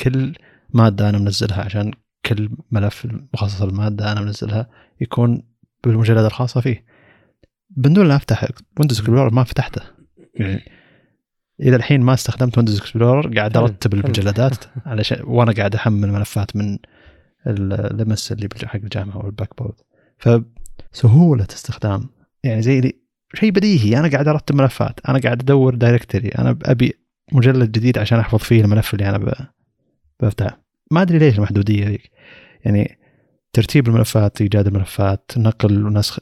كل 0.00 0.34
ماده 0.74 1.08
أنا 1.08 1.18
منزلها 1.18 1.64
عشان 1.64 1.92
كل 2.26 2.50
ملف 2.70 3.06
مخصص 3.34 3.62
الماده 3.62 4.12
أنا 4.12 4.20
منزلها 4.20 4.68
يكون 5.00 5.42
بالمجلد 5.84 6.24
الخاصه 6.24 6.60
فيه 6.60 6.84
بدون 7.70 8.08
لا 8.08 8.16
افتح 8.16 8.48
Windows 8.78 8.98
Explorer 8.98 9.34
ما 9.34 9.44
فتحته 9.44 9.82
يعني 10.34 10.64
إلى 11.60 11.76
الحين 11.76 12.00
ما 12.00 12.14
استخدمت 12.14 12.58
Windows 12.58 12.80
Explorer 12.80 13.38
قاعد 13.38 13.56
ارتب 13.56 13.94
المجلدات 13.94 14.64
علشان 14.86 15.18
وأنا 15.24 15.52
قاعد 15.52 15.74
احمل 15.74 16.12
ملفات 16.12 16.56
من 16.56 16.78
اللمس 17.46 18.32
اللي 18.32 18.48
حق 18.64 18.76
الجامعة 18.76 19.18
وال 19.18 19.56
Blackboard 19.58 19.74
فسهوله 20.18 21.46
استخدام 21.50 22.08
يعني 22.44 22.62
زي 22.62 22.92
شيء 23.34 23.50
بديهي. 23.50 23.98
أنا 23.98 24.08
قاعد 24.08 24.28
أرتب 24.28 24.54
ملفات 24.54 25.00
أنا 25.08 25.18
قاعد 25.18 25.40
أدور 25.42 25.74
directory 25.74 26.28
أنا 26.28 26.58
أبي 26.64 26.94
مجلد 27.32 27.72
جديد 27.72 27.98
عشان 27.98 28.18
أحفظ 28.18 28.38
فيه 28.38 28.60
الملف 28.60 28.94
اللي 28.94 29.08
أنا 29.08 29.48
بفتحه. 30.20 30.64
ما 30.90 31.02
أدري 31.02 31.18
ليش 31.18 31.36
المحدودية 31.36 31.86
ذيك 31.86 32.10
يعني 32.64 32.98
ترتيب 33.52 33.88
الملفات 33.88 34.40
إيجاد 34.40 34.66
الملفات 34.66 35.32
نقل 35.36 35.86
ونسخ 35.86 36.18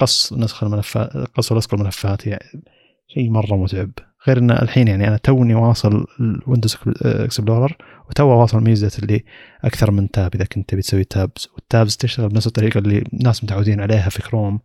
قص 0.00 0.32
نسخ 0.32 0.64
الملفات 0.64 1.10
قص 1.10 1.52
ولصق 1.52 1.74
الملفات 1.74 2.26
يعني 2.26 2.62
شيء 3.08 3.30
مرة 3.30 3.56
متعب. 3.56 3.90
غير 4.28 4.38
إن 4.38 4.50
الحين 4.50 4.88
يعني 4.88 5.08
أنا 5.08 5.16
توني 5.16 5.54
واصل 5.54 6.06
ال 6.20 6.27
Windows 6.27 6.76
Explorer 7.02 7.76
وتو 8.08 8.26
واصل 8.26 8.62
ميزة 8.62 9.02
اللي 9.02 9.24
أكثر 9.64 9.90
من 9.90 10.10
tab 10.10 10.34
إذا 10.34 10.44
كنت 10.44 10.68
تبي 10.68 10.82
تسوي 10.82 11.04
tabs. 11.04 11.48
وال 11.54 11.68
tabs 11.68 11.96
تشتغل 11.96 12.28
بنفس 12.28 12.46
الطريقة 12.46 12.78
اللي 12.78 12.98
الناس 13.12 13.44
متعودين 13.44 13.80
عليها 13.80 14.08
في 14.08 14.22
كروم 14.22 14.60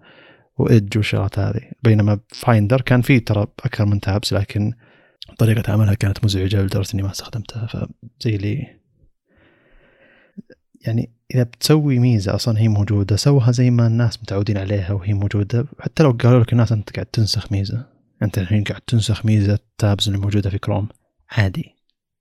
و 0.57 0.65
Edge 0.65 0.97
والشغلات 0.97 1.39
هذه. 1.39 1.61
بينما 1.83 2.19
Finder 2.29 2.81
كان 2.81 3.01
فيه 3.01 3.25
ترى 3.25 3.47
أكثر 3.59 3.85
من 3.85 3.99
tabs 3.99 4.33
لكن 4.33 4.73
طريقة 5.37 5.73
عملها 5.73 5.93
كانت 5.93 6.25
مزعجة 6.25 6.61
لدرجة 6.61 6.93
إني 6.93 7.03
ما 7.03 7.11
استخدمتها. 7.11 7.67
فزي 7.67 8.35
اللي 8.35 8.67
يعني 10.81 11.13
إذا 11.35 11.43
بتسوي 11.43 11.99
ميزة 11.99 12.35
أصلا 12.35 12.59
هي 12.59 12.67
موجودة 12.67 13.15
سوها 13.15 13.51
زي 13.51 13.69
ما 13.69 13.87
الناس 13.87 14.21
متعودين 14.21 14.57
عليها 14.57 14.93
وهي 14.93 15.13
موجودة. 15.13 15.65
حتى 15.79 16.03
لو 16.03 16.11
قالوا 16.11 16.39
لك 16.39 16.53
الناس 16.53 16.71
أنت 16.71 16.93
قاعد 16.95 17.05
تنسخ 17.05 17.51
ميزة. 17.51 17.85
أنت 18.23 18.37
الحين 18.37 18.63
قاعد 18.63 18.81
تنسخ 18.81 19.25
ميزة 19.25 19.53
ال 19.53 19.64
tabs 19.64 20.07
اللي 20.07 20.19
موجودة 20.19 20.49
في 20.49 20.57
كروم 20.57 20.87
عادي. 21.31 21.75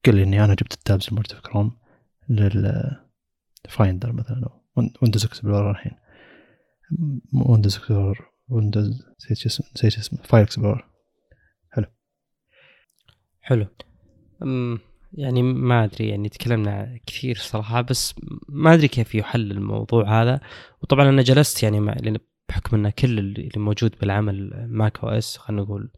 قل 0.07 0.15
لي 0.15 0.23
إني 0.23 0.45
أنا 0.45 0.55
جبت 0.55 0.73
ال 0.73 0.79
tabs 0.79 1.07
الموجودة 1.09 1.35
في 1.35 1.43
Chrome 1.43 1.77
لل 2.29 2.75
Finder 2.75 4.13
مثلا 4.13 4.49
Windows 5.03 5.25
Explorer 5.25 5.71
الحين. 5.71 5.93
Windows 7.33 7.77
Explorer 7.77 8.31
Windows 8.49 9.03
نسيت 9.21 9.47
اسمه 9.47 9.67
نسيت 9.77 9.99
اسمه 9.99 10.23
File 10.23 10.43
Explorer. 10.43 10.85
حلو. 11.71 11.87
حلو. 13.41 13.67
يعني 15.13 15.43
ما 15.43 15.85
أدري 15.85 16.09
يعني 16.09 16.29
تكلمنا 16.29 16.99
كثير 17.07 17.37
صراحة 17.37 17.81
بس 17.81 18.15
ما 18.49 18.75
أدري 18.75 18.89
كيف 18.89 19.15
يحل 19.15 19.51
الموضوع 19.51 20.23
هذا. 20.23 20.41
وطبعا 20.83 21.09
أنا 21.09 21.23
جلست 21.23 21.63
يعني 21.63 21.81
مع 21.81 21.93
لأن 21.93 22.19
بحكم 22.49 22.77
إن 22.77 22.91
كل 22.91 23.19
اللي 23.19 23.51
موجود 23.57 23.95
بالعمل 24.01 24.67
macOS 24.69 25.37
خلينا 25.37 25.63
نقول 25.63 25.91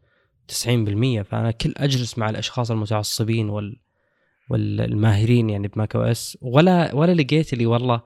90% 0.49 1.23
فأنا 1.23 1.51
كل 1.51 1.75
أجلس 1.77 2.19
مع 2.19 2.31
الأشخاص 2.31 2.71
المتعصبين 2.71 3.49
وال 3.49 3.81
والماهرين 4.51 5.51
يعني 5.51 5.69
ب 5.69 5.97
macOS 5.97 6.39
ولا 6.43 6.95
ولا 6.95 7.13
لقيت 7.13 7.53
اللي 7.53 7.67
والله 7.67 8.03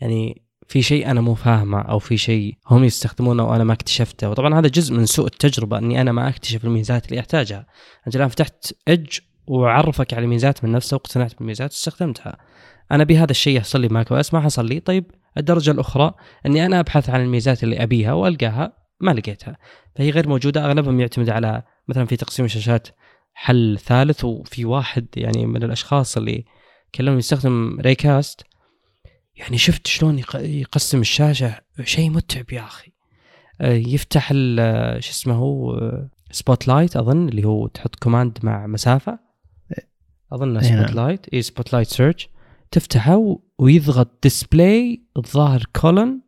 يعني 0.00 0.45
في 0.68 0.82
شيء 0.82 1.10
أنا 1.10 1.20
مو 1.20 1.34
فاهمه 1.34 1.80
أو 1.80 1.98
في 1.98 2.16
شيء 2.16 2.56
هم 2.70 2.84
يستخدمونه 2.84 3.44
وأنا 3.44 3.64
ما 3.64 3.72
اكتشفته. 3.72 4.30
وطبعا 4.30 4.58
هذا 4.58 4.68
جزء 4.68 4.94
من 4.94 5.06
سوء 5.06 5.26
التجربة 5.26 5.78
إني 5.78 6.00
أنا 6.00 6.12
ما 6.12 6.28
أكتشف 6.28 6.64
الميزات 6.64 7.08
اللي 7.08 7.20
أحتاجها. 7.20 7.66
أنت 8.06 8.16
الآن 8.16 8.28
فتحت 8.28 8.72
اج 8.88 9.18
وعرفك 9.46 10.14
على 10.14 10.24
الميزات 10.24 10.64
من 10.64 10.72
نفسه 10.72 10.94
واقتنعت 10.94 11.38
بالميزات 11.38 11.70
واستخدمتها. 11.70 12.36
أنا 12.92 13.04
بهذا 13.04 13.30
الشيء 13.30 13.56
يحصل 13.56 13.80
لي 13.80 13.88
macOS 13.88 14.34
ما 14.34 14.40
حصل 14.40 14.66
لي. 14.66 14.80
طيب 14.80 15.10
الدرجة 15.38 15.70
الأخرى 15.70 16.14
إني 16.46 16.66
أنا 16.66 16.80
أبحث 16.80 17.10
عن 17.10 17.20
الميزات 17.20 17.62
اللي 17.64 17.82
أبيها 17.82 18.12
وألقاها 18.12 18.72
ما 19.00 19.10
لقيتها. 19.10 19.56
فهي 19.96 20.10
غير 20.10 20.28
موجودة 20.28 20.64
أغلبهم 20.64 21.00
يعتمد 21.00 21.30
على 21.30 21.62
مثلا 21.88 22.06
في 22.06 22.16
تقسيم 22.16 22.44
الشاشات 22.44 22.88
حل 23.34 23.78
ثالث 23.78 24.24
وفي 24.24 24.64
واحد 24.64 25.06
يعني 25.16 25.46
من 25.46 25.62
الأشخاص 25.62 26.16
اللي 26.16 26.44
كلمني 26.94 27.18
يستخدم 27.18 27.80
Raycast 27.80 28.46
يعني 29.36 29.58
شفت 29.58 29.86
شلون 29.86 30.22
يقسم 30.34 31.00
الشاشة؟ 31.00 31.60
شيء 31.84 32.10
متعب 32.10 32.52
يا 32.52 32.64
أخي. 32.64 32.92
آه، 33.60 33.72
يفتح 33.72 34.28
شو 34.98 35.10
اسمه 35.10 35.34
هو؟ 35.34 35.80
Spotlight 36.30 36.96
أظن 36.96 37.28
اللي 37.28 37.44
هو 37.44 37.66
تحط 37.66 37.96
command 37.96 38.38
مع 38.42 38.66
مسافة. 38.66 39.18
أظن. 40.32 40.62
Spotlight 40.62 41.28
اي 41.34 41.42
Spotlight 41.42 41.88
search 41.88 42.28
تفتحه 42.70 43.38
ويضغط 43.58 44.22
display 44.22 45.02
الظاهر 45.16 45.64
colon 45.76 46.20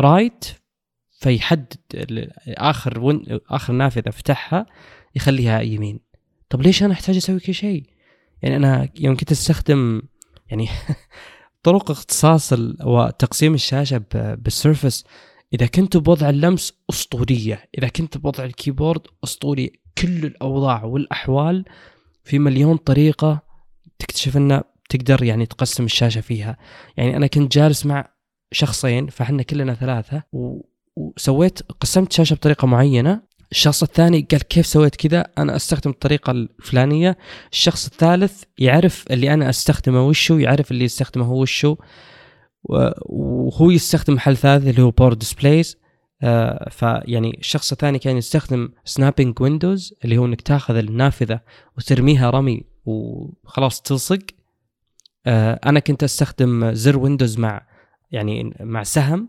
right 0.00 0.44
فيحدد 1.10 1.76
آخر 2.48 3.00
one 3.00 3.24
آخر 3.50 3.72
نافذة 3.72 4.10
فتحها 4.10 4.66
يخليها 5.14 5.60
يمين. 5.60 6.00
طب 6.48 6.62
ليش 6.62 6.82
أنا 6.82 6.92
أحتاج 6.92 7.16
أسوي 7.16 7.40
كل 7.40 7.54
شيء؟ 7.54 7.84
يعني 8.42 8.56
أنا 8.56 8.88
يوم 9.00 9.16
كنت 9.16 9.32
أستخدم 9.32 10.02
يعني 10.50 10.68
طرق 11.62 11.90
اختصار 11.90 12.52
وتقسيم 12.84 13.54
الشاشة 13.54 14.04
بال 14.14 14.32
Surface. 14.32 15.04
إذا 15.54 15.66
كنت 15.66 15.96
بوضع 15.96 16.30
اللمس 16.30 16.72
أسطورية. 16.90 17.68
إذا 17.78 17.88
كنت 17.88 18.18
بوضع 18.18 18.44
ال 18.44 18.50
keyboard 18.50 19.00
أسطوري. 19.24 19.72
كل 19.98 20.24
الأوضاع 20.24 20.84
والأحوال 20.84 21.64
في 22.24 22.38
مليون 22.38 22.76
طريقة 22.76 23.42
تكتشف 23.98 24.36
إنه 24.36 24.62
تقدر 24.88 25.22
يعني 25.24 25.46
تقسم 25.46 25.84
الشاشة 25.84 26.20
فيها. 26.20 26.56
يعني 26.96 27.16
أنا 27.16 27.26
كنت 27.26 27.52
جالس 27.52 27.86
مع 27.86 28.08
شخصين 28.52 29.06
فإحنا 29.06 29.42
كلنا 29.42 29.74
ثلاثة 29.74 30.22
و... 30.32 30.60
وسويت 30.96 31.62
قسمت 31.72 32.12
شاشة 32.12 32.34
بطريقة 32.34 32.66
معينة 32.66 33.22
الشخص 33.52 33.82
الثاني 33.82 34.26
قال 34.30 34.42
كيف 34.42 34.66
سويت 34.66 34.96
كذا؟ 34.96 35.26
أنا 35.38 35.56
أستخدم 35.56 35.90
الطريقة 35.90 36.30
الفلانية. 36.30 37.18
الشخص 37.52 37.86
الثالث 37.86 38.42
يعرف 38.58 39.04
اللي 39.10 39.34
أنا 39.34 39.50
أستخدمه 39.50 40.06
وشو 40.06 40.38
يعرف 40.38 40.70
اللي 40.70 40.84
يستخدمه 40.84 41.24
هو 41.24 41.42
وشو 41.42 41.76
وهو 42.62 43.70
يستخدم 43.70 44.18
حل 44.18 44.36
ثالث 44.36 44.66
اللي 44.66 44.82
هو 44.82 44.90
PowerDisplays 44.90 45.76
فيعني 46.70 47.38
الشخص 47.38 47.72
الثاني 47.72 47.98
كان 47.98 48.16
يستخدم 48.16 48.68
snapping 48.84 49.40
windows 49.40 49.94
اللي 50.04 50.18
هو 50.18 50.26
إنك 50.26 50.40
تاخذ 50.40 50.76
النافذة 50.76 51.40
وترميها 51.78 52.30
رمي 52.30 52.64
وخلاص 52.84 53.80
تلصق. 53.80 54.22
آه 55.26 55.60
أنا 55.66 55.80
كنت 55.80 56.02
أستخدم 56.02 56.72
زر 56.72 56.98
Windows 56.98 57.38
مع 57.38 57.66
يعني 58.10 58.56
مع 58.60 58.82
سهم. 58.82 59.28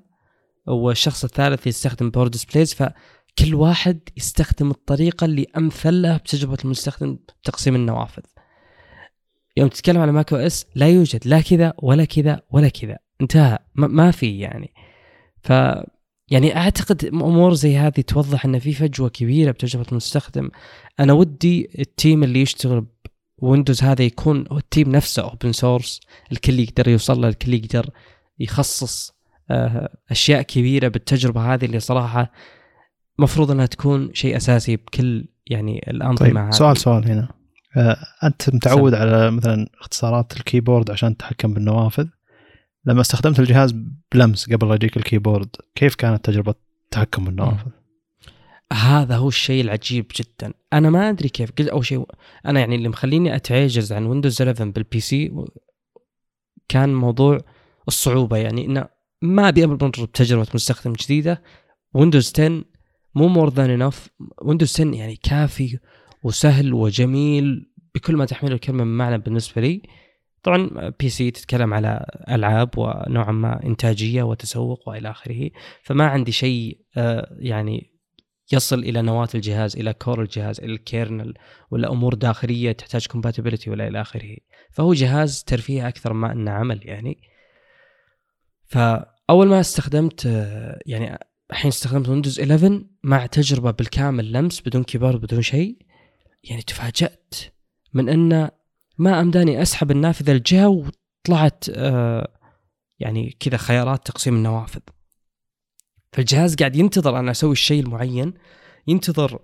والشخص 0.67 1.23
الثالث 1.23 1.67
يستخدم 1.67 2.09
PowerDisplays 2.09 2.73
فكل 3.37 3.55
واحد 3.55 3.99
يستخدم 4.17 4.71
الطريقة 4.71 5.25
اللي 5.25 5.47
امثل 5.57 6.01
له 6.01 6.17
بتجربة 6.17 6.57
المستخدم 6.65 7.17
بتقسيم 7.41 7.75
النوافذ. 7.75 8.23
يوم 9.57 9.69
تتكلم 9.69 10.01
على 10.01 10.11
macOS 10.11 10.65
لا 10.75 10.87
يوجد 10.87 11.27
لا 11.27 11.41
كذا 11.41 11.73
ولا 11.77 12.05
كذا 12.05 12.41
ولا 12.51 12.69
كذا. 12.69 12.97
انتهى. 13.21 13.59
ما, 13.75 13.87
ما 13.87 14.11
في 14.11 14.39
يعني. 14.39 14.73
ف 15.43 15.49
يعني 16.27 16.57
أعتقد 16.57 17.05
أمور 17.05 17.53
زي 17.53 17.77
هذه 17.77 18.01
توضح 18.01 18.45
إن 18.45 18.59
في 18.59 18.73
فجوة 18.73 19.09
كبيرة 19.09 19.51
بتجربة 19.51 19.85
المستخدم. 19.91 20.49
أنا 20.99 21.13
ودي 21.13 21.69
ال 21.79 21.88
team 21.88 22.23
اللي 22.23 22.41
يشتغل 22.41 22.85
Windows 23.37 23.83
هذا 23.83 24.03
يكون 24.03 24.45
هو 24.51 24.57
ال 24.57 24.64
team 24.64 24.91
نفسه 24.91 25.23
open 25.23 25.51
source 25.51 26.01
الكل 26.31 26.59
يقدر 26.59 26.87
يوصل 26.87 27.21
له 27.21 27.27
الكل 27.27 27.53
يقدر 27.53 27.89
يخصص 28.39 29.13
آه، 29.51 29.97
أشياء 30.11 30.41
كبيرة 30.41 30.87
بالتجربة 30.87 31.53
هذه 31.53 31.65
اللي 31.65 31.79
صراحة 31.79 32.31
مفروض 33.21 33.51
انها 33.51 33.65
تكون 33.65 34.13
شيء 34.13 34.37
أساسي 34.37 34.75
بكل 34.75 35.27
يعني 35.47 35.85
الأنظمة 35.87 36.41
طيب 36.43 36.51
سؤال 36.51 36.77
سؤال 36.77 37.11
هنا. 37.11 37.27
آه، 37.77 37.97
أنت 38.23 38.55
متعود 38.55 38.93
على 38.93 39.31
مثلا 39.31 39.67
اختصارات 39.81 40.37
ال 40.37 40.43
keyboard 40.43 40.91
عشان 40.91 41.17
تتحكم 41.17 41.53
بالنوافذ. 41.53 42.07
لما 42.85 43.01
استخدمت 43.01 43.39
الجهاز 43.39 43.75
بلمس 44.11 44.49
قبل 44.49 44.69
لا 44.69 44.75
يجيك 44.75 44.97
ال 44.97 45.03
keyboard 45.03 45.49
كيف 45.75 45.95
كانت 45.95 46.25
تجربة 46.25 46.53
التحكم 46.85 47.25
بالنوافذ؟ 47.25 47.71
هذا 48.73 49.15
هو 49.15 49.27
الشيء 49.27 49.63
العجيب 49.63 50.05
جدا. 50.15 50.53
أنا 50.73 50.89
ما 50.89 51.09
أدري 51.09 51.29
كيف. 51.29 51.51
قلت 51.51 51.67
أول 51.67 51.85
شيء 51.85 52.05
أنا 52.45 52.59
يعني 52.59 52.75
اللي 52.75 52.89
مخليني 52.89 53.35
أتعجز 53.35 53.93
عن 53.93 54.05
ويندوز 54.05 54.41
11 54.41 54.65
بال 54.65 54.99
PC 54.99 55.31
كان 56.69 56.93
موضوع 56.95 57.37
الصعوبة. 57.87 58.37
يعني 58.37 58.65
انه 58.65 58.85
ما 59.21 59.49
أبي 59.49 59.63
أمر 59.63 59.75
بتجربة 59.75 60.47
مستخدم 60.53 60.93
جديدة 60.93 61.41
ويندوز 61.93 62.33
10 62.35 62.70
مو 63.15 63.27
more 63.27 63.49
than 63.49 63.69
enough 63.69 64.09
ويندوز 64.41 64.73
10 64.73 64.95
يعني 64.95 65.15
كافي 65.15 65.79
وسهل 66.23 66.73
وجميل 66.73 67.71
بكل 67.95 68.15
ما 68.15 68.25
تحمله 68.25 68.55
الكلمة 68.55 68.83
من 68.83 68.97
معنى 68.97 69.17
بالنسبة 69.17 69.61
لي. 69.61 69.81
طبعا 70.43 70.89
PC 70.99 71.31
تتكلم 71.31 71.73
على 71.73 72.05
ألعاب 72.29 72.69
ونوعا 72.77 73.31
ما 73.31 73.63
إنتاجية 73.63 74.23
وتسوق 74.23 74.89
وإلى 74.89 75.09
آخره. 75.09 75.49
فما 75.83 76.05
عندي 76.05 76.31
شيء 76.31 76.77
آه، 76.97 77.37
يعني 77.39 77.91
يصل 78.51 78.79
إلى 78.79 79.01
نواة 79.01 79.27
الجهاز 79.35 79.77
إلى 79.77 79.93
core 79.93 80.21
الجهاز 80.21 80.59
إلى 80.59 80.73
ال 80.73 80.82
kernel 80.82 81.33
ولا 81.71 81.91
أمور 81.91 82.13
داخلية 82.13 82.71
تحتاج 82.71 83.07
compatibility 83.07 83.69
ولا 83.69 83.87
إلى 83.87 84.01
آخره. 84.01 84.37
فهو 84.71 84.93
جهاز 84.93 85.43
ترفيه 85.43 85.87
أكثر 85.87 86.13
ما 86.13 86.31
إنه 86.31 86.51
عمل 86.51 86.79
يعني. 86.83 87.17
فأول 88.65 89.47
ما 89.47 89.59
استخدمت 89.59 90.25
آه، 90.25 90.79
يعني 90.85 91.17
الحين 91.51 91.67
استخدمت 91.67 92.09
ويندوز 92.09 92.39
11 92.39 92.83
مع 93.03 93.25
تجربة 93.25 93.71
بالكامل 93.71 94.31
لمس 94.31 94.61
بدون 94.61 94.83
كيبورد 94.83 95.21
بدون 95.21 95.41
شيء. 95.41 95.77
يعني 96.43 96.61
تفاجأت 96.61 97.33
من 97.93 98.09
انه 98.09 98.51
ما 98.97 99.21
أمداني 99.21 99.61
أسحب 99.61 99.91
النافذة 99.91 100.31
الجهه 100.31 100.67
وطلعت 100.67 101.65
آه، 101.69 102.27
يعني 102.99 103.37
كذا 103.39 103.57
خيارات 103.57 104.07
تقسيم 104.07 104.35
النوافذ. 104.35 104.81
فالجهاز 106.13 106.55
قاعد 106.55 106.75
ينتظر 106.75 107.19
أنا 107.19 107.31
أسوي 107.31 107.51
الشيء 107.51 107.83
المعين 107.83 108.33
ينتظر 108.87 109.39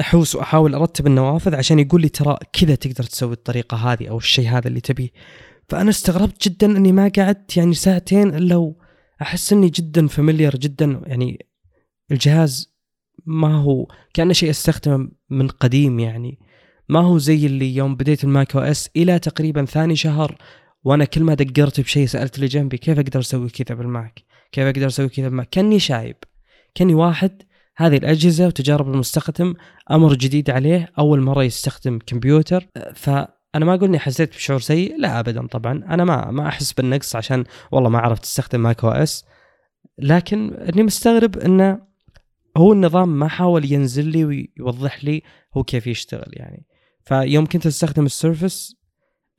أحوس 0.00 0.34
وأحاول 0.34 0.74
أرتب 0.74 1.06
النوافذ 1.06 1.54
عشان 1.54 1.78
يقول 1.78 2.00
لي 2.00 2.08
ترى 2.08 2.38
كذا 2.52 2.74
تقدر 2.74 3.04
تسوي 3.04 3.32
الطريقة 3.32 3.76
هذه 3.76 4.08
أو 4.08 4.18
الشيء 4.18 4.48
هذا 4.48 4.68
اللي 4.68 4.80
تبيه. 4.80 5.08
فأنا 5.68 5.90
استغربت 5.90 6.48
جدا 6.48 6.66
أني 6.76 6.92
ما 6.92 7.10
قعدت 7.18 7.56
يعني 7.56 7.74
ساعتين 7.74 8.34
إلا 8.34 8.54
واحس 9.20 9.52
إني 9.52 9.68
جدا 9.68 10.06
familiar 10.06 10.56
جدا 10.56 11.02
يعني 11.06 11.46
الجهاز 12.10 12.74
ما 13.26 13.54
هو 13.54 13.86
كأنه 14.14 14.32
شيء 14.32 14.50
أستخدمه 14.50 15.08
من 15.30 15.48
قديم 15.48 15.98
يعني 15.98 16.38
ما 16.88 17.00
هو 17.00 17.18
زي 17.18 17.46
اللي 17.46 17.76
يوم 17.76 17.96
بديت 17.96 18.24
الماك 18.24 18.56
OS 18.56 18.90
إلى 18.96 19.18
تقريبا 19.18 19.64
ثاني 19.64 19.96
شهر 19.96 20.38
وأنا 20.84 21.04
كل 21.04 21.22
ما 21.22 21.34
دقرت 21.34 21.80
بشيء 21.80 22.06
سألت 22.06 22.36
اللي 22.36 22.46
جنبي 22.46 22.76
كيف 22.76 22.98
أقدر 22.98 23.20
أسوي 23.20 23.48
كذا 23.48 23.76
بالماك؟ 23.76 24.22
كيف 24.52 24.64
أقدر 24.64 24.86
أسوي 24.86 25.08
كذا 25.08 25.28
بالماك؟ 25.28 25.48
كأني 25.50 25.78
شايب 25.78 26.16
كأني 26.74 26.94
واحد 26.94 27.42
هذه 27.76 27.96
الأجهزة 27.96 28.46
وتجارب 28.46 28.88
المستخدم 28.88 29.54
أمر 29.90 30.14
جديد 30.14 30.50
عليه 30.50 30.92
أول 30.98 31.20
مرة 31.20 31.44
يستخدم 31.44 31.98
كمبيوتر 32.06 32.66
فانا 33.54 33.64
ما 33.64 33.74
أقول 33.74 33.88
إني 33.88 33.98
حسيت 33.98 34.34
بشعور 34.34 34.60
سيء 34.60 34.96
لا 34.98 35.20
ابدا 35.20 35.46
طبعا. 35.46 35.72
أنا 35.72 36.04
ما 36.04 36.30
ما 36.30 36.48
أحس 36.48 36.72
بالنقص 36.72 37.16
عشان 37.16 37.44
والله 37.72 37.90
ما 37.90 37.98
عرفت 37.98 38.24
أستخدم 38.24 38.60
ماك 38.60 38.84
OS. 38.84 39.24
لكن 39.98 40.54
إني 40.54 40.82
مستغرب 40.82 41.38
إنه 41.38 41.80
هو 42.56 42.72
النظام 42.72 43.08
ما 43.08 43.28
حاول 43.28 43.72
ينزل 43.72 44.06
لي 44.06 44.24
ويوضح 44.24 45.04
لي 45.04 45.22
هو 45.56 45.64
كيف 45.64 45.86
يشتغل 45.86 46.30
يعني. 46.32 46.66
فيوم 47.04 47.46
كنت 47.46 47.66
أستخدم 47.66 48.06
السيرفس 48.06 48.76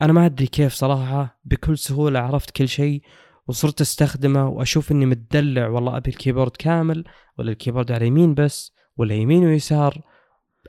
أنا 0.02 0.14
ما 0.14 0.26
أدري 0.26 0.48
كيف 0.48 0.74
صراحة 0.74 1.40
بكل 1.46 1.78
سهولة 1.78 2.20
عرفت 2.20 2.52
كل 2.52 2.68
شيء 2.68 3.02
وصرت 3.48 3.82
أستخدمه 3.82 4.48
وأشوف 4.48 4.92
إني 4.92 5.06
متدلع 5.06 5.68
والله 5.68 5.98
أبي 5.98 6.10
الكيبورد 6.10 6.52
كامل 6.52 7.04
ولا 7.38 7.52
الكيبورد 7.52 7.92
على 7.92 8.08
يمين 8.08 8.34
بس 8.34 8.74
ولا 8.98 9.16
يمين 9.16 9.46
ويسار. 9.46 10.02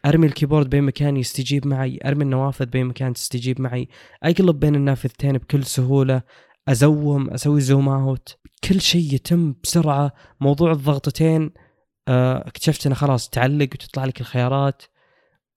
أرمي 0.06 0.26
الكيبورد 0.26 0.70
بين 0.70 0.82
مكان 0.82 1.16
يستجيب 1.16 1.66
معي 1.66 1.98
أرمي 2.04 2.24
النوافذ 2.24 2.66
بين 2.66 2.86
مكان 2.86 3.12
تستجيب 3.12 3.60
معي. 3.60 3.88
اقلب 4.22 4.60
بين 4.60 4.74
النافذتين 4.74 5.32
بكل 5.32 5.64
سهولة 5.64 6.22
أزوم 6.68 7.30
أسوي 7.30 7.60
zoom 7.60 7.88
out. 7.88 8.36
كل 8.64 8.80
شيء 8.80 9.14
يتم 9.14 9.54
بسرعة. 9.62 10.12
موضوع 10.40 10.72
الضغطتين 10.72 11.50
آه، 12.08 12.48
اكتشفت 12.48 12.86
إنه 12.86 12.94
خلاص 12.94 13.28
تعلق 13.28 13.68
وتطلع 13.74 14.04
لك 14.04 14.20
الخيارات. 14.20 14.82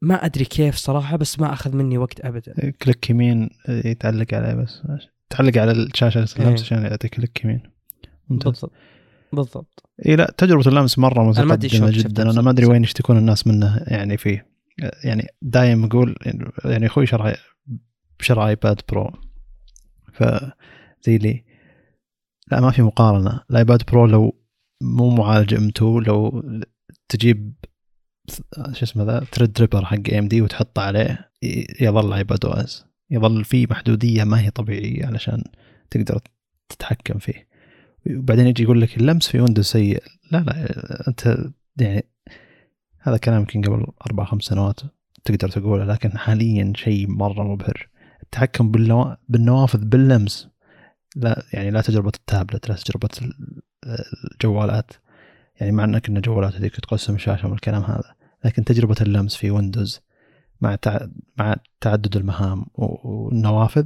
ما 0.01 0.25
أدري 0.25 0.45
كيف 0.45 0.75
صراحة 0.75 1.17
بس 1.17 1.39
ما 1.39 1.53
أخذ 1.53 1.75
مني 1.75 1.97
وقت 1.97 2.25
ابدا. 2.25 2.71
click 2.81 3.09
يمين 3.09 3.49
يتعلق 3.69 4.33
عليه 4.33 4.53
بس. 4.53 4.81
تعلق 5.29 5.57
على 5.57 5.71
الشاشة 5.71 6.25
إيه. 6.39 6.47
عشان 6.47 6.83
يعطيك 6.83 7.15
click 7.15 7.45
يمين. 7.45 7.61
ممتاز. 8.29 8.51
بالضبط. 8.51 8.71
بالضبط. 9.35 9.89
إي 10.05 10.15
لا 10.15 10.33
تجربة 10.37 10.67
اللمس 10.67 10.99
مرة 10.99 11.23
متقدمة 11.23 11.89
جدا. 11.91 12.31
أنا 12.31 12.41
ما 12.41 12.51
أدري. 12.51 12.65
وين 12.65 12.83
يشتكون 12.83 13.17
الناس 13.17 13.47
منه 13.47 13.83
يعني 13.87 14.17
فيه 14.17 14.53
يعني 15.03 15.27
دايم 15.41 15.85
أقول 15.85 16.15
يعني 16.65 16.85
أخوي 16.85 17.05
شرى 17.05 17.33
شرى 18.21 18.47
ايباد 18.47 18.81
Pro 18.89 19.11
فزي 20.13 21.17
لي. 21.17 21.43
لا 22.51 22.61
ما 22.61 22.71
في 22.71 22.81
مقارنة. 22.81 23.39
الايباد 23.51 23.83
Pro 23.91 24.05
لو 24.05 24.39
مو 24.81 25.09
معالج 25.09 25.53
M2 25.53 25.99
لو 25.99 26.43
تجيب 27.09 27.53
شو 28.71 28.83
اسمه 28.85 29.03
ذا 29.03 29.23
Threadripper 29.31 29.85
حق 29.85 30.13
AMD 30.13 30.41
وتحطه 30.41 30.81
عليه 30.81 31.31
يظل 31.81 32.13
ايباد 32.13 32.45
OS 32.45 32.85
يظل 33.09 33.43
فيه 33.43 33.67
محدودية 33.69 34.23
ما 34.23 34.41
هي 34.41 34.49
طبيعية 34.49 35.05
علشان 35.05 35.43
تقدر 35.91 36.19
تتحكم 36.69 37.19
فيه. 37.19 37.52
وبعدين 38.09 38.47
يجي 38.47 38.63
يقول 38.63 38.81
لك 38.81 38.97
اللمس 38.97 39.27
في 39.27 39.39
ويندوز 39.39 39.65
سيء. 39.65 40.03
لا 40.31 40.37
لا 40.37 41.07
أنت 41.07 41.37
يعني 41.77 42.05
هذا 42.99 43.17
كلام 43.17 43.39
يمكن 43.39 43.61
قبل 43.61 43.87
أربع 44.07 44.25
خمس 44.25 44.43
سنوات 44.43 44.79
تقدر 45.25 45.49
تقوله 45.49 45.85
لكن 45.85 46.17
حاليا 46.17 46.73
شيء 46.75 47.07
مرة 47.07 47.43
مبهر. 47.43 47.89
التحكم 48.23 48.71
بالنوا... 48.71 49.15
بالنوافذ 49.29 49.85
باللمس 49.85 50.49
لا 51.15 51.43
يعني 51.53 51.71
لا 51.71 51.81
تجربة 51.81 52.11
التابلت 52.15 52.69
لا 52.69 52.75
تجربة 52.75 53.09
الجوالات. 54.31 54.91
يعني 55.59 55.71
مع 55.71 55.83
إنك 55.83 56.09
إن 56.09 56.17
الجوالات 56.17 56.55
هذيك 56.55 56.75
تقسم 56.75 57.15
الشاشه 57.15 57.47
والكلام 57.47 57.83
هذا 57.83 58.15
لكن 58.45 58.63
تجربة 58.63 58.95
اللمس 59.01 59.35
في 59.35 59.51
ويندوز 59.51 60.01
مع 60.61 60.75
تع... 60.75 61.07
مع 61.37 61.55
تعدد 61.81 62.17
المهام 62.17 62.65
والنوافذ 62.73 63.85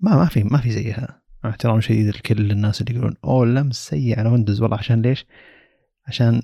ما 0.00 0.16
ما 0.16 0.26
في 0.26 0.42
ما 0.42 0.58
في 0.58 0.70
زيها. 0.70 1.23
مع 1.44 1.50
احترام 1.50 1.80
شديد 1.80 2.08
لكل 2.08 2.50
الناس 2.50 2.80
اللي 2.80 2.94
يقولون 2.94 3.14
أوه 3.24 3.44
اللمس 3.44 3.76
سيء 3.76 4.18
على 4.18 4.28
ويندوز 4.28 4.60
والله 4.60 4.76
عشان 4.76 5.02
ليش؟ 5.02 5.26
عشان 6.06 6.42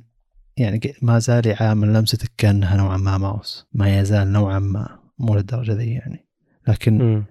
يعني 0.57 0.81
ما 1.03 1.19
زال 1.19 1.47
يعامل 1.47 1.93
لمستك 1.93 2.31
كأنها 2.39 2.77
نوعا 2.77 2.97
ما 2.97 3.19
ماوس. 3.19 3.67
ما 3.73 3.99
يزال 3.99 4.33
نوعا 4.33 4.59
ما 4.59 4.99
مو 5.19 5.35
للدرجة 5.35 5.73
ذي 5.73 5.93
يعني. 5.93 6.27
لكن 6.69 7.23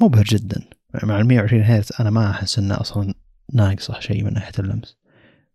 مبهر 0.00 0.24
جدا. 0.24 0.62
مع 1.02 1.20
ال 1.20 1.26
120 1.26 1.62
هرتز 1.62 1.92
أنا 2.00 2.10
ما 2.10 2.30
أحس 2.30 2.58
إنه 2.58 2.80
أصلا 2.80 3.14
ناقصه 3.52 4.00
شيء 4.00 4.24
من 4.24 4.34
ناحية 4.34 4.52
اللمس. 4.58 4.98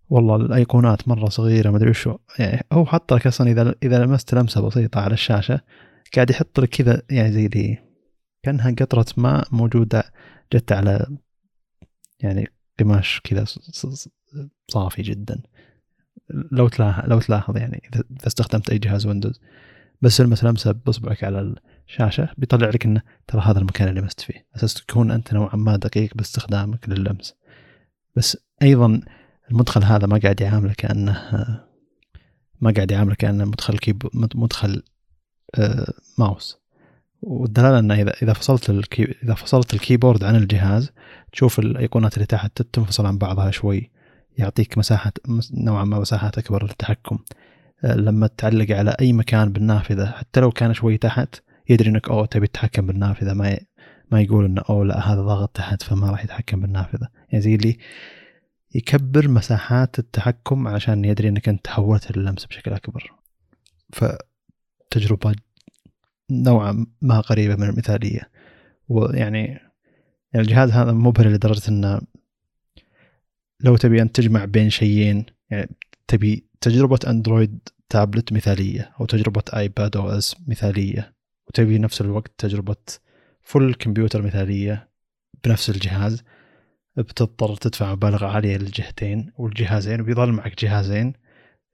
والله 0.10 0.36
الأيقونات 0.36 1.08
مرة 1.08 1.30
صغيرة 1.30 1.70
ما 1.72 1.78
أدري 1.78 1.90
وشو 1.90 2.18
يعني 2.40 2.66
هو 2.74 2.86
حط 2.86 3.14
لك 3.14 3.28
أصلا 3.28 3.52
إذا 3.52 3.76
إذا 3.84 4.06
لمست 4.06 4.36
لمسة 4.36 4.62
بسيطة 4.62 5.02
على 5.02 5.14
الشاشة 5.14 5.62
قاعد 6.16 6.30
يحط 6.30 6.60
لك 6.60 6.70
كذا 6.70 7.02
يعني 7.10 7.32
زي 7.32 7.48
دي 7.48 7.80
كأنها 8.44 8.72
قطرة 8.72 9.06
ماء 9.18 9.48
موجودة 9.52 10.04
جت 10.54 10.72
على 10.72 11.18
يعني 12.20 12.52
قماش 12.80 13.22
كذا 13.24 13.46
صافي 14.68 15.02
جدا. 15.02 15.42
لو 16.30 16.68
تلاحظ 16.68 17.10
لو 17.10 17.20
تلاحظ 17.20 17.58
يعني 17.58 17.82
اذا 17.94 18.04
استخدمت 18.28 18.70
أي 18.70 18.78
جهاز 18.78 19.06
ويندوز. 19.06 19.42
بس 20.02 20.22
لمس 20.22 20.44
لمسه 20.44 20.72
بأصبعك 20.72 21.24
على 21.24 21.56
الشاشة 21.88 22.30
بيطلع 22.38 22.70
لك 22.70 22.86
إنه 22.86 23.02
ترى 23.28 23.42
هذا 23.42 23.60
المكان 23.60 23.88
اللي 23.88 24.02
لمست 24.02 24.22
فيه. 24.22 24.48
أساس 24.56 24.74
تكون 24.74 25.12
أنت 25.12 25.34
نوعا 25.34 25.56
ما 25.56 25.76
دقيق 25.76 26.14
باستخدامك 26.16 26.90
لللمس 26.90 27.36
بس 28.16 28.38
أيضا 28.62 29.02
المدخل 29.52 29.84
هذا 29.84 30.08
ما 30.08 30.18
قاعد 30.18 30.42
يعامله 30.42 30.74
كأنه 30.74 31.14
ما 32.62 32.72
قاعد 32.72 32.92
يعامله 32.92 33.16
كأنه 33.16 33.46
مدخل 33.46 33.78
كيب 33.78 34.08
مدخل 34.14 34.84
آه، 35.56 35.94
ماوس. 36.18 36.59
والدلالة 37.22 37.80
إنه 37.80 37.94
اذا 37.94 38.14
إذا 38.24 38.34
فصلت 38.34 38.70
الكي 38.70 39.16
إذا 39.24 39.34
فصلت 39.34 39.74
الكيبورد 39.74 40.24
عن 40.24 40.36
الجهاز 40.36 40.92
تشوف 41.32 41.60
الأيقونات 41.60 42.14
اللي 42.14 42.26
تحت 42.26 42.62
تنفصل 42.62 43.06
عن 43.06 43.18
بعضها 43.18 43.52
شوي. 43.52 43.92
يعطيك 44.38 44.78
مساحه 44.78 45.12
نوعا 45.54 45.86
ما 45.86 46.00
مساحات 46.00 46.38
أكبر 46.38 46.64
للتحكم. 46.64 47.20
آه، 47.84 47.96
لما 47.96 48.28
تعلق 48.28 48.72
على 48.72 48.96
أي 49.02 49.14
مكان 49.14 49.52
بالنافذة 49.52 50.06
حتى 50.06 50.40
لو 50.40 50.52
كان 50.52 50.74
شوي 50.74 50.98
تحت 50.98 51.36
يدري 51.70 51.90
إنك 51.90 52.10
أوه 52.10 52.26
تبي 52.26 52.48
تتحكم 52.48 52.88
بالنافذة. 52.88 53.34
ما. 53.34 53.58
ما 54.12 54.22
يقول 54.22 54.46
إنه 54.46 54.62
أوه 54.70 54.86
لا 54.86 55.14
هذا 55.14 55.22
ضاغط 55.22 55.50
تحت 55.50 55.84
فما 55.84 56.12
راح 56.12 56.24
يتحكم 56.24 56.62
بالنافذة. 56.62 57.08
يعني 57.30 57.42
زي 57.42 57.56
اللي 57.56 57.78
يكبر 58.76 59.28
مساحات 59.28 60.00
التحكم 60.00 60.68
عشان 60.68 61.06
يدري 61.06 61.30
إنك 61.30 61.50
أنت 61.50 61.66
تحولت 61.66 62.12
اللمس 62.12 62.46
بشكل 62.46 62.74
أكبر. 62.74 63.14
فتجربة 63.94 65.36
نوعا 66.32 66.86
ما 67.02 67.20
قريبة 67.20 67.56
من 67.56 67.70
المثالية. 67.70 68.30
ويعني 68.90 69.46
يعني 70.34 70.46
الجهاز 70.46 70.72
هذا 70.72 70.92
مبهر 70.92 71.28
لدرجة 71.28 71.70
إنه 71.70 72.02
لو 73.60 73.78
تبي 73.78 74.02
أن 74.02 74.12
تجمع 74.12 74.46
بين 74.46 74.70
شيئين 74.70 75.26
يعني 75.50 75.76
تبي 76.08 76.50
تجربة 76.62 77.00
أندرويد 77.08 77.60
تابلت 77.90 78.34
مثالية 78.34 78.92
أو 79.00 79.06
تجربة 79.06 79.44
آيباد 79.56 79.98
OS 79.98 80.36
مثالية 80.48 81.14
وتبي 81.48 81.78
نفس 81.78 82.02
الوقت 82.02 82.32
تجربة 82.38 82.76
full 83.42 83.74
computer 83.74 84.22
مثالية 84.22 84.90
بنفس 85.44 85.70
الجهاز 85.70 86.24
بتضطر 86.98 87.56
تدفع 87.56 87.92
مبالغ 87.92 88.26
عالية 88.26 88.58
للجهتين 88.58 89.32
والجهازين 89.38 90.02
وبيظل 90.02 90.32
معك 90.32 90.64
جهازين 90.64 91.14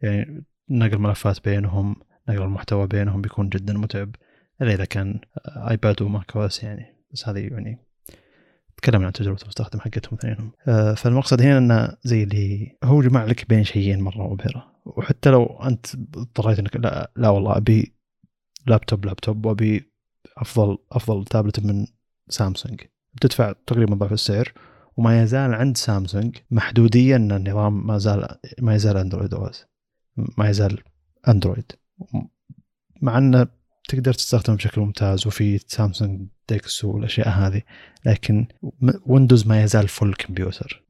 يعني 0.01 0.43
نقل 0.69 0.97
ملفات 0.97 1.45
بينهم 1.45 1.95
نقل 2.29 2.41
المحتوى 2.41 2.87
بينهم 2.87 3.21
بيكون 3.21 3.49
جدا 3.49 3.73
متعب. 3.73 4.15
الا 4.61 4.73
إذا 4.73 4.85
كان 4.85 5.19
ايباد 5.47 6.01
وماك 6.01 6.35
OS 6.35 6.63
يعني 6.63 6.95
بس 7.13 7.27
هذه 7.27 7.39
يعني 7.39 7.79
تكلمنا 8.77 9.05
عن 9.05 9.13
تجربة 9.13 9.41
المستخدم 9.41 9.79
حقتهم 9.79 10.17
اثنينهم. 10.17 10.51
آه، 10.67 10.93
فالمقصد 10.93 11.41
هنا 11.41 11.57
إنه 11.57 11.97
زي 12.03 12.23
اللي 12.23 12.77
هو 12.83 13.01
جمع 13.01 13.25
لك 13.25 13.49
بين 13.49 13.63
شيئين 13.63 14.01
مرة 14.01 14.33
مبهرة. 14.33 14.81
وحتى 14.85 15.29
لو 15.29 15.45
أنت 15.45 15.85
اضطريت 15.95 16.59
إنك 16.59 16.75
لا, 16.75 17.11
لا 17.15 17.29
والله 17.29 17.57
أبي 17.57 17.93
laptop 18.67 19.05
laptop 19.05 19.45
وأبي 19.45 19.91
أفضل 20.37 20.77
أفضل 20.91 21.25
تابلت 21.25 21.59
من 21.59 21.87
سامسونج. 22.29 22.81
بتدفع 23.13 23.53
تقريبا 23.67 23.95
ضعف 23.95 24.13
السعر 24.13 24.53
وما 24.97 25.23
يزال 25.23 25.53
عند 25.53 25.77
سامسونج 25.77 26.37
محدوديه 26.51 27.15
إن 27.15 27.31
النظام 27.31 27.87
ما 27.87 27.97
زال 27.97 28.27
ما 28.61 28.75
يزال 28.75 28.97
أندرويد 28.97 29.33
OS 29.33 29.65
ما 30.37 30.49
يزال 30.49 30.83
أندرويد. 31.27 31.71
مع 33.01 33.17
انه 33.17 33.47
تقدر 33.87 34.13
تستخدمه 34.13 34.57
بشكل 34.57 34.81
ممتاز 34.81 35.27
وفي 35.27 35.57
سامسونج 35.67 36.27
DeX 36.49 36.85
والأشياء 36.85 37.29
هذه 37.29 37.61
لكن 38.05 38.47
ويندوز 39.05 39.47
ما 39.47 39.63
يزال 39.63 39.87
full 39.87 40.13
computer 40.13 40.85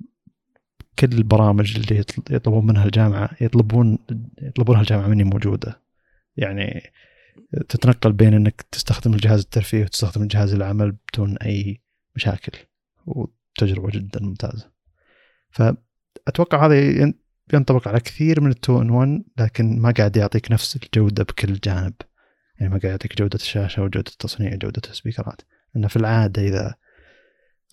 كل 1.00 1.12
البرامج 1.12 1.76
اللي 1.78 2.06
يطلبون 2.30 2.66
منها 2.68 2.86
الجامعة 2.86 3.30
يطلبون 3.42 4.00
يطلبونها 4.42 4.82
الجامعة 4.82 5.08
مني 5.08 5.24
موجودة. 5.24 5.82
يعني 6.38 6.92
تتنقل 7.70 8.14
بين 8.14 8.34
إنك 8.34 8.62
تستخدم 8.72 9.14
الجهاز 9.14 9.40
الترفيه 9.40 9.84
وتستخدم 9.84 10.24
الجهاز 10.24 10.54
العمل 10.54 10.92
بدون 10.92 11.38
أي 11.38 11.82
مشاكل 12.16 12.58
وتجربة 13.06 13.90
جدا 13.92 14.20
ممتازة. 14.24 14.72
فأتوقع 15.52 16.66
هذا 16.66 17.14
ينطبق 17.54 17.88
على 17.88 18.00
كثير 18.00 18.42
من 18.42 18.52
ال 18.52 18.59
two 18.59 18.82
in 18.82 18.90
1 18.90 19.24
لكن 19.38 19.80
ما 19.80 19.92
قاعد 19.92 20.18
يعطيك 20.18 20.52
نفس 20.52 20.76
الجودة 20.76 21.24
بكل 21.24 21.54
جانب. 21.54 21.94
يعني 22.60 22.74
ما 22.74 22.80
قاعد 22.80 22.92
يعطيك 22.92 23.18
جودة 23.18 23.36
الشاشة 23.36 23.82
وجودة 23.82 24.12
التصنيع 24.12 24.56
جوده 24.56 24.82
السبيكرات. 24.90 25.42
لأنه 25.76 25.88
في 25.88 25.96
العادة 25.96 26.42
إذا 26.42 26.76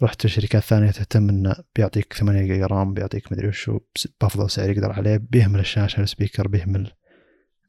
رحت 0.03 0.27
لشركات 0.27 0.63
ثانية 0.63 0.91
تهتم 0.91 1.29
إنه 1.29 1.55
بيعطيك 1.77 2.13
8 2.13 2.43
جيجا 2.43 2.67
RAM 2.67 2.95
بيعطيك 2.95 3.33
مدري 3.33 3.49
وشو 3.49 3.81
بأفضل 4.21 4.51
سعر 4.51 4.71
يقدر 4.71 4.93
عليه 4.93 5.17
بيهمل 5.17 5.61
الشاشة 5.61 6.01
ال 6.01 6.07
speaker 6.07 6.49
بيهمل 6.49 6.93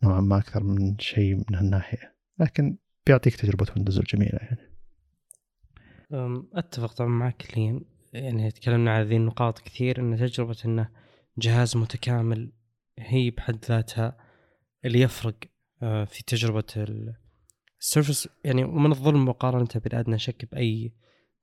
نوعا 0.04 0.22
ما 0.22 0.38
أكثر 0.38 0.64
من 0.64 1.00
شيء 1.00 1.36
من 1.36 1.56
هالناحية. 1.56 2.16
لكن 2.40 2.78
بيعطيك 3.08 3.36
تجربة 3.36 3.66
ويندوز 3.76 3.98
الجميلة 3.98 4.40
يعني. 4.42 4.74
أتفق 6.54 6.94
طبعا 6.94 7.10
معك 7.10 7.38
كليا 7.38 7.82
يعني 8.14 8.52
تكلمنا 8.52 8.92
عن 8.92 9.06
هذه 9.06 9.18
النقاط 9.18 9.60
كثير 9.60 10.00
إن 10.00 10.18
تجربة 10.18 10.58
إنه 10.66 10.90
جهاز 11.38 11.78
متكامل 11.78 12.52
هي 13.00 13.30
بحد 13.30 13.66
ذاتها 13.66 14.18
اللي 14.86 15.02
يفرق 15.02 15.36
في 16.06 16.24
تجربة 16.28 16.64
ال 17.82 17.88
Surface 17.88 18.30
يعني 18.44 18.64
ومن 18.64 18.92
الظلم 18.92 19.26
مقارنة 19.26 19.68
بالأدنى 19.76 20.20
شك 20.20 20.52
بأي 20.52 20.94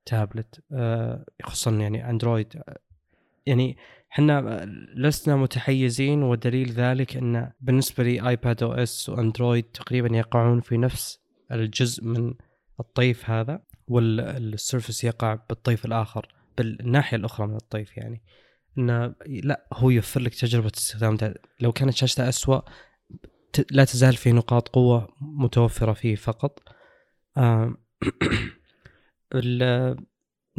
تابلت 0.07 0.65
آه، 0.73 1.25
خصوصا 1.43 1.71
يعني 1.71 2.11
أندرويد 2.11 2.63
يعني 3.47 3.77
إحنا 4.13 4.67
لسنا 4.97 5.37
متحيزين 5.37 6.23
ودليل 6.23 6.73
ذلك 6.73 7.17
إن 7.17 7.53
بالنسبة 7.61 8.05
لي 8.05 8.29
iPadOS 8.29 9.09
وأندرويد 9.09 9.65
تقريبا 9.65 10.17
يقعون 10.17 10.61
في 10.61 10.77
نفس 10.77 11.21
الجزء 11.53 12.05
من 12.05 12.35
الطيف 12.81 13.31
هذا 13.31 13.63
وال 13.89 14.14
Surface 14.14 15.05
يقع 15.05 15.35
بالطيف 15.35 15.85
الآخر 15.85 16.35
بالناحية 16.59 17.17
الأخرى 17.17 17.47
من 17.47 17.57
الطيف 17.57 17.97
يعني. 17.97 18.23
انه 18.79 19.15
لا 19.27 19.67
هو 19.73 19.91
يوفر 19.91 20.21
لك 20.21 20.35
تجربة 20.35 20.73
استخدام 20.77 21.19
لو 21.61 21.73
كانت 21.73 21.95
شاشته 21.95 22.29
اسوء 22.29 22.65
لا 23.71 23.85
تزال 23.85 24.17
في 24.17 24.33
نقاط 24.33 24.69
قوة 24.69 25.09
متوفرة 25.21 25.93
فيه 25.93 26.15
فقط. 26.17 26.63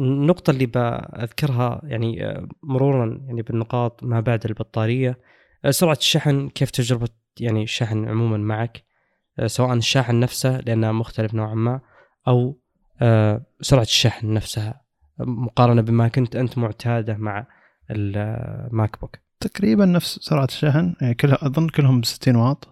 النقطة 0.00 0.50
اللي 0.50 0.66
بذكرها 0.66 1.80
يعني 1.84 2.26
آه، 2.26 2.48
مرورا 2.62 3.20
يعني 3.26 3.42
بالنقاط 3.42 4.04
ما 4.04 4.20
بعد 4.20 4.44
البطارية 4.46 5.18
آه، 5.64 5.70
سرعة 5.70 5.96
الشحن 6.00 6.48
كيف 6.48 6.70
تجربة 6.70 7.08
يعني 7.40 7.62
الشحن 7.62 8.08
عموما 8.08 8.36
معك؟ 8.36 8.84
آه، 9.38 9.46
سواء 9.46 9.72
الشاحن 9.72 10.20
نفسه 10.20 10.60
لأنه 10.60 10.92
مختلف 10.92 11.34
نوعا 11.34 11.54
ما 11.54 11.80
أو 12.28 12.58
سرعة 13.60 13.82
الشحن 13.82 14.32
نفسها 14.34 14.82
مقارنة 15.18 15.82
بما 15.82 16.08
كنت 16.08 16.36
أنت 16.36 16.58
معتادة 16.58 17.16
مع 17.16 17.46
ال 17.90 19.00
MacBook. 19.00 19.16
تقريبا 19.40 19.84
نفس 19.84 20.18
سرعة 20.22 20.44
الشحن 20.44 20.94
يعني 21.00 21.14
كلها 21.14 21.38
أظن 21.42 21.68
كلهم 21.68 22.02
60 22.02 22.36
واط. 22.36 22.71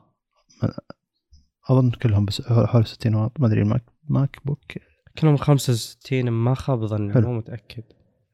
أظن 1.71 1.91
كلهم 1.91 2.25
بس 2.25 2.43
حول 2.49 2.87
60 2.87 3.15
واط 3.15 3.41
ما 3.41 3.47
أدري 3.47 3.63
ال 3.63 3.85
Mac 4.09 4.37
MacBook 4.45 4.59
كلهم 5.19 5.37
65 5.37 6.31
ما 6.31 6.55
خاب 6.55 6.87
ظني 6.87 7.13
مو 7.21 7.33
متأكد. 7.33 7.83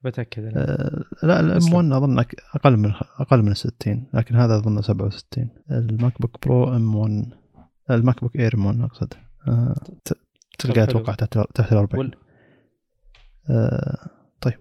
بتأكد 0.05 0.53
أه 0.57 1.05
لا 1.23 1.40
ال 1.41 1.73
M1 1.74 1.93
أظن 1.93 2.19
أقل 2.55 2.77
من 2.77 2.93
أقل 3.20 3.43
من 3.43 3.55
60 3.55 4.07
لكن 4.15 4.36
هذا 4.36 4.57
أظن 4.57 4.82
67 4.82 5.48
ال 5.70 6.20
MacBook 6.20 6.47
Pro 6.49 6.77
M1 6.77 7.33
ال 7.91 8.20
MacBook 8.20 8.37
Air 8.37 8.55
M1 8.55 8.81
أقصد. 8.81 9.12
ت- 10.05 10.19
تلقاه. 10.59 10.82
أتوقع 10.85 11.15
تحت 11.15 11.39
تحت 11.55 11.73
ال 11.73 11.78
40 11.78 11.98
وال- 12.07 12.15
آه، 13.51 14.11
طيب. 14.40 14.59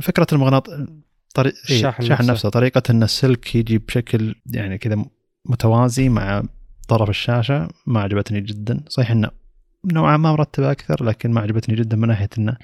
فكرة 0.00 0.26
المغناطيس 0.32 0.74
الشاحن, 1.70 2.02
الشاحن 2.02 2.22
نفسه. 2.22 2.32
نفسه 2.32 2.48
طريقة 2.48 2.82
إن 2.90 3.02
السلك 3.02 3.54
يجي 3.54 3.78
بشكل 3.78 4.34
يعني 4.46 4.78
كذا 4.78 5.04
متوازي 5.44 6.08
مع 6.08 6.42
طرف 6.88 7.08
الشاشة 7.10 7.68
ما 7.86 8.00
عجبتني 8.00 8.40
جدا. 8.40 8.84
صحيح 8.88 9.10
إنه 9.10 9.30
نوعا 9.92 10.16
ما 10.16 10.32
مرتبه 10.32 10.70
أكثر 10.70 11.04
لكن 11.04 11.30
ما 11.30 11.40
عجبتني 11.40 11.76
جدا 11.76 11.96
من 11.96 12.08
ناحية 12.08 12.28
إنه 12.38 12.56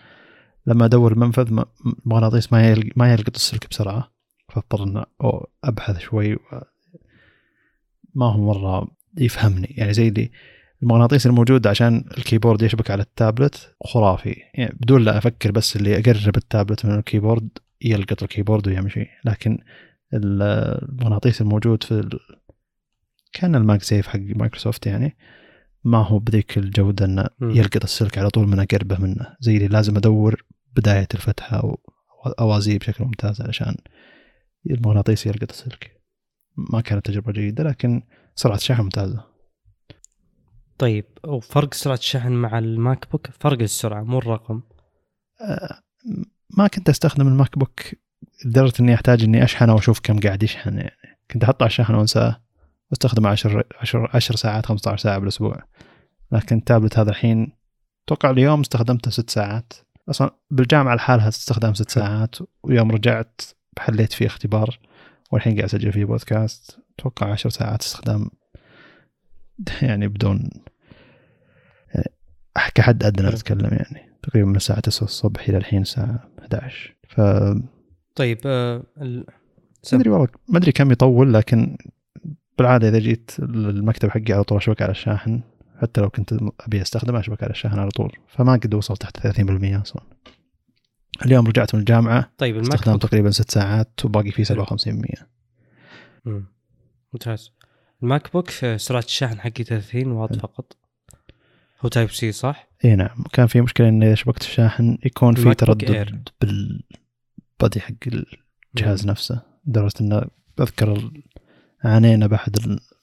لما 0.66 0.84
أدور 0.84 1.12
المنفذ 1.12 1.52
ما- 1.52 1.66
المغناطيس 2.06 2.52
ما 2.52 2.84
ما 2.96 3.12
يلقط 3.12 3.34
السلك 3.34 3.68
بسرعة. 3.70 4.12
فأضطر 4.48 5.06
أو 5.20 5.48
أبحث 5.64 5.98
شوي 5.98 6.36
ما 8.14 8.26
هو 8.26 8.38
مرة 8.52 8.88
يفهمني. 9.18 9.66
يعني 9.70 9.92
زي 9.92 10.08
اللي 10.08 10.30
المغناطيس 10.82 11.26
الموجود 11.26 11.66
عشان 11.66 12.04
ال 12.18 12.23
keyboard 12.23 12.62
يشبك 12.62 12.90
على 12.90 13.02
التابلت 13.02 13.74
خرافي. 13.84 14.36
يعني 14.54 14.76
بدون 14.80 15.04
لا 15.04 15.18
أفكر 15.18 15.50
بس 15.50 15.76
اللي 15.76 15.94
أقرب 15.98 16.36
التابلت 16.36 16.86
من 16.86 16.94
ال 16.94 17.00
keyboard 17.00 17.48
يلقط 17.82 18.22
ال 18.22 18.27
keyboard 18.27 18.68
ويمشي. 18.68 19.06
لكن 19.24 19.58
ال- 20.14 20.42
المغناطيس 20.92 21.40
الموجود 21.40 21.82
في. 21.82 22.18
كان 23.36 23.54
ال 23.54 23.82
MagSafe 23.82 24.06
حق 24.08 24.20
مايكروسوفت 24.20 24.86
يعني. 24.86 25.16
ما 25.84 25.98
هو 25.98 26.18
بذيك 26.18 26.58
الجودة 26.58 27.04
إنه. 27.04 27.26
يلقط 27.42 27.82
السلك 27.82 28.18
على 28.18 28.30
طول 28.30 28.48
من 28.48 28.60
أقربه 28.60 28.98
منه. 28.98 29.36
زي 29.40 29.56
اللي 29.56 29.68
لازم 29.68 29.96
أدور 29.96 30.44
بداية 30.76 31.08
الفتحة 31.14 31.56
أو 31.56 31.78
اوازيه 32.40 32.78
بشكل 32.78 33.04
ممتاز 33.04 33.40
علشان 33.40 33.76
المغناطيس 34.70 35.26
يلقط 35.26 35.50
السلك. 35.50 36.02
ما 36.56 36.80
كانت 36.80 37.06
تجربة 37.06 37.32
جيدة 37.32 37.64
لكن 37.64 38.02
سرعة 38.34 38.56
الشحن 38.56 38.82
ممتازة. 38.82 39.24
طيب 40.78 41.04
وفرق 41.24 41.74
سرعة 41.74 41.94
الشحن 41.94 42.32
مع 42.32 42.58
ال 42.58 43.10
MacBook؟ 43.10 43.26
فرق 43.40 43.60
السرعة 43.62 44.02
مو 44.02 44.18
الرقم؟ 44.18 44.62
آه، 45.40 45.82
ما 46.58 46.68
كنت 46.68 46.88
أستخدم 46.88 47.28
ال 47.28 47.58
MacBook 47.58 47.80
لدرجة 48.44 48.74
إني 48.80 48.94
أحتاج 48.94 49.22
إني 49.22 49.44
أشحنه 49.44 49.74
وأشوف 49.74 50.00
كم 50.00 50.20
قاعد 50.20 50.42
يشحن 50.42 50.78
يعني. 50.78 50.96
كنت 51.30 51.44
أحطه 51.44 51.62
على 51.62 51.70
الشاحن 51.70 51.94
وأنساه. 51.94 52.45
واستخدمه 52.90 53.28
10 53.28 53.64
10 53.80 54.10
10 54.14 54.36
ساعات 54.36 54.66
15 54.66 55.02
ساعة 55.02 55.18
بالأسبوع. 55.18 55.62
لكن 56.32 56.56
التابلت 56.56 56.98
هذا 56.98 57.10
الحين 57.10 57.52
أتوقع 58.04 58.30
اليوم 58.30 58.60
استخدمته 58.60 59.10
ست 59.10 59.30
ساعات. 59.30 59.72
أصلا 60.08 60.30
بالجامعة 60.50 60.94
لحالها 60.94 61.28
استخدام 61.28 61.74
ست 61.74 61.90
ساعات. 61.90 62.36
ويوم 62.62 62.90
رجعت 62.90 63.40
حليت 63.78 64.12
فيه 64.12 64.26
اختبار 64.26 64.78
والحين 65.32 65.52
قاعد 65.52 65.64
أسجل 65.64 65.92
فيه 65.92 66.04
بودكاست. 66.04 66.78
أتوقع 66.98 67.32
10 67.32 67.50
ساعات 67.50 67.82
استخدام. 67.82 68.30
يعني 69.82 70.08
بدون 70.08 70.50
يعني 71.94 72.12
كحد 72.74 73.04
أدنى. 73.04 73.28
أتكلم 73.28 73.70
يعني. 73.72 74.16
تقريبا 74.22 74.48
من 74.48 74.56
الساعة 74.56 74.80
9 74.80 75.04
الصبح 75.04 75.48
إلى 75.48 75.56
الحين 75.58 75.82
الساعة 75.82 76.28
11 76.38 76.96
ف 77.08 77.20
طيب 78.14 78.38
آه 78.46 78.82
ال... 79.00 79.26
ما 79.92 79.98
أدري 79.98 80.10
والله 80.10 80.28
ما 80.48 80.58
أدري 80.58 80.72
كم 80.72 80.92
يطول 80.92 81.34
لكن 81.34 81.76
بالعادة 82.58 82.88
إذا 82.88 82.98
جيت 82.98 83.30
المكتب 83.38 84.10
حقي 84.10 84.32
على 84.32 84.44
طول 84.44 84.58
أشبك 84.58 84.82
على 84.82 84.90
الشاحن 84.90 85.40
حتى 85.82 86.00
لو 86.00 86.10
كنت 86.10 86.34
أبي 86.60 86.82
أستخدمه 86.82 87.20
أشبك 87.20 87.42
على 87.42 87.50
الشاحن 87.50 87.78
على 87.78 87.90
طول 87.90 88.12
فما 88.28 88.52
قد 88.52 88.74
وصل 88.74 88.96
تحت 88.96 89.26
30% 89.26 89.30
أصلا 89.82 90.02
اليوم 91.26 91.46
رجعت 91.46 91.74
من 91.74 91.80
الجامعة 91.80 92.32
طيب 92.38 92.56
ال 92.56 92.60
Mac 92.60 92.72
استخدام 92.72 92.98
تقريبا 92.98 93.30
ست 93.30 93.50
ساعات 93.50 94.04
وباقي 94.04 94.30
فيه 94.30 94.44
حلو. 94.44 94.64
57% 94.64 94.66
مم. 96.24 96.46
ممتاز 97.12 97.52
ال 98.02 98.32
MacBook 98.32 98.64
آه، 98.64 98.76
سرعة 98.76 99.00
الشحن 99.00 99.40
حقي 99.40 99.64
30 99.64 100.06
واط. 100.06 100.36
فقط 100.36 100.76
هو 101.80 101.88
Type-C 101.88 102.32
صح؟ 102.32 102.68
إي 102.84 102.96
نعم 102.96 103.24
كان 103.32 103.46
في 103.46 103.60
مشكلة 103.60 103.88
ان 103.88 104.02
إذا 104.02 104.14
شبكت 104.14 104.42
الشاحن 104.42 104.98
يكون 105.04 105.34
في 105.34 105.54
تردد 105.54 106.28
بال 106.40 106.87
body 106.87 107.80
حق 107.80 107.94
الجهاز 108.74 109.04
مم. 109.04 109.10
نفسه 109.10 109.42
لدرجة 109.66 109.94
إنه 110.00 110.22
أذكر 110.60 111.10
عانينا 111.86 112.26
باحد 112.26 112.56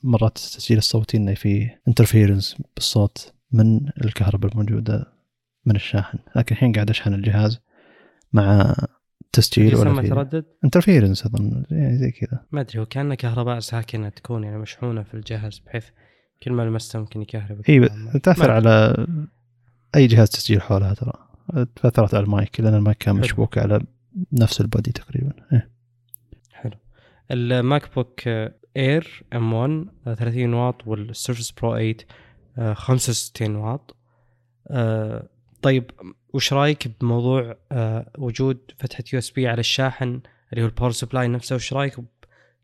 مرات 0.03 0.37
التسجيل 0.37 0.77
الصوتي 0.77 1.17
إنه 1.17 1.33
في 1.33 1.69
interference 1.87 2.61
بالصوت 2.75 3.33
من 3.51 3.79
الكهرباء 4.05 4.51
الموجودة 4.51 5.13
من 5.65 5.75
الشاحن. 5.75 6.17
لكن 6.35 6.55
الحين 6.55 6.71
قاعد 6.71 6.89
أشحن 6.89 7.13
الجهاز 7.13 7.59
مع 8.33 8.75
تسجيل 9.31 9.75
ولا 9.75 10.01
في 10.01 10.07
تردد؟ 10.07 10.45
interference 10.63 11.25
أظن 11.25 11.65
يعني 11.71 11.97
زي 11.97 12.11
كذا. 12.11 12.45
ما 12.51 12.61
أدري 12.61 12.79
هو 12.79 12.85
كأنه 12.85 13.15
كهرباء 13.15 13.59
ساكنة 13.59 14.09
تكون 14.09 14.43
يعني 14.43 14.57
مشحونة 14.57 15.03
في 15.03 15.13
الجهاز 15.13 15.59
بحيث 15.59 15.85
كل 16.43 16.51
ما 16.51 16.61
لمسته 16.61 16.99
ممكن 16.99 17.21
يكهرب. 17.21 17.61
ما- 17.69 18.19
تأثر. 18.23 18.51
على 18.51 19.07
أي 19.95 20.07
جهاز 20.07 20.29
تسجيل 20.29 20.61
حولها 20.61 20.93
ترى. 20.93 21.13
تأثرت 21.75 22.13
على 22.15 22.23
المايك 22.23 22.59
لأن 22.59 22.73
المايك 22.73 22.97
كان. 22.97 23.15
مشبوك 23.15 23.57
على 23.57 23.81
نفس 24.31 24.61
ال 24.61 24.67
body 24.67 24.91
تقريبا. 24.91 25.33
إيه. 25.53 25.69
حلو. 26.53 26.73
ال 27.31 27.95
MacBook 27.95 28.21
Air 28.77 29.23
M1 29.33 29.85
آه، 30.07 30.13
30 30.13 30.53
واط 30.53 30.87
وال 30.87 31.02
Surface 31.02 31.51
Pro 31.51 31.71
8 31.71 31.97
آه، 32.57 32.73
65 32.73 33.55
واط 33.55 33.95
آه، 34.67 35.27
طيب 35.61 35.91
وش 36.33 36.53
رأيك 36.53 36.91
بموضوع 37.01 37.55
آه، 37.71 38.11
وجود 38.17 38.57
فتحة 38.77 39.03
USB 39.13 39.47
على 39.47 39.59
الشاحن 39.59 40.19
اللي 40.53 40.63
هو 40.63 40.65
ال 40.65 40.70
power 40.70 40.91
supply 40.91 41.27
نفسه؟ 41.27 41.55
وش 41.55 41.73
رأيك 41.73 41.99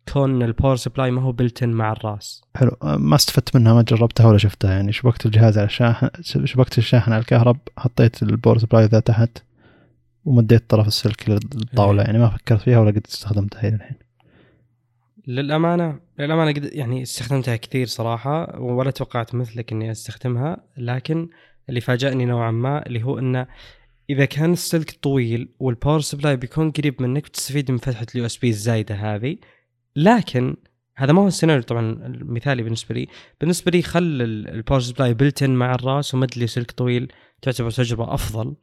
بكون 0.07 0.43
ال 0.43 0.49
power 0.49 0.75
supply 0.75 1.11
ما 1.11 1.21
هو 1.21 1.31
built-in 1.31 1.69
مع 1.69 1.91
الراس؟ 1.91 2.41
حلو. 2.55 2.77
أه، 2.83 2.97
ما 2.97 3.15
استفدت 3.15 3.55
منها 3.55 3.73
ما 3.73 3.81
جربتها 3.81 4.27
ولا 4.27 4.37
شفتها. 4.37 4.71
يعني 4.71 4.91
شبكت 4.91 5.25
الجهاز 5.25 5.57
على 5.57 5.65
الشاحن 5.65 6.09
شبكت 6.21 6.77
الشاحن 6.77 7.11
على 7.11 7.21
الكهرب؟ 7.21 7.57
حطيت 7.77 8.23
ال 8.23 8.29
power 8.29 8.57
supply 8.57 8.85
ذا 8.85 8.99
تحت 8.99 9.43
ومديت 10.25 10.69
طرف 10.69 10.87
السلك 10.87 11.29
للطاولة. 11.29 12.01
إيه. 12.01 12.07
يعني 12.07 12.19
ما 12.19 12.29
فكرت 12.29 12.61
فيها 12.61 12.79
ولا 12.79 12.91
قد 12.91 13.01
استخدمتها 13.07 13.67
إلى 13.67 13.75
الحين. 13.75 14.08
للأمانة 15.29 15.99
للأمانة 16.19 16.51
قد 16.51 16.69
يعني 16.73 17.01
استخدمتها 17.01 17.55
كثير 17.55 17.87
صراحة 17.87 18.59
ولا 18.59 18.91
توقعت 18.91 19.35
مثلك 19.35 19.71
إني 19.71 19.91
أستخدمها 19.91 20.57
لكن 20.77 21.29
اللي 21.69 21.81
فاجأني 21.81 22.25
نوعا 22.25 22.51
ما 22.51 22.85
اللي 22.85 23.03
هو 23.03 23.19
إنه 23.19 23.47
إذا 24.09 24.25
كان 24.25 24.53
السلك 24.53 24.91
طويل 25.01 25.49
وال 25.59 25.71
power 25.71 25.99
supply 26.01 26.35
بيكون 26.35 26.71
قريب 26.71 27.01
منك 27.01 27.23
بتستفيد 27.23 27.71
من 27.71 27.77
فتحة 27.77 28.05
ال 28.15 28.25
USB 28.25 28.49
الزايدة 28.49 28.95
هذه. 28.95 29.37
لكن 29.95 30.55
هذا 30.95 31.13
ما 31.13 31.21
هو 31.21 31.27
السيناريو 31.27 31.63
طبعا 31.63 31.91
المثالي 32.05 32.63
بالنسبة 32.63 32.95
لي. 32.95 33.07
بالنسبة 33.41 33.71
لي 33.71 33.81
خل 33.81 33.99
ال- 34.03 34.49
ال 34.49 34.54
power 34.54 34.79
supply 34.79 35.13
built-in 35.13 35.49
مع 35.49 35.75
الرأس 35.75 36.13
ومد 36.13 36.37
لي 36.37 36.47
سلك 36.47 36.71
طويل 36.71 37.11
تعتبر 37.41 37.71
تجربة 37.71 38.13
أفضل. 38.13 38.55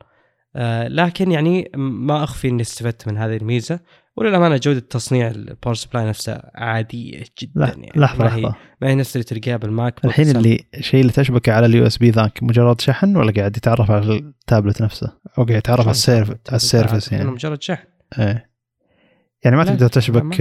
لكن 0.89 1.31
يعني 1.31 1.71
ما 1.77 2.25
أخفي 2.25 2.49
إني 2.49 2.63
استفدت 2.63 3.09
من 3.09 3.19
هذه 3.19 3.37
الميزة 3.37 3.81
وللأمانة 4.17 4.57
جودة 4.57 4.81
تصنيع 4.81 5.29
ال 5.29 5.36
power 5.36 5.75
supply 5.75 6.09
نفسها 6.09 6.51
عادية 6.55 7.25
جدا 7.43 7.67
يعني 7.67 7.93
لحظة 7.97 8.25
ما 8.25 8.35
هي 8.35 8.41
لحظة 8.41 8.57
ما 8.83 8.89
هي 8.89 8.95
نفس 8.95 9.17
اللي 9.17 9.25
تلقاها 9.25 9.57
بال 9.57 9.76
Mac 9.76 10.05
الحين. 10.05 10.37
اللي 10.37 10.65
الشيء 10.75 11.01
اللي 11.01 11.13
تشبكه 11.13 11.53
على 11.53 11.67
ال 11.67 11.87
USB 11.87 12.11
ذاك 12.11 12.43
مجرد 12.43 12.81
شحن 12.81 13.17
ولا 13.17 13.33
قاعد 13.33 13.57
يتعرف 13.57 13.91
على 13.91 14.17
التابلت 14.17 14.83
نفسه 14.83 15.13
أو 15.39 15.45
قاعد 15.45 15.59
يتعرف 15.59 15.81
على 15.81 15.91
ال 15.91 15.99
Surf 15.99 16.31
على 16.31 16.39
ال 16.53 16.60
Surface 16.60 17.13
يعني 17.13 17.31
مجرد 17.31 17.63
شحن 17.63 17.87
إيه 18.19 18.51
يعني 19.45 19.57
ما 19.57 19.65
تقدر 19.65 19.89
تشبك. 19.89 20.41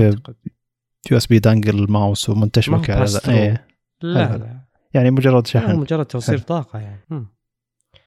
USB 1.11 1.40
dongle 1.40 1.80
ال 1.80 1.88
mouse 1.88 2.30
ومن 2.30 2.52
تشبك 2.52 2.90
على. 2.90 3.08
إيه 3.28 3.68
لا. 4.02 4.38
لا 4.38 4.60
يعني 4.94 5.12
مجرد 5.12 5.48
شحن 5.48 5.76
مجرد 5.76 6.06
توصيل. 6.06 6.40
طاقة 6.40 6.80
يعني. 6.80 7.26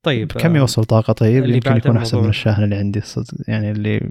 طيب 0.09 0.33
كم 0.33 0.57
يوصل 0.57 0.85
طاقة 0.85 1.13
طيب 1.13 1.45
اللي 1.45 1.55
يمكن 1.55 1.77
يكون 1.77 1.97
أحسن 1.97 2.19
من. 2.19 2.29
الشاحن 2.29 2.63
اللي 2.63 2.77
عندي 2.77 2.99
الصدق 2.99 3.35
يعني 3.49 3.71
اللي 3.71 4.11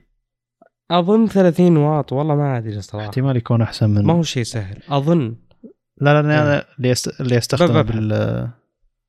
أظن 0.92 1.28
30 1.28 1.78
واط 1.78 2.14
والله 2.14 2.36
ما 2.36 2.58
أدري 2.58 2.82
صراحة 2.82 3.06
احتمال 3.06 3.38
يكون 3.38 3.62
أحسن 3.62 3.90
من 3.90 4.06
ما 4.06 4.14
هو 4.14 4.24
شيء 4.24 4.44
سهل 4.44 4.78
أظن 4.90 5.36
لا 6.02 6.22
لا 6.22 6.28
لا, 6.28 6.56
إيه. 6.56 6.66
اللي. 6.78 6.96
اللي 7.20 7.36
يستخدمه 7.36 7.82
ببحث. 7.82 7.96
بال 7.96 8.14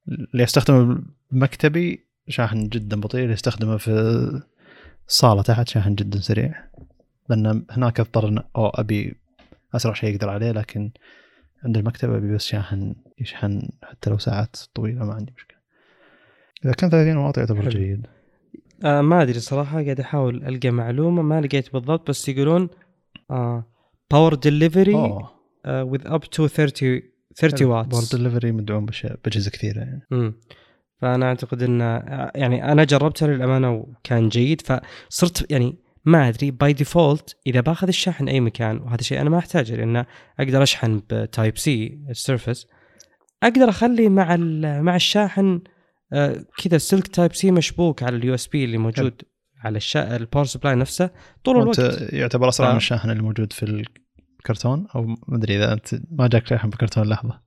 اللي 0.09 0.43
يستخدمه 0.43 0.98
بمكتبي 1.31 2.06
شاحن 2.28 2.69
جدا 2.69 3.01
بطيء 3.01 3.23
اللي 3.23 3.32
يستخدمه 3.32 3.77
في 3.77 3.90
الصالة 5.09 5.43
تحت 5.43 5.69
شاحن 5.69 5.94
جدا 5.94 6.20
سريع 6.20 6.65
لأن 7.28 7.65
هناك 7.70 8.01
أضطر 8.01 8.44
أو 8.56 8.69
أبي 8.69 9.15
أسرع 9.74 9.94
شيء 9.94 10.15
أقدر 10.15 10.28
عليه 10.28 10.51
لكن 10.51 10.90
عند 11.65 11.77
المكتب 11.77 12.12
أبي 12.12 12.35
بس 12.35 12.47
شاحن 12.47 12.94
يشحن 13.19 13.69
حتى 13.82 14.10
لو 14.10 14.19
ساعات 14.19 14.56
طويلة 14.74 15.05
ما 15.05 15.15
عندي 15.15 15.32
مشكلة 15.36 15.47
إذا 16.64 16.72
كان 16.72 16.90
30 16.90 17.16
واط 17.16 17.39
يعتبر 17.39 17.60
حلو. 17.60 17.70
جيد. 17.70 18.06
آه 18.85 19.01
ما 19.01 19.22
أدري 19.22 19.40
صراحة 19.40 19.82
قاعد 19.82 20.01
أحاول 20.01 20.44
ألقى 20.44 20.70
معلومة 20.70 21.22
ما 21.22 21.40
لقيت 21.40 21.72
بالضبط 21.72 22.10
بس 22.10 22.28
يقولون 22.28 22.68
آه 23.30 23.64
power 24.10 24.34
delivery 24.34 25.18
with 25.66 26.02
up 26.02 26.22
to 26.36 26.47
30 26.47 27.02
30 27.36 27.66
watts 27.66 28.14
delivery 28.14 28.52
مدعوم 28.52 28.86
بأشياء 28.86 29.18
بأجهزة 29.24 29.51
كثيرة 29.51 29.78
يعني. 29.78 30.06
امم 30.12 30.35
فأنا 31.01 31.26
أعتقد 31.26 31.62
إن 31.62 31.80
يعني 32.35 32.72
أنا 32.72 32.85
جربتها 32.85 33.28
للأمانة 33.28 33.72
وكان 33.72 34.28
جيد 34.28 34.60
فصرت 34.60 35.51
يعني 35.51 35.76
ما 36.05 36.28
أدري 36.28 36.51
by 36.50 36.72
default 36.72 37.36
إذا 37.47 37.60
بأخذ 37.60 37.89
الشاحن 37.89 38.28
أي 38.28 38.40
مكان 38.40 38.78
وهذا 38.78 39.02
شيء 39.02 39.20
أنا 39.20 39.30
ما 39.30 39.39
أحتاجه 39.39 39.76
لأن 39.76 40.05
أقدر 40.40 40.62
أشحن 40.62 41.02
ب 41.10 41.17
Type-C 41.17 41.59
ال 41.59 41.98
Surface 42.10 42.66
أقدر 43.43 43.68
أخلي 43.68 44.09
مع 44.09 44.36
مع 44.80 44.97
الشاحن 44.97 45.47
آه، 45.55 45.77
كذا 46.64 46.78
سلك 46.78 47.06
Type-C 47.06 47.50
مشبوك 47.51 48.02
على 48.02 48.16
ال 48.16 48.34
USB 48.34 48.64
اللي 48.64 48.78
موجود 48.78 49.22
على 49.64 49.76
الشا... 49.76 50.16
ال 50.16 50.21
power 50.21 50.44
supply 50.44 50.74
نفسه 50.74 51.10
طول 51.44 51.62
الوقت. 51.62 51.78
يعتبر 52.12 52.48
أسرع 52.48 52.68
ف- 52.68 52.70
من 52.70 52.76
الشاحن 52.76 53.10
اللي 53.10 53.22
موجود 53.22 53.52
في 53.52 53.85
الكرتون؟ 54.40 54.86
أو 54.94 55.06
ما 55.06 55.36
أدري 55.36 55.56
إذا 55.56 55.72
أنت 55.72 55.89
ما 56.10 56.26
جاك 56.28 56.47
شاحن 56.47 56.70
بكرتون 56.70 57.09
لحظة. 57.09 57.40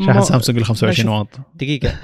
شاحن 0.00 0.14
ما- 0.14 0.20
سامسونج 0.20 0.58
ال 0.58 0.64
25 0.64 0.94
شوف. 1.06 1.06
واط. 1.14 1.28
دقيقة. 1.54 1.96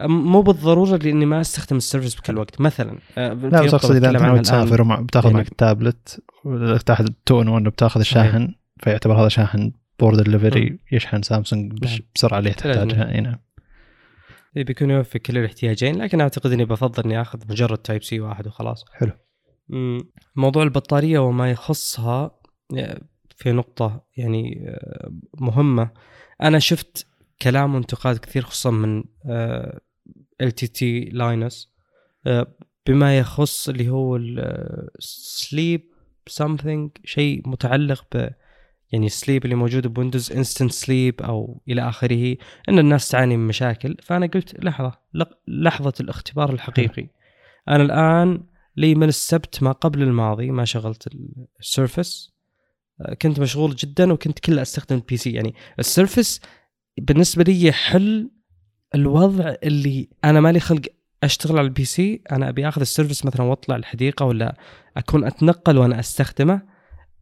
مو 0.00 0.42
بالضرورة 0.42 0.96
لأني 0.96 1.26
ما 1.26 1.40
أستخدم 1.40 1.76
السيرفس 1.76 2.14
بكل 2.14 2.38
وقت. 2.38 2.60
مثلا 2.60 2.98
آه، 3.18 3.32
لا 3.32 3.62
بس 3.62 3.74
أقصد 3.74 3.94
إذا 3.96 4.10
أنت 4.10 4.22
ناوي. 4.22 4.40
تسافر 4.40 4.82
وبتاخذ 4.82 5.26
يعني- 5.26 5.36
معك 5.38 5.48
التابلت 5.52 6.22
تاخذ 6.86 7.06
تو 7.26 7.42
إن 7.42 7.48
1 7.48 7.66
وبتاخذ 7.66 8.00
الشاحن 8.00 8.54
فيعتبر 8.80 9.20
هذا 9.20 9.28
شاحن 9.28 9.72
بورد 10.00 10.20
دليفري 10.22 10.78
يشحن 10.92 11.22
سامسونج 11.22 11.84
نعم. 11.84 11.98
بسرعة 12.14 12.38
اللي. 12.38 12.50
تحتاجها 12.50 13.14
اي 13.14 13.20
نعم 13.20 13.38
بيكون 14.54 14.90
يوفي 14.90 15.18
كل 15.18 15.38
الاحتياجين 15.38 15.96
لكن 16.02 16.20
أعتقد 16.20 16.52
إني 16.52 16.64
بفضل 16.64 17.02
إني 17.02 17.20
آخذ 17.20 17.38
مجرد 17.50 17.78
تايب 17.78 18.02
سي 18.02 18.20
واحد 18.20 18.46
وخلاص. 18.46 18.84
حلو. 18.92 19.12
موضوع 20.36 20.62
البطارية 20.62 21.18
وما 21.18 21.50
يخصها 21.50 22.40
آه، 22.76 23.00
في 23.36 23.52
نقطة 23.52 24.06
يعني 24.16 24.68
آه، 24.68 25.12
مهمة. 25.40 25.90
أنا 26.42 26.58
شفت 26.58 27.06
كلام 27.42 27.74
وانتقاد 27.74 28.18
كثير 28.18 28.42
خصوصا 28.42 28.70
من 28.70 29.04
ال 30.40 30.50
Linus 30.50 31.72
بما 32.86 33.18
يخص 33.18 33.68
اللي 33.68 33.88
هو 33.88 34.16
ال 34.16 34.45
sleep 34.45 35.92
something 36.30 36.88
شيء 37.04 37.48
متعلق 37.48 38.04
ب 38.14 38.30
يعني 38.92 39.06
ال 39.06 39.12
sleep 39.12 39.44
اللي 39.44 39.54
موجود 39.54 39.86
ب 39.86 39.92
Windows 39.92 40.32
instant 40.32 40.72
sleep 40.72 41.22
أو 41.22 41.62
إلى 41.68 41.88
آخره 41.88 42.36
إن 42.68 42.78
الناس 42.78 43.08
تعاني 43.08 43.36
من 43.36 43.46
مشاكل. 43.46 43.96
فأنا 44.02 44.26
قلت 44.26 44.64
لحظة 44.64 44.92
لحظة 45.48 45.92
الاختبار 46.00 46.52
الحقيقي. 46.52 47.08
أنا 47.68 47.82
الآن 47.82 48.42
لي 48.76 48.94
من 48.94 49.08
السبت 49.08 49.62
ما 49.62 49.72
قبل 49.72 50.02
الماضي 50.02 50.50
ما 50.50 50.64
شغلت 50.64 51.08
ال 51.60 51.69
Surface 51.69 52.32
كنت 53.22 53.40
مشغول 53.40 53.76
جدا 53.76 54.12
وكنت 54.12 54.38
كله 54.38 54.62
أستخدم 54.62 54.96
ال 54.96 55.16
PC 55.16 55.30
يعني 55.30 55.54
ال 55.78 55.86
Surface 55.86 56.40
بالنسبة 57.00 57.44
لي 57.44 57.64
يحل 57.64 58.30
الوضع 58.94 59.54
اللي 59.62 60.08
أنا 60.24 60.40
مالي 60.40 60.60
خلق 60.60 60.82
أشتغل 61.22 61.58
على 61.58 61.66
ال 61.66 61.84
PC 61.84 62.22
أنا 62.32 62.48
أبي 62.48 62.68
آخذ 62.68 62.80
ال 62.80 62.86
Surface 62.86 63.24
مثلا 63.24 63.42
وأطلع 63.42 63.76
الحديقة 63.76 64.26
ولا 64.26 64.56
أكون 64.96 65.24
أتنقل 65.24 65.78
وأنا 65.78 66.00
أستخدمه. 66.00 66.71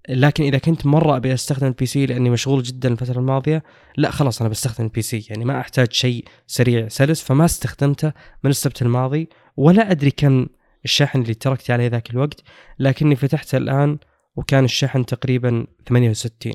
لكن 0.08 0.44
إذا 0.44 0.58
كنت 0.58 0.86
مرة 0.86 1.16
أبي 1.16 1.34
أستخدم 1.34 1.66
ال 1.66 1.86
PC 1.86 2.06
لأني 2.06 2.30
مشغول 2.30 2.62
جدا 2.62 2.88
الفترة 2.92 3.18
الماضية 3.18 3.62
لا 3.96 4.10
خلاص 4.10 4.40
أنا 4.40 4.50
بستخدم 4.50 4.84
ال 4.84 5.02
PC 5.02 5.26
يعني 5.30 5.44
ما 5.44 5.60
أحتاج 5.60 5.92
شيء 5.92 6.24
سريع 6.46 6.88
سلس 6.88 7.22
فما 7.22 7.44
استخدمته 7.44 8.12
من 8.44 8.50
السبت 8.50 8.82
الماضي 8.82 9.28
ولا 9.56 9.90
أدري 9.90 10.10
كم 10.10 10.46
الشحن 10.84 11.22
اللي 11.22 11.34
تركت 11.34 11.70
عليه 11.70 11.86
ذاك 11.86 12.10
الوقت 12.10 12.40
لكني 12.78 13.16
فتحته 13.16 13.56
الآن 13.58 13.98
وكان 14.36 14.64
الشحن 14.64 15.06
تقريبا 15.06 15.66
68% 15.88 16.52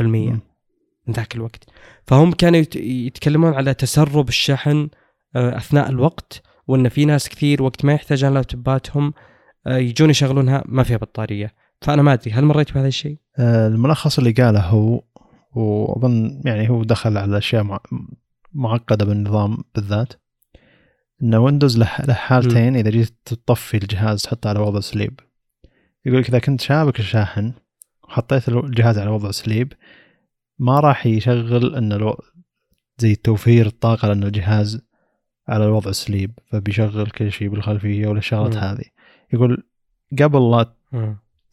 مم. 0.00 0.40
من 1.06 1.14
ذاك 1.14 1.34
الوقت. 1.34 1.64
فهم 2.06 2.32
كانوا 2.32 2.58
يت- 2.60 2.76
يتكلمون 2.76 3.54
على 3.54 3.74
تسرب 3.74 4.28
الشحن 4.28 4.88
آه، 5.36 5.56
أثناء 5.56 5.88
الوقت 5.90 6.42
وأن 6.68 6.88
في 6.88 7.04
ناس 7.04 7.28
كثير 7.28 7.62
وقت 7.62 7.84
ما 7.84 7.92
يحتاجون 7.92 8.34
لابتوباتهم 8.34 9.14
آه، 9.66 9.76
يجون 9.76 10.10
يشغلونها 10.10 10.62
ما 10.66 10.82
فيها 10.82 10.96
بطارية. 10.96 11.54
فأنا 11.80 12.02
ما 12.02 12.12
أدري 12.12 12.30
هل 12.32 12.44
مريت 12.44 12.72
بهذا 12.72 12.88
الشيء؟ 12.88 13.18
آه، 13.38 13.68
الملخص 13.68 14.18
اللي 14.18 14.32
قاله 14.32 14.60
هو 14.60 15.02
وأظن 15.54 16.42
يعني 16.44 16.70
هو 16.70 16.84
دخل 16.84 17.16
على 17.18 17.38
أشياء 17.38 17.62
مع- 17.62 17.80
معقدة 18.52 19.04
بالنظام 19.04 19.58
بالذات. 19.74 20.12
إن 21.22 21.34
Windows 21.34 21.78
له 21.78 21.84
حالتين 22.14 22.76
إذا 22.76 22.90
جيت 22.90 23.18
تطفي 23.24 23.76
الجهاز 23.76 24.22
تحطه 24.22 24.48
على 24.50 24.58
وضع 24.60 24.80
sleep. 24.80 25.20
يقول 26.06 26.20
لك 26.20 26.28
إذا 26.28 26.38
كنت 26.38 26.60
شابك 26.60 27.00
الشاحن 27.00 27.52
وحطيت 28.04 28.48
الجهاز 28.48 28.98
على 28.98 29.10
وضع 29.10 29.30
sleep 29.30 29.72
ما 30.58 30.80
راح 30.80 31.06
يشغل 31.06 31.74
إن 31.74 31.92
ألو... 31.92 32.16
زي 32.98 33.14
توفير 33.14 33.66
الطاقة 33.66 34.08
لأن 34.08 34.22
الجهاز 34.22 34.82
على 35.48 35.64
الوضع 35.64 35.92
sleep 35.92 36.38
فبيشغل 36.46 37.10
كل 37.10 37.32
شيء 37.32 37.48
بالخلفية 37.48 38.06
والشغلات. 38.08 38.56
هذه. 38.56 38.84
يقول 39.32 39.64
قبل 40.22 40.50
لا 40.50 40.74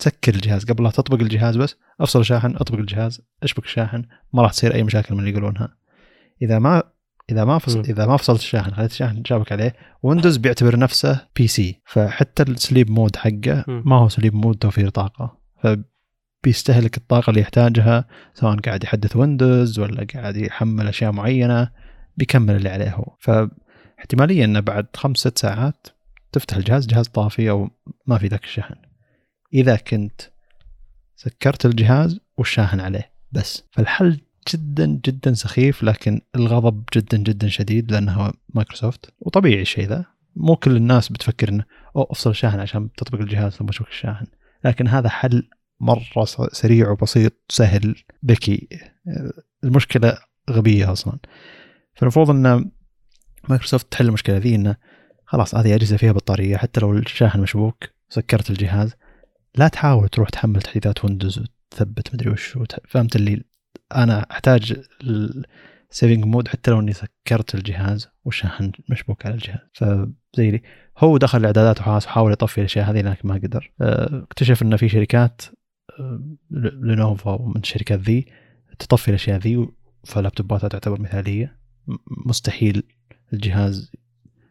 تسكر 0.02 0.36
الجهاز. 0.36 0.66
قبل 0.66 0.84
لا 0.84 0.90
تطبق 0.90 1.20
الجهاز 1.20 1.58
بس 1.58 1.76
أفصل 2.00 2.20
الشاحن 2.20 2.56
أطبق 2.56 2.80
الجهاز 2.80 3.22
أشبك 3.44 3.66
الشاحن 3.66 4.06
ما 4.34 4.42
راح 4.42 4.52
تصير 4.52 4.74
أي 4.74 4.84
مشاكل 4.84 5.14
من 5.14 5.20
اللي 5.20 5.32
يقولونها. 5.32 5.76
إذا 6.42 6.60
ما 6.60 6.84
إذا 7.32 7.46
ما 7.46 7.58
فصل. 7.58 7.80
إذا 7.80 8.06
ما 8.06 8.18
فصلت 8.18 8.40
الشاحن 8.40 8.72
خليت 8.72 8.92
الشاحن 8.92 9.24
شابك 9.26 9.52
عليه 9.52 9.76
Windows 10.04 10.38
بيعتبر 10.38 10.80
نفسه 10.80 11.28
PC 11.36 11.82
فحتى 11.86 12.44
ال 12.44 12.52
sleep 12.52 12.92
mode 12.92 13.16
حقه. 13.16 13.66
ما 13.68 13.96
هو 13.96 14.10
sleep 14.10 14.36
mode 14.36 14.56
توفير 14.56 14.90
طاقة. 14.90 15.38
فبيستهلك 15.64 16.98
الطاقة 16.98 17.30
اللي 17.30 17.42
يحتاجها 17.42 18.08
سواء 18.34 18.60
قاعد 18.60 18.84
يحدث 18.84 19.16
Windows 19.16 19.80
ولا 19.80 20.08
قاعد 20.14 20.38
يحمل 20.38 20.88
أشياء 20.88 21.12
معينة 21.12 21.70
بيكمل 22.18 22.56
اللي 22.56 22.70
عليه 22.70 22.96
هو. 22.96 23.16
فاحتماليه 23.20 24.46
انه 24.46 24.60
بعد 24.60 24.88
خمس 24.96 25.18
ست 25.18 25.38
ساعات 25.38 25.88
تفتح 26.32 26.58
الجهاز 26.58 26.88
جهاز 26.88 27.08
طافي 27.08 27.50
أو 27.50 27.70
ما 28.08 28.18
في 28.18 28.28
ذاك 28.28 28.44
الشحن 28.44 28.76
إذا 29.54 29.76
كنت 29.76 30.22
سكرت 31.16 31.66
الجهاز 31.66 32.20
والشاحن 32.38 32.80
عليه. 32.80 33.12
بس 33.32 33.64
فالحل 33.72 34.20
جدا 34.54 35.00
جدا 35.06 35.34
سخيف 35.34 35.84
لكن 35.84 36.22
الغضب 36.36 36.84
جدا 36.96 37.18
جدا 37.18 37.48
شديد 37.48 37.92
لأنه 37.92 38.34
مايكروسوفت. 38.50 39.14
وطبيعي 39.20 39.62
الشيء 39.62 39.88
ذا. 39.88 40.06
مو 40.36 40.56
كل 40.56 40.76
الناس 40.76 41.10
بتفكر 41.10 41.50
إنه 41.50 41.66
أو 41.96 42.04
افصل 42.04 42.30
الشاحن 42.30 42.60
عشان 42.60 42.90
تطبق 42.98 43.20
الجهاز 43.22 43.52
ثم 43.52 43.70
اشبك 43.70 43.88
الشاحن 43.88 44.26
لكن 44.66 44.88
هذا 44.88 45.10
حل 45.10 45.50
مرة 45.80 46.26
سريع 46.52 46.90
وبسيط 46.90 47.34
سهل 47.50 47.96
ذكي. 48.26 48.68
المشكلة 49.64 50.18
غبية 50.50 50.92
أصلا. 50.92 51.20
فالمفروض 51.94 52.30
إن 52.30 52.72
مايكروسوفت 53.50 53.92
تحل 53.92 54.08
المشكلة 54.08 54.38
ذي 54.38 54.56
إنه 54.56 54.76
خلاص 55.26 55.56
هذه 55.56 55.76
أجهزة 55.76 55.98
فيها 55.98 56.12
بطارية 56.12 56.58
حتى 56.58 56.80
لو 56.80 56.94
الشاحن 56.94 57.40
مشبوك 57.40 57.90
سكرت 58.10 58.50
الجهاز 58.50 58.96
لا 59.56 59.68
تحاول 59.68 60.10
تروح 60.10 60.30
تحمل 60.30 60.62
تحديثات 60.62 61.06
Windows 61.06 61.40
وتثبت 61.40 62.14
مدري 62.14 62.30
وش 62.30 62.58
فهمت 62.88 63.16
اللي 63.16 63.44
أنا 63.96 64.26
أحتاج 64.32 64.82
ال 65.92 65.97
saving 65.97 66.26
mode 66.26 66.48
حتى 66.48 66.72
لو 66.72 66.80
إني 66.80 66.94
سكرت 66.94 67.56
الجهاز 67.56 68.08
والشاحن 68.26 68.72
مشبوك 68.90 69.26
على 69.26 69.36
الجهاز. 69.36 69.60
فزي 69.74 70.52
لي. 70.52 70.62
هو 70.98 71.18
دخل 71.18 71.38
الاعدادات 71.40 71.80
وحاس- 71.80 72.06
وحاول 72.06 72.32
يطفي 72.32 72.58
الأشياء 72.58 72.90
هذه 72.92 73.02
لكن 73.02 73.28
ما 73.28 73.36
قدر. 73.36 73.72
آه، 73.82 74.24
اكتشف 74.24 74.62
ان 74.62 74.78
في 74.78 74.90
شركات 74.90 75.42
آه، 76.00 76.24
ل- 76.52 76.88
Lenovo 76.88 77.30
ومن 77.36 77.58
الشركات 77.58 78.00
ذي 78.00 78.26
تطفي 78.80 79.08
الأشياء 79.08 79.40
ذي 79.40 79.68
فلابتوباتها 80.04 80.68
تعتبر 80.68 81.02
مثالية. 81.02 81.60
مستحيل 82.26 82.84
الجهاز 83.34 83.92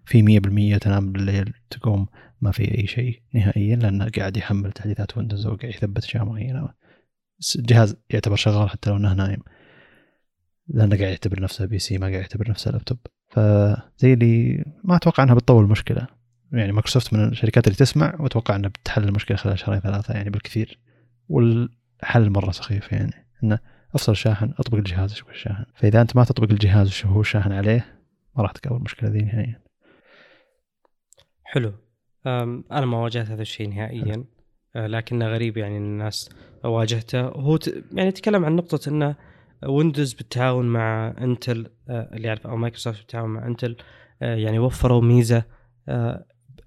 في 0.05 0.41
100% 0.77 0.79
تنام 0.79 1.13
بالليل 1.13 1.55
تقوم 1.71 2.07
ما 2.41 2.51
في 2.51 2.79
أي 2.79 2.87
شيء 2.87 3.23
نهائيا 3.35 3.77
لأنه 3.77 4.09
قاعد 4.09 4.37
يحمل 4.37 4.73
تحديثات 4.73 5.17
Windows 5.17 5.47
وقاعد 5.47 5.75
يثبت 5.75 6.05
أشياء 6.05 6.25
معينة. 6.25 6.69
بس 7.41 7.57
الجهاز 7.57 7.97
يعتبر 8.11 8.37
شغال 8.37 8.71
حتى 8.71 8.91
لو 8.91 8.97
إنه 8.97 9.15
نايم. 9.15 9.41
لأنه 10.69 10.97
قاعد 10.97 11.11
يعتبر 11.11 11.41
نفسه 11.41 11.65
PC 11.65 11.99
ما 11.99 12.07
قاعد 12.07 12.21
يعتبر 12.21 12.51
نفسه 12.51 12.71
لابتوب 12.71 12.99
فزي 13.29 14.13
اللي 14.13 14.65
ما 14.85 14.97
أتوقع 14.97 15.23
إنها 15.23 15.35
بتطول 15.35 15.65
المشكلة. 15.65 16.07
يعني 16.53 16.73
مايكروسوفت 16.73 17.15
من 17.15 17.29
الشركات 17.29 17.67
اللي 17.67 17.77
تسمع 17.77 18.17
وأتوقع 18.21 18.57
إنها 18.57 18.69
بتحل 18.69 19.05
المشكلة 19.05 19.37
خلال 19.37 19.59
شهرين 19.59 19.81
ثلاثة 19.81 20.15
يعني 20.15 20.31
بالكثير. 20.31 20.79
والحل 21.29 22.31
مرة 22.31 22.51
سخيف 22.51 22.93
يعني 22.93 23.27
إنه 23.45 23.59
أفصل 23.95 24.13
الشاحن 24.13 24.53
أطبق 24.59 24.79
الجهاز 24.79 25.13
أشبك 25.13 25.31
الشاحن. 25.31 25.65
فإذا 25.75 26.01
أنت 26.01 26.17
ما 26.17 26.25
تطبق 26.25 26.51
الجهاز 26.51 26.89
وش 26.89 27.07
هو 27.07 27.21
الشاحن 27.21 27.53
عليه 27.53 28.01
ما 28.37 28.43
راح 28.43 28.53
تقابل 28.53 28.77
المشكلة 28.77 29.11
ذي 29.11 29.23
نهائيا. 29.23 29.70
حلو 31.51 31.73
أنا 32.27 32.87
ما 32.87 32.99
واجهت 32.99 33.31
هذا 33.31 33.43
الشيء 33.43 33.69
نهائيا 33.69 34.25
أه، 34.77 34.87
لكنه 34.87 35.29
غريب 35.29 35.57
يعني 35.57 35.77
الناس 35.77 36.31
واجهته 36.65 37.21
هو 37.21 37.57
ت... 37.57 37.85
يعني 37.93 38.13
تكلم 38.13 38.45
عن 38.45 38.57
نقطة 38.57 38.89
انه 38.89 39.17
Windows 39.67 40.13
بالتعاون 40.13 40.67
مع 40.67 41.15
Intel 41.21 41.67
أه، 41.89 42.09
اللي 42.13 42.29
يعرف 42.29 42.47
أو 42.47 42.57
مايكروسوفت 42.57 42.99
بالتعاون 42.99 43.31
مع 43.31 43.47
Intel 43.47 43.77
أه، 44.23 44.35
يعني 44.35 44.59
وفروا 44.59 45.03
ميزة 45.03 45.45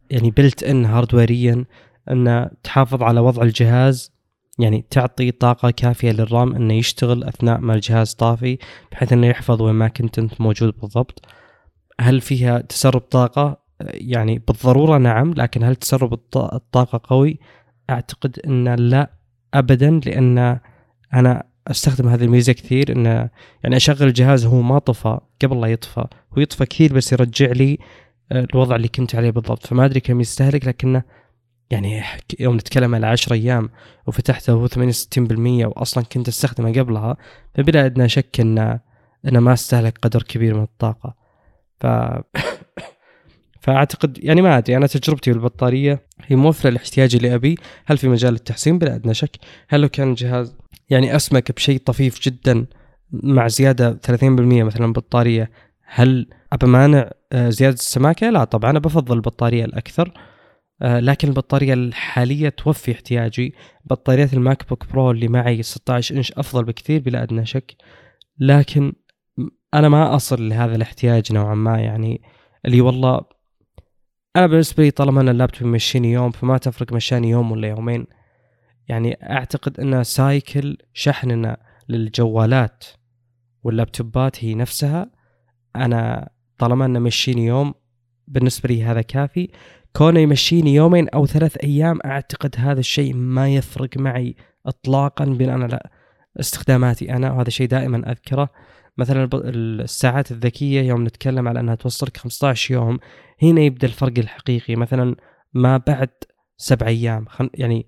يعني 0.09 0.31
built 0.37 0.63
in 0.63 0.85
hardware 0.85 1.56
يا 1.56 1.65
إن 2.11 2.49
تحافظ 2.63 3.03
على 3.03 3.19
وضع 3.19 3.43
الجهاز 3.43 4.13
يعني 4.59 4.85
تعطي 4.89 5.31
طاقة 5.31 5.71
كافية 5.71 6.11
للرام 6.11 6.55
إنه 6.55 6.73
يشتغل 6.73 7.23
أثناء 7.23 7.59
ما 7.59 7.73
الجهاز 7.73 8.13
طافي 8.13 8.57
بحيث 8.91 9.13
إنه 9.13 9.27
يحفظ 9.27 9.61
وين 9.61 9.75
ما 9.75 9.87
كنت 9.87 10.19
أنت 10.19 10.41
موجود 10.41 10.73
بالضبط. 10.81 11.25
هل 11.99 12.21
فيها 12.21 12.59
تسرب 12.59 13.01
طاقة؟ 13.01 13.62
يعني 13.93 14.39
بالضرورة 14.39 14.97
نعم 14.97 15.33
لكن 15.33 15.63
هل 15.63 15.75
تسرب 15.75 16.13
الط- 16.13 16.53
الطاقة 16.53 17.01
قوي؟ 17.03 17.39
أعتقد 17.89 18.39
أن 18.39 18.75
لا 18.75 19.11
أبدا 19.53 19.99
لأن 20.05 20.59
أنا 21.13 21.43
أستخدم 21.67 22.07
هذه 22.07 22.23
الميزة 22.23 22.53
كثير 22.53 22.91
انه 22.91 23.29
يعني 23.63 23.75
أشغل 23.75 24.07
الجهاز 24.07 24.45
هو 24.45 24.61
ما 24.61 24.79
طفى 24.79 25.19
قبل 25.41 25.61
لا 25.61 25.67
يطفى 25.67 26.05
هو 26.37 26.41
يطفى 26.41 26.65
كثير 26.65 26.93
بس 26.93 27.11
يرجع 27.13 27.51
لي 27.51 27.77
آه، 28.31 28.47
الوضع 28.53 28.75
اللي 28.75 28.87
كنت 28.87 29.15
عليه 29.15 29.29
بالضبط 29.29 29.67
فما 29.67 29.85
أدري 29.85 29.99
كم 29.99 30.21
يستهلك 30.21 30.67
لكنه 30.67 31.03
يعني 31.69 32.03
يوم 32.39 32.55
نتكلم 32.55 32.95
على 32.95 33.07
10 33.07 33.33
أيام 33.33 33.69
وفتحته 34.07 34.53
هو 34.53 34.67
68% 34.67 35.65
واصلا 35.65 36.03
كنت 36.03 36.27
أستخدمه 36.27 36.71
قبلها 36.73 37.17
فبلا 37.55 37.85
أدنى 37.85 38.09
شك 38.09 38.39
انه 38.39 38.79
انه 39.27 39.39
ما 39.39 39.53
استهلك 39.53 39.97
قدر 40.01 40.23
كبير 40.23 40.55
من 40.55 40.63
الطاقة 40.63 41.15
ف 41.79 41.85
فأعتقد 43.63 44.19
يعني 44.23 44.41
ما 44.41 44.57
أدري 44.57 44.77
أنا 44.77 44.87
تجربتي 44.87 45.31
بالبطاريه 45.31 46.07
هي 46.25 46.35
موفره 46.35 46.69
الاحتياج 46.69 47.15
اللي 47.15 47.35
أبي. 47.35 47.57
هل 47.85 47.97
في 47.97 48.07
مجال 48.07 48.33
التحسين؟ 48.33 48.79
بلا 48.79 48.95
أدنى 48.95 49.13
شك. 49.13 49.37
هل 49.69 49.81
لو 49.81 49.89
كان 49.89 50.09
الجهاز 50.09 50.55
يعني 50.89 51.15
أسمك 51.15 51.51
بشيء 51.51 51.77
طفيف 51.77 52.21
جدا 52.21 52.65
مع 53.11 53.47
زيادة 53.47 53.99
30% 54.07 54.23
مثلا 54.63 54.93
بطارية 54.93 55.51
هل 55.85 56.27
أبى 56.53 56.67
مانع 56.67 57.09
آه، 57.31 57.49
زيادة 57.49 57.73
السماكة؟ 57.73 58.29
لا 58.29 58.43
طبعا 58.43 58.71
أنا 58.71 58.79
بفضل 58.79 59.15
البطارية 59.15 59.65
الأكثر. 59.65 60.11
آه، 60.81 60.99
لكن 60.99 61.27
البطارية 61.27 61.73
الحالية 61.73 62.49
توفي 62.49 62.91
احتياجي. 62.91 63.53
بطاريات 63.85 64.33
ال 64.33 64.69
MacBook 64.69 64.85
Pro 64.93 65.11
اللي 65.11 65.27
معي 65.27 65.63
16 65.63 66.15
إنش 66.15 66.31
أفضل 66.31 66.63
بكثير 66.63 67.01
بلا 67.01 67.23
أدنى 67.23 67.45
شك. 67.45 67.75
لكن 68.39 68.93
أنا 69.73 69.89
ما 69.89 70.15
أصل 70.15 70.49
لهذا 70.49 70.75
الاحتياج 70.75 71.33
نوعا 71.33 71.55
ما. 71.55 71.79
يعني 71.79 72.21
اللي 72.65 72.81
والله 72.81 73.32
أنا 74.35 74.47
بالنسبة 74.47 74.83
لي 74.83 74.91
طالما 74.91 75.21
أن 75.21 75.29
اللابتوب 75.29 75.67
يمشيني 75.67 76.11
يوم 76.11 76.31
فما 76.31 76.57
تفرق 76.57 76.93
مشاني 76.93 77.29
يوم 77.29 77.51
ولا 77.51 77.67
يومين. 77.67 78.05
يعني 78.87 79.17
أعتقد 79.23 79.79
أن 79.79 80.03
cycle 80.03 80.77
شحننا 80.93 81.57
للجوالات 81.89 82.83
واللابتوبات 83.63 84.43
هي 84.43 84.55
نفسها. 84.55 85.11
أنا 85.75 86.29
طالما 86.57 86.85
انه 86.85 86.99
مشيني 86.99 87.45
يوم 87.45 87.73
بالنسبة 88.27 88.69
لي 88.69 88.83
هذا 88.83 89.01
كافي. 89.01 89.49
كونه 89.95 90.19
يمشيني 90.19 90.75
يومين 90.75 91.09
أو 91.09 91.25
ثلاث 91.25 91.57
أيام 91.63 91.99
أعتقد 92.05 92.55
هذا 92.57 92.79
الشيء 92.79 93.13
ما 93.13 93.49
يفرق 93.49 93.97
معي 93.97 94.35
اطلاقا 94.65 95.25
بين 95.25 95.49
أنا 95.49 95.65
لا 95.65 95.91
استخداماتي 96.39 97.13
أنا 97.13 97.31
وهذا 97.31 97.47
الشيء 97.47 97.67
دائما 97.67 98.11
أذكره. 98.11 98.49
مثلا 98.97 99.29
الساعات 99.33 100.31
الذكية 100.31 100.81
يوم 100.81 101.03
نتكلم 101.03 101.47
على 101.47 101.59
أنها 101.59 101.75
توصلك 101.75 102.17
15 102.17 102.73
يوم 102.73 102.99
هنا 103.41 103.61
يبدأ 103.61 103.87
الفرق 103.87 104.19
الحقيقي. 104.19 104.75
مثلا 104.75 105.15
ما 105.53 105.77
بعد 105.77 106.09
سبع 106.57 106.87
أيام 106.87 107.25
يعني 107.53 107.87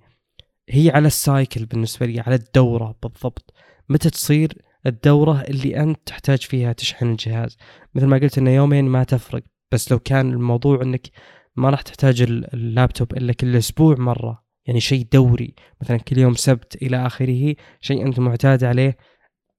هي 0.70 0.90
على 0.90 1.08
السايكل 1.08 1.66
بالنسبة 1.66 2.06
لي 2.06 2.20
على 2.20 2.36
الدورة 2.36 2.96
بالضبط. 3.04 3.54
متى 3.90 4.10
تصير 4.10 4.54
الدورة 4.86 5.42
اللي 5.42 5.80
أنت 5.80 6.00
تحتاج 6.06 6.42
فيها 6.42 6.74
تشحن 6.74 7.12
الجهاز؟ 7.12 7.58
مثل 7.96 8.06
ما 8.06 8.18
قلت 8.18 8.38
إنه 8.38 8.52
يومين 8.52 8.86
ما 8.86 9.04
تفرق 9.04 9.44
بس 9.72 9.92
لو 9.92 10.00
كان 10.00 10.34
الموضوع 10.34 10.82
إنك 10.82 11.08
ما 11.56 11.70
راح 11.70 11.82
تحتاج 11.82 12.22
اللابتوب 12.22 13.14
إلا 13.18 13.34
كل 13.34 13.56
أسبوع 13.56 13.96
مرة 13.98 14.46
يعني 14.66 14.80
شيء 14.80 15.08
دوري. 15.14 15.56
مثلا 15.82 15.98
كل 15.98 16.18
يوم 16.18 16.34
سبت 16.34 16.76
إلى 16.82 17.06
آخره 17.08 17.56
شيء 17.82 18.06
أنت 18.06 18.20
معتاد 18.20 18.64
عليه 18.64 18.98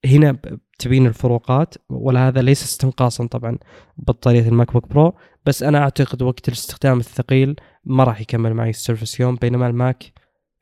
هنا 0.06 0.38
تبين 0.78 1.06
الفروقات 1.06 1.74
ولا 1.90 2.28
هذا 2.28 2.42
ليس 2.42 2.62
استنقاصا 2.64 3.26
طبعا 3.26 3.58
بطارية 3.96 4.48
ال 4.48 4.72
MacBook 4.72 4.86
Pro 4.88 5.14
بس 5.46 5.62
أنا 5.62 5.78
أعتقد 5.78 6.22
وقت 6.22 6.48
الاستخدام 6.48 6.98
الثقيل 6.98 7.56
ما 7.84 8.04
راح 8.04 8.20
يكمل 8.20 8.54
معي 8.54 8.70
ال 8.70 8.77
Surface 8.77 9.20
يوم 9.20 9.36
بينما 9.36 9.66
ال 9.66 9.76
Mac 9.76 10.04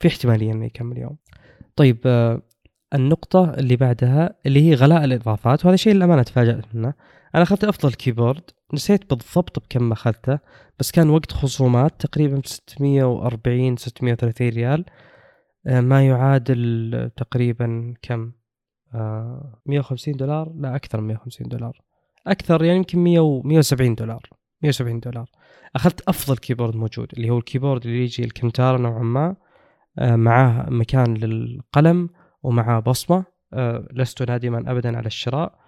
في 0.01 0.09
احتمالية 0.09 0.53
إنه 0.53 0.67
يكمل 0.67 0.99
يوم. 0.99 1.17
طيب 1.77 1.99
آه، 2.07 2.43
النقطة 2.95 3.55
اللي 3.55 3.77
بعدها 3.77 4.35
اللي 4.47 4.71
هي 4.71 4.75
غلاء 4.75 5.05
الإضافات 5.05 5.65
وهذا 5.65 5.77
شيء 5.77 5.95
للأمانة 5.95 6.23
تفاجأت 6.23 6.75
منه. 6.75 6.95
أنا 7.35 7.43
أخذت 7.43 7.65
أفضل 7.65 7.93
كيبورد 7.93 8.51
نسيت 8.75 9.11
بالضبط 9.11 9.59
بكم 9.59 9.93
أخذته 9.93 10.39
بس 10.79 10.91
كان 10.91 11.11
وقت 11.11 11.33
خصومات 11.33 12.07
تقريبا 12.07 12.39
ب 12.39 12.47
640 12.47 13.77
630 13.77 14.49
ريال 14.49 14.85
آه، 15.67 15.81
ما 15.81 16.07
يعادل 16.07 17.11
تقريبا 17.17 17.95
كم؟ 18.03 18.33
150 19.67 20.15
دولار؟ 20.15 20.53
لا 20.57 20.77
أكثر 20.77 21.01
من 21.01 21.07
150 21.07 21.49
دولار. 21.49 21.81
أكثر 22.27 22.65
يعني 22.65 22.79
يمكن 22.79 22.99
100 22.99 23.43
170 23.45 23.95
دولار. 23.95 24.31
170 24.63 25.01
دولار. 25.01 25.31
أخذت 25.77 26.09
أفضل 26.09 26.37
keyboard 26.37 26.77
موجود 26.77 27.09
اللي 27.17 27.31
هو 27.31 27.39
ال 27.39 27.44
keyboard 27.44 27.87
اللي 27.87 28.03
يجي 28.03 28.25
Alcantara 28.25 28.79
نوعا 28.79 29.03
ما 29.03 29.37
آه، 29.99 30.17
معاه 30.17 30.71
مكان 30.71 31.15
للقلم 31.15 32.09
ومعاه 32.43 32.81
بصمة. 32.81 33.25
آه، 33.53 33.89
لست 33.93 34.23
نادما 34.23 34.71
ابدا 34.71 34.97
على 34.97 35.07
الشراء. 35.07 35.59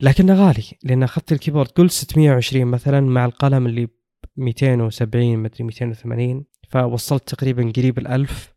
لكنه 0.00 0.34
غالي 0.34 0.64
لأن 0.84 1.02
أخذت 1.02 1.32
ال 1.32 1.36
keyboard 1.36 1.68
قلت 1.68 1.90
620 1.90 2.66
مثلا 2.66 3.00
مع 3.00 3.24
القلم 3.24 3.66
اللي 3.66 3.88
270 4.36 5.38
مدري 5.38 5.64
280 5.64 6.44
فوصلت 6.68 7.34
تقريبا 7.34 7.72
قريب 7.76 7.98
الألف 7.98 8.54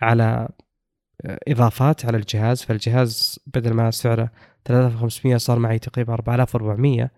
على 0.00 0.48
إضافات 1.48 2.06
على 2.06 2.16
الجهاز. 2.16 2.62
فالجهاز 2.62 3.40
بدل 3.46 3.72
ما 3.72 3.90
سعره 3.90 4.30
3500 4.64 5.36
صار 5.36 5.58
معي 5.58 5.78
تقريبا 5.78 6.14
4400 6.14 7.10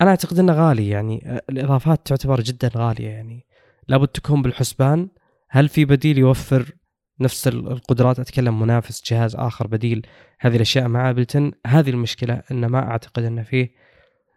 أنا 0.00 0.10
أعتقد 0.10 0.38
إنه 0.38 0.52
غالي 0.52 0.88
يعني. 0.88 1.40
الإضافات 1.50 2.06
تعتبر 2.06 2.40
جدا 2.40 2.70
غالية 2.76 3.08
يعني. 3.08 3.46
لابد 3.88 4.08
تكون 4.08 4.42
بالحسبان. 4.42 5.08
هل 5.50 5.68
في 5.68 5.84
بديل 5.84 6.18
يوفر 6.18 6.72
نفس 7.20 7.48
القدرات؟ 7.48 8.20
أتكلم 8.20 8.60
منافس 8.60 9.12
جهاز 9.12 9.36
آخر 9.36 9.66
بديل. 9.66 10.06
هذه 10.40 10.56
الأشياء 10.56 10.88
مع 10.88 11.10
ابلتن 11.10 11.52
هذه 11.66 11.90
المشكلة 11.90 12.42
إن 12.50 12.66
ما 12.66 12.90
أعتقد 12.90 13.22
إنه 13.22 13.42
فيه. 13.42 13.70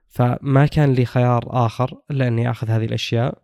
فما 0.08 0.66
كان 0.66 0.94
لي 0.94 1.06
خيار 1.06 1.66
آخر 1.66 2.02
إلا 2.12 2.28
إني 2.28 2.50
آخذ 2.52 2.70
هذه 2.70 2.86
الأشياء. 2.86 3.38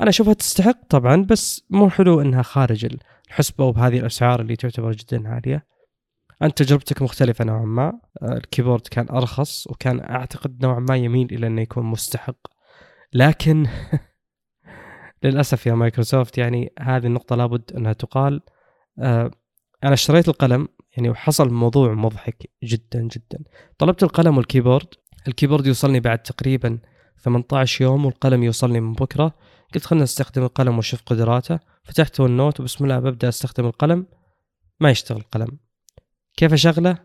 أنا 0.00 0.08
أشوفها 0.08 0.32
تستحق 0.32 0.86
طبعا 0.88 1.16
بس 1.16 1.66
مو 1.70 1.90
حلو 1.90 2.20
إنها 2.20 2.42
خارج 2.42 2.96
الحسبة 3.28 3.64
وبهذه 3.64 3.98
الأسعار 3.98 4.40
اللي 4.40 4.56
تعتبر 4.56 4.92
جدا 4.92 5.28
عالية. 5.28 5.66
أنت 6.42 6.62
تجربتك 6.62 7.02
مختلفة 7.02 7.44
نوعا 7.44 7.64
ما. 7.64 8.00
ال 8.22 8.29
keyboard 8.29 8.86
كان 8.86 9.06
أرخص 9.10 9.66
وكان 9.66 10.00
أعتقد 10.00 10.62
نوعا 10.62 10.80
ما 10.80 10.96
يميل 10.96 11.28
إلى 11.32 11.46
إنه 11.46 11.62
يكون 11.62 11.84
مستحق. 11.84 12.36
لكن 13.12 13.66
للأسف 15.24 15.66
يا 15.66 15.74
مايكروسوفت 15.74 16.38
يعني 16.38 16.72
هذه 16.78 17.06
النقطة 17.06 17.36
لابد 17.36 17.72
إنها 17.76 17.92
تقال. 17.92 18.40
آه، 18.98 19.30
أنا 19.84 19.94
اشتريت 19.94 20.28
القلم 20.28 20.68
يعني 20.96 21.10
وحصل 21.10 21.50
موضوع 21.50 21.94
مضحك 21.94 22.50
جدا 22.64 23.00
جدا. 23.00 23.38
طلبت 23.78 24.02
القلم 24.02 24.36
وال 24.36 24.45
keyboard. 24.45 24.86
ال 25.28 25.32
keyboard 25.32 25.66
يوصلني 25.66 26.00
بعد 26.00 26.18
تقريبا 26.18 26.78
18 27.18 27.84
يوم 27.84 28.06
والقلم 28.06 28.42
يوصلني 28.42 28.80
من 28.80 28.92
بكرة. 28.92 29.34
قلت 29.74 29.84
خلنا 29.84 30.02
نستخدم 30.02 30.42
القلم 30.42 30.76
واشوف 30.76 31.02
قدراته. 31.06 31.58
فتحت 31.84 32.20
ال 32.20 32.28
note 32.28 32.60
وبسم 32.60 32.84
الله 32.84 32.98
ببدأ 32.98 33.28
أستخدم 33.28 33.66
القلم. 33.66 34.06
ما 34.80 34.90
يشتغل 34.90 35.18
القلم. 35.18 35.58
كيف 36.36 36.52
أشغله؟ 36.52 36.98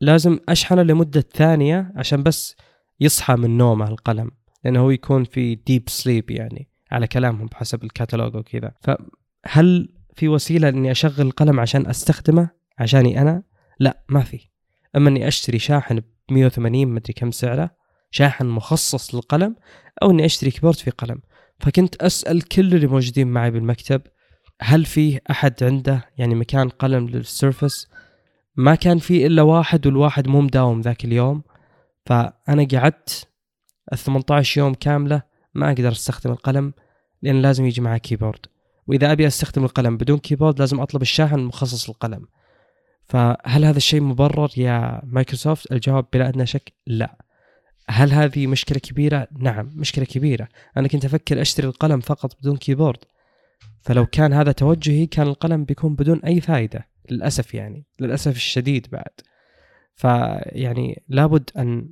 لازم 0.00 0.38
أشحنه 0.48 0.82
لمدة 0.82 1.24
ثانية 1.34 1.92
عشان 1.96 2.22
بس 2.22 2.56
يصحى 3.00 3.34
من 3.34 3.56
نومه 3.56 3.88
القلم. 3.88 4.30
لأنه 4.64 4.80
هو 4.80 4.90
يكون 4.90 5.24
في 5.24 5.54
deep 5.54 5.88
sleep 5.88 6.30
يعني 6.30 6.68
على 6.92 7.06
كلامهم 7.06 7.46
بحسب 7.46 7.84
الكتالوج 7.84 8.36
وكذا. 8.36 8.72
فهل 8.80 9.94
في 10.14 10.28
وسيلة 10.28 10.68
إني 10.68 10.90
أشغل 10.90 11.26
القلم 11.26 11.60
عشان 11.60 11.86
أستخدمه؟ 11.86 12.50
عشاني 12.78 13.20
أنا؟ 13.20 13.42
لا 13.80 14.04
ما 14.08 14.20
في. 14.20 14.48
أما 14.96 15.08
إني 15.08 15.28
أشتري 15.28 15.58
شاحن 15.58 16.00
ب 16.00 16.04
180 16.30 16.88
مدري 16.88 17.12
كم 17.12 17.30
سعره 17.30 17.70
شاحن 18.10 18.46
مخصص 18.46 19.14
للقلم 19.14 19.56
أو 20.02 20.10
إني 20.10 20.24
أشتري 20.24 20.50
keyboard 20.50 20.76
في 20.76 20.90
قلم. 20.90 21.20
فكنت 21.60 21.96
أسأل 21.96 22.42
كل 22.42 22.74
اللي 22.74 22.86
موجودين 22.86 23.28
معي 23.28 23.50
بالمكتب 23.50 24.02
هل 24.60 24.84
فيه 24.84 25.20
أحد 25.30 25.64
عنده 25.64 26.10
يعني 26.18 26.34
مكان 26.34 26.68
قلم 26.68 27.08
للسيرفس؟ 27.08 27.88
ما 28.56 28.74
كان 28.74 28.98
في 28.98 29.26
إلا 29.26 29.42
واحد 29.42 29.86
والواحد 29.86 30.28
مو 30.28 30.40
مداوم 30.40 30.80
ذاك 30.80 31.04
اليوم. 31.04 31.42
فأنا 32.06 32.66
قعدت 32.72 33.28
ال 33.92 33.98
18 33.98 34.60
يوم 34.60 34.74
كاملة 34.74 35.22
ما 35.54 35.68
أقدر 35.68 35.92
أستخدم 35.92 36.30
القلم 36.30 36.72
لأن 37.22 37.42
لازم 37.42 37.66
يجي 37.66 37.80
معه 37.80 37.98
keyboard 37.98 38.46
وإذا 38.86 39.12
أبي 39.12 39.26
أستخدم 39.26 39.64
القلم 39.64 39.96
بدون 39.96 40.18
keyboard 40.18 40.58
لازم 40.58 40.80
أطلب 40.80 41.02
الشاحن 41.02 41.34
المخصص 41.34 41.90
للقلم. 41.90 42.26
فهل 43.04 43.64
هذا 43.64 43.76
الشيء 43.76 44.00
مبرر 44.00 44.50
يا 44.56 45.00
مايكروسوفت؟ 45.04 45.72
الجواب 45.72 46.06
بلا 46.12 46.28
أدنى 46.28 46.46
شك 46.46 46.72
لا. 46.86 47.23
هل 47.88 48.12
هذه 48.12 48.46
مشكلة 48.46 48.78
كبيرة؟ 48.78 49.28
نعم 49.38 49.70
مشكلة 49.74 50.04
كبيرة. 50.04 50.48
أنا 50.76 50.88
كنت 50.88 51.04
أفكر 51.04 51.40
أشتري 51.40 51.66
القلم 51.66 52.00
فقط 52.00 52.36
بدون 52.40 52.56
keyboard 52.56 52.98
فلو 53.80 54.06
كان 54.06 54.32
هذا 54.32 54.52
توجهي 54.52 55.06
كان 55.06 55.26
القلم 55.26 55.64
بيكون 55.64 55.94
بدون 55.94 56.18
أي 56.18 56.40
فائده 56.40 56.88
للأسف 57.10 57.54
يعني 57.54 57.86
للأسف 58.00 58.36
الشديد 58.36 58.86
بعد. 58.92 59.20
فيعني 59.94 61.02
لابد 61.08 61.50
أن 61.58 61.88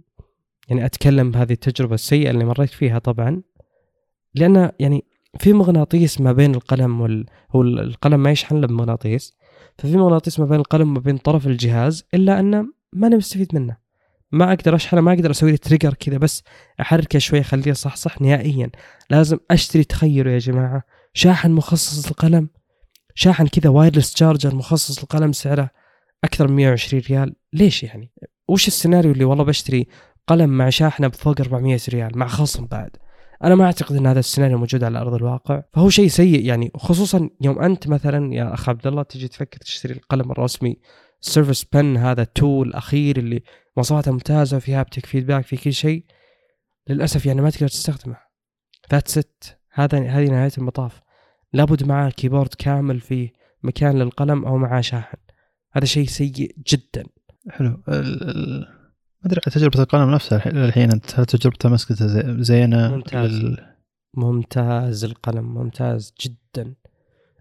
يعني 0.68 0.86
أتكلم 0.86 1.30
بهذه 1.30 1.52
التجربة 1.52 1.94
السيئة 1.94 2.30
اللي 2.30 2.44
مريت 2.44 2.70
فيها 2.70 2.98
طبعا. 2.98 3.42
لأن 4.34 4.72
يعني 4.80 5.04
في 5.38 5.52
مغناطيس 5.52 6.20
ما 6.20 6.32
بين 6.32 6.54
القلم 6.54 7.00
وال 7.00 7.26
هو 7.50 7.62
القلم 7.62 8.22
ما 8.22 8.30
يشحن 8.30 8.60
له 8.60 8.66
بمغناطيس. 8.66 9.36
ففي 9.78 9.96
مغناطيس 9.96 10.40
ما 10.40 10.46
بين 10.46 10.60
القلم 10.60 10.88
وما 10.88 11.00
بين 11.00 11.16
طرف 11.16 11.46
الجهاز 11.46 12.04
إلا 12.14 12.40
انه 12.40 12.66
ما 12.92 13.06
أنا 13.06 13.16
مستفيد 13.16 13.54
منه. 13.54 13.81
ما 14.32 14.52
أقدر 14.52 14.74
أشحنه 14.74 15.00
ما 15.00 15.12
أقدر 15.12 15.30
أسوي 15.30 15.50
له 15.50 15.56
تريجر 15.56 15.94
كذا 15.94 16.18
بس 16.18 16.42
أحركه 16.80 17.18
شوي 17.18 17.40
أخليه 17.40 17.72
صح 17.72 17.96
صح 17.96 18.20
نهائيا. 18.20 18.70
لازم 19.10 19.38
أشتري 19.50 19.84
تخيلوا 19.84 20.32
يا 20.32 20.38
جماعة. 20.38 20.82
شاحن 21.14 21.50
مخصص 21.50 22.06
للقلم. 22.06 22.48
شاحن 23.14 23.46
كذا 23.46 23.70
wireless 23.70 24.12
charger 24.12 24.54
مخصص 24.54 24.98
للقلم 24.98 25.32
سعره 25.32 25.70
أكثر 26.24 26.48
من 26.48 26.56
120 26.56 27.02
ريال. 27.10 27.34
ليش 27.52 27.82
يعني؟ 27.82 28.12
وش 28.48 28.68
السيناريو 28.68 29.12
اللي 29.12 29.24
والله 29.24 29.44
بشتري 29.44 29.86
قلم 30.26 30.50
مع 30.50 30.68
شاحنة 30.70 31.08
بفوق 31.08 31.40
400 31.40 31.80
ريال؟ 31.88 32.18
مع 32.18 32.26
خصم 32.26 32.66
بعد. 32.66 32.90
أنا 33.44 33.54
ما 33.54 33.64
أعتقد 33.64 33.96
إن 33.96 34.06
هذا 34.06 34.18
السيناريو 34.18 34.58
موجود 34.58 34.84
على 34.84 34.98
أرض 34.98 35.14
الواقع. 35.14 35.62
فهو 35.72 35.88
شيء 35.88 36.08
سيء 36.08 36.44
يعني 36.44 36.70
خصوصا 36.76 37.30
يوم 37.40 37.58
أنت 37.58 37.88
مثلا 37.88 38.34
يا 38.34 38.54
اخ 38.54 38.68
عبد 38.68 38.86
الله 38.86 39.02
تجي 39.02 39.28
تفكر 39.28 39.58
تشتري 39.58 39.94
القلم 39.94 40.32
الرسمي 40.32 40.76
ال 41.22 41.28
Surface 41.28 41.64
Pen 41.72 41.96
هذا 41.96 42.22
ال 42.22 42.32
tool 42.32 42.68
الأخير 42.68 43.16
اللي 43.16 43.42
مواصفاته 43.76 44.12
ممتازة 44.12 44.56
وفي 44.56 44.74
haptic 44.74 45.06
feedback 45.06 45.44
في 45.44 45.56
كل 45.56 45.72
شيء. 45.72 46.04
للأسف 46.88 47.26
يعني 47.26 47.40
ما 47.40 47.50
تقدر 47.50 47.68
تستخدمه. 47.68 48.16
that's 48.92 49.18
it 49.18 49.44
هذا 49.72 49.98
هذه 50.08 50.30
نهاية 50.30 50.50
المطاف. 50.58 51.00
لابد 51.52 51.84
معاه 51.84 52.10
keyboard 52.10 52.54
كامل 52.58 53.00
فيه 53.00 53.32
مكان 53.62 53.98
للقلم 53.98 54.44
أو 54.44 54.56
معاه 54.58 54.80
شاحن. 54.80 55.16
هذا 55.72 55.84
شيء 55.84 56.06
سيء 56.06 56.54
جدا. 56.72 57.04
حلو. 57.50 57.82
ال- 57.88 58.30
ال- 58.30 58.60
ما 59.22 59.26
أدري 59.26 59.40
على 59.46 59.54
تجربة 59.54 59.80
القلم 59.80 60.10
نفسها 60.10 60.36
الح- 60.38 60.46
الحين 60.46 60.90
أنت 60.92 61.20
هل 61.20 61.26
تجربته 61.26 61.68
مسكته 61.68 62.06
زي- 62.06 62.42
زينة؟ 62.42 62.94
ممتاز. 62.94 63.30
لل- 63.30 63.74
ممتاز. 64.14 65.04
القلم 65.04 65.54
ممتاز 65.54 66.14
جدا. 66.20 66.74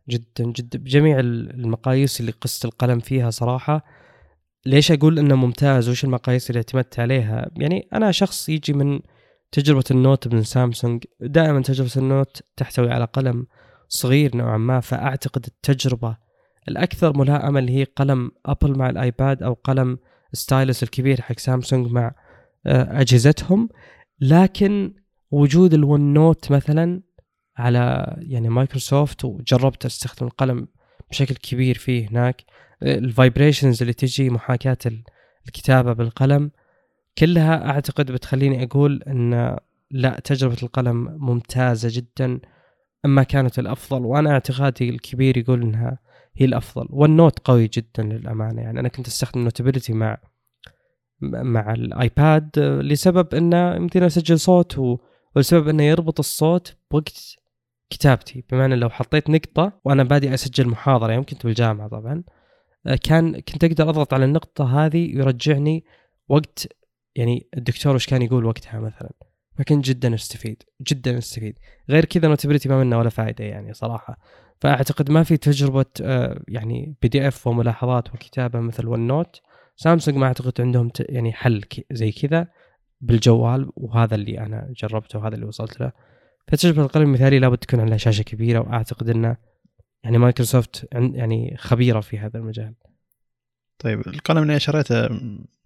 جدا 0.10 0.44
جدا. 0.52 0.80
بجميع 0.80 1.20
المقاييس 1.20 2.20
اللي 2.20 2.32
قست 2.32 2.66
القلم 2.66 3.00
فيها 3.00 3.30
صراحة 3.30 3.86
ليش 4.66 4.92
أقول 4.92 5.20
إنه 5.20 5.36
ممتاز 5.36 5.90
وش 5.90 6.04
المقاييس 6.04 6.50
اللي 6.50 6.58
اعتمدت 6.58 7.00
عليها؟ 7.00 7.52
يعني 7.58 7.88
أنا 7.94 8.12
شخص 8.12 8.50
يجي 8.50 8.74
من 8.74 9.00
تجربة 9.52 9.84
ال 9.92 9.99
Note 9.99 10.28
من 10.28 10.44
سامسونج 10.44 11.04
دائما 11.22 11.62
تجربة 11.62 11.92
ال 11.98 12.07
Note 12.07 12.44
تحتوي 12.58 12.92
على 12.92 13.06
قلم 13.06 13.48
صغير 13.88 14.38
نوعا 14.38 14.58
ما 14.58 14.80
فأعتقد 14.80 15.46
التجربة 15.46 16.18
الأكثر 16.68 17.18
ملائمة 17.18 17.60
اللي 17.60 17.72
هي 17.72 17.84
قلم 17.84 18.32
أبل 18.46 18.78
مع 18.78 18.90
الآيباد 18.90 19.44
أو 19.44 19.54
قلم 19.54 19.98
stylus 20.34 20.84
الكبير 20.84 21.22
حق 21.22 21.40
سامسونج 21.40 21.92
مع 21.92 22.14
آه، 22.66 23.02
أجهزتهم. 23.02 23.70
لكن 24.20 24.94
وجود 25.32 25.74
ال 25.74 26.14
OneNote 26.14 26.52
مثلا 26.52 27.02
على 27.58 28.16
يعني 28.18 28.50
مايكروسوفت 28.50 29.26
وجربت 29.26 29.86
أستخدم 29.86 30.28
القلم 30.28 30.68
بشكل 31.10 31.36
كبير 31.36 31.78
فيه 31.78 32.10
هناك 32.10 32.44
ال 32.84 32.92
vibrations 32.92 33.82
اللي 33.82 33.94
تجي 33.94 34.30
محاكاة 34.30 34.78
ال- 34.86 35.04
الكتابة 35.48 35.94
بالقلم 35.94 36.52
كلها 37.18 37.70
أعتقد 37.70 38.12
بتخليني 38.12 38.64
أقول 38.64 39.04
أن 39.08 39.58
لا 39.92 40.20
تجربة 40.24 40.58
القلم 40.64 41.18
ممتازة 41.20 41.90
جدا 41.92 42.40
أما 43.06 43.24
كانت 43.24 43.60
الأفضل 43.60 44.06
وأنا 44.06 44.32
اعتقادي 44.32 44.90
الكبير 44.90 45.38
يقول 45.38 45.62
أنها 45.62 45.98
هي 46.36 46.46
الأفضل. 46.46 46.88
وال 46.90 47.06
note 47.06 47.40
قوي 47.40 47.68
جدا 47.74 48.04
للأمانة 48.04 48.62
يعني 48.62 48.80
أنا 48.80 48.88
كنت 48.90 49.08
أستخدم 49.08 49.44
Notability 49.44 49.94
مع 49.94 50.18
مع 51.22 51.74
الآيباد 51.74 52.60
لسبب 52.60 53.36
إنه 53.36 53.76
يمدينا 53.76 54.06
أسجل 54.06 54.40
صوت 54.40 54.78
و... 54.78 54.98
ولسبب 55.36 55.68
إنه 55.68 55.84
يربط 55.84 56.20
الصوت 56.20 56.76
بوقت 56.92 57.36
كتابتي. 57.90 58.44
بمعنى 58.52 58.76
لو 58.76 58.90
حطيت 58.90 59.30
نقطة 59.30 59.72
وأنا 59.86 60.04
بادي 60.04 60.34
أسجل 60.34 60.68
محاضرة 60.68 61.14
يوم 61.14 61.24
كنت 61.24 61.46
بالجامعة 61.46 61.88
طبعا 61.88 62.24
كان 63.04 63.40
كنت 63.40 63.64
أقدر 63.64 63.90
أضغط 63.90 64.14
على 64.14 64.26
النقطة 64.26 64.86
هذه 64.86 65.18
يرجعني 65.18 65.84
وقت 66.30 66.68
يعني 67.16 67.48
الدكتور 67.58 67.96
وش 67.96 68.08
كان 68.08 68.22
يقول 68.22 68.46
وقتها 68.46 68.80
مثلا؟ 68.80 69.12
فكنت 69.58 69.86
جدا 69.86 70.16
أستفيد 70.16 70.64
جدا 70.82 71.18
أستفيد. 71.18 71.58
غير 71.90 72.06
كذا 72.06 72.28
Notability 72.28 72.70
ما 72.70 72.84
منه 72.84 73.00
ولا 73.00 73.10
فائدة 73.10 73.46
يعني 73.46 73.74
صراحة. 73.74 74.18
فأعتقد 74.62 75.12
ما 75.12 75.24
في 75.24 75.38
تجربة 75.38 75.86
آه، 76.02 76.42
يعني 76.48 76.96
PDF 77.02 77.48
وملاحظات 77.48 78.14
وكتابة 78.14 78.60
مثل 78.60 78.88
OneNote 78.88 79.42
سامسونج 79.76 80.18
ما 80.18 80.26
أعتقد 80.26 80.62
عندهم 80.62 80.92
يعني 81.00 81.34
حل 81.34 81.64
زي 81.92 82.12
كذا 82.12 82.48
بالجوال 83.02 83.70
وهذا 83.76 84.16
اللي 84.16 84.40
أنا 84.40 84.74
جربته 84.78 85.20
وهذا 85.20 85.36
اللي 85.36 85.46
وصلت 85.46 85.80
له. 85.82 85.92
فتجربة 86.48 86.82
القلم 86.82 87.04
المثالي 87.04 87.40
لابد 87.40 87.58
تكون 87.58 87.80
على 87.80 88.00
شاشة 88.00 88.22
كبيرة 88.22 88.60
وأعتقد 88.60 89.10
إنه 89.10 89.38
يعني 90.04 90.18
مايكروسوفت 90.18 90.88
عن- 90.94 91.16
يعني 91.16 91.56
خبيرة 91.58 92.00
في 92.02 92.20
هذا 92.20 92.38
المجال. 92.40 92.74
طيب 93.80 94.00
القلم 94.08 94.44
اللي 94.44 94.60
شريته 94.60 95.08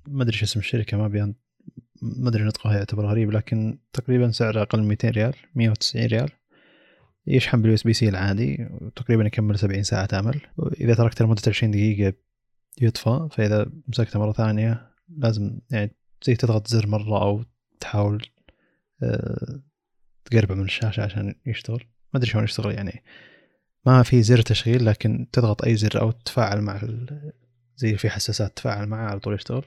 ما 0.07 0.23
أدري 0.23 0.37
شو 0.37 0.45
اسم 0.45 0.59
الشركة 0.59 0.97
ما 0.97 1.07
بيان 1.07 1.33
ما 2.01 2.29
أدري 2.29 2.43
نطقها 2.43 2.77
يعتبر 2.77 3.05
غريب 3.05 3.31
لكن 3.31 3.79
تقريبا 3.93 4.31
سعره 4.31 4.61
أقل 4.61 4.79
من 4.81 4.87
200 4.87 5.09
ريال 5.09 5.33
190 5.55 6.05
ريال. 6.05 6.29
يشحن 7.27 7.61
بال 7.61 7.73
USB-C 7.75 8.09
العادي 8.09 8.67
وتقريبا 8.81 9.25
يكمل 9.25 9.59
70 9.59 9.83
ساعة 9.83 10.07
عمل 10.13 10.41
وإذا 10.57 10.93
تركته 10.93 11.25
لمدة 11.25 11.41
20 11.47 11.71
دقيقة 11.71 12.13
يطفى 12.81 13.27
فإذا 13.31 13.71
مسكته 13.87 14.19
مرة 14.19 14.31
ثانية 14.31 14.91
لازم 15.17 15.59
يعني 15.71 15.95
زي 16.23 16.35
تضغط 16.35 16.67
زر 16.67 16.87
مرة 16.87 17.21
أو 17.23 17.43
تحاول 17.79 18.25
آه، 19.03 19.59
تقربه 20.25 20.55
من 20.55 20.63
الشاشة 20.63 21.03
عشان 21.03 21.35
يشتغل. 21.45 21.83
ما 22.13 22.17
أدري 22.19 22.29
شلون 22.29 22.43
يشتغل 22.43 22.71
يعني. 22.73 23.03
ما 23.85 24.03
في 24.03 24.23
زر 24.23 24.41
تشغيل 24.41 24.85
لكن 24.85 25.27
تضغط 25.31 25.65
أي 25.65 25.75
زر 25.75 26.01
أو 26.01 26.11
تتفاعل 26.11 26.61
مع 26.61 26.81
زي 27.77 27.97
في 27.97 28.09
حساسات 28.09 28.57
تفاعل 28.57 28.87
معه 28.87 29.09
على 29.09 29.19
طول 29.19 29.33
يشتغل. 29.33 29.63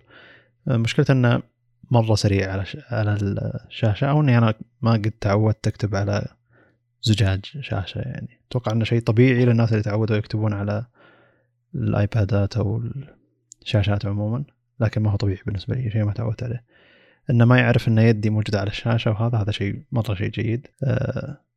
آه، 0.69 0.77
مشكلته 0.77 1.13
إنه 1.13 1.43
مرة 1.91 2.15
سريع 2.15 2.53
على. 2.53 2.65
على 2.91 3.13
الشاشة 3.69 4.11
أو 4.11 4.21
إني 4.21 4.39
أنا 4.39 4.55
ما 4.83 4.93
قد 4.93 5.13
تعودت 5.21 5.67
أكتب 5.67 5.95
على 5.95 6.27
زجاج 7.03 7.45
شاشة 7.61 7.99
يعني. 7.99 8.41
أتوقع 8.49 8.73
إنه 8.73 8.85
شيء 8.85 9.01
طبيعي 9.01 9.45
للناس 9.45 9.73
اللي 9.73 9.83
تعودوا 9.83 10.17
يكتبون 10.17 10.53
على 10.53 10.87
الآيبادات 11.75 12.57
أو 12.57 12.83
الشاشات 13.63 14.07
عموما 14.07 14.45
لكن 14.81 15.03
ما 15.03 15.11
هو 15.11 15.17
طبيعي 15.17 15.43
بالنسبة 15.47 15.75
لي 15.75 15.91
شيء 15.91 16.05
ما 16.05 16.13
تعودت 16.13 16.43
عليه. 16.43 16.65
إنه 17.31 17.45
ما 17.45 17.59
يعرف 17.59 17.89
ان 17.89 17.99
يدي 17.99 18.31
موجودة 18.31 18.61
على 18.61 18.71
الشاشة 18.71 19.11
وهذا 19.11 19.39
هذا 19.39 19.51
شيء 19.51 19.83
مرة 19.93 20.15
شيء 20.15 20.31
جيد. 20.31 20.67
آه 20.85 21.48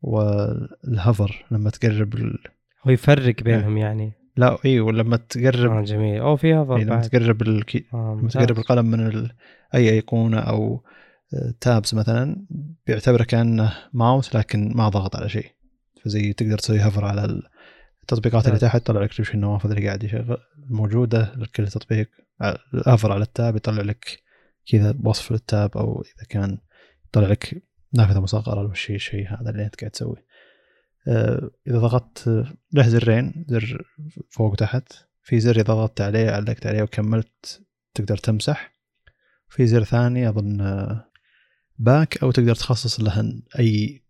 والهفر 0.00 1.46
لما 1.50 1.70
تقرب 1.70 2.14
ال... 2.14 2.38
هو 2.86 2.90
يفرق 2.90 3.42
بينهم 3.42 3.76
يعني. 3.76 4.12
لا 4.36 4.58
اي 4.64 4.80
ولما 4.80 5.16
تقرب 5.16 5.70
آه 5.70 5.82
جميل. 5.82 6.20
أو 6.20 6.36
فيها 6.36 6.58
إيه 6.58 6.64
ضرب 6.64 6.78
لما 6.78 6.90
بعد. 6.90 7.08
تقرب 7.08 7.42
الكي... 7.42 7.84
آه 7.94 8.18
لما. 8.20 8.28
تقرب 8.28 8.58
القلم 8.58 8.86
من 8.86 9.06
ال... 9.06 9.30
أي 9.74 9.90
أيقونة 9.90 10.38
أو 10.38 10.84
آه، 11.34 11.54
تابس 11.60 11.94
مثلا 11.94 12.46
بيعتبره 12.86 13.24
كأنه 13.24 13.72
ماوس 13.92 14.36
لكن 14.36 14.72
ما 14.74 14.88
ضغط 14.88 15.16
على 15.16 15.28
شيء. 15.28 15.46
فزي 16.04 16.32
تقدر 16.32 16.58
تسوي 16.58 16.78
هفر 16.78 17.04
على 17.04 17.40
التطبيقات 18.02 18.46
اللي. 18.46 18.58
تحت 18.58 18.86
طلع 18.86 19.02
لك 19.02 19.20
وش 19.20 19.34
النوافذ 19.34 19.70
اللي 19.70 19.86
قاعد 19.86 20.04
يشغل 20.04 20.36
موجودة 20.70 21.34
لكل 21.36 21.68
تطبيق. 21.68 22.08
هفر 22.86 23.12
على 23.12 23.22
التاب 23.22 23.56
يطلع 23.56 23.82
لك 23.82 24.22
كذا 24.66 24.94
وصف 25.04 25.32
للتاب 25.32 25.76
أو 25.76 26.02
إذا 26.02 26.26
كان 26.28 26.58
يطلع 27.08 27.28
لك 27.28 27.62
نافذه 27.94 28.20
مصغره 28.20 28.60
أو 28.60 28.70
الشيء 28.70 28.96
الشيء 28.96 29.28
هذا 29.28 29.50
اللي 29.50 29.64
أنت 29.64 29.80
قاعد 29.80 29.90
تسويه. 29.90 30.26
آه، 31.08 31.50
إذا 31.66 31.78
ضغطت 31.78 32.28
آه، 32.28 32.46
له 32.72 32.88
زرين 32.88 33.44
زر 33.48 33.82
فوق 34.30 34.52
وتحت. 34.52 34.92
في 35.22 35.40
زر 35.40 35.56
إذا 35.56 35.62
ضغطت 35.62 36.00
عليه 36.00 36.30
علقت 36.30 36.66
عليه 36.66 36.82
وكملت 36.82 37.62
تقدر 37.94 38.16
تمسح. 38.16 38.72
في 39.48 39.66
زر 39.66 39.84
ثاني 39.84 40.28
أظن 40.28 40.60
آه، 40.60 41.10
back 41.78 42.22
أو 42.22 42.30
تقدر 42.30 42.54
تخصص 42.54 43.00
له 43.00 43.42
أي 43.58 44.04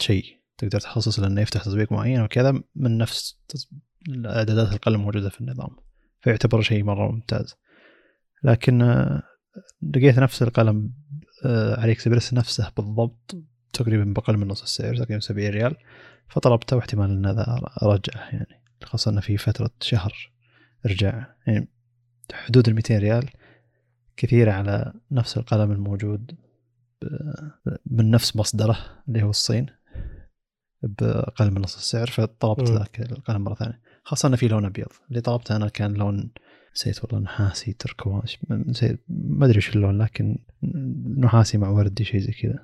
شيء 0.00 0.24
تقدر 0.58 0.80
تخصص 0.80 1.20
له 1.20 1.26
إنه 1.26 1.40
يفتح 1.40 1.64
تطبيق 1.64 1.92
معين 1.92 2.20
وكذا 2.20 2.62
من 2.74 2.98
نفس 2.98 3.40
تط- 3.48 3.68
اعدادات 4.26 4.72
القلم 4.72 5.00
موجوده 5.00 5.28
في 5.28 5.40
النظام. 5.40 5.76
فيعتبر 6.20 6.60
شيء 6.60 6.84
مرة 6.84 7.10
ممتاز. 7.12 7.54
لكن 8.44 8.82
آه، 8.82 9.22
لقيت 9.96 10.18
نفس 10.18 10.42
القلم 10.42 10.92
AliExpress 11.78 12.34
نفسه 12.34 12.72
بالضبط 12.76 13.36
تقريبا 13.72 14.04
بأقل 14.04 14.36
من 14.36 14.48
نص 14.48 14.62
السعر 14.62 14.96
تقريبا 14.96 15.20
70 15.20 15.48
ريال. 15.48 15.76
فطلبته 16.28 16.76
واحتمال 16.76 17.10
إن 17.10 17.26
هذا 17.26 17.60
أرجعه 17.82 18.20
يعني 18.20 18.62
خاصة 18.84 19.10
إنه 19.10 19.20
في 19.20 19.36
فترة 19.36 19.70
شهر 19.80 20.32
ارجاع 20.86 21.34
يعني 21.46 21.68
حدود 22.32 22.68
ال 22.68 22.74
200 22.74 22.98
ريال 22.98 23.28
كثيرة 24.16 24.52
على 24.52 24.92
نفس 25.10 25.36
القلم 25.36 25.72
الموجود 25.72 26.36
من 27.86 28.10
نفس 28.10 28.36
مصدره 28.36 28.78
اللي 29.08 29.22
هو 29.22 29.30
الصين 29.30 29.66
بأقل 30.82 31.50
من 31.50 31.60
نص 31.60 31.76
السعر 31.76 32.06
فطلبت. 32.06 32.70
ذاك 32.70 33.00
القلم 33.00 33.44
مرة 33.44 33.54
ثانية. 33.54 33.80
خاصة 34.04 34.28
إنه 34.28 34.36
في 34.36 34.48
لون 34.48 34.64
أبيض. 34.64 34.88
اللي 35.08 35.20
طلبته 35.20 35.56
أنا 35.56 35.68
كان 35.68 35.94
لون 35.94 36.32
نسيت 36.74 37.04
والله 37.04 37.18
نحاسي 37.18 37.72
تركواز 37.72 38.36
نسيت 38.50 39.00
ما 39.08 39.46
أدري 39.46 39.58
وش 39.58 39.76
اللون 39.76 39.98
لكن 40.02 40.38
نحاسي 41.18 41.58
مع 41.58 41.68
وردي 41.68 42.04
شيء 42.04 42.20
زي 42.20 42.32
كذا. 42.32 42.58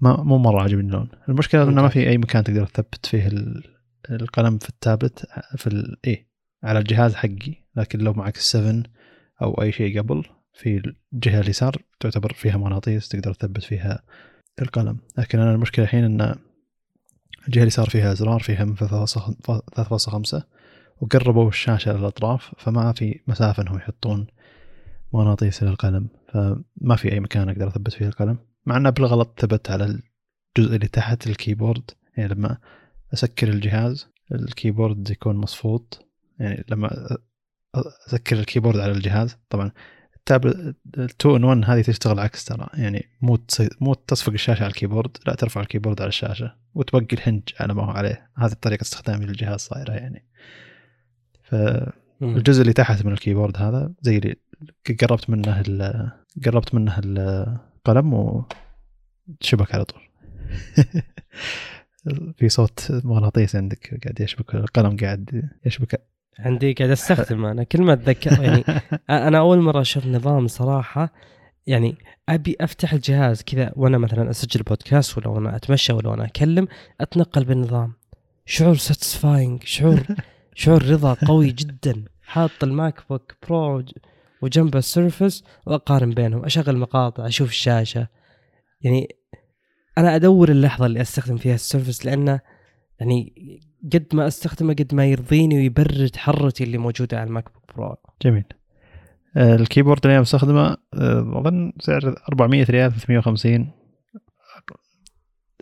ما 0.00 0.22
مو 0.22 0.38
مرة 0.38 0.62
عجبني 0.62 0.86
اللون. 0.86 1.08
المشكلة 1.28 1.62
إنه 1.62 1.82
ما. 1.82 1.88
في 1.88 2.08
أي 2.08 2.18
مكان 2.18 2.44
تقدر 2.44 2.66
تثبت 2.66 3.06
فيه 3.06 3.26
ال- 3.26 3.64
القلم 4.10 4.58
في 4.58 4.68
التابلت 4.68 5.26
في 5.56 5.66
ال... 5.66 5.96
إيه 6.04 6.28
على 6.62 6.78
الجهاز 6.78 7.14
حقي. 7.14 7.54
لكن 7.76 7.98
لو 7.98 8.12
معك 8.12 8.36
السفن 8.36 8.82
أو 9.42 9.62
أي 9.62 9.72
شيء 9.72 9.98
قبل 10.00 10.24
في 10.52 10.82
الجهة 11.12 11.40
اليسار 11.40 11.76
تعتبر 12.00 12.32
فيها 12.32 12.56
مغناطيس 12.56 13.08
تقدر 13.08 13.34
تثبت 13.34 13.62
فيها 13.62 14.02
القلم. 14.62 14.98
لكن 15.18 15.38
أنا 15.38 15.54
المشكلة 15.54 15.84
الحين 15.84 16.04
إن 16.04 16.34
الجهة 17.48 17.62
اليسار 17.62 17.88
فيها 17.90 18.12
أزرار 18.12 18.40
فيها 18.40 18.64
من 18.64 18.76
3.5 18.76 20.42
وقربوا 21.00 21.48
الشاشة 21.48 21.96
للأطراف 21.96 22.54
فما 22.58 22.92
في 22.92 23.20
مسافة 23.26 23.62
إنهم 23.62 23.76
يحطون 23.76 24.26
مغناطيس 25.12 25.62
للقلم 25.62 26.08
فما 26.32 26.96
في 26.96 27.12
أي 27.12 27.20
مكان 27.20 27.48
أقدر 27.48 27.68
أثبت 27.68 27.92
فيه 27.92 28.06
القلم. 28.06 28.38
مع 28.66 28.76
إنه 28.76 28.90
بالغلط 28.90 29.40
ثبت 29.40 29.70
على 29.70 29.84
الجزء 29.84 30.74
اللي 30.74 30.88
تحت 30.88 31.26
الكيبورد 31.26 31.90
يعني 32.16 32.34
لما 32.34 32.58
أسكر 33.14 33.48
الجهاز 33.48 34.08
ال 34.32 34.41
keyboard 34.41 35.10
يكون 35.10 35.36
مصفوط. 35.36 36.06
يعني 36.40 36.64
لما 36.68 37.16
أسكر 38.06 38.38
ال 38.38 38.42
keyboard 38.42 38.78
على 38.78 38.92
الجهاز 38.92 39.36
طبعا 39.50 39.70
التابلت 40.16 40.76
2 40.98 41.36
in 41.36 41.44
1 41.44 41.64
هذه 41.64 41.82
تشتغل 41.82 42.20
عكس 42.20 42.44
ترى. 42.44 42.68
يعني 42.74 43.08
مو 43.22 43.38
مو 43.80 43.94
تصفق 43.94 44.32
الشاشة 44.32 44.62
على 44.62 44.70
ال 44.70 44.75
keyboard 44.75 45.16
لا 45.26 45.34
ترفع 45.34 45.60
ال 45.60 45.64
keyboard 45.64 46.00
على 46.00 46.08
الشاشة 46.08 46.54
وتبقي 46.74 47.16
ال 47.16 47.20
hinge 47.20 47.42
على 47.60 47.74
ما 47.74 47.84
هو 47.84 47.90
عليه. 47.90 48.30
هذه 48.36 48.52
طريقه 48.52 48.82
استخدامي 48.82 49.26
للجهاز 49.26 49.60
صايرة 49.60 49.92
يعني. 49.92 50.28
فالجزء 51.48 52.60
اللي 52.62 52.72
تحت 52.72 53.04
من 53.04 53.12
ال 53.12 53.17
keyboard 53.17 53.56
هذا 53.56 53.92
زي 54.02 54.18
اللي 54.18 54.36
قربت 55.00 55.30
منه 55.30 55.62
قربت 56.46 56.74
منه 56.74 57.00
القلم 57.04 58.14
وشبك 58.14 59.74
على 59.74 59.84
طول. 59.84 60.02
في 62.36 62.48
صوت 62.48 62.88
مغناطيس 63.04 63.56
عندك 63.56 64.00
قاعد 64.04 64.20
يشبك 64.20 64.54
القلم 64.54 64.96
قاعد 64.96 65.50
يشبك. 65.66 66.02
عندي 66.38 66.72
قاعد 66.72 66.90
أستخدم 66.90 67.44
أنا. 67.44 67.64
كل 67.64 67.82
ما 67.82 67.92
أتذكر 67.92 68.42
يعني 68.42 68.64
أنا 69.10 69.38
أول 69.38 69.58
مرة 69.58 69.80
أشوف 69.80 70.06
نظام 70.06 70.46
صراحة 70.46 71.12
يعني 71.66 71.94
أبي 72.28 72.56
أفتح 72.60 72.92
الجهاز 72.92 73.42
كذا 73.42 73.72
وأنا 73.76 73.98
مثلا 73.98 74.30
أسجل 74.30 74.62
بودكاست 74.62 75.18
ولا 75.18 75.28
وأنا 75.28 75.56
أتمشى 75.56 75.92
ولا 75.92 76.08
وأنا 76.08 76.24
أكلم 76.24 76.68
أتنقل 77.00 77.44
بالنظام. 77.44 77.92
شعور 78.46 78.76
satisfying 78.76 79.62
شعور 79.64 80.00
شعور 80.58 80.82
رضا 80.82 81.14
قوي 81.14 81.50
جدا. 81.50 82.04
حاط 82.22 82.50
الماك 82.62 82.94
بوك 83.10 83.34
برو 83.48 83.84
وجنبه 84.42 84.78
السيرفس 84.78 85.44
وأقارن 85.66 86.10
بينهم. 86.10 86.44
أشغل 86.44 86.76
مقاطع 86.76 87.26
أشوف 87.26 87.48
الشاشة. 87.48 88.08
يعني 88.80 89.08
أنا 89.98 90.16
أدور 90.16 90.48
اللحظة 90.48 90.86
اللي 90.86 91.00
أستخدم 91.00 91.36
فيها 91.36 91.54
السيرفس 91.54 92.06
لأنه 92.06 92.40
يعني 93.00 93.32
قد 93.92 94.06
ما 94.12 94.26
أستخدمه 94.26 94.74
قد 94.74 94.94
ما 94.94 95.06
يرضيني 95.06 95.56
ويبرد 95.56 96.16
حرتي 96.16 96.64
اللي 96.64 96.78
موجودة 96.78 97.20
على 97.20 97.28
الماك 97.28 97.52
بوك 97.52 97.76
برو. 97.76 97.96
جميل. 98.22 98.44
آه، 99.36 99.54
ال 99.54 99.59
keyboard 99.59 100.00
اللي 100.04 100.14
أنا 100.14 100.22
بستخدمه 100.22 100.76
آه، 100.94 101.40
أظن 101.40 101.72
سعر 101.80 102.14
400 102.32 102.64
ريال 102.70 102.92
350 102.92 103.70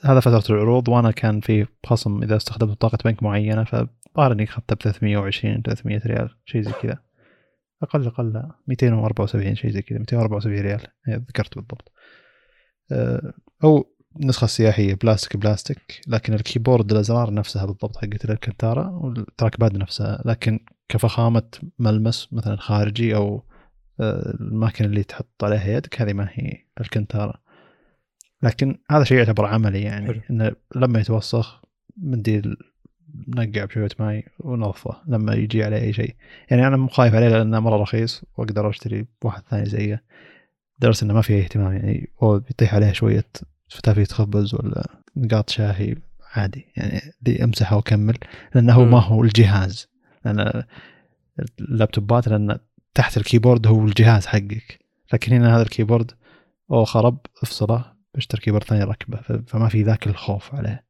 هذا 0.05 0.21
فترة 0.21 0.55
العروض 0.55 0.89
وأنا 0.89 1.11
كان 1.11 1.41
في 1.41 1.67
خصم 1.87 2.23
إذا 2.23 2.37
استخدمت 2.37 2.71
بطاقة 2.71 2.99
بنك 3.05 3.23
معينة 3.23 3.65
فظهر 4.17 4.33
اني 4.33 4.45
اخذتها 4.45 4.75
ب 4.75 4.83
320 4.83 5.63
300 5.63 6.01
ريال 6.07 6.31
شيء 6.45 6.63
زي 6.63 6.73
كذا. 6.73 6.99
أقل 7.83 8.07
أقل 8.07 8.43
274 8.67 9.55
شيء 9.55 9.71
زي 9.71 9.83
كذا 9.83 9.99
274 9.99 10.61
ريال. 10.61 10.81
ذكرت 11.09 11.55
بالضبط. 11.55 11.93
آه، 12.93 13.33
أو 13.65 13.97
النسخة 14.21 14.45
السياحية 14.45 14.95
بلاستيك 14.95 15.37
بلاستيك. 15.37 16.01
لكن 16.09 16.35
ال 16.35 16.41
keyboard 16.41 16.93
الأزرار 16.93 17.35
نفسها 17.35 17.67
بالضبط 17.67 17.97
حقت 17.97 18.31
الكنتارا 18.31 18.89
وال 18.89 19.61
trackpad 19.61 19.77
نفسها. 19.77 20.23
لكن 20.25 20.61
كفخامة 20.89 21.49
ملمس 21.79 22.29
مثلا 22.33 22.57
خارجي 22.57 23.17
أو 23.17 23.45
آه، 24.01 24.37
الماكينة 24.41 24.89
اللي 24.89 25.03
تحط 25.03 25.45
عليها 25.45 25.77
يدك 25.77 26.03
هذه 26.03 26.13
ما 26.13 26.29
هي 26.33 26.67
الكنتارا 26.81 27.41
لكن 28.43 28.79
هذا 28.91 29.05
شيء 29.05 29.19
يعتبر 29.19 29.47
عملي 29.47 29.83
يعني 29.83 30.07
حلو. 30.07 30.21
إنه 30.31 30.53
لما 30.77 31.01
يتوسخ 31.01 31.63
منديل 31.97 32.57
نقع 33.29 33.65
بشوية 33.65 33.89
ماي 33.99 34.25
ونظفه 34.39 34.97
لما 35.07 35.35
يجي 35.35 35.65
عليه 35.65 35.81
أي 35.81 35.93
شيء. 35.93 36.15
يعني 36.51 36.67
أنا 36.67 36.77
مو 36.77 36.89
خايف 36.89 37.15
عليه 37.15 37.29
لأنه 37.29 37.61
مرة 37.61 37.77
رخيص 37.77 38.25
وأقدر 38.37 38.71
أشتري 38.71 39.07
واحد 39.25 39.43
ثاني 39.51 39.67
زيه 39.67 40.03
درس 40.79 41.03
إنه 41.03 41.15
ما 41.15 41.23
فيه 41.23 41.43
اهتمام 41.43 41.73
يعني. 41.73 42.11
هو 42.23 42.39
بيطيح 42.39 42.75
عليه 42.75 42.93
شوية 42.93 43.25
فتافية 43.69 44.05
خبز 44.05 44.55
ولا 44.55 44.87
نقاط 45.17 45.51
شاهي 45.51 45.97
عادي. 46.35 46.67
يعني 46.77 47.01
دي 47.21 47.45
أمسحه 47.45 47.77
وأكمل 47.77 48.19
لأنه 48.55 48.73
هو 48.73 48.85
ما 48.85 49.01
هو 49.01 49.25
الجهاز. 49.25 49.89
لأن 50.25 50.63
ال 51.61 51.69
laptopات 51.69 52.29
لأن 52.29 52.59
تحت 52.95 53.17
ال 53.17 53.22
keyboard 53.22 53.67
هو 53.67 53.85
الجهاز 53.85 54.27
حقك. 54.27 54.79
لكن 55.13 55.33
هنا 55.33 55.57
هذا 55.57 55.63
ال 55.63 55.68
keyboard 55.68 56.11
لو 56.71 56.85
خرب 56.85 57.19
افصله 57.43 57.97
بشتري 58.15 58.41
keyboard 58.41 58.65
ثاني 58.65 58.85
ركبه 58.85 59.17
فما 59.47 59.69
في 59.69 59.83
ذاك 59.83 60.07
الخوف 60.07 60.55
عليه. 60.55 60.87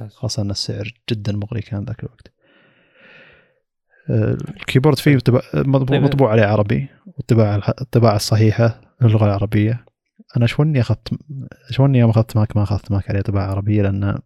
آه، 0.00 0.08
خاصة 0.08 0.42
أن 0.42 0.50
السعر 0.50 0.92
جدا 1.10 1.32
مغري 1.32 1.60
كان 1.60 1.84
ذاك 1.84 2.00
الوقت. 2.00 2.32
آه، 4.10 4.38
ال 4.56 4.61
keyboard 4.61 4.98
فيه 4.98 5.18
طيب. 5.18 5.40
مطبوع 6.04 6.30
عليه 6.30 6.42
عربي 6.42 6.88
والطباعة 7.06 7.62
الطباعة 7.80 8.16
الصحيحة 8.16 8.80
للغة 9.02 9.24
العربية. 9.24 9.84
أنا 10.36 10.46
شوني 10.46 10.80
أخذت 10.80 11.08
شوني 11.70 11.98
يوم 11.98 12.10
أخذت 12.10 12.36
ماك 12.36 12.56
ما 12.56 12.62
أخذت 12.62 12.92
ماك 12.92 13.10
عليه 13.10 13.20
طباعة 13.20 13.50
عربية 13.50 13.82
لأن 13.82 14.18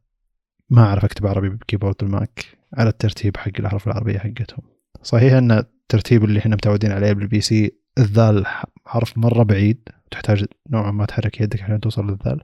ما 0.70 0.82
أعرف 0.82 1.04
أكتب 1.04 1.26
عربي 1.26 1.48
ب 1.48 1.53
keyboard 1.53 1.94
الماك 2.02 2.44
على 2.74 2.88
الترتيب 2.88 3.36
حق 3.36 3.52
الأحرف 3.58 3.86
العربية 3.86 4.18
حقتهم. 4.18 4.62
صحيح 5.02 5.32
إن 5.32 5.52
الترتيب 5.52 6.24
اللي 6.24 6.38
إحنا 6.38 6.54
متعودين 6.54 6.92
عليه 6.92 7.12
بال 7.12 7.40
PC 7.40 7.78
الذال 7.98 8.46
حرف 8.86 9.18
مرة 9.18 9.42
بعيد 9.42 9.88
تحتاج 10.10 10.44
نوعا 10.70 10.90
ما 10.90 11.06
تحرك 11.06 11.40
يدك 11.40 11.62
عشان 11.62 11.80
توصل 11.80 12.10
للذال 12.10 12.40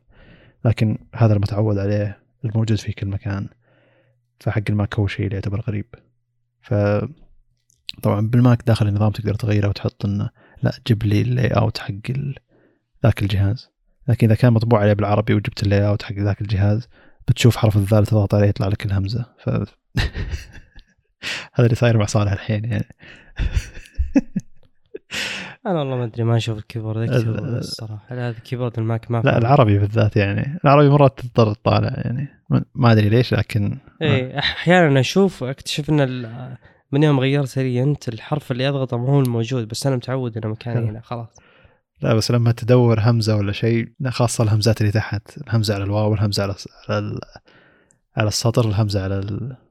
لكن 0.65 0.99
هذا 1.15 1.35
المتعود 1.35 1.79
عليه 1.79 2.23
الموجود 2.45 2.79
في 2.79 2.93
كل 2.93 3.07
مكان 3.07 3.49
فحق 4.41 4.63
الماك 4.69 4.99
هو 4.99 5.07
شيء 5.07 5.25
اللي 5.25 5.35
يعتبر 5.35 5.61
غريب. 5.61 5.87
ف 6.61 6.75
طبعا 8.03 8.29
بالماك 8.29 8.63
داخل 8.67 8.89
النظام 8.89 9.13
تقدر 9.13 9.35
تغيره 9.35 9.69
وتحط 9.69 10.05
إنه 10.05 10.31
لا 10.63 10.73
جيب 10.87 11.03
لي 11.03 11.21
ال 11.21 11.49
layout 11.49 11.79
حق 11.79 12.11
ذاك 13.05 13.23
الجهاز. 13.23 13.71
لكن 14.09 14.27
إذا 14.27 14.35
كان 14.35 14.53
مطبوع 14.53 14.81
عليه 14.81 14.93
بالعربي 14.93 15.35
وجبت 15.35 15.63
ال 15.63 15.89
layout 15.89 16.03
حق 16.03 16.15
ذاك 16.15 16.41
الجهاز 16.41 16.89
بتشوف 17.29 17.57
حرف 17.57 17.77
الذال 17.77 18.07
تضغط 18.07 18.35
عليه 18.35 18.49
يطلع 18.49 18.69
لك 18.69 18.87
الهمزة. 18.87 19.27
ف 19.39 19.49
هذا 21.55 21.67
اللي 21.67 21.75
صاير 21.75 21.99
مع 21.99 22.07
صالح 22.07 22.33
الحين 22.33 22.65
يعني. 22.65 22.97
أنا 25.71 25.79
والله 25.79 25.97
ما 25.97 26.05
أدري 26.05 26.25
ما 26.25 26.37
أشوف 26.37 26.59
ال 26.59 26.64
keyboard 26.64 27.11
الصراحة. 27.11 28.05
هذا 28.09 28.33
keyboard 28.33 28.79
الماك 28.79 29.11
ما 29.11 29.23
لا 29.25 29.39
العربي 29.39 29.79
بالذات 29.79 30.17
يعني. 30.17 30.59
العربي 30.65 30.89
مرات 30.89 31.21
تضطر 31.21 31.55
تطالع 31.55 31.89
يعني. 31.89 32.29
ما 32.75 32.93
أدري 32.93 33.09
ليش 33.09 33.35
لكن 33.35 33.79
اي 34.03 34.39
أحيانا 34.39 35.01
أشوف 35.01 35.45
أكتشف 35.45 35.91
إن 35.91 36.57
من 36.93 37.03
يوم 37.03 37.21
غيرت 37.21 37.59
لي 37.59 37.83
أنت 37.83 38.09
الحرف 38.09 38.53
اللي 38.53 38.69
أضغطه 38.69 38.97
ما 38.97 39.09
هو 39.09 39.21
الموجود 39.21 39.69
بس 39.69 39.87
أنا 39.87 39.97
متعود 39.97 40.37
إنه 40.37 40.49
مكاني 40.49 40.91
هنا 40.91 41.01
خلاص. 41.01 41.29
لا 42.03 42.15
بس 42.15 42.31
لما 42.31 42.53
تدور 42.53 43.01
همزة 43.01 43.37
ولا 43.37 43.53
شيء 43.53 43.93
خاصة 44.09 44.45
الهمزات 44.45 44.81
اللي 44.81 44.93
تحت 44.93 45.39
الهمزة 45.39 45.75
على 45.75 45.85
الواو 45.85 46.11
والهمزه 46.11 46.43
على 46.43 46.55
على 46.89 47.21
على 48.17 48.29
السطر 48.29 48.69
الهمزة 48.69 49.03
على 49.03 49.19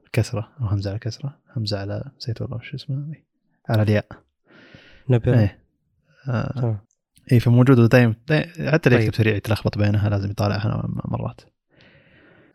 الكسرة 0.06 0.48
أو 0.60 0.66
همزة 0.66 0.90
على 0.90 0.96
الكسرة 0.96 1.38
همزة 1.56 1.80
على 1.80 2.04
نسيت 2.18 2.42
والله 2.42 2.56
وش 2.56 2.74
اسمها 2.74 3.04
على 3.68 3.82
الياء. 3.82 4.06
نبي 5.10 5.34
إيه. 5.34 5.58
آه. 6.28 6.84
اي 7.32 7.40
فموجوده 7.40 7.86
دائما 7.86 8.14
حتى 8.72 8.88
اللي 8.88 9.04
يكتب. 9.04 9.14
سريع 9.14 9.36
يتلخبط 9.36 9.78
بينها 9.78 10.08
لازم 10.10 10.30
يطالعها 10.30 10.88
مرات. 11.04 11.40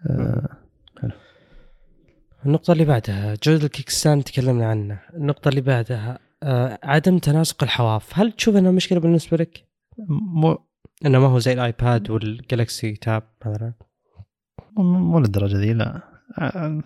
آه. 0.10 0.50
حلو. 1.02 1.12
النقطة 2.45 2.72
اللي 2.74 2.86
بعدها 2.86 3.36
جودة 3.44 3.66
ال 3.65 3.90
kickstand 3.90 4.24
تكلمنا 4.24 4.70
عنه، 4.70 5.02
النقطة 5.14 5.50
اللي 5.50 5.62
بعدها 5.62 6.20
آه 6.44 6.80
عدم 6.84 7.18
تناسق 7.18 7.64
الحواف. 7.64 8.20
هل 8.20 8.32
تشوف 8.32 8.56
إنها 8.56 8.72
مشكلة 8.72 9.00
بالنسبة 9.00 9.38
لك؟ 9.38 9.68
مو 10.34 10.58
إنه 11.06 11.20
ما 11.20 11.28
هو 11.28 11.40
زي 11.40 11.54
الآيباد 11.54 12.10
والجالكسي 12.10 12.94
تاب 12.94 13.24
مثلا؟ 13.45 13.74
مو 14.78 15.20
للدرجة 15.20 15.58
ذي 15.58 15.74
لا. 15.74 16.02
آه، 16.40 16.82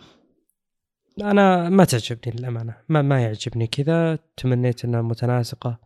أنا 1.22 1.70
ما 1.70 1.84
تعجبني 1.84 2.34
للأمانة. 2.36 2.78
ما 2.90 3.02
ما 3.02 3.22
يعجبني 3.24 3.68
كذا. 3.68 4.20
تمنيت 4.38 4.86
إنها 4.86 5.02
متناسقة. 5.02 5.80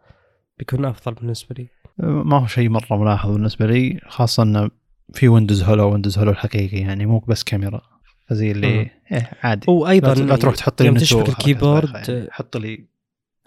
بيكون 0.61 0.85
أفضل 0.85 1.13
بالنسبة 1.13 1.55
لي. 1.59 1.67
ما 1.97 2.39
هو 2.39 2.47
شيء 2.47 2.69
مرة 2.69 2.97
ملاحظ 2.97 3.31
بالنسبة 3.31 3.65
لي 3.65 3.99
خاصة 4.07 4.43
انه 4.43 4.69
في 5.13 5.27
ويندوز 5.27 5.63
Hello 5.64 5.91
ويندوز 5.91 6.17
Hello 6.18 6.31
الحقيقي 6.31 6.77
يعني 6.77 7.05
مو 7.05 7.19
بس 7.19 7.43
كاميرا. 7.43 7.81
فزي 8.27 8.51
اللي 8.51 8.67
إيه 8.67 9.31
عادي. 9.43 9.71
وأيضا 9.71 10.13
لا 10.13 10.35
تروح 10.35 10.55
تحط 10.55 10.81
لي 10.81 10.88
يوم 10.88 10.97
تشبك 10.97 11.29
ال 11.30 11.38
keyboard 11.38 12.10
يعني 12.09 12.27
حط 12.31 12.57
لي 12.57 12.85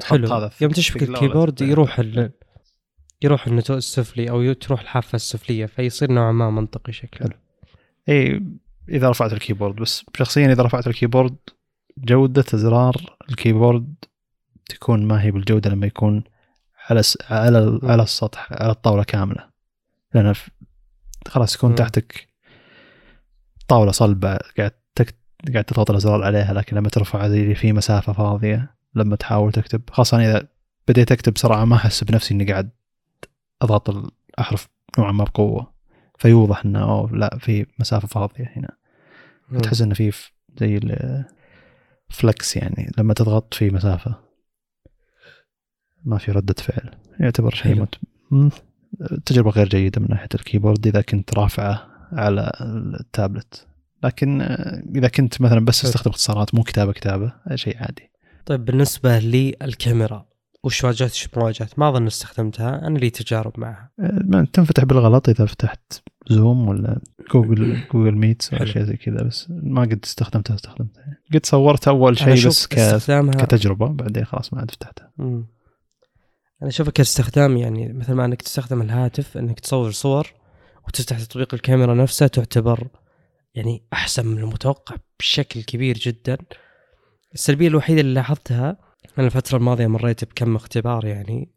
حلو. 0.04 0.34
هذا 0.34 0.50
يوم 0.60 0.72
تشبك 0.72 1.02
ال 1.02 1.09
keyboard 1.09 1.60
يروح 1.60 1.98
ال... 1.98 2.30
يروح 3.22 3.46
النتوء 3.46 3.76
السفلي 3.76 4.30
أو 4.30 4.52
تروح 4.52 4.80
الحافة 4.80 5.16
السفلية 5.16 5.66
فيصير 5.66 6.12
نوعا 6.12 6.32
ما 6.32 6.50
منطقي 6.50 6.92
شكله 6.92 7.28
حلو. 7.28 7.38
اي 8.08 8.42
إذا 8.88 9.10
رفعت 9.10 9.32
ال 9.32 9.37
keyboard 9.37 9.76
بس 9.76 10.04
شخصيا 10.16 10.52
إذا 10.52 10.62
رفعت 10.62 10.86
ال 10.86 10.92
keyboard 10.92 11.36
جودة 11.98 12.44
أزرار 12.54 12.96
ال 13.30 13.38
keyboard 13.38 13.94
تكون 14.68 15.06
ما 15.06 15.22
هي 15.22 15.30
بالجودة 15.30 15.70
لما 15.70 15.86
يكون 15.86 16.24
على 16.90 17.02
س... 17.02 17.18
على 17.30 17.80
على 17.82 18.02
السطح 18.02 18.52
على 18.52 18.70
الطاولة 18.70 19.04
كاملة 19.04 19.48
لأن 20.14 20.32
ف- 20.32 20.48
خلاص 21.28 21.54
يكون 21.54 21.70
مم. 21.70 21.76
تحتك 21.76 22.28
طاولة 23.68 23.92
صلبة 23.92 24.38
قاعد 24.58 24.72
تك... 24.94 25.14
قاعد 25.52 25.64
تضغط 25.64 25.90
الأزرار 25.90 26.22
عليها 26.24 26.52
لكن 26.52 26.76
لما 26.76 26.88
ترفع 26.88 27.26
لا 27.26 27.54
في 27.54 27.72
مسافة 27.72 28.12
فاضية 28.12 28.74
لما 28.94 29.16
تحاول 29.16 29.52
تكتب 29.52 29.82
خاصة 29.90 30.18
إذا 30.18 30.48
بديت 30.88 31.12
أكتب 31.12 31.32
بسرعة 31.32 31.64
ما 31.64 31.76
أحس 31.76 32.04
بنفسي 32.04 32.34
إني 32.34 32.44
قاعد 32.52 32.70
أضغط 33.62 33.90
الأحرف 33.90 34.68
نوعا 34.98 35.12
ما 35.12 35.24
بقوة 35.24 35.74
فيوضح 36.18 36.64
إنه 36.64 36.82
أوه 36.82 37.12
لا 37.12 37.38
في 37.38 37.66
مسافة 37.78 38.08
فاضية 38.08 38.52
هنا. 38.56 38.68
تحس 39.62 39.80
إنه 39.82 39.94
في 39.94 40.12
زي 40.60 40.80
ال 42.10 42.20
flex 42.20 42.56
يعني 42.56 42.92
لما 42.98 43.14
تضغط 43.14 43.54
في 43.54 43.70
مسافة 43.70 44.20
ما 46.04 46.18
في 46.18 46.32
ردة 46.32 46.54
فعل 46.58 46.90
يعتبر 47.20 47.54
شيء. 47.54 47.86
مت... 48.30 48.62
تجربة 49.26 49.50
غير 49.50 49.68
جيدة 49.68 50.00
من 50.00 50.06
ناحية 50.10 50.28
ال 50.34 50.40
keyboard 50.40 50.86
إذا 50.86 51.00
كنت 51.00 51.38
رافعه 51.38 51.86
على 52.12 52.52
التابلت 53.00 53.66
لكن 54.04 54.40
آه، 54.40 54.82
إذا 54.96 55.08
كنت 55.08 55.40
مثلا 55.40 55.64
بس 55.64 55.82
حلو. 55.82 55.90
تستخدم 55.90 56.10
اختصارات 56.10 56.54
مو 56.54 56.62
كتابة 56.62 56.92
كتابة 56.92 57.32
شيء 57.54 57.76
عادي 57.78 58.10
طيب 58.46 58.64
بالنسبة 58.64 59.18
للكاميرا 59.18 60.26
وش 60.64 60.84
واجهت 60.84 61.10
وش 61.10 61.28
ما 61.36 61.42
واجهت 61.44 61.78
ما 61.78 61.88
أظن 61.88 62.06
استخدمتها 62.06 62.86
أنا 62.86 62.98
لي 62.98 63.10
تجارب 63.10 63.52
معها 63.60 63.90
آه، 64.00 64.46
تنفتح 64.52 64.84
بالغلط 64.84 65.28
إذا 65.28 65.46
فتحت 65.46 66.02
زوم 66.28 66.68
ولا 66.68 67.00
جوجل 67.32 67.78
جوجل 67.92 68.14
Meets 68.14 68.52
ولا. 68.52 68.64
شيء 68.64 68.82
زي 68.82 68.96
كذا 68.96 69.22
بس 69.22 69.46
ما 69.50 69.82
قد 69.82 70.00
استخدمتها 70.04 70.54
استخدمتها 70.54 71.18
قد 71.34 71.46
صورت 71.46 71.88
أنا 71.88 72.14
شيء 72.14 72.48
بس 72.48 72.66
ك... 72.66 72.78
استخدامها 72.78 73.34
كتجربة 73.34 73.86
بعدين 73.86 74.24
خلاص 74.24 74.52
ما 74.52 74.60
عاد 74.60 74.70
فتحتها 74.70 75.10
مم. 75.18 75.53
أنا 76.62 76.68
اشوفها 76.70 76.92
كاستخدام 76.92 77.56
يعني 77.56 77.92
مثل 77.92 78.12
ما 78.12 78.24
أنك 78.24 78.42
تستخدم 78.42 78.82
الهاتف 78.82 79.36
أنك 79.36 79.60
تصور 79.60 79.90
صور 79.90 80.32
وتفتح 80.88 81.24
تطبيق 81.24 81.54
الكاميرا 81.54 81.94
نفسها 81.94 82.28
تعتبر 82.28 82.88
يعني 83.54 83.82
أحسن 83.92 84.26
من 84.26 84.38
المتوقع 84.38 84.96
بشكل 85.18 85.62
كبير 85.62 85.98
جدا. 85.98 86.38
السلبية 87.34 87.68
الوحيدة 87.68 88.00
اللي 88.00 88.14
لاحظتها 88.14 88.76
أنا 89.18 89.26
الفترة 89.26 89.56
الماضية 89.58 89.86
مريت 89.86 90.24
بكم 90.24 90.56
اختبار 90.56 91.04
يعني 91.04 91.54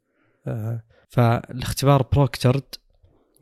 آه 0.47 0.83
فالاختبار 1.09 2.01
proctored 2.13 2.75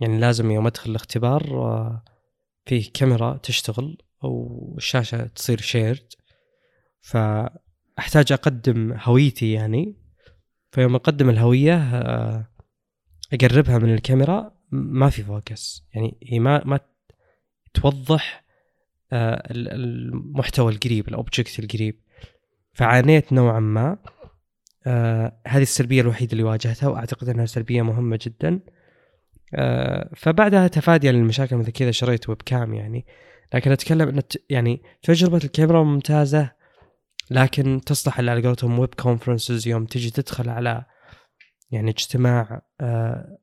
يعني 0.02 0.20
لازم 0.20 0.52
يوم 0.52 0.68
أدخل 0.68 0.90
الاختبار 0.90 1.44
آه 1.44 2.04
فيه 2.66 2.92
كاميرا 2.94 3.38
تشتغل 3.38 3.98
والشاشة 4.24 5.26
تصير 5.26 5.62
shared 5.62 6.14
فأحتاج 7.02 8.32
أقدم 8.32 8.98
هويتي 9.02 9.52
يعني 9.52 10.05
فيوم 10.76 10.96
أقدم 10.96 11.30
الهوية 11.30 11.76
آه، 11.76 12.46
أقربها 13.34 13.78
من 13.78 13.94
الكاميرا 13.94 14.52
ما 14.72 15.10
في 15.10 15.24
focus. 15.24 15.84
يعني 15.94 16.18
هي 16.24 16.40
ما 16.40 16.62
ما 16.66 16.80
توضح 17.74 18.46
آه، 19.14 19.52
ال- 19.52 19.72
المحتوى 19.72 20.74
القريب 20.74 21.08
ال 21.08 21.15
object 21.15 21.60
القريب. 21.60 22.00
فعانيت 22.74 23.34
نوعا 23.34 23.60
ما 23.60 23.98
آه، 24.88 25.38
هذه 25.48 25.62
السلبية 25.62 26.02
الوحيدة 26.02 26.32
اللي 26.32 26.44
واجهتها 26.44 26.90
وأعتقد 26.90 27.30
أنها 27.30 27.46
سلبية 27.46 27.82
مهمة 27.82 28.20
جدا. 28.22 28.60
فبعدها 30.16 30.68
تفاديا 30.68 31.12
للمشاكل 31.12 31.56
مثل 31.56 31.72
كذا 31.72 31.92
شريت 31.92 32.30
webcam 32.30 32.74
يعني. 32.74 33.06
لكن 33.54 33.72
أتكلم 33.72 34.10
إن 34.10 34.22
يعني 34.50 34.82
تجربة 35.04 35.38
الكاميرا 35.38 35.84
ممتازة 35.84 36.52
لكن 37.32 37.82
تصلح 37.86 38.20
اللي 38.20 38.32
على 38.32 38.48
قولتهم 38.48 38.80
web 38.80 38.94
conferences 38.94 39.68
يوم 39.68 39.86
تجي 39.86 40.10
تدخل 40.10 40.50
على 40.50 40.86
يعني 41.72 41.92
اجتماع 41.92 42.62
آه 42.82 43.38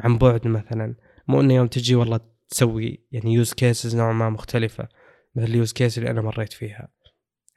عن 0.00 0.18
بعد 0.18 0.48
مثلا. 0.48 0.94
مو 1.28 1.40
إنه 1.40 1.54
يوم 1.54 1.66
تجي 1.66 1.94
والله 1.94 2.20
تسوي 2.48 3.06
يعني 3.12 3.32
use 3.32 3.52
cases 3.52 3.96
نوعا 3.96 4.12
ما 4.12 4.30
مختلفة 4.30 4.88
مثل 5.34 5.46
ال 5.46 5.53
use 5.53 5.72
case 5.72 5.98
اللي 5.98 6.10
أنا 6.10 6.22
مريت 6.22 6.52
فيها. 6.52 6.88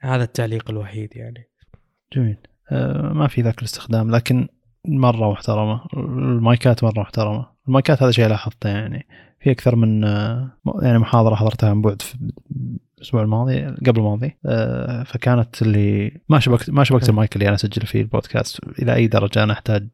هذا 0.00 0.24
التعليق 0.24 0.70
الوحيد 0.70 1.16
يعني. 1.16 1.50
جميل. 2.12 2.36
آه، 2.72 3.12
ما 3.12 3.28
في 3.28 3.42
ذاك 3.42 3.58
الاستخدام 3.58 4.10
لكن 4.10 4.48
مرة 4.88 5.30
محترمة. 5.30 5.84
المايكات 5.96 6.84
مرة 6.84 7.00
محترمة. 7.00 7.46
المايكات 7.68 8.02
هذا 8.02 8.10
شيء 8.10 8.26
لاحظته 8.26 8.68
يعني. 8.68 9.06
في 9.40 9.50
أكثر 9.50 9.76
من 9.76 10.04
آه، 10.04 10.58
يعني 10.82 10.98
محاضرة 10.98 11.34
حضرتها 11.34 11.70
عن 11.70 11.82
بعد 11.82 12.02
في 12.98 13.02
الأسبوع 13.02 13.22
الماضي 13.22 13.60
قبل 13.66 13.98
الماضي. 14.00 14.36
آه، 14.46 15.02
فكانت 15.02 15.62
اللي 15.62 16.20
ما 16.28 16.38
شبكت 16.38 16.70
ما 16.70 16.84
شبكت 16.84 17.08
المايك 17.08 17.34
اللي 17.36 17.46
أنا 17.46 17.54
أسجل 17.54 17.86
فيه 17.86 18.00
البودكاست. 18.02 18.60
إلى 18.82 18.94
أي 18.94 19.06
درجة 19.06 19.42
أنا 19.42 19.52
أحتاج 19.52 19.88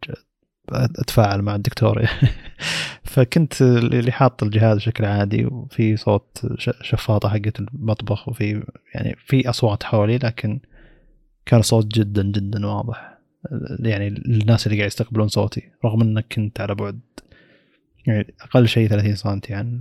أتفاعل 0.73 1.43
مع 1.43 1.55
الدكتور. 1.55 2.03
فكنت 3.05 3.63
اللي 3.63 4.13
حاط 4.13 4.43
الجهاز 4.43 4.77
بشكل 4.77 5.05
عادي 5.05 5.47
وفي 5.47 5.97
صوت 5.97 6.41
ش- 6.59 6.71
شفاطة 6.83 7.29
حقت 7.29 7.61
المطبخ 7.61 8.29
وفي 8.29 8.65
يعني 8.95 9.17
في 9.27 9.49
أصوات 9.51 9.83
حولي 9.83 10.19
لكن 10.19 10.61
كان 11.47 11.63
صوت 11.63 11.87
جدا 11.87 12.23
جدا 12.23 12.67
واضح. 12.67 13.19
يعني 13.81 14.11
للناس 14.11 14.67
اللي 14.67 14.77
قاعد 14.79 14.87
يستقبلون 14.87 15.29
صوتي 15.29 15.63
رغم 15.85 16.03
إنك 16.03 16.27
كنت 16.35 16.61
على 16.61 16.75
بعد 16.75 17.01
يعني 18.07 18.35
أقل 18.41 18.69
شيء 18.69 18.89
30 18.89 19.15
سم 19.15 19.41
عن 19.51 19.81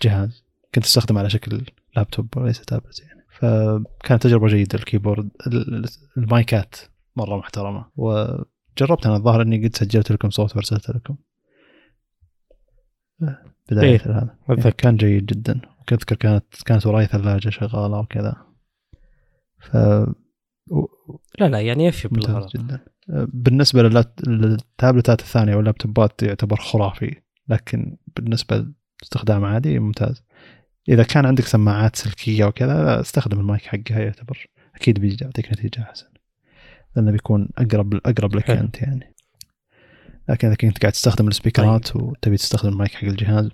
الجهاز 0.00 0.44
كنت 0.74 0.84
استخدمه 0.84 1.18
على 1.20 1.30
شكل 1.30 1.62
لابتوب 1.96 2.36
وليس 2.36 2.60
تابلت 2.60 3.00
يعني. 3.00 3.22
فكانت 3.38 4.22
تجربة 4.22 4.46
جيدة 4.48 4.78
الكيبورد 4.78 5.28
ال- 5.46 5.88
المايكات 6.16 6.74
مرة 7.16 7.36
محترمة. 7.36 7.84
وجربت 7.96 9.06
أنا 9.06 9.16
الظاهر 9.16 9.42
إني 9.42 9.66
قد 9.66 9.76
سجلت 9.76 10.12
لكم 10.12 10.30
صوت 10.30 10.56
وارسلت 10.56 10.90
لكم. 10.90 11.16
بداية 13.70 13.90
إيه، 13.90 14.00
هذا 14.06 14.36
أتذكر. 14.48 14.70
كان 14.70 14.96
جيد 14.96 15.26
جدا. 15.26 15.60
اذكر 15.92 16.16
كانت 16.16 16.44
كانت 16.66 16.86
وراي 16.86 17.06
ثلاجة 17.06 17.48
شغالة 17.48 17.98
وكذا. 17.98 18.36
ف 19.58 19.76
لا 21.40 21.48
لا 21.48 21.60
يعني 21.60 21.84
يفي 21.86 22.08
بالغرض 22.08 22.48
جدا. 22.48 22.80
بالنسبة 23.08 23.82
للات- 23.82 24.28
للتابلتات 24.28 25.20
الثانية 25.20 25.56
واللابتوبات 25.56 26.22
يعتبر 26.22 26.56
خرافي 26.56 27.16
لكن 27.48 27.96
بالنسبة 28.16 28.66
لاستخدام 29.02 29.44
عادي 29.44 29.78
ممتاز. 29.78 30.22
إذا 30.88 31.02
كان 31.02 31.26
عندك 31.26 31.44
سماعات 31.44 31.96
سلكية 31.96 32.44
وكذا 32.44 33.00
استخدم 33.00 33.40
المايك 33.40 33.62
حقها 33.62 34.00
يعتبر 34.00 34.46
أكيد 34.74 34.98
بيعطيك 34.98 35.52
نتيجة 35.52 35.82
أحسن. 35.82 36.06
لأنه 36.96 37.10
بيكون 37.10 37.48
أقرب 37.58 37.94
أقرب 37.94 38.36
لك. 38.36 38.50
أنت 38.50 38.82
يعني. 38.82 39.14
لكن 40.28 40.48
إذا 40.48 40.56
كنت 40.56 40.78
قاعد 40.78 40.92
تستخدم 40.92 41.28
السبيكرات 41.28 41.88
طيب. 41.88 42.02
وتبي 42.02 42.36
تستخدم 42.36 42.72
المايك 42.72 42.94
حق 42.94 43.04
الجهاز 43.04 43.50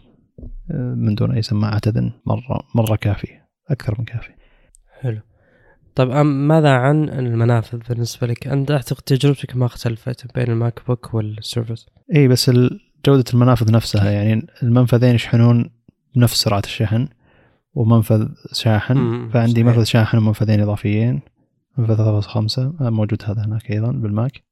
من 0.70 1.14
دون 1.14 1.32
أي 1.32 1.42
سماعة 1.42 1.80
أذن 1.86 2.12
مرة 2.26 2.68
مرة 2.74 2.96
كافي 2.96 3.28
أكثر 3.70 3.94
من 3.98 4.04
كافي 4.04 4.30
حلو. 5.00 5.20
طيب 5.94 6.08
ماذا 6.26 6.70
عن 6.70 7.08
المنافذ 7.08 7.78
بالنسبة 7.88 8.26
لك؟ 8.26 8.46
أنت 8.46 8.70
أعتقد 8.70 9.02
تجربتك 9.02 9.56
ما 9.56 9.66
اختلفت 9.66 10.34
بين 10.34 10.50
الماك 10.50 10.80
بوك 10.86 11.14
والسيرفس 11.14 11.86
اي 12.14 12.28
بس 12.28 12.50
جودة 13.06 13.24
المنافذ 13.34 13.72
نفسها 13.72 14.10
يعني 14.10 14.46
المنفذين 14.62 15.14
يشحنون 15.14 15.70
بنفس 16.14 16.42
سرعة 16.42 16.62
الشحن. 16.64 17.08
ومنفذ 17.78 18.28
شاحن 18.52 19.28
فعندي 19.32 19.52
صحيح. 19.52 19.66
منفذ 19.66 19.84
شاحن 19.84 20.18
ومنفذين 20.18 20.60
إضافيين 20.60 21.20
منفذ 21.78 22.20
3.5 22.20 22.58
موجود 22.80 23.22
هذا 23.24 23.44
هناك 23.44 23.70
أيضا 23.70 23.92
بالماك 23.92 24.42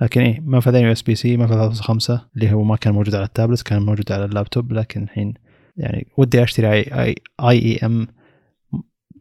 لكن 0.00 0.20
إيه 0.20 0.40
منفذين 0.40 0.84
USB-C 0.84 1.36
منفذ 1.36 1.72
3.5 1.72 2.20
اللي 2.36 2.52
هو 2.52 2.62
ما 2.62 2.76
كان 2.76 2.94
موجود 2.94 3.14
على 3.14 3.24
التابلت 3.24 3.62
كان 3.62 3.82
موجود 3.82 4.12
على 4.12 4.24
اللابتوب 4.24 4.72
لكن 4.72 5.02
الحين 5.02 5.34
يعني 5.76 6.06
ودي 6.16 6.42
أشتري 6.42 6.72
اي 6.72 6.82
اي 6.82 7.14
IEM 7.40 8.06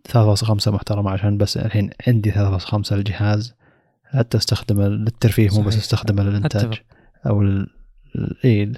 3.5 0.08 0.68
محترمة 0.68 1.12
عشان 1.12 1.38
بس 1.38 1.58
الحين 1.58 1.90
عندي 2.08 2.32
3.5 2.32 2.92
الجهاز 2.92 3.56
حتى 4.04 4.38
استخدمه 4.38 4.88
للترفيه 4.88 5.50
مو 5.54 5.62
بس. 5.62 5.78
استخدمه 5.78 6.24
للإنتاج 6.24 6.66
أتفق. 6.66 6.84
أو 7.28 7.42
ال 7.42 7.68
إيه 8.46 8.72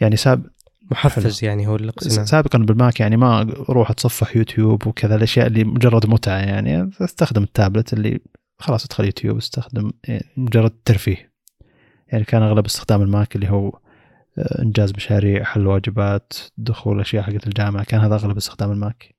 يعني 0.00 0.16
ساب 0.16 0.46
محفز 0.92 1.44
يعني 1.44 1.66
هو 1.66 1.76
الاقتناع. 1.76 2.24
سابقا 2.24 2.58
بالماك 2.58 3.00
يعني 3.00 3.16
ما 3.16 3.40
أروح 3.68 3.90
أتصفح 3.90 4.36
يوتيوب 4.36 4.86
وكذا 4.86 5.14
الأشياء 5.14 5.46
اللي 5.46 5.64
مجرد 5.64 6.06
متعة 6.06 6.38
يعني 6.38 6.90
أستخدم 7.00 7.42
التابلت 7.42 7.92
اللي 7.92 8.20
خلاص 8.58 8.84
أدخل 8.84 9.04
يوتيوب 9.04 9.36
أستخدم 9.36 9.92
يعني 10.08 10.24
مجرد 10.36 10.70
ترفيه. 10.84 11.32
يعني 12.08 12.24
كان 12.24 12.42
أغلب 12.42 12.64
استخدام 12.64 13.02
الماك 13.02 13.36
اللي 13.36 13.50
هو 13.50 13.78
آه، 14.38 14.62
إنجاز 14.62 14.92
مشاريع 14.96 15.44
حل 15.44 15.66
واجبات 15.66 16.32
دخول 16.58 17.00
أشياء 17.00 17.22
حقت 17.22 17.46
الجامعة 17.46 17.84
كان 17.84 18.00
هذا 18.00 18.14
أغلب 18.14 18.36
استخدام 18.36 18.72
الماك. 18.72 19.14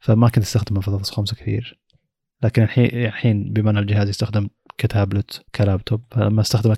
فما 0.00 0.28
كنت 0.28 0.44
أستخدمه 0.44 0.80
في 0.80 0.90
3.5 0.90 1.34
كثير. 1.34 1.80
لكن 2.42 2.62
الحين 2.62 2.84
الحين 3.06 3.52
بما 3.52 3.70
ان 3.70 3.78
الجهاز 3.78 4.08
يستخدم 4.08 4.48
كتابلت 4.78 5.44
كلابتوب. 5.54 6.02
فلما 6.10 6.40
أستخدمه 6.40 6.74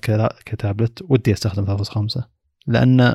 كتابلت 0.47 1.03
ودي 1.09 1.33
أستخدم 1.33 1.77
3.5 1.85 2.23
لأن 2.67 3.15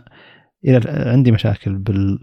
إذا 0.66 1.12
عندي 1.12 1.32
مشاكل 1.32 1.78
بال 1.78 2.20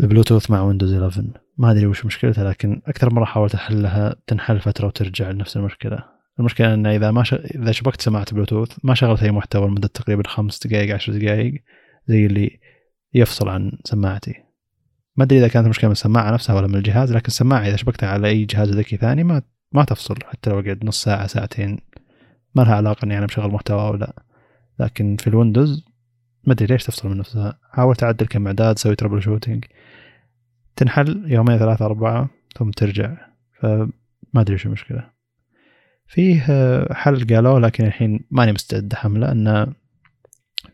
البلوتوث 0.00 0.50
مع 0.50 0.62
ويندوز 0.62 0.92
11 0.92 1.24
ما 1.58 1.70
أدري 1.70 1.86
وش 1.86 2.06
مشكلتها 2.06 2.44
لكن 2.44 2.82
أكثر 2.86 3.14
مرة 3.14 3.24
حاولت 3.24 3.54
أحلها 3.54 4.16
تنحل 4.26 4.60
فترة 4.60 4.86
وترجع 4.86 5.30
لنفس 5.30 5.56
المشكلة. 5.56 6.04
المشكلة 6.40 6.74
إن 6.74 6.86
إذا 6.86 7.10
ما 7.10 7.22
ش... 7.22 7.34
إذا 7.34 7.72
شبكت 7.72 8.00
سماعة 8.00 8.26
بلوتوث 8.32 8.76
ما 8.84 8.94
شغلت 8.94 9.22
أي 9.22 9.30
محتوى 9.30 9.68
لمدة 9.68 9.88
تقريبا 9.88 10.28
خمس 10.28 10.66
دقائق 10.66 10.94
عشر 10.94 11.12
دقائق 11.12 11.62
زي 12.06 12.26
اللي 12.26 12.60
يفصل 13.14 13.48
عن 13.48 13.72
سماعتي. 13.84 14.34
ما 15.16 15.24
أدري 15.24 15.38
إذا 15.38 15.48
كانت 15.48 15.64
المشكلة 15.64 15.88
من 15.88 15.92
السماعة 15.92 16.32
نفسها 16.32 16.56
ولا 16.56 16.66
من 16.66 16.74
الجهاز 16.74 17.12
لكن 17.12 17.26
السماعة 17.26 17.68
إذا 17.68 17.76
شبكتها 17.76 18.08
على 18.08 18.28
أي 18.28 18.44
جهاز 18.44 18.70
ذكي 18.70 18.96
ثاني 18.96 19.24
ما 19.24 19.42
ما 19.72 19.84
تفصل 19.84 20.14
حتى 20.24 20.50
لو 20.50 20.56
قعد 20.56 20.84
نص 20.84 21.02
ساعة 21.02 21.26
ساعتين. 21.26 21.78
ما 22.54 22.62
لها 22.62 22.74
علاقة 22.74 23.04
إني 23.04 23.18
أنا 23.18 23.26
مشغل 23.26 23.50
محتوى 23.50 23.80
أو 23.80 23.94
لا. 23.94 24.22
لكن 24.78 25.16
في 25.16 25.26
الويندوز 25.26 25.89
ما 26.44 26.52
أدري 26.52 26.66
ليش 26.66 26.84
تفصل 26.84 27.08
من 27.08 27.16
نفسها. 27.16 27.58
حاولت 27.72 28.02
اعدل 28.02 28.26
كم 28.26 28.46
اعداد 28.46 28.74
أسوي 28.76 28.96
troubleshooting 28.96 29.64
تنحل 30.76 31.24
يومين 31.26 31.58
ثلاثة 31.58 31.84
أربعة 31.84 32.30
ثم 32.58 32.70
ترجع. 32.70 33.16
فما 33.60 33.90
أدري 34.36 34.58
شو 34.58 34.68
المشكلة. 34.68 35.10
فيه 36.06 36.40
حل 36.92 37.26
قالوه 37.34 37.60
لكن 37.60 37.84
الحين 37.84 38.20
ماني 38.30 38.52
مستعد 38.52 38.92
أحمله 38.92 39.32
أنه 39.32 39.66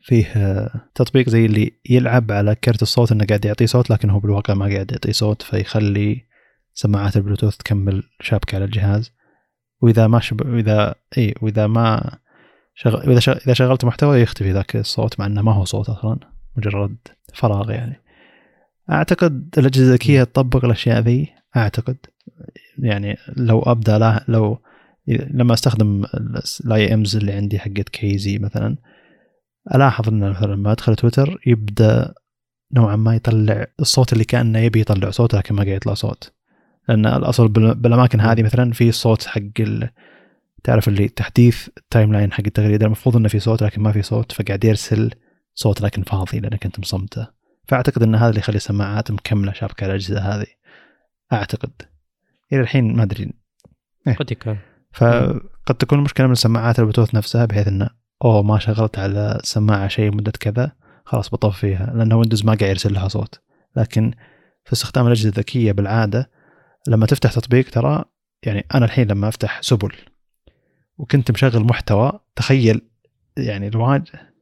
فيه 0.02 0.26
تطبيق 0.94 1.28
زي 1.28 1.46
اللي 1.46 1.72
يلعب 1.90 2.32
على 2.32 2.54
كرت 2.54 2.82
الصوت 2.82 3.12
إنه 3.12 3.24
قاعد 3.26 3.44
يعطي 3.44 3.66
صوت 3.66 3.90
لكن 3.90 4.10
هو 4.10 4.20
بالواقع 4.20 4.54
ما 4.54 4.66
قاعد 4.66 4.92
يعطي 4.92 5.12
صوت 5.12 5.42
فيخلي 5.42 6.26
سماعات 6.74 7.16
البلوتوث 7.16 7.56
تكمل 7.56 8.02
شابكة 8.20 8.56
على 8.56 8.64
الجهاز. 8.64 9.12
وإذا 9.80 10.06
ما 10.06 10.20
شب... 10.20 10.46
وإذا 10.46 10.94
اي 11.18 11.34
وإذا 11.42 11.66
ما 11.66 12.18
شغل... 12.76 13.10
إذا 13.10 13.20
شغ... 13.20 13.32
إذا 13.32 13.54
شغلت 13.54 13.84
محتوى 13.84 14.20
يختفي 14.20 14.52
ذاك 14.52 14.76
الصوت 14.76 15.20
مع 15.20 15.26
إنه 15.26 15.42
ما 15.42 15.52
هو 15.52 15.64
صوت 15.64 15.88
أصلا 15.88 16.18
مجرد 16.56 16.96
فراغ 17.34 17.70
يعني 17.70 18.00
أعتقد 18.90 19.54
الأجهزة 19.58 19.86
الذكية 19.86 20.24
تطبق 20.24 20.64
الأشياء 20.64 21.00
ذي 21.00 21.28
أعتقد 21.56 21.96
يعني 22.78 23.16
لو 23.36 23.62
أبدأ 23.62 24.20
لو 24.28 24.58
لما 25.08 25.54
أستخدم 25.54 26.04
ال 26.64 26.94
IEMs 26.94 27.16
اللي 27.16 27.32
عندي 27.32 27.58
حقت 27.58 27.88
كيزي 27.88 28.38
مثلا 28.38 28.76
ألاحظ 29.74 30.08
إن 30.08 30.30
مثلا 30.30 30.46
لما 30.46 30.72
أدخل 30.72 30.96
تويتر 30.96 31.40
يبدأ 31.46 32.14
نوعا 32.72 32.96
ما 32.96 33.14
يطلع 33.14 33.66
الصوت 33.80 34.12
اللي 34.12 34.24
كأنه 34.24 34.58
يبي 34.58 34.80
يطلع 34.80 35.10
صوت 35.10 35.34
لكن 35.34 35.54
ما 35.54 35.62
قاعد 35.62 35.76
يطلع 35.76 35.94
صوت 35.94 36.32
لأن 36.88 37.06
الأصل 37.06 37.48
بالأماكن 37.48 38.20
هذه 38.20 38.42
مثلا 38.42 38.72
في 38.72 38.92
صوت 38.92 39.26
حق. 39.26 39.62
تعرف 40.66 40.88
اللي 40.88 41.08
تحديث 41.08 41.68
ال 41.78 42.12
timeline 42.12 42.32
حق 42.32 42.42
التغريدة 42.46 42.86
المفروض 42.86 43.16
إنه 43.16 43.28
في 43.28 43.38
صوت 43.38 43.62
لكن 43.62 43.82
ما 43.82 43.92
في 43.92 44.02
صوت 44.02 44.32
فقاعد 44.32 44.64
يرسل 44.64 45.10
صوت 45.54 45.80
لكن 45.80 46.02
فاضي 46.02 46.40
لأنك 46.40 46.64
أنت 46.64 46.80
مصمتة. 46.80 47.28
فأعتقد 47.68 48.02
إن 48.02 48.14
هذا 48.14 48.28
اللي 48.28 48.38
يخلي 48.38 48.56
السماعات 48.56 49.10
مكملة 49.10 49.52
شابكة 49.52 49.84
على 49.84 49.90
الأجهزة 49.92 50.20
هذه. 50.20 50.46
أعتقد. 51.32 51.70
إلى 52.52 52.60
الحين 52.60 52.96
ما 52.96 53.02
أدري. 53.02 53.32
إيه. 54.06 54.14
قد 54.14 54.32
يكون. 54.32 54.58
فقد 54.92 55.74
تكون 55.78 55.98
المشكلة 55.98 56.26
من 56.26 56.32
السماعات 56.32 56.78
البلوتوث 56.78 57.14
نفسها 57.14 57.44
بحيث 57.44 57.68
إنه 57.68 57.90
أوه 58.24 58.42
ما 58.42 58.58
شغلت 58.58 58.98
على 58.98 59.38
السماعه 59.42 59.88
شيء 59.88 60.14
مدة 60.14 60.32
كذا 60.40 60.72
خلاص 61.04 61.30
بطفيها 61.30 61.92
لأن 61.94 62.12
ويندوز 62.12 62.44
ما 62.44 62.54
قاعد 62.54 62.70
يرسل 62.70 62.94
لها 62.94 63.08
صوت. 63.08 63.40
لكن 63.76 64.12
في 64.64 64.72
استخدام 64.72 65.06
الأجهزة 65.06 65.28
الذكية 65.28 65.72
بالعادة 65.72 66.30
لما 66.88 67.06
تفتح 67.06 67.32
تطبيق 67.32 67.70
ترى 67.70 68.04
يعني 68.42 68.66
أنا 68.74 68.84
الحين 68.84 69.08
لما 69.08 69.28
أفتح 69.28 69.62
سبل 69.62 69.92
وكنت 70.98 71.30
مشغل 71.30 71.64
محتوى. 71.64 72.20
تخيل 72.36 72.80
يعني 73.36 73.68
الواجه 73.68 74.32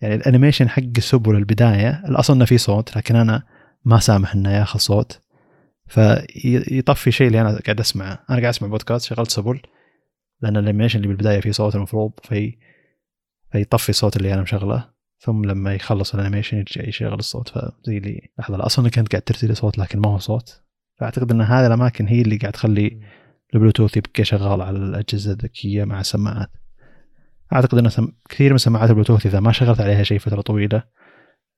يعني 0.00 0.14
ال 0.14 0.19
animation 0.19 0.68
حق 0.68 0.98
سبل 0.98 1.36
البداية 1.36 2.02
الأصل 2.08 2.34
إنه 2.34 2.44
في 2.44 2.58
صوت 2.58 2.96
لكن 2.96 3.16
أنا 3.16 3.42
ما 3.84 3.98
سامح 3.98 4.34
إنه 4.34 4.52
ياخذ 4.52 4.78
صوت. 4.78 5.22
فيطفي 5.86 7.06
الشيء 7.06 7.26
اللي 7.26 7.40
أنا 7.40 7.58
قاعد 7.66 7.80
أسمعه. 7.80 8.12
أنا 8.30 8.38
قاعد 8.38 8.44
أسمع 8.44 8.68
بودكاست 8.68 9.06
شغلت 9.06 9.30
سبل 9.30 9.60
لأن 10.40 10.56
ال 10.56 10.60
animation 10.60 10.96
اللي 10.96 11.08
بالبداية 11.08 11.40
فيه 11.40 11.50
صوت 11.50 11.74
المفروض 11.74 12.12
في 12.22 12.58
فيطفي 13.52 13.88
الصوت 13.88 14.16
اللي 14.16 14.34
أنا 14.34 14.42
مشغله. 14.42 14.90
ثم 15.20 15.44
لما 15.44 15.74
يخلص 15.74 16.14
ال 16.14 16.18
animation 16.18 16.56
يرجع 16.56 16.88
يشغل 16.88 17.18
الصوت. 17.18 17.48
فزي 17.48 17.98
اللي 17.98 18.30
لحظة 18.38 18.66
أصلا 18.66 18.90
كنت 18.90 19.12
قاعد 19.12 19.22
ترسل 19.22 19.56
صوت 19.56 19.78
لكن 19.78 19.98
ما 19.98 20.08
هو 20.08 20.18
صوت. 20.18 20.62
فأعتقد 21.00 21.32
إن 21.32 21.40
هذه 21.40 21.66
الأماكن 21.66 22.08
هي 22.08 22.22
اللي 22.22 22.36
قاعد 22.36 22.52
تخلي 22.52 23.00
البلوتوث 23.54 23.96
يبقى 23.96 24.24
شغال 24.24 24.62
على 24.62 24.78
الأجهزة 24.78 25.32
الذكية 25.32 25.84
مع 25.84 26.00
السماعات 26.00 26.50
أعتقد 27.52 27.78
ان 27.78 28.08
كثير 28.28 28.52
من 28.52 28.58
سماعات 28.58 28.90
البلوتوث 28.90 29.26
إذا 29.26 29.40
ما 29.40 29.52
شغلت 29.52 29.80
عليها 29.80 30.02
شيء 30.02 30.18
فترة 30.18 30.40
طويلة 30.40 30.82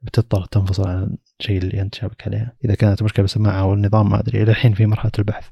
بتضطر 0.02 0.44
تنفصل 0.44 0.88
عن 0.88 1.16
الشيء 1.40 1.58
اللي 1.58 1.80
أنت 1.80 1.94
شابك 1.94 2.26
عليها. 2.26 2.56
إذا 2.64 2.74
كانت 2.74 3.02
مشكلة 3.02 3.22
بالسماعة 3.22 3.60
أو 3.60 3.74
النظام 3.74 4.10
ما 4.10 4.20
أدري 4.20 4.42
إلى 4.42 4.50
الحين 4.50 4.74
في 4.74 4.86
مرحلة 4.86 5.12
البحث. 5.18 5.48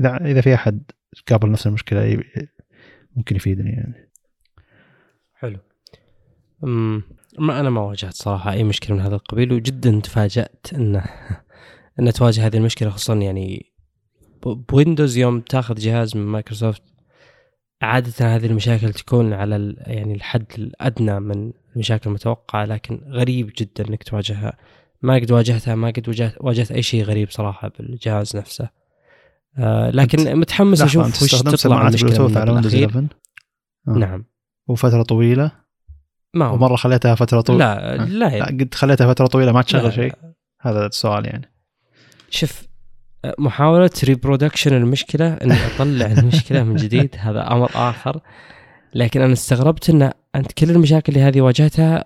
إذا 0.00 0.16
إذا 0.16 0.40
في 0.40 0.54
أحد 0.54 0.82
قابل 1.28 1.50
نفس 1.50 1.66
المشكلة 1.66 2.24
ممكن 3.16 3.36
يفيدني 3.36 3.70
يعني. 3.70 4.10
حلو. 5.34 5.58
ما 7.38 7.60
أنا 7.60 7.70
ما 7.70 7.80
واجهت 7.80 8.14
صراحة 8.14 8.52
أي 8.52 8.64
مشكلة 8.64 8.96
من 8.96 9.02
هذا 9.02 9.14
القبيل 9.14 9.52
وجدا 9.52 10.00
تفاجأت 10.00 10.66
إنه 10.74 11.04
ان 12.00 12.12
تواجه 12.12 12.46
هذه 12.46 12.56
المشكلة 12.56 12.90
خصوصا 12.90 13.14
يعني 13.14 13.73
بويندوز 14.44 15.16
يوم 15.16 15.40
تاخذ 15.40 15.74
جهاز 15.74 16.16
من 16.16 16.26
مايكروسوفت 16.26 16.82
عادة 17.82 18.36
هذه 18.36 18.46
المشاكل 18.46 18.92
تكون 18.92 19.32
على 19.32 19.74
يعني 19.78 20.14
الحد 20.14 20.46
الأدنى 20.58 21.20
من 21.20 21.52
المشاكل 21.74 22.10
المتوقعة 22.10 22.64
لكن 22.64 23.00
غريب 23.08 23.50
جدا 23.58 23.88
إنك 23.88 24.02
تواجهها. 24.02 24.56
ما 25.02 25.14
قد 25.14 25.32
واجهتها 25.32 25.74
ما 25.74 25.88
قد 25.88 26.08
واجهت, 26.08 26.34
واجهت 26.40 26.72
أي 26.72 26.82
شيء 26.82 27.04
غريب 27.04 27.30
صراحة 27.30 27.70
بالجهاز 27.78 28.36
نفسه. 28.36 28.68
آه 29.58 29.90
لكن 29.90 30.36
متحمس 30.36 30.82
أشوف 30.82 31.22
وش 31.22 31.30
تطلع 31.30 31.88
المشكلة 31.88 32.38
على 32.38 32.52
ويندوز 32.52 32.74
11 32.74 33.06
آه. 33.88 33.92
نعم. 33.92 34.24
وفترة 34.68 35.02
طويلة؟ 35.02 35.52
ما 36.34 36.46
هو. 36.46 36.54
ومرة 36.54 36.76
خليتها 36.76 37.14
فترة 37.14 37.40
طويلة 37.40 37.74
لا 37.74 37.96
لا, 38.06 38.28
يعني. 38.28 38.38
لا 38.38 38.46
قد 38.46 38.74
خليتها 38.74 39.12
فترة 39.12 39.26
طويلة 39.26 39.52
ما 39.52 39.62
تشغل 39.62 39.92
شيء. 39.92 40.14
هذا 40.60 40.86
السؤال 40.86 41.26
يعني. 41.26 41.50
شوف 42.30 42.73
محاولة 43.38 43.90
ريبرودكشن 44.04 44.76
المشكلة 44.76 45.34
إني 45.34 45.54
أطلع 45.66 46.06
المشكلة 46.06 46.62
من 46.62 46.76
جديد 46.76 47.16
هذا 47.26 47.52
أمر 47.52 47.70
آخر. 47.74 48.20
لكن 48.94 49.20
أنا 49.20 49.32
استغربت 49.32 49.90
إن 49.90 50.12
أنت 50.34 50.52
كل 50.52 50.70
المشاكل 50.70 51.12
اللي 51.12 51.24
هذه 51.24 51.40
واجهتها 51.40 52.04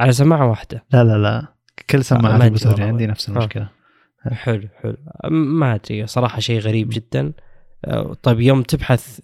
على 0.00 0.12
سماعة 0.12 0.48
واحدة. 0.48 0.84
لا 0.92 1.04
لا 1.04 1.18
لا. 1.18 1.46
كل 1.90 2.04
سماعة 2.04 2.42
عندي 2.86 3.06
نفس 3.06 3.28
المشكلة. 3.28 3.68
حلو 4.30 4.68
حلو. 4.82 4.96
ما 5.30 5.74
أدري 5.74 6.06
صراحة 6.06 6.40
شيء 6.40 6.60
غريب 6.60 6.88
جدا. 6.88 7.20
آه، 7.20 7.32
طيب 8.22 8.40
يوم 8.40 8.62
تبحث 8.62 9.20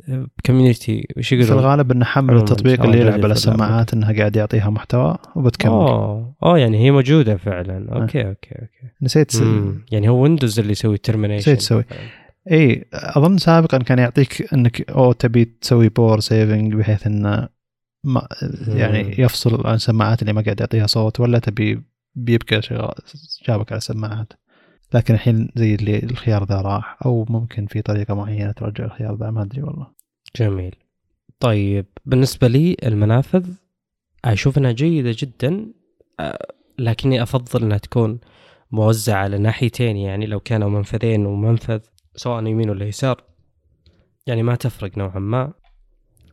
community 0.46 1.08
وش 1.16 1.32
يقولون؟ 1.32 1.48
في 1.48 1.54
الغالب 1.54 1.92
إنه 1.92 2.04
حمل 2.04 2.36
التطبيق 2.36 2.82
اللي 2.82 3.00
يلعب 3.00 3.24
على 3.24 3.32
السماعات 3.32 3.94
إنها 3.94 4.12
قاعد 4.12 4.36
يعطيها 4.36 4.70
محتوى 4.70 5.16
وبتكمل. 5.36 5.72
أوه 5.72 6.34
أوه 6.42 6.58
يعني 6.58 6.78
هي 6.78 6.90
موجودة 6.90 7.36
فعلا. 7.36 7.92
آه. 7.92 8.02
okay 8.02 8.28
okay 8.28 8.54
okay. 8.54 8.94
نسيت 9.02 9.30
س... 9.30 9.42
يعني 9.92 10.08
هو 10.08 10.22
ويندوز 10.22 10.58
اللي 10.58 10.72
يسوي 10.72 10.98
termination 10.98 11.52
نسيت 11.52 11.58
تسوي. 11.58 11.84
إي 12.52 12.84
أظن 12.92 13.38
سابقا 13.38 13.78
كان 13.78 13.98
يعطيك 13.98 14.54
إنك 14.54 14.90
أو 14.90 15.12
تبي 15.12 15.44
تسوي 15.44 15.88
power 15.88 16.20
saving 16.20 16.74
بحيث 16.74 17.06
إنه 17.06 17.48
ما 18.04 18.28
يعني 18.68 19.14
يفصل 19.18 19.66
عن 19.66 19.74
السماعات 19.74 20.22
اللي 20.22 20.32
ما 20.32 20.42
قاعد 20.42 20.60
يعطيها 20.60 20.86
صوت 20.86 21.20
ولا 21.20 21.38
تبي 21.38 21.82
بيبقى 22.14 22.62
شغال 22.62 22.94
جابك 23.48 23.72
على 23.72 23.78
السماعات. 23.78 24.32
لكن 24.94 25.14
الحين 25.14 25.48
زي 25.56 25.74
اللي 25.74 25.98
الخيار 25.98 26.44
ذا 26.44 26.60
راح 26.60 26.98
أو 27.06 27.26
ممكن 27.28 27.66
في 27.66 27.82
طريقة 27.82 28.14
معينة 28.14 28.52
ترجع 28.52 28.84
الخيار 28.84 29.16
ذا 29.16 29.30
ما 29.30 29.42
أدري 29.42 29.62
والله. 29.62 29.86
جميل. 30.36 30.76
طيب 31.40 31.86
بالنسبة 32.06 32.48
لي 32.48 32.76
المنافذ 32.84 33.46
أشوف 34.24 34.58
إنها 34.58 34.72
جيدة 34.72 35.14
جدا 35.18 35.72
آه، 36.20 36.46
لكني 36.78 37.22
أفضل 37.22 37.62
إنها 37.62 37.78
تكون 37.78 38.20
موزعة 38.70 39.22
على 39.22 39.38
ناحيتين 39.38 39.96
يعني 39.96 40.26
لو 40.26 40.40
كانوا 40.40 40.70
منفذين 40.70 41.26
ومنفذ 41.26 41.80
سواء 42.16 42.46
يمين 42.46 42.70
ولا 42.70 42.84
يسار 42.84 43.24
يعني 44.26 44.42
ما 44.42 44.54
تفرق 44.54 44.98
نوعا 44.98 45.18
ما. 45.18 45.52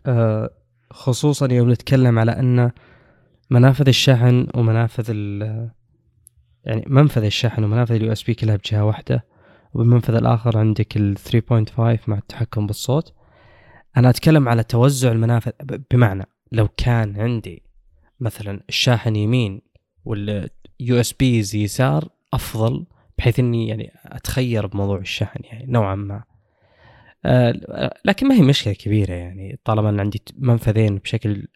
آه، 0.05 0.49
خصوصا 0.91 1.53
يوم 1.53 1.71
نتكلم 1.71 2.19
على 2.19 2.31
إن 2.31 2.71
منافذ 3.49 3.87
الشحن 3.87 4.47
ومنافذ 4.55 5.11
يعني 6.65 6.83
منفذ 6.87 7.23
الشحن 7.23 7.63
ومنافذ 7.63 7.95
ال 7.95 8.11
USB 8.11 8.33
كلها 8.33 8.55
بجهة 8.55 8.85
واحدة 8.85 9.25
وبالمنفذ 9.73 10.15
الآخر 10.15 10.57
عندك 10.57 10.97
ال 10.97 11.17
3.5 11.17 11.79
مع 11.79 12.17
التحكم 12.17 12.67
بالصوت. 12.67 13.13
أنا 13.97 14.09
أتكلم 14.09 14.49
على 14.49 14.63
توزع 14.63 15.11
المنافذ 15.11 15.51
بمعنى 15.91 16.25
لو 16.51 16.67
كان 16.77 17.19
عندي 17.19 17.63
مثلا 18.19 18.63
الشاحن 18.69 19.15
يمين 19.15 19.61
وال 20.05 20.49
USBs 20.99 21.55
يسار 21.55 22.09
أفضل 22.33 22.85
بحيث 23.17 23.39
إني 23.39 23.67
يعني 23.67 23.91
أتخير 24.05 24.67
بموضوع 24.67 24.97
الشحن 24.97 25.39
يعني 25.43 25.71
نوعا 25.71 25.95
ما. 25.95 26.23
آه 27.25 27.93
لكن 28.05 28.27
ما 28.27 28.35
هي 28.35 28.41
مشكلة 28.41 28.73
كبيرة 28.73 29.13
يعني 29.13 29.59
طالما 29.63 29.89
إن 29.89 29.99
عندي 29.99 30.21
منفذين 30.37 30.97
بشكل 30.97 31.47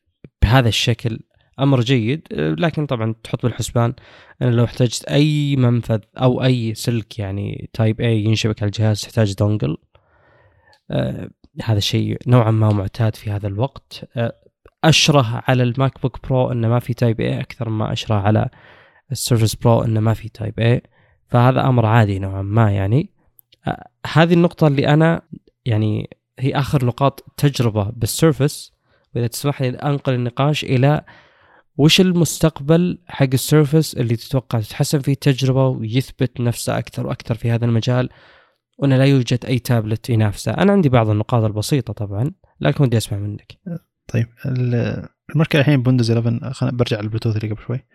بهذا 0.42 0.68
الشكل 0.68 1.20
أمر 1.60 1.82
جيد 1.82 2.28
آه، 2.32 2.52
لكن 2.52 2.86
طبعا 2.86 3.16
تحط 3.24 3.44
بالحسبان 3.44 3.94
إن 4.42 4.52
لو 4.52 4.64
احتجت 4.64 5.06
أي 5.06 5.56
منفذ 5.56 6.00
أو 6.18 6.44
أي 6.44 6.74
سلك 6.74 7.20
يعني 7.20 7.70
Type-A 7.74 8.24
ينشبك 8.24 8.64
على 8.64 8.70
الجهاز 8.70 9.02
تحتاج 9.02 9.34
dongle 9.34 9.78
آه 10.92 11.30
هذا 11.64 11.80
شيء 11.80 12.18
نوعا 12.28 12.52
ما 12.52 12.70
معتاد 12.70 13.16
في 13.16 13.32
هذا 13.32 13.48
الوقت. 13.48 14.10
آه 14.16 14.34
اشره 14.84 15.44
على 15.48 15.64
الماك 15.64 16.02
بوك 16.02 16.28
برو 16.28 16.52
انه 16.52 16.68
ما 16.68 16.80
في 16.80 16.94
Type-A 16.94 17.40
أكثر 17.40 17.70
ما 17.70 17.94
اشره 17.94 18.16
على 18.16 18.50
السيرفس 19.12 19.56
برو 19.56 19.84
انه 19.84 20.00
ما 20.00 20.14
في 20.14 20.30
Type-A 20.30 20.82
فهذا 21.28 21.68
أمر 21.68 21.86
عادي 21.86 22.20
نوعا 22.20 22.42
ما 22.42 22.72
يعني. 22.72 23.10
هذه 24.14 24.34
النقطة 24.34 24.68
اللي 24.68 24.88
أنا 24.88 25.22
يعني 25.66 26.10
هي 26.40 26.56
آخر 26.56 26.86
نقاط 26.86 27.26
تجربة 27.38 27.84
بالسيرفس 27.84 28.74
وإذا 29.16 29.28
تسمح 29.28 29.62
لي 29.62 29.70
أنقل 29.70 30.14
النقاش 30.14 30.64
إلى 30.64 31.02
وش 31.78 32.02
المستقبل 32.02 32.98
حق 33.08 33.28
السيرفس 33.34 33.94
اللي 33.98 34.16
تتوقع 34.16 34.60
تتحسن 34.60 35.00
فيه 35.00 35.12
التجربة 35.12 35.68
ويثبت 35.68 36.42
نفسه 36.42 36.78
أكثر 36.78 37.08
وأكثر 37.08 37.36
في 37.36 37.52
هذا 37.52 37.66
المجال؟ 37.66 38.10
وأن 38.78 38.94
لا 38.94 39.06
يوجد 39.06 39.46
أي 39.46 39.60
تابلت 39.60 40.10
ينافسه. 40.10 40.52
أنا 40.52 40.72
عندي 40.72 40.90
بعض 40.90 41.10
النقاط 41.10 41.44
البسيطة 41.44 41.94
طبعا 41.94 42.32
لكن 42.60 42.84
ودي 42.84 42.98
أسمع 42.98 43.18
منك. 43.18 43.58
طيب 44.08 44.28
المشكلة 45.36 45.62
الحين 45.62 45.84
بويندوز 45.84 46.12
11 46.12 46.54
خلينا 46.54 46.78
برجع 46.78 47.02
للبلوتوث 47.02 47.36
اللي 47.36 47.54
قبل 47.54 47.62
شوي 47.62 47.86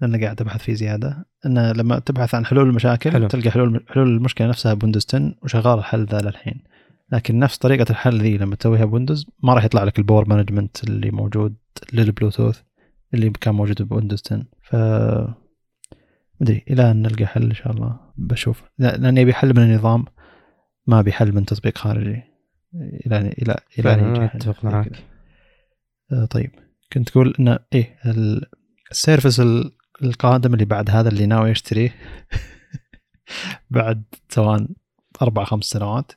لأن 0.00 0.24
قاعد 0.24 0.40
أبحث 0.40 0.62
فيه 0.62 0.74
زيادة. 0.74 1.26
أن 1.46 1.72
لما 1.72 1.98
تبحث 1.98 2.34
عن 2.34 2.46
حلول 2.46 2.68
المشاكل 2.68 3.10
حلو. 3.10 3.28
تلقى 3.28 3.50
حلول 3.50 3.84
حلول 3.88 4.08
المشكلة 4.08 4.48
نفسها 4.48 4.74
بويندوز 4.74 5.06
10 5.08 5.34
وشغال 5.42 5.78
الحل 5.78 6.04
ذا 6.04 6.20
للحين. 6.20 6.64
لكن 7.12 7.38
نفس 7.38 7.58
طريقة 7.58 7.90
الحل 7.90 8.18
ذي 8.20 8.38
لما 8.38 8.56
تسويها 8.56 8.84
بويندوز 8.84 9.26
ما 9.42 9.54
راح 9.54 9.64
يطلع 9.64 9.84
لك 9.84 9.98
ال 9.98 10.03
power 10.03 10.28
management 10.28 10.84
اللي 10.84 11.10
موجود 11.10 11.56
للبلوتوث. 11.92 12.60
اللي 13.14 13.30
كان 13.30 13.54
موجود 13.54 13.82
بويندوز 13.82 14.22
10 14.26 14.44
ف 14.62 14.76
مدري 16.40 16.64
إلى 16.70 16.90
أن 16.90 17.02
نلقى 17.02 17.26
حل 17.26 17.42
إن 17.42 17.54
شاء 17.54 17.72
الله. 17.72 18.00
بشوف. 18.16 18.62
لأني 18.78 19.22
أبي 19.22 19.34
حل 19.34 19.48
من 19.48 19.62
النظام 19.62 20.04
ما 20.86 21.00
أبي 21.00 21.12
حل 21.12 21.34
من 21.34 21.46
تطبيق 21.46 21.78
خارجي. 21.78 22.22
إلى 22.74 23.18
إلى 23.18 23.56
إلى 23.78 23.94
أن 23.94 24.22
أتفق 24.22 24.64
معك. 24.64 25.04
آه 26.12 26.24
طيب. 26.24 26.50
كنت 26.92 27.08
تقول 27.08 27.34
ان 27.40 27.58
إيه 27.72 27.98
السيرفس 28.90 29.42
القادم 30.02 30.54
اللي 30.54 30.64
بعد 30.64 30.90
هذا 30.90 31.08
اللي 31.08 31.26
ناوي 31.26 31.50
أشتريه 31.50 31.94
بعد 33.70 34.02
سواء 34.28 34.66
أربع 35.22 35.44
خمس 35.44 35.64
سنوات 35.64 36.12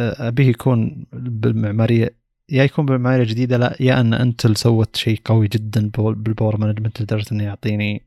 آه، 0.00 0.28
أبيه 0.28 0.48
يكون 0.48 1.06
بالمعمارية 1.12 2.16
يا 2.54 2.64
يكون 2.64 2.86
بمعماريه 2.86 3.24
جديدة 3.24 3.56
لا 3.56 3.76
يا 3.80 4.00
أن 4.00 4.14
أنتل 4.14 4.56
سوت 4.56 4.96
شيء 4.96 5.20
قوي 5.24 5.48
جدا 5.48 5.90
بال 5.94 6.12
power 6.12 6.56
management 6.56 7.02
لدرجة 7.02 7.32
إنه 7.32 7.44
يعطيني 7.44 8.02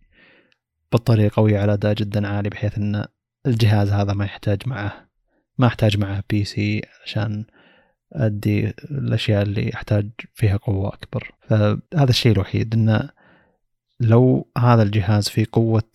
بطارية 0.92 1.30
قوية 1.34 1.60
على 1.60 1.74
أداء 1.74 1.94
جدا 1.94 2.28
عالي 2.28 2.50
بحيث 2.50 2.78
إن 2.78 3.06
الجهاز 3.46 3.90
هذا 3.92 4.14
ما 4.14 4.26
يحتاج 4.26 4.62
معه 4.66 5.10
ما 5.58 5.68
أحتاج 5.68 5.98
معه 5.98 6.24
PC 6.30 6.82
عشان 7.04 7.46
أدي 8.14 8.74
الأشياء 8.92 9.42
اللي 9.42 9.74
أحتاج 9.74 10.10
فيها 10.34 10.58
قوة 10.58 10.88
أكبر. 10.94 11.32
فهذا 11.42 12.10
الشيء 12.10 12.32
الوحيد 12.32 12.74
انه 12.74 13.10
لو 14.00 14.52
هذا 14.58 14.84
الجهاز 14.84 15.30
في 15.30 15.46
قوة 15.46 15.90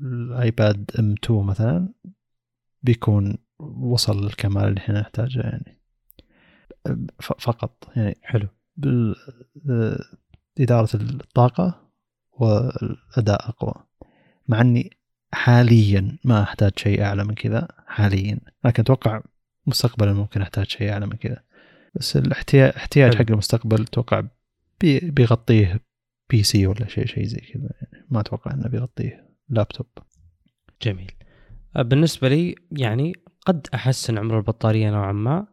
الآيباد 0.00 0.90
M2 0.98 1.42
مثلا 1.42 1.88
بيكون 2.82 3.38
وصل 3.80 4.24
للكمال 4.24 4.64
اللي 4.64 4.80
إحنا 4.80 5.00
نحتاجه 5.00 5.40
يعني. 5.40 5.79
فقط. 7.20 7.88
يعني 7.96 8.18
حلو. 8.22 8.48
إدارة 10.60 10.88
الطاقة 10.94 11.90
والأداء 12.32 13.48
أقوى. 13.48 13.74
مع 14.48 14.60
أني 14.60 14.96
حاليا 15.32 16.18
ما 16.24 16.42
أحتاج 16.42 16.72
شيء 16.76 17.02
أعلى 17.02 17.24
من 17.24 17.34
كذا 17.34 17.68
حاليا. 17.86 18.38
لكن 18.64 18.82
أتوقع 18.82 19.22
مستقبلا 19.66 20.12
ممكن 20.12 20.42
أحتاج 20.42 20.66
شيء 20.66 20.92
أعلى 20.92 21.06
من 21.06 21.16
كذا. 21.16 21.42
بس 21.94 22.16
الاحتياج 22.16 23.14
حق 23.14 23.30
المستقبل 23.30 23.82
أتوقع 23.82 24.22
بيغطيه 25.02 25.80
PC 26.30 26.66
ولا 26.66 26.88
شيء 26.88 27.06
شيء 27.06 27.24
زي 27.24 27.38
كذا. 27.38 27.70
يعني 27.82 28.06
ما 28.10 28.20
أتوقع 28.20 28.54
أنه 28.54 28.68
بيغطيه. 28.68 29.30
لابتوب. 29.48 29.86
جميل. 30.82 31.12
بالنسبة 31.76 32.28
لي 32.28 32.54
يعني 32.72 33.12
قد 33.46 33.66
أحسن 33.74 34.18
عمر 34.18 34.38
البطارية 34.38 34.90
نوعا 34.90 35.12
ما. 35.12 35.46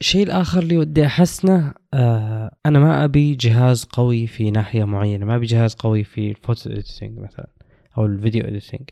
الشيء 0.00 0.22
الآخر 0.22 0.62
اللي 0.62 0.76
ودي 0.76 1.06
أحسنه 1.06 1.74
آه 1.94 2.56
أنا 2.66 2.78
ما 2.78 3.04
أبي 3.04 3.34
جهاز 3.34 3.84
قوي 3.84 4.26
في 4.26 4.50
ناحية 4.50 4.84
معينة 4.84 5.26
ما 5.26 5.36
أبي 5.36 5.46
جهاز 5.46 5.74
قوي 5.74 6.04
في 6.04 6.30
ال 6.30 6.37
photo 6.37 6.70
editing 6.70 7.18
مثلا 7.18 7.46
أو 7.98 8.06
الفيديو 8.06 8.44
إديتنج 8.44 8.90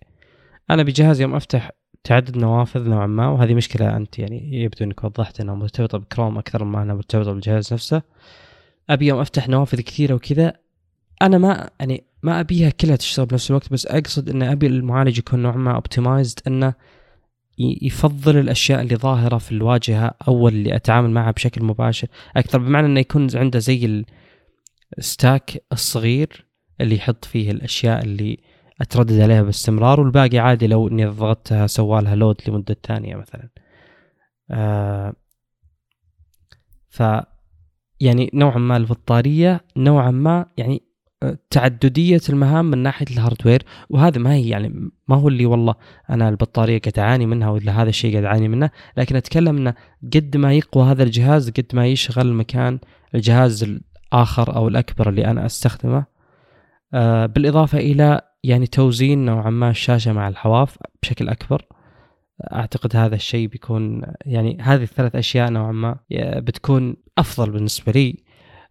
أنا 0.70 0.82
بجهاز 0.82 1.20
يوم 1.20 1.34
أفتح 1.34 1.70
تعدد 2.04 2.36
نوافذ 2.36 2.88
نوعا 2.88 3.06
ما 3.06 3.28
وهذه 3.28 3.54
مشكلة 3.54 3.96
أنت 3.96 4.18
يعني 4.18 4.62
يبدو 4.62 4.84
أنك 4.84 5.04
وضحت 5.04 5.40
أنها 5.40 5.54
مرتبطة 5.54 5.98
بكروم 5.98 6.38
أكثر 6.38 6.64
ما 6.64 6.82
أنها 6.82 6.94
مرتبطة 6.94 7.32
بالجهاز 7.32 7.72
نفسه. 7.72 8.02
أبي 8.90 9.06
يوم 9.06 9.20
أفتح 9.20 9.48
نوافذ 9.48 9.80
كثيرة 9.80 10.14
وكذا 10.14 10.52
أنا 11.22 11.38
ما 11.38 11.70
يعني 11.80 12.04
ما 12.22 12.40
أبيها 12.40 12.70
كلها 12.70 12.96
تشتغل 12.96 13.26
بنفس 13.26 13.50
الوقت 13.50 13.72
بس 13.72 13.86
أقصد 13.86 14.28
أن 14.28 14.42
أبي 14.42 14.66
المعالج 14.66 15.18
يكون 15.18 15.42
نوعا 15.42 15.56
ما 15.56 15.74
أوبتمايزد 15.74 16.40
أنه 16.46 16.74
يفضل 17.58 18.36
الأشياء 18.36 18.80
اللي 18.80 18.96
ظاهرة 18.96 19.38
في 19.38 19.52
الواجهة 19.52 20.14
أو 20.28 20.48
اللي 20.48 20.76
أتعامل 20.76 21.10
معها 21.10 21.30
بشكل 21.30 21.64
مباشر. 21.64 22.08
أكثر 22.36 22.58
بمعنى 22.58 22.86
إنه 22.86 23.00
يكون 23.00 23.28
عنده 23.34 23.58
زي 23.58 24.04
ال 24.98 25.09
stack 25.09 25.64
الصغير 25.72 26.46
اللي 26.80 26.94
يحط 26.96 27.24
فيه 27.24 27.50
الأشياء 27.50 28.04
اللي 28.04 28.38
أتردد 28.80 29.20
عليها 29.20 29.42
باستمرار 29.42 30.00
والباقي 30.00 30.38
عادي 30.38 30.66
لو 30.66 30.88
إني 30.88 31.06
ضغطتها 31.06 31.66
سوا 31.66 31.90
لها 31.90 32.14
load 32.14 32.36
لمدة 32.48 32.76
ثانية 32.86 33.16
مثلا. 33.16 33.48
آه 34.50 35.12
ف 36.88 37.02
يعني 38.00 38.30
نوعا 38.34 38.58
ما 38.58 38.76
البطارية 38.76 39.60
نوعا 39.76 40.10
ما 40.10 40.46
يعني 40.56 40.87
تعددية 41.50 42.20
المهام 42.28 42.70
من 42.70 42.78
ناحية 42.78 43.06
ال 43.10 43.16
hardware 43.16 43.62
وهذا 43.90 44.18
ما 44.18 44.34
هي 44.34 44.48
يعني 44.48 44.90
ما 45.08 45.16
هو 45.16 45.28
اللي 45.28 45.46
والله 45.46 45.74
أنا 46.10 46.28
البطارية 46.28 46.78
قاعد 46.78 46.98
أعاني 46.98 47.26
منها 47.26 47.50
ولا 47.50 47.82
هذا 47.82 47.88
الشيء 47.88 48.12
قاعد 48.12 48.24
أعاني 48.24 48.48
منه 48.48 48.70
لكن 48.96 49.16
أتكلم 49.16 49.56
إنه 49.56 49.74
قد 50.14 50.36
ما 50.36 50.52
يقوى 50.52 50.84
هذا 50.84 51.02
الجهاز 51.02 51.50
قد 51.50 51.66
ما 51.72 51.86
يشغل 51.86 52.32
مكان 52.32 52.78
الجهاز 53.14 53.62
الآخر 53.62 54.56
أو 54.56 54.68
الأكبر 54.68 55.08
اللي 55.08 55.26
أنا 55.26 55.46
أستخدمه. 55.46 56.04
آه 56.94 57.26
بالإضافة 57.26 57.78
إلى 57.78 58.20
يعني 58.44 58.66
توزيع 58.66 59.14
نوعا 59.14 59.50
ما 59.50 59.70
الشاشة 59.70 60.12
مع 60.12 60.28
الحواف 60.28 60.78
بشكل 61.02 61.28
أكبر. 61.28 61.64
أعتقد 62.52 62.96
هذا 62.96 63.14
الشيء 63.14 63.48
بيكون 63.48 64.02
يعني 64.26 64.58
هذه 64.60 64.82
الثلاث 64.82 65.16
أشياء 65.16 65.50
نوعا 65.50 65.72
ما 65.72 65.98
بتكون 66.36 66.96
أفضل 67.18 67.50
بالنسبة 67.50 67.92
لي. 67.92 68.24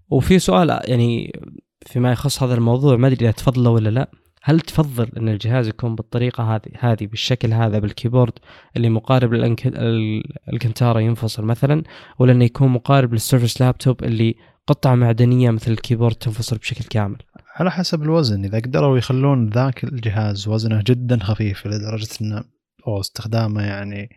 وفي 0.10 0.40
سؤال 0.40 0.80
يعني 0.86 1.40
فيما 1.86 2.12
يخص 2.12 2.44
هذا 2.44 2.54
الموضوع 2.54 2.98
ما 2.98 3.08
أدري 3.08 3.26
إذا 3.26 3.32
تفضله 3.32 3.70
ولا 3.70 3.90
لا. 3.90 4.12
هل 4.44 4.60
تفضل 4.60 5.10
أن 5.18 5.30
الجهاز 5.30 5.68
يكون 5.68 5.96
بالطريقة 5.96 6.56
هذه 6.56 6.72
هذه 6.80 7.08
بالشكل 7.08 7.54
هذا 7.54 7.80
بالكيبورد 7.80 8.34
اللي 8.78 8.90
مقارب 8.90 9.34
لل 9.34 9.64
Alcantara 9.64 11.00
ينفصل 11.00 11.44
مثلا 11.44 11.84
ولا 12.20 12.32
أنه 12.32 12.46
يكون 12.46 12.68
مقارب 12.68 13.14
لل 13.14 13.24
Surface 13.24 13.62
Laptop 13.62 14.04
اللي 14.04 14.36
قطعة 14.68 14.96
معدنية 14.96 15.52
مثل 15.52 15.72
ال 15.72 15.77
keyboard 15.77 16.16
تنفصل 16.16 16.58
بشكل 16.58 16.86
كامل؟ 16.86 17.18
على 17.56 17.72
حسب 17.72 18.04
الوزن 18.04 18.46
إذا 18.46 18.60
قدروا 18.60 18.98
يخلون 18.98 19.50
ذاك 19.50 19.84
الجهاز 19.84 20.48
وزنه 20.48 20.84
جدا 20.86 21.24
خفيف 21.24 21.68
لدرجة 21.68 22.10
إنه 22.22 22.44
استخدامه 22.88 23.64
يعني 23.64 24.10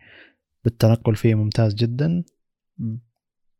بالتنقل 0.63 1.15
فيه 1.15 1.35
ممتاز 1.35 1.73
جدا 1.73 2.23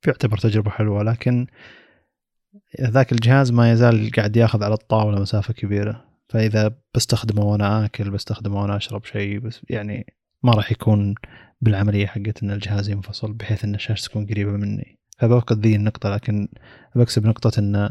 بيعتبر 0.05 0.37
تجربة 0.37 0.71
حلوة. 0.71 1.03
لكن 1.03 1.47
ذاك 2.81 3.11
الجهاز 3.11 3.51
ما 3.51 3.71
يزال 3.71 4.11
قاعد 4.11 4.35
ياخذ 4.35 4.63
على 4.63 4.73
الطاولة 4.73 5.21
مسافة 5.21 5.53
كبيرة. 5.53 6.05
فإذا 6.29 6.71
بستخدمه 6.95 7.43
وأنا 7.43 7.85
آكل 7.85 8.11
بستخدمه 8.11 8.61
وأنا 8.61 8.77
أشرب 8.77 9.05
شيء 9.05 9.39
بس 9.39 9.61
يعني 9.69 10.13
ما 10.43 10.53
راح 10.53 10.71
يكون 10.71 11.15
بالعملية 11.61 12.07
حقت 12.07 12.43
إن 12.43 12.51
الجهاز 12.51 12.89
ينفصل 12.89 13.33
بحيث 13.33 13.63
إن 13.63 13.75
الشاشة 13.75 14.05
تكون 14.05 14.25
قريبة 14.25 14.51
مني. 14.51 14.99
فبفقد 15.17 15.59
ذي 15.59 15.75
النقطة 15.75 16.09
لكن 16.09 16.47
بكسب 16.95 17.25
نقطة 17.25 17.59
إن 17.59 17.89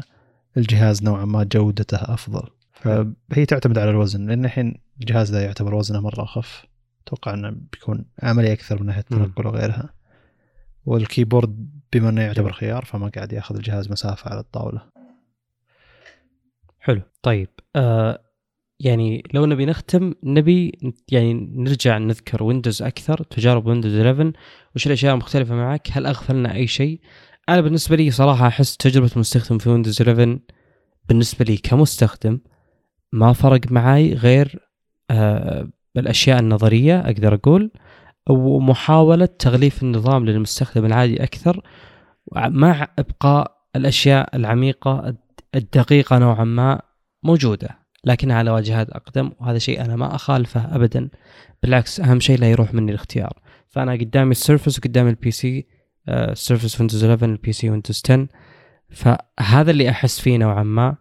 الجهاز 0.57 1.03
نوعا 1.03 1.25
ما 1.25 1.43
جودته 1.43 1.97
أفضل. 2.13 2.49
فهي 2.71 3.45
تعتمد 3.45 3.77
على 3.77 3.89
الوزن 3.89 4.27
لأن 4.27 4.45
الحين 4.45 4.81
الجهاز 5.01 5.31
ذا 5.31 5.43
يعتبر 5.43 5.75
وزنه 5.75 6.01
مرة 6.01 6.23
أخف 6.23 6.65
أتوقع 7.07 7.33
إنه 7.33 7.49
بيكون 7.49 8.05
عملي 8.23 8.53
أكثر 8.53 8.79
من 8.79 8.85
ناحية 8.85 9.01
التنقل 9.01 9.47
وغيرها. 9.47 9.89
والكيبورد 10.85 11.69
بما 11.93 12.09
انه 12.09 12.21
يعتبر 12.21 12.51
خيار 12.51 12.85
فما 12.85 13.09
قاعد 13.15 13.33
ياخذ 13.33 13.55
الجهاز 13.55 13.91
مسافة 13.91 14.31
على 14.31 14.39
الطاولة. 14.39 14.81
حلو. 16.79 17.01
طيب 17.21 17.49
آه 17.75 18.19
يعني 18.79 19.23
لو 19.33 19.45
نبي 19.45 19.65
نختم 19.65 20.13
نبي 20.23 20.93
يعني 21.11 21.33
نرجع 21.55 21.97
نذكر 21.97 22.43
Windows 22.43 22.81
أكثر 22.81 23.23
تجارب 23.23 23.67
Windows 23.67 23.95
11 23.95 24.33
وش 24.75 24.87
الأشياء 24.87 25.13
المختلفة 25.13 25.55
معك؟ 25.55 25.87
هل 25.91 26.05
اغفلنا 26.05 26.53
أي 26.53 26.67
شيء؟ 26.67 26.99
أنا 27.49 27.61
بالنسبة 27.61 27.95
لي 27.95 28.11
صراحة 28.11 28.47
أحس 28.47 28.77
تجربة 28.77 29.09
المستخدم 29.15 29.57
في 29.57 29.69
Windows 29.69 30.01
11 30.01 30.39
بالنسبة 31.09 31.45
لي 31.45 31.57
كمستخدم 31.57 32.39
ما 33.11 33.33
فرق 33.33 33.71
معي 33.71 34.13
غير 34.13 34.67
آه 35.09 35.69
الأشياء 35.97 36.39
النظرية 36.39 36.99
أقدر 36.99 37.33
أقول. 37.33 37.71
ومحاولة 38.29 39.25
تغليف 39.25 39.83
النظام 39.83 40.25
للمستخدم 40.25 40.85
العادي 40.85 41.23
أكثر 41.23 41.61
مع 42.31 42.87
إبقاء 42.99 43.57
الأشياء 43.75 44.35
العميقة 44.35 45.15
الدقيقة 45.55 46.17
نوعا 46.17 46.43
ما 46.43 46.81
موجودة 47.23 47.69
لكنها 48.05 48.35
على 48.35 48.51
واجهات 48.51 48.89
أقدم 48.89 49.31
وهذا 49.39 49.57
شيء 49.57 49.85
أنا 49.85 49.95
ما 49.95 50.15
أخالفه 50.15 50.75
ابدا 50.75 51.09
بالعكس 51.63 51.99
أهم 51.99 52.19
شيء 52.19 52.39
لا 52.39 52.51
يروح 52.51 52.73
مني 52.73 52.91
الاختيار. 52.91 53.39
فأنا 53.69 53.91
قدامي 53.91 54.31
ال 54.31 54.37
Surface 54.37 54.79
وقدامي 54.79 55.09
ال 55.09 55.31
PC 55.31 55.67
Surface 56.33 56.79
Windows 56.79 57.03
11 57.03 57.25
ال 57.25 57.51
PC 57.51 57.69
Windows 57.69 58.01
10 58.05 58.27
فهذا 58.89 59.71
اللي 59.71 59.89
أحس 59.89 60.19
فيه 60.19 60.37
نوعا 60.37 60.63
ما. 60.63 60.95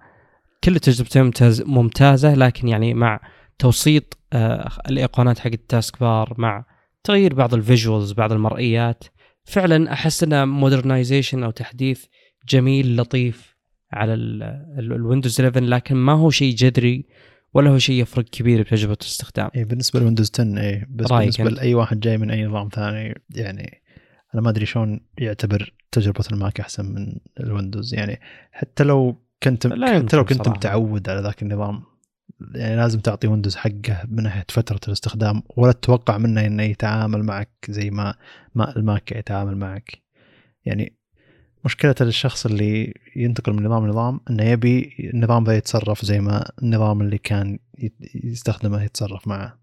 كل 0.65 0.79
تجربتين 0.79 1.23
ممتاز 1.23 1.63
ممتازة 1.63 2.35
لكن 2.35 2.69
يعني 2.69 2.95
مع 2.95 3.21
توسيط 3.59 4.19
آه 4.33 4.71
الايقونات 4.91 5.39
حق 5.39 5.51
ال 5.53 6.01
taskbar 6.01 6.35
مع 6.39 6.65
تغيير 7.05 7.35
بعض 7.35 7.55
ال 7.55 7.62
visuals 7.62 8.13
بعض 8.13 8.33
المرئيات 8.33 9.05
فعلا 9.45 9.93
أحس 9.93 10.23
انه 10.23 10.45
modernization 10.45 11.43
أو 11.43 11.51
تحديث 11.51 12.05
جميل 12.49 12.97
لطيف 12.97 13.57
على 13.93 14.15
ال 14.79 14.86
Windows 14.87 15.41
11 15.41 15.67
لكن 15.67 15.97
ما 15.97 16.13
هو 16.13 16.31
شيء 16.31 16.55
جذري 16.55 17.07
ولا 17.55 17.71
هو 17.71 17.79
شيء 17.79 18.03
يفرق 18.03 18.25
كبير 18.25 18.63
بتجربة 18.63 18.97
الاستخدام. 19.01 19.51
اي 19.57 19.65
بالنسبة 19.65 20.01
ل 20.01 20.05
Windows 20.05 20.31
10 20.35 20.61
اي 20.61 20.87
بس 20.91 21.13
بالنسبة 21.13 21.45
أنت. 21.45 21.53
لأي 21.53 21.75
واحد 21.75 22.01
جاي 22.01 22.19
من 22.19 22.31
أي 22.31 22.45
نظام 22.45 22.69
ثاني 22.69 23.23
يعني 23.31 23.83
أنا 24.35 24.43
ما 24.43 24.51
أدري 24.51 24.67
شلون 24.67 25.01
يعتبر 25.19 25.75
تجربة 25.93 26.25
ال 26.33 26.40
Mac 26.40 26.61
أحسن 26.61 26.85
من 26.85 27.19
ال 27.41 27.47
Windows 27.48 27.95
يعني 27.95 28.21
حتى 28.53 28.85
لو 28.85 29.23
كنت 29.43 29.67
حتى 29.67 30.17
لو 30.17 30.25
كنت 30.25 30.49
متعود 30.49 31.09
على 31.09 31.21
ذاك 31.21 31.43
النظام 31.43 31.83
يعني 32.55 32.77
لازم 32.77 33.01
تعطي 33.01 33.29
Windows 33.29 33.57
حقه 33.57 34.03
من 34.09 34.23
ناحية 34.23 34.47
فترة 34.49 34.81
الاستخدام 34.89 35.43
ولا 35.57 35.73
تتوقع 35.73 36.19
منه 36.19 36.47
إنه 36.47 36.63
يتعامل 36.63 37.23
معك 37.23 37.51
زي 37.69 37.91
ما 37.91 38.15
ما 38.55 38.77
ال 38.77 38.86
Mac 38.86 39.13
يتعامل 39.13 39.57
معك. 39.57 40.03
يعني 40.65 40.97
مشكلة 41.65 41.95
الشخص 42.01 42.47
اللي 42.47 42.95
ينتقل 43.17 43.53
من 43.53 43.67
نظام 43.67 43.87
لنظام 43.87 44.21
إنه 44.31 44.45
يبي 44.45 44.97
النظام 45.15 45.45
ذا 45.45 45.57
يتصرف 45.57 46.05
زي 46.05 46.21
ما 46.21 46.51
النظام 46.63 47.01
اللي 47.01 47.19
كان 47.19 47.59
يستخدمه 48.15 48.83
يتصرف 48.83 49.29
معه. 49.29 49.59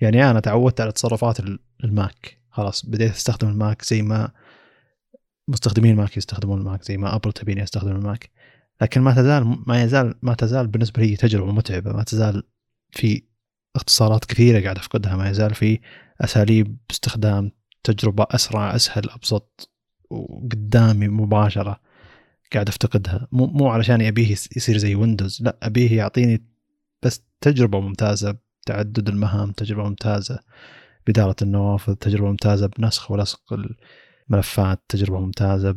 يعني 0.00 0.30
أنا 0.30 0.40
تعودت 0.40 0.80
على 0.80 0.92
تصرفات 0.92 1.36
ال 1.84 1.95
Mac. 1.95 2.40
خلاص 2.50 2.86
بديت 2.86 3.10
أستخدم 3.10 3.48
ال 3.48 3.57
Mac 3.57 3.84
زي 3.84 4.02
ما 4.02 4.30
مستخدمين 5.48 5.92
ال 5.92 5.98
Mac 5.98 6.16
يستخدمون 6.16 6.58
ال 6.58 6.64
Mac 6.64 6.84
زي 6.84 6.96
ما 6.96 7.14
Apple 7.14 7.32
تبيني 7.32 7.62
استخدم 7.62 7.96
ال 7.96 8.03
Mac. 8.03 8.30
لكن 8.82 9.00
ما 9.00 9.14
تزال 9.14 9.58
ما 9.66 9.82
يزال 9.82 10.14
ما 10.22 10.34
تزال 10.34 10.66
بالنسبة 10.66 11.02
لي 11.02 11.16
تجربة 11.16 11.52
متعبة. 11.52 11.92
ما 11.92 12.02
تزال 12.02 12.42
في 12.90 13.22
اختصارات 13.76 14.24
كثيرة 14.24 14.62
قاعد 14.62 14.78
أفقدها. 14.78 15.16
ما 15.16 15.30
يزال 15.30 15.54
في 15.54 15.80
أساليب 16.20 16.76
استخدام 16.90 17.52
تجربة 17.84 18.26
أسرع 18.30 18.76
أسهل 18.76 19.10
أبسط 19.10 19.70
وقدامي 20.10 21.08
مباشرة 21.08 21.80
قاعد 22.52 22.68
أفتقدها. 22.68 23.28
مو 23.32 23.46
مو 23.46 23.68
علشان 23.68 24.02
أبيه 24.02 24.30
يصير 24.32 24.78
زي 24.78 24.94
Windows 24.94 25.42
لا 25.42 25.58
أبيه 25.62 25.96
يعطيني 25.96 26.44
بس 27.02 27.22
تجربة 27.40 27.80
ممتازة 27.80 28.38
تعدد 28.66 29.08
المهام 29.08 29.52
تجربة 29.52 29.88
ممتازة 29.88 30.40
بإدارة 31.06 31.36
النوافذ 31.42 31.94
تجربة 31.94 32.28
ممتازة 32.28 32.66
بنسخ 32.66 33.10
ولصق 33.10 33.60
الملفات 34.30 34.82
تجربة 34.88 35.20
ممتازة 35.20 35.76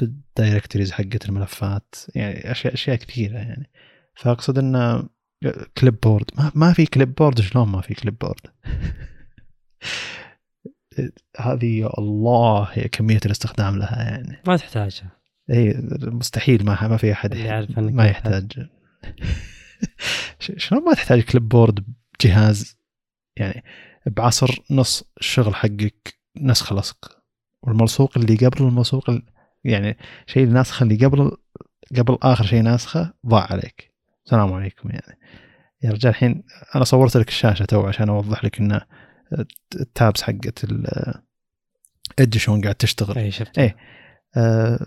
بال 0.00 0.14
directories 0.14 0.92
حقت 0.92 1.28
الملفات 1.28 1.94
يعني 2.14 2.50
اشياء 2.50 2.74
أشياء 2.74 2.96
كثيرة 2.96 3.38
يعني. 3.38 3.70
فأقصد 4.14 4.58
إنه 4.58 5.08
clipboard 5.78 6.30
ما, 6.38 6.52
ما 6.54 6.72
في 6.72 6.86
clipboard 6.86 7.40
شلون 7.40 7.68
ما 7.68 7.80
في 7.80 7.94
clipboard 7.94 8.40
هذه 11.38 11.80
يا 11.80 11.98
الله 11.98 12.68
هي 12.72 12.88
كمية 12.88 13.20
الاستخدام 13.26 13.76
لها 13.78 14.02
يعني. 14.02 14.42
ما 14.46 14.56
تحتاجها. 14.56 15.10
إي 15.50 15.74
مستحيل 16.02 16.64
ما 16.64 16.88
ما 16.88 16.96
في 16.96 17.12
أحد 17.12 17.34
يعرف 17.34 17.78
ما 17.78 18.06
يحتاج. 18.06 18.52
شلون 20.38 20.84
ما 20.84 20.94
تحتاج 20.94 21.20
clipboard 21.22 21.84
بجهاز؟ 22.14 22.78
يعني 23.36 23.64
بعصر 24.06 24.58
نص 24.70 25.04
الشغل 25.18 25.54
حقك 25.54 26.18
نسخ 26.36 26.72
لصق. 26.72 27.22
والملصوق 27.62 28.18
اللي 28.18 28.36
قبل 28.36 28.64
الملصوق 28.64 29.10
يعني 29.66 29.96
شيء 30.26 30.44
الناسخه 30.44 30.84
اللي 30.84 31.06
قبل 31.06 31.36
قبل 31.96 32.18
آخر 32.22 32.44
شيء 32.44 32.62
ناسخة 32.62 33.14
ضاع 33.26 33.46
عليك. 33.50 33.92
السلام 34.24 34.52
عليكم 34.52 34.90
يعني. 34.90 35.18
يا 35.82 35.90
رجال 35.90 36.10
الحين 36.10 36.42
أنا 36.74 36.84
صورت 36.84 37.16
لك 37.16 37.28
الشاشة 37.28 37.64
تو 37.64 37.86
عشان 37.86 38.08
أوضح 38.08 38.44
لك 38.44 38.60
إن 38.60 38.80
ال 39.80 39.88
tabs 39.88 40.22
حقت 40.22 40.64
ال 40.64 40.98
Edge 40.98 42.36
شلون 42.36 42.60
قاعد 42.60 42.74
تشتغل. 42.74 43.18
اي 43.18 43.30
شفت 43.30 43.58
إيه 43.58 43.76
آه 44.36 44.86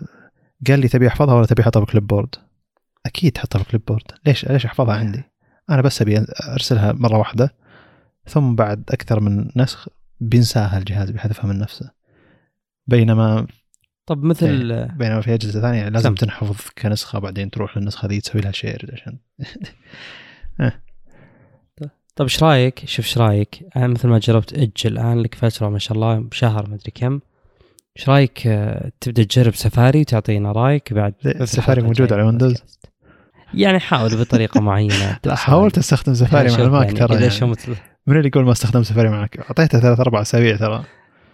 قال 0.68 0.80
لي 0.80 0.88
تبي 0.88 1.08
أحفظها 1.08 1.34
ولا 1.34 1.46
تبي 1.46 1.62
أحطها 1.62 1.80
ب 1.80 2.06
clipboard 2.06 2.34
أكيد 3.06 3.38
حطها 3.38 3.62
ب 3.62 3.84
clipboard 3.84 4.12
ليش 4.26 4.44
ليش 4.44 4.66
أحفظها 4.66 4.94
عندي؟ 4.94 5.22
أنا 5.70 5.82
بس 5.82 6.02
أبي 6.02 6.26
أرسلها 6.52 6.92
مرة 6.92 7.18
واحدة 7.18 7.54
ثم 8.26 8.54
بعد 8.54 8.84
أكثر 8.90 9.20
من 9.20 9.50
نسخ 9.56 9.88
بينساها 10.20 10.78
الجهاز 10.78 11.10
بيحذفها 11.10 11.46
من 11.46 11.58
نفسه. 11.58 11.90
بينما 12.86 13.46
طب 14.10 14.24
مثل 14.24 14.72
إيه، 14.72 14.84
بينما 14.96 15.20
في 15.20 15.34
أجهزة 15.34 15.60
ثانية 15.60 15.88
لازم 15.88 16.10
سم. 16.10 16.14
تنحفظ 16.14 16.56
كنسخة 16.78 17.18
بعدين 17.18 17.50
تروح 17.50 17.78
للنسخة 17.78 18.08
ذي 18.08 18.20
تسوي 18.20 18.40
لها 18.40 18.52
share 18.52 18.90
عشان 18.92 19.16
إيه. 20.60 20.80
طب 22.16 22.24
إيش 22.24 22.42
رأيك؟ 22.42 22.82
شوف 22.86 23.06
إيش 23.06 23.18
رأيك؟ 23.18 23.66
أنا 23.76 23.86
مثل 23.86 24.08
ما 24.08 24.18
جربت 24.18 24.52
اج 24.52 24.70
الآن 24.84 25.18
لك 25.18 25.34
فترة 25.34 25.68
ما 25.68 25.78
شاء 25.78 25.94
الله 25.94 26.18
بشهر 26.18 26.68
ما 26.68 26.74
أدري 26.74 26.92
كم. 26.94 27.20
إيش 27.98 28.08
رأيك؟ 28.08 28.46
آه، 28.46 28.92
تبدأ 29.00 29.22
تجرب 29.22 29.54
سفاري 29.54 30.04
تعطينا 30.04 30.52
رأيك 30.52 30.92
بعد 30.92 31.14
سفاري 31.44 31.82
موجود 31.82 32.12
على 32.12 32.22
Windows 32.22 32.62
يعني 33.54 33.80
حاول 33.80 34.16
بطريقة 34.16 34.60
معينة. 34.70 35.18
لا 35.24 35.36
حاولت 35.36 35.78
أستخدم 35.78 36.14
سفاري 36.14 36.50
مع 36.50 36.58
ال 36.58 36.65
Mac 36.65 36.86
يعني؟ 36.86 36.98
ترى 36.98 37.14
يعني. 37.14 37.76
من 38.06 38.16
اللي 38.16 38.28
يقول 38.28 38.44
ما 38.44 38.52
أستخدم 38.52 38.82
سفاري 38.82 39.08
معك؟ 39.08 39.38
أعطيته 39.38 39.80
ثلاث 39.80 40.00
أربع 40.00 40.20
أسابيع 40.20 40.56
ترى. 40.56 40.84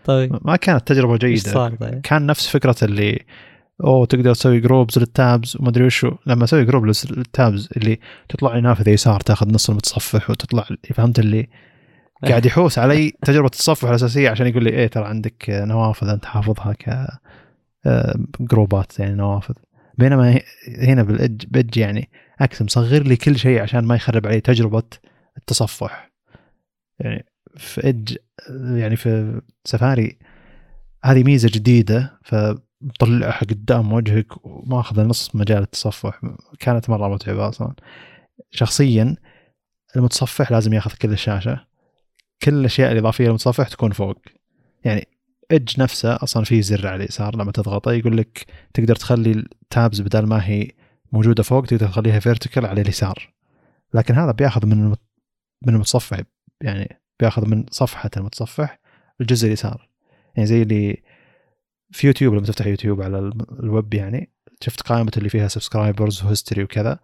طيب. 0.06 0.38
ما 0.44 0.56
كانت 0.56 0.88
تجربة 0.88 1.16
جيدة. 1.16 1.40
صار 1.40 1.74
طيب؟ 1.74 2.00
كان 2.00 2.26
نفس 2.26 2.48
فكرة 2.48 2.76
اللي 2.82 3.24
أوه 3.84 4.06
تقدر 4.06 4.34
تسوي 4.34 4.60
groups 4.60 4.98
لل 4.98 5.17
tabs 5.17 5.56
وما 5.60 5.68
أدري 5.68 5.84
وشو. 5.84 6.12
لما 6.26 6.44
أسوي 6.44 6.64
group 6.64 6.86
لل 6.86 7.13
tabs 7.13 7.68
اللي 7.76 8.00
تطلع 8.28 8.54
لي 8.54 8.60
نافذة 8.60 8.90
يسار 8.90 9.20
تأخذ 9.20 9.48
نص 9.48 9.70
المتصفح 9.70 10.30
وتطلع 10.30 10.66
فهمت 10.94 11.18
اللي؟ 11.18 11.48
قاعد 12.24 12.46
يحوس 12.46 12.78
علي 12.78 13.12
تجربة 13.22 13.46
التصفح 13.46 13.88
الأساسية 13.88 14.30
عشان 14.30 14.46
يقول 14.46 14.64
لي 14.64 14.70
إيه 14.70 14.86
ترى 14.86 15.04
عندك 15.04 15.44
نوافذ 15.50 16.08
أنت 16.08 16.24
حافظها 16.24 16.72
ك 16.72 16.88
آه، 17.86 18.14
جروبات 18.40 18.98
يعني 18.98 19.14
نوافذ. 19.14 19.54
بينما 19.98 20.40
هنا 20.78 21.02
بالإج 21.02 21.44
بإج 21.48 21.76
يعني 21.76 22.08
عكس 22.40 22.62
مصغر 22.62 23.02
لي 23.02 23.16
كل 23.16 23.38
شيء 23.38 23.62
عشان 23.62 23.84
ما 23.84 23.94
يخرب 23.94 24.26
علي 24.26 24.40
تجربة 24.40 24.82
التصفح. 25.38 26.12
يعني 27.00 27.26
في 27.56 27.88
إج 27.88 28.16
يعني 28.50 28.96
في 28.96 29.40
سفاري 29.64 30.18
هذه 31.04 31.22
ميزة 31.22 31.48
جديدة 31.52 32.20
فطلعها 32.24 33.40
قدام 33.40 33.92
وجهك 33.92 34.46
وماخذ 34.46 35.00
نص 35.00 35.34
مجال 35.34 35.62
التصفح. 35.62 36.20
كانت 36.58 36.90
مرة 36.90 37.08
متعبة 37.14 37.48
أصلا. 37.48 37.74
شخصيا 38.50 39.16
المتصفح 39.96 40.52
لازم 40.52 40.72
ياخذ 40.72 40.92
كل 40.92 41.12
الشاشة. 41.12 41.66
كل 42.42 42.54
الأشياء 42.54 42.92
الإضافية 42.92 43.24
للمتصفح 43.26 43.68
تكون 43.68 43.92
فوق. 43.92 44.18
يعني 44.84 45.08
ايدج 45.50 45.80
نفسه 45.80 46.14
أصلا 46.22 46.44
في 46.44 46.62
زر 46.62 46.86
على 46.86 46.96
اليسار 47.04 47.36
لما 47.36 47.52
تضغطه 47.52 47.92
يقول 47.92 48.16
لك 48.16 48.46
تقدر 48.74 48.96
تخلي 48.96 49.30
ال 49.30 49.44
tabs 49.44 50.00
بدل 50.00 50.26
ما 50.26 50.46
هي 50.46 50.70
موجودة 51.12 51.42
فوق 51.42 51.66
تقدر 51.66 51.88
تخليها 51.88 52.20
vertical 52.20 52.66
على 52.66 52.80
اليسار. 52.80 53.34
لكن 53.94 54.14
هذا 54.14 54.32
بياخذ 54.32 54.66
من 54.66 54.94
من 55.62 55.74
المتصفح. 55.74 56.20
يعني 56.62 57.00
بياخذ 57.20 57.48
من 57.48 57.64
صفحة 57.70 58.10
المتصفح 58.16 58.78
الجزء 59.20 59.46
اليسار. 59.46 59.88
يعني 60.36 60.46
زي 60.46 60.62
اللي 60.62 61.02
في 61.90 62.06
يوتيوب 62.06 62.34
لما 62.34 62.46
تفتح 62.46 62.66
يوتيوب 62.66 63.02
على 63.02 63.18
الويب 63.60 63.94
يعني 63.94 64.32
شفت 64.60 64.80
قائمة 64.80 65.12
اللي 65.16 65.28
فيها 65.28 65.48
subscribers 65.48 66.24
و 66.24 66.29
history 66.29 66.62
وكذا 66.62 66.98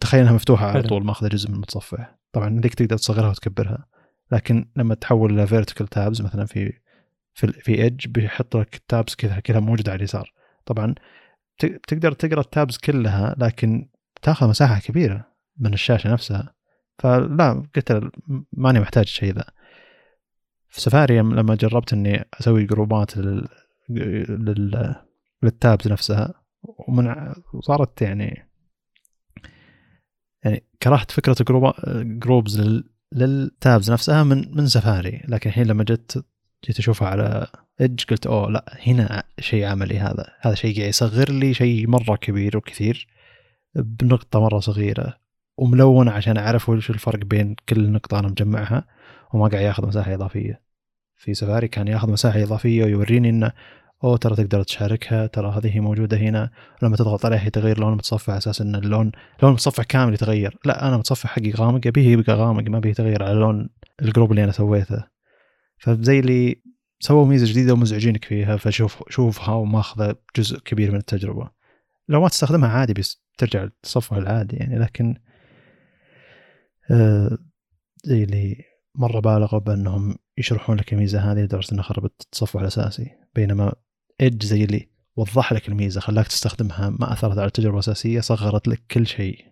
تخيل 0.00 0.20
إنها 0.20 0.32
مفتوحة 0.32 0.66
على 0.66 0.82
طول 0.82 1.04
ماخذة 1.04 1.28
جزء 1.28 1.48
من 1.48 1.54
المتصفح. 1.54 2.18
طبعا 2.32 2.58
هذيك 2.58 2.74
تقدر 2.74 2.96
تصغرها 2.96 3.28
وتكبرها. 3.28 3.86
لكن 4.32 4.70
لما 4.76 4.94
تحول 4.94 5.32
إلى 5.32 5.46
vertical 5.46 5.88
tabs 5.88 6.22
مثلا 6.22 6.46
في 6.46 6.72
في 7.34 7.52
في 7.52 7.82
Edge 7.82 8.06
بيحط 8.06 8.56
لك 8.56 8.74
ال 8.74 8.82
tabs 8.82 9.14
كذا 9.14 9.40
كلها 9.40 9.60
موجودة 9.60 9.92
على 9.92 9.98
اليسار. 9.98 10.32
طبعا 10.66 10.94
تقدر 11.58 12.12
تقرأ 12.12 12.40
ال 12.40 12.47
tabs 12.47 12.76
كلها 12.76 13.34
لكن 13.38 13.88
تاخذ 14.22 14.48
مساحة 14.48 14.80
كبيرة 14.80 15.32
من 15.58 15.74
الشاشة 15.74 16.12
نفسها. 16.12 16.54
فلا 16.98 17.66
قلت 17.76 18.10
ماني 18.52 18.80
محتاج 18.80 19.04
الشيء 19.04 19.34
ذا. 19.34 19.44
في 20.68 20.80
سفاري 20.80 21.18
لما 21.18 21.54
جربت 21.54 21.92
إني 21.92 22.24
أسوي 22.40 22.64
جروبات 22.64 23.16
لل... 23.16 23.48
لل... 23.88 24.94
لل 25.42 25.57
tabs 25.57 25.88
نفسها 25.88 26.34
ومن 26.62 27.34
صارت 27.60 28.02
يعني 28.02 28.50
يعني 30.44 30.64
كرهت 30.82 31.10
فكرة 31.10 31.36
group 31.40 31.72
groups 32.18 32.60
لل... 32.60 32.84
للتابز 33.12 33.92
نفسها 33.92 34.24
من 34.24 34.56
من 34.56 34.66
سفاري. 34.66 35.22
لكن 35.28 35.50
الحين 35.50 35.66
لما 35.66 35.84
جيت 35.84 36.12
جيت 36.66 36.78
أشوفها 36.78 37.08
على 37.08 37.46
ايدج 37.80 38.04
قلت 38.04 38.26
أوه 38.26 38.50
لا 38.50 38.78
هنا 38.86 39.22
شيء 39.40 39.64
عملي 39.64 39.98
هذا. 39.98 40.26
هذا 40.40 40.54
شيء 40.54 40.76
قاعد 40.76 40.88
يصغر 40.88 41.30
لي 41.30 41.54
شيء 41.54 41.88
مرة 41.88 42.16
كبير 42.16 42.56
وكثير 42.56 43.06
بنقطة 43.74 44.40
مرة 44.40 44.58
صغيرة. 44.58 45.25
وملونه 45.56 46.12
عشان 46.12 46.36
أعرف 46.36 46.68
وش 46.68 46.90
الفرق 46.90 47.24
بين 47.24 47.56
كل 47.68 47.92
نقطة 47.92 48.18
أنا 48.18 48.28
مجمعها 48.28 48.84
وما 49.34 49.48
قاعد 49.48 49.64
ياخذ 49.64 49.86
مساحة 49.86 50.14
إضافية. 50.14 50.62
في 51.16 51.34
سفاري 51.34 51.68
كان 51.68 51.88
ياخذ 51.88 52.10
مساحة 52.10 52.42
إضافية 52.42 52.84
ويوريني 52.84 53.28
إنه 53.30 53.52
أوه 54.04 54.16
ترى 54.16 54.36
تقدر 54.36 54.62
تشاركها 54.62 55.26
ترى 55.26 55.48
هذه 55.48 55.80
موجودة 55.80 56.16
هنا. 56.16 56.50
لما 56.82 56.96
تضغط 56.96 57.26
عليها 57.26 57.46
يتغير 57.46 57.80
لون 57.80 57.92
المتصفح 57.92 58.30
على 58.30 58.38
أساس 58.38 58.60
ان 58.60 58.74
اللون 58.74 59.12
لون 59.42 59.50
المتصفح 59.50 59.84
كامل 59.84 60.14
يتغير. 60.14 60.58
لا 60.64 60.86
أنا 60.86 60.94
المتصفح 60.94 61.30
حقي 61.30 61.50
غامق 61.50 61.86
ابيه 61.86 62.12
يبقى 62.12 62.34
غامق 62.34 62.62
ما 62.62 62.78
بيه 62.78 62.90
يتغير 62.90 63.22
على 63.22 63.34
لون 63.34 63.68
الجروب 64.02 64.30
اللي 64.30 64.44
أنا 64.44 64.52
سويته. 64.52 65.04
فزي 65.78 66.18
اللي 66.18 66.62
سووا 67.00 67.26
ميزة 67.26 67.46
جديدة 67.46 67.72
ومزعجينك 67.72 68.24
فيها 68.24 68.56
فشوف 68.56 69.02
شوفها 69.08 69.54
وماخذه 69.54 70.16
جزء 70.36 70.58
كبير 70.58 70.90
من 70.90 70.98
التجربة. 70.98 71.50
لو 72.08 72.20
ما 72.20 72.28
تستخدمها 72.28 72.68
عادي 72.68 72.92
بس 72.92 73.22
ترجع 73.38 73.62
للتصفح 73.62 74.16
العادي 74.16 74.56
يعني 74.56 74.78
لكن 74.78 75.14
زي 78.04 78.24
اللي 78.24 78.56
مرة 78.94 79.20
بالغوا 79.20 79.60
بأنهم 79.60 80.16
يشرحون 80.38 80.76
لك 80.76 80.92
الميزة 80.92 81.32
هذه 81.32 81.38
لدرجة 81.38 81.72
أنها 81.72 81.82
خربت 81.82 82.22
التصفح 82.22 82.60
الأساسي. 82.60 83.10
بينما 83.34 83.72
ايدج 84.20 84.44
زي 84.44 84.64
اللي 84.64 84.88
وضح 85.16 85.52
لك 85.52 85.68
الميزة 85.68 86.00
خلاك 86.00 86.26
تستخدمها 86.26 86.90
ما 86.90 87.12
أثرت 87.12 87.38
على 87.38 87.46
التجربة 87.46 87.74
الأساسية 87.74 88.20
صغرت 88.20 88.68
لك 88.68 88.82
كل 88.90 89.06
شيء 89.06 89.44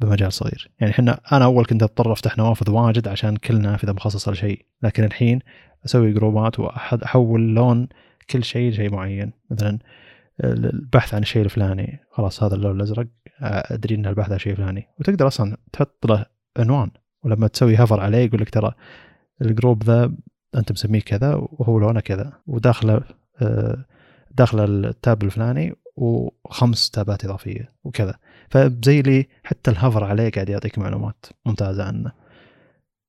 بمجال 0.00 0.32
صغير. 0.32 0.70
يعني 0.80 0.92
إحنا 0.92 1.20
أنا 1.32 1.44
أول 1.44 1.64
كنت 1.64 1.82
اضطر 1.82 2.12
افتح 2.12 2.38
نوافذ 2.38 2.70
واجد 2.70 3.08
عشان 3.08 3.36
كل 3.36 3.60
نافذة 3.60 3.92
مخصصة 3.92 4.32
لشيء 4.32 4.66
لكن 4.82 5.04
الحين 5.04 5.38
أسوي 5.84 6.12
جروبات 6.12 6.60
وأحد 6.60 7.02
أحول 7.02 7.54
لون 7.54 7.88
كل 8.30 8.44
شيء 8.44 8.70
لشيء 8.70 8.90
معين. 8.90 9.32
مثلا 9.50 9.78
البحث 10.44 11.14
عن 11.14 11.22
الشيء 11.22 11.42
الفلاني. 11.42 12.00
خلاص 12.10 12.42
هذا 12.42 12.54
اللون 12.54 12.76
الأزرق. 12.76 13.06
أدري 13.42 13.94
إن 13.94 14.06
البحث 14.06 14.28
عن 14.28 14.36
الشيء 14.36 14.52
الفلاني 14.52 14.88
وتقدر 15.00 15.26
أصلا 15.26 15.56
تحط 15.72 16.06
له 16.06 16.26
عنوان 16.56 16.90
ولما 17.24 17.46
تسوي 17.46 17.76
هفر 17.76 18.00
عليه 18.00 18.18
يقول 18.18 18.40
لك 18.40 18.50
ترى 18.50 18.72
ال 19.42 19.49
group 19.49 19.82
ذا 19.84 20.12
أنت 20.54 20.72
مسميه 20.72 21.00
كذا 21.00 21.34
وهو 21.34 21.78
لونه 21.78 22.00
كذا. 22.00 22.32
وداخله 22.46 23.02
آه، 23.42 23.84
داخله 24.30 24.64
ال 24.64 24.78
tab 24.78 25.22
الفلاني 25.22 25.74
وخمس 25.96 26.90
tabات 26.90 27.24
إضافية 27.24 27.72
وكذا. 27.84 28.14
فزي 28.50 29.02
لي 29.02 29.28
حتى 29.44 29.70
ال 29.70 29.76
hover 29.76 30.04
عليه 30.04 30.30
قاعد 30.30 30.48
يعطيك 30.48 30.78
معلومات 30.78 31.26
ممتازة 31.46 31.84
عنه. 31.84 32.23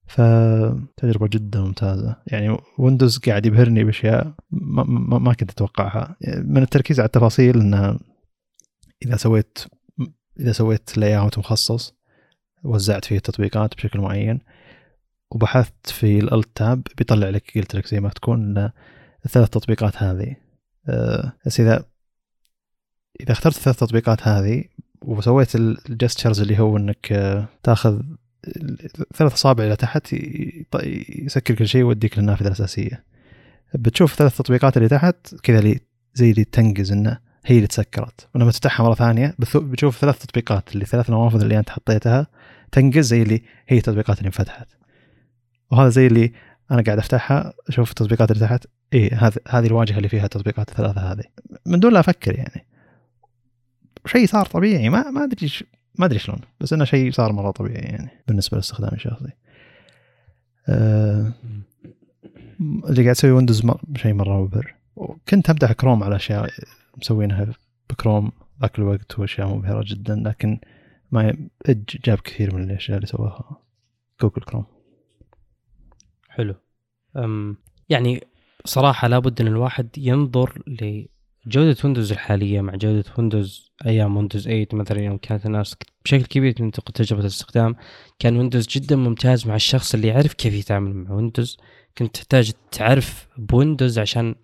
فتجربة 0.07 1.27
جدا 1.27 1.59
ممتازة. 1.59 2.15
يعني 2.27 2.57
Windows 2.77 3.17
قاعد 3.17 3.45
يبهرني 3.45 3.83
بأشياء 3.83 4.33
ما, 4.51 4.83
ما, 4.83 5.19
ما 5.19 5.33
كنت 5.33 5.51
أتوقعها. 5.51 6.15
من 6.37 6.61
التركيز 6.61 6.99
على 6.99 7.05
التفاصيل 7.05 7.59
إنه 7.59 7.99
إذا 9.05 9.15
سويت 9.17 9.57
إذا 10.39 10.51
سويت 10.51 10.97
layout 10.97 11.39
مخصص 11.39 11.93
وزعت 12.63 13.05
فيه 13.05 13.17
التطبيقات 13.17 13.75
بشكل 13.75 13.99
معين 13.99 14.39
وبحثت 15.31 15.89
في 15.89 16.19
الالت 16.19 16.49
تاب 16.55 16.87
بيطلع 16.97 17.29
لك 17.29 17.57
قلت 17.57 17.75
لك 17.75 17.87
زي 17.87 17.99
ما 17.99 18.09
تكون 18.09 18.71
الثلاث 19.25 19.49
تطبيقات 19.49 20.03
هذه. 20.03 20.35
أه، 20.89 21.33
بس 21.45 21.59
اذا 21.59 21.85
إذا 23.21 23.31
اخترت 23.31 23.55
الثلاث 23.57 23.79
تطبيقات 23.79 24.27
هذه 24.27 24.63
وسويت 25.01 25.55
الجستشرز 25.55 26.41
اللي 26.41 26.59
هو 26.59 26.77
إنك 26.77 27.11
أه، 27.11 27.47
تأخذ 27.63 28.01
ثلاث 29.15 29.33
أصابع 29.33 29.63
إلى 29.63 29.75
تحت 29.75 30.15
يسكر 31.09 31.55
كل 31.55 31.67
شيء 31.67 31.83
ويوديك 31.83 32.19
للنافذة 32.19 32.47
الأساسية. 32.47 33.03
بتشوف 33.73 34.15
ثلاث 34.15 34.37
تطبيقات 34.37 34.77
اللي 34.77 34.89
تحت 34.89 35.35
كذا 35.43 35.59
اللي 35.59 35.79
زي 36.13 36.31
اللي 36.31 36.43
تنقز 36.43 36.91
إنه 36.91 37.19
هي 37.45 37.55
اللي 37.55 37.67
تسكرت. 37.67 38.27
ولما 38.35 38.51
تفتحها 38.51 38.83
مرة 38.83 38.95
ثانية 38.95 39.35
بتشوف 39.55 39.97
ثلاث 39.99 40.19
تطبيقات 40.19 40.73
اللي 40.73 40.85
ثلاث 40.85 41.09
نوافذ 41.09 41.41
اللي 41.41 41.59
أنت 41.59 41.69
حطيتها 41.69 42.27
تنقز 42.71 43.05
زي 43.05 43.21
اللي 43.21 43.41
هي 43.67 43.77
التطبيقات 43.77 44.17
اللي 44.17 44.27
انفتحت. 44.27 44.67
وهذا 45.71 45.89
زي 45.89 46.07
اللي 46.07 46.33
أنا 46.71 46.81
قاعد 46.81 46.97
أفتحها 46.97 47.53
أشوف 47.67 47.89
التطبيقات 47.89 48.31
اللي 48.31 48.47
تحت. 48.47 48.65
اي 48.93 49.09
هذه 49.09 49.35
هذه 49.47 49.65
الواجهة 49.65 49.97
اللي 49.97 50.09
فيها 50.09 50.23
التطبيقات 50.23 50.69
الثلاثة 50.69 51.01
هذه. 51.01 51.23
من 51.65 51.79
دون 51.79 51.93
لا 51.93 51.99
أفكر 51.99 52.35
يعني. 52.35 52.65
شيء 54.05 54.27
صار 54.27 54.45
طبيعي 54.45 54.89
ما 54.89 55.11
ما 55.11 55.23
أدري 55.23 55.49
ما 55.99 56.05
أدري 56.05 56.19
شلون 56.19 56.39
بس 56.59 56.73
إنه 56.73 56.85
شيء 56.85 57.11
صار 57.11 57.33
مرة 57.33 57.51
طبيعي 57.51 57.81
يعني 57.81 58.09
بالنسبة 58.27 58.57
لاستخدامي 58.57 58.93
الشخصي. 58.93 59.31
أه 60.69 61.33
اللي 62.59 63.01
قاعد 63.01 63.07
أسوي 63.07 63.31
Windows 63.31 63.71
شيء 63.95 64.13
مرة 64.13 64.43
مبهر. 64.43 64.75
وكنت 64.95 65.49
امدح 65.49 65.71
كروم 65.71 66.03
على 66.03 66.15
أشياء 66.15 66.49
مسوينها 66.97 67.47
بكروم 67.89 68.31
ذاك 68.61 68.79
الوقت 68.79 69.19
وأشياء 69.19 69.47
مبهرة 69.47 69.83
جدا 69.87 70.15
لكن 70.15 70.59
ما 71.11 71.37
إج 71.65 71.83
جاب 72.05 72.17
كثير 72.17 72.55
من 72.55 72.63
الأشياء 72.63 72.97
اللي 72.97 73.07
سواها 73.07 73.61
Google 74.21 74.41
Chrome 74.41 74.65
حلو. 76.29 76.55
أم 77.17 77.57
يعني 77.89 78.27
صراحة 78.65 79.07
لابد 79.07 79.41
أن 79.41 79.47
الواحد 79.47 79.89
ينظر 79.97 80.61
لجودة 81.45 81.77
Windows 81.83 82.11
الحالية 82.11 82.61
مع 82.61 82.75
جودة 82.75 83.03
Windows 83.17 83.71
أيام 83.85 84.17
Windows 84.17 84.43
8 84.43 84.67
مثلا 84.73 85.01
يوم 85.01 85.17
كانت 85.17 85.45
الناس 85.45 85.75
بشكل 86.05 86.25
كبير 86.25 86.51
تنتقد 86.51 86.93
تجربة 86.93 87.21
الاستخدام 87.21 87.75
كان 88.19 88.37
Windows 88.37 88.67
جدا 88.67 88.95
ممتاز 88.95 89.47
مع 89.47 89.55
الشخص 89.55 89.93
اللي 89.93 90.07
يعرف 90.07 90.33
كيف 90.33 90.53
يتعامل 90.53 90.93
مع 90.93 91.11
Windows 91.11 91.57
كنت 91.97 92.15
تحتاج 92.15 92.51
تعرف 92.71 93.27
ب 93.37 93.45
Windows 93.45 93.99
عشان 93.99 94.35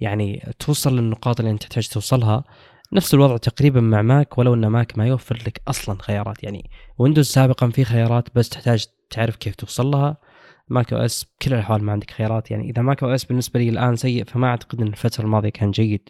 يعني 0.00 0.52
توصل 0.58 0.96
للنقاط 0.96 1.40
اللي 1.40 1.50
أنت 1.50 1.62
تحتاج 1.62 1.88
توصلها. 1.88 2.44
نفس 2.92 3.14
الوضع 3.14 3.36
تقريبا 3.36 3.80
مع 3.80 4.02
Mac 4.02 4.38
ولو 4.38 4.54
إن 4.54 4.66
Mac 4.66 4.98
ما 4.98 5.06
يوفر 5.06 5.36
لك 5.46 5.62
أصلا 5.68 5.98
خيارات. 6.02 6.44
يعني 6.44 6.70
Windows 6.98 7.26
سابقا 7.26 7.68
في 7.68 7.84
خيارات 7.84 8.28
بس 8.34 8.48
تحتاج 8.48 8.86
تعرف 9.10 9.36
كيف 9.36 9.54
توصل 9.54 9.86
لها 9.86 10.16
macOS 10.68 11.24
بكل 11.24 11.54
الأحوال 11.54 11.84
ما 11.84 11.92
عندك 11.92 12.10
خيارات. 12.10 12.50
يعني 12.50 12.70
إذا 12.70 12.82
macOS 12.82 13.24
بالنسبة 13.24 13.60
لي 13.60 13.68
الآن 13.68 13.96
سيء 13.96 14.24
فما 14.24 14.46
أعتقد 14.46 14.80
إن 14.80 14.86
الفترة 14.86 15.24
الماضية 15.24 15.48
كان 15.48 15.70
جيد. 15.70 16.08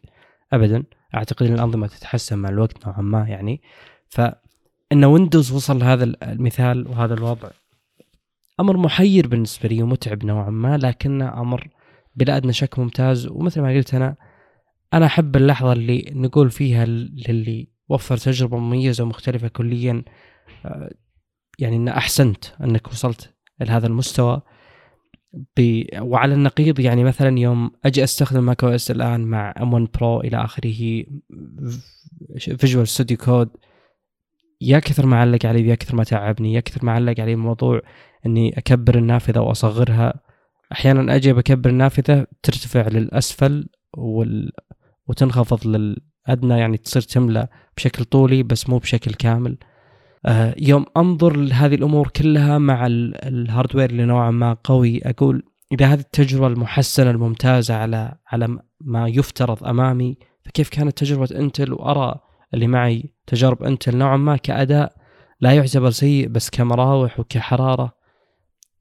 ابدا. 0.53 0.85
أعتقد 1.15 1.47
إن 1.47 1.55
الأنظمة 1.55 1.87
تتحسن 1.87 2.39
مع 2.39 2.49
الوقت 2.49 2.87
نوعا 2.87 3.01
ما 3.01 3.29
يعني. 3.29 3.61
فإن 4.09 5.05
Windows 5.05 5.53
وصل 5.53 5.79
لهذا 5.79 6.05
المثال 6.23 6.89
وهذا 6.89 7.15
الوضع 7.15 7.51
أمر 8.61 8.77
محير 8.77 9.29
بالنسبة 9.29 9.69
لي 9.69 9.83
ومتعب 9.83 10.25
نوعا 10.25 10.51
ما 10.51 10.77
لكنه 10.77 11.41
أمر 11.41 11.69
بلا 12.17 12.37
أدنى 12.37 12.53
شك 12.53 12.79
ممتاز. 12.79 13.27
ومثل 13.27 13.61
ما 13.61 13.75
قلت 13.75 13.95
أنا 13.95 14.17
أنا 14.95 15.07
أحب 15.07 15.37
اللحظة 15.37 15.73
اللي 15.73 16.11
نقول 16.13 16.51
فيها 16.51 16.85
للي 16.87 17.69
وفر 17.89 18.17
تجربة 18.17 18.59
مميزة 18.59 19.05
ومختلفة 19.05 19.49
كليا 19.49 20.03
آه، 20.65 20.91
يعني 21.59 21.77
إن 21.77 21.89
أحسنت 21.89 22.45
إنك 22.61 22.87
وصلت 22.87 23.35
لهذا 23.61 23.87
المستوى. 23.87 24.43
وعلى 26.01 26.35
النقيض 26.35 26.81
يعني 26.81 27.05
مثلا 27.05 27.39
يوم 27.39 27.71
أجي 27.85 28.05
أستخدم 28.05 28.45
macOS 28.45 28.91
الآن 28.91 29.21
مع 29.21 29.55
M1 29.63 29.73
Pro 29.73 30.21
إلى 30.21 30.45
آخره 30.45 31.05
Visual 32.59 32.89
Studio 32.89 33.17
Code 33.17 33.49
يا 34.61 34.79
كثر 34.79 35.07
ما 35.07 35.21
علق 35.21 35.47
علي 35.47 35.69
يا 35.69 35.75
كثر 35.75 35.97
ما 35.97 36.05
تعبني 36.05 36.53
يا 36.53 36.61
كثر 36.61 36.85
ما 36.85 36.93
علق 36.93 37.21
علي 37.21 37.37
موضوع 37.37 37.81
إني 38.27 38.59
أكبر 38.59 38.99
النافذة 38.99 39.41
وأصغرها. 39.41 40.21
أحيانا 40.73 41.15
أجي 41.17 41.33
بكبر 41.33 41.71
النافذة 41.71 42.27
ترتفع 42.43 42.89
للأسفل 42.89 43.69
وال... 43.97 44.53
وتنخفض 45.07 45.67
للأدنى 45.67 46.59
يعني 46.59 46.77
تصير 46.77 47.03
تملى 47.03 47.49
بشكل 47.77 48.05
طولي 48.05 48.43
بس 48.43 48.69
مو 48.69 48.79
بشكل 48.79 49.15
كامل. 49.15 49.59
يوم 50.59 50.87
أنظر 50.97 51.37
لهذه 51.37 51.75
الأمور 51.75 52.09
كلها 52.09 52.59
مع 52.59 52.87
الهاردوير 52.87 53.91
اللي 53.91 54.05
نوعا 54.05 54.31
ما 54.31 54.57
قوي 54.65 55.01
أقول 55.05 55.43
إذا 55.73 55.87
هذه 55.87 56.01
التجربة 56.01 56.47
المحسنة 56.47 57.11
الممتازة 57.11 57.75
على 57.75 58.15
على 58.27 58.59
ما 58.81 59.09
يفترض 59.09 59.65
أمامي 59.65 60.17
فكيف 60.45 60.69
كانت 60.69 60.99
تجربة 60.99 61.29
إنتل؟ 61.39 61.73
وأرى 61.73 62.21
اللي 62.55 62.67
معي 62.67 63.15
تجارب 63.27 63.63
إنتل 63.63 63.97
نوعا 63.97 64.17
ما 64.17 64.37
كأداء 64.37 64.93
لا 65.41 65.53
يعتبر 65.53 65.91
سيء 65.91 66.29
بس 66.29 66.51
كمراوح 66.51 67.21
وكحرارة 67.21 67.93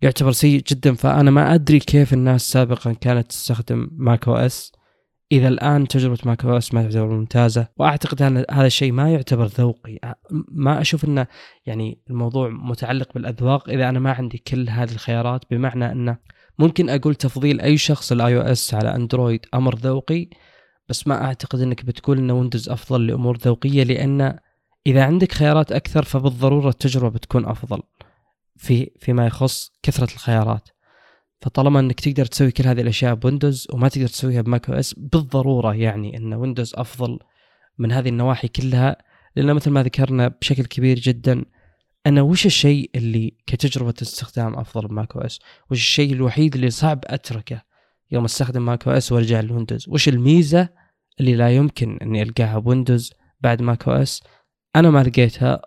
يعتبر 0.02 0.32
سيء 0.32 0.64
جدا. 0.68 0.94
فأنا 0.94 1.32
ما 1.32 1.54
أدري 1.54 1.80
كيف 1.80 2.14
الناس 2.14 2.52
سابقا 2.52 2.94
كانت 2.94 3.30
تستخدم 3.30 3.90
macOS. 3.92 4.72
إذا 5.32 5.48
الآن 5.48 5.88
تجربة 5.88 6.18
macOS 6.26 6.74
ما 6.74 6.84
تعتبر 6.84 7.08
ممتازة 7.08 7.68
وأعتقد 7.78 8.22
أن 8.22 8.46
هذا 8.52 8.66
الشيء 8.66 8.92
ما 8.92 9.14
يعتبر 9.14 9.46
ذوقي. 9.46 10.00
ما 10.52 10.82
أشوف 10.82 11.06
أنه 11.06 11.28
يعني 11.66 12.02
الموضوع 12.10 12.50
متعلق 12.50 13.14
بالأذواق 13.14 13.70
إذا 13.70 13.90
أنا 13.90 14.00
ما 14.00 14.12
عندي 14.12 14.38
كل 14.38 14.70
هذه 14.70 14.92
الخيارات 14.92 15.42
بمعنى 15.52 15.92
أنه 15.92 16.18
ممكن 16.60 16.90
أقول 16.90 17.16
تفضيل 17.16 17.62
أي 17.62 17.78
شخص 17.78 18.12
ال 18.12 18.38
iOS 18.38 18.74
على 18.74 18.96
Android 18.96 19.46
أمر 19.54 19.76
ذوقي 19.76 20.30
بس 20.90 21.08
ما 21.08 21.26
أعتقد 21.26 21.60
أنك 21.60 21.86
بتقول 21.86 22.18
إن 22.18 22.32
Windows 22.32 22.70
أفضل 22.70 23.08
لأمور 23.08 23.38
ذوقية 23.38 23.84
لأن 23.84 24.40
إذا 24.88 25.04
عندك 25.04 25.32
خيارات 25.32 25.72
أكثر 25.72 26.04
فبالضرورة 26.04 26.70
التجربة 26.70 27.10
بتكون 27.10 27.46
أفضل 27.46 27.82
في 28.56 28.92
فيما 29.00 29.26
يخص 29.26 29.72
كثرة 29.84 30.14
الخيارات. 30.14 30.70
فطالما 31.42 31.80
إنك 31.80 32.00
تقدر 32.00 32.26
تسوي 32.26 32.52
كل 32.52 32.68
هذه 32.68 32.82
الأشياء 32.82 33.14
ب 33.14 33.21
Windows 33.21 33.68
وما 33.74 33.90
تقدر 33.90 34.08
تسويها 34.08 34.42
ب 34.42 34.70
macOS 34.70 34.94
بالضرورة 34.94 35.76
يعني 35.76 36.18
إن 36.18 36.34
Windows 36.34 36.74
أفضل 36.76 37.20
من 37.78 37.92
هذه 37.92 38.10
النواحي 38.10 38.48
كلها 38.48 38.98
لأن 39.36 39.54
مثل 39.54 39.72
ما 39.72 39.84
ذكرنا 39.84 40.28
بشكل 40.28 40.66
كبير 40.66 41.00
جدا 41.00 41.46
أنا 42.08 42.22
وش 42.22 42.46
الشيء 42.46 42.90
اللي 42.96 43.34
كتجربة 43.48 43.94
استخدام 44.02 44.56
أفضل 44.56 44.88
ب 44.88 45.16
macOS؟ 45.16 45.40
وش 45.72 45.78
الشيء 45.78 46.14
الوحيد 46.14 46.56
اللي 46.56 46.70
صعب 46.70 47.00
أتركه 47.06 47.62
يوم 48.12 48.26
أستخدم 48.26 48.66
macOS 48.66 49.12
وأرجع 49.12 49.40
لل 49.40 49.50
Windows؟ 49.50 49.90
وش 49.90 50.10
الميزة 50.10 50.70
اللي 51.20 51.36
لا 51.36 51.56
يمكن 51.56 51.98
إني 52.02 52.24
ألقاها 52.24 52.60
ب 52.60 52.66
Windows 52.67 53.14
بعد 53.42 53.62
macOS؟ 53.62 54.24
أنا 54.76 54.90
ما 54.90 55.04
لقيتها 55.04 55.62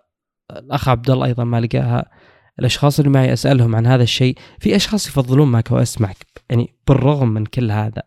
الأخ 0.51 0.89
عبد 0.89 1.09
الله 1.09 1.25
أيضا 1.25 1.43
ما 1.43 1.61
لقاها 1.61 2.11
الأشخاص 2.61 2.99
اللي 2.99 3.11
معي 3.11 3.33
أسألهم 3.33 3.75
عن 3.75 3.87
هذا 3.87 4.03
الشيء 4.03 4.37
في 4.59 4.75
أشخاص 4.75 5.07
يفضلون 5.07 5.47
macOS 5.47 6.01
معك 6.01 6.17
يعني 6.49 6.73
بالرغم 6.87 7.27
من 7.27 7.45
كل 7.45 7.71
هذا. 7.71 8.03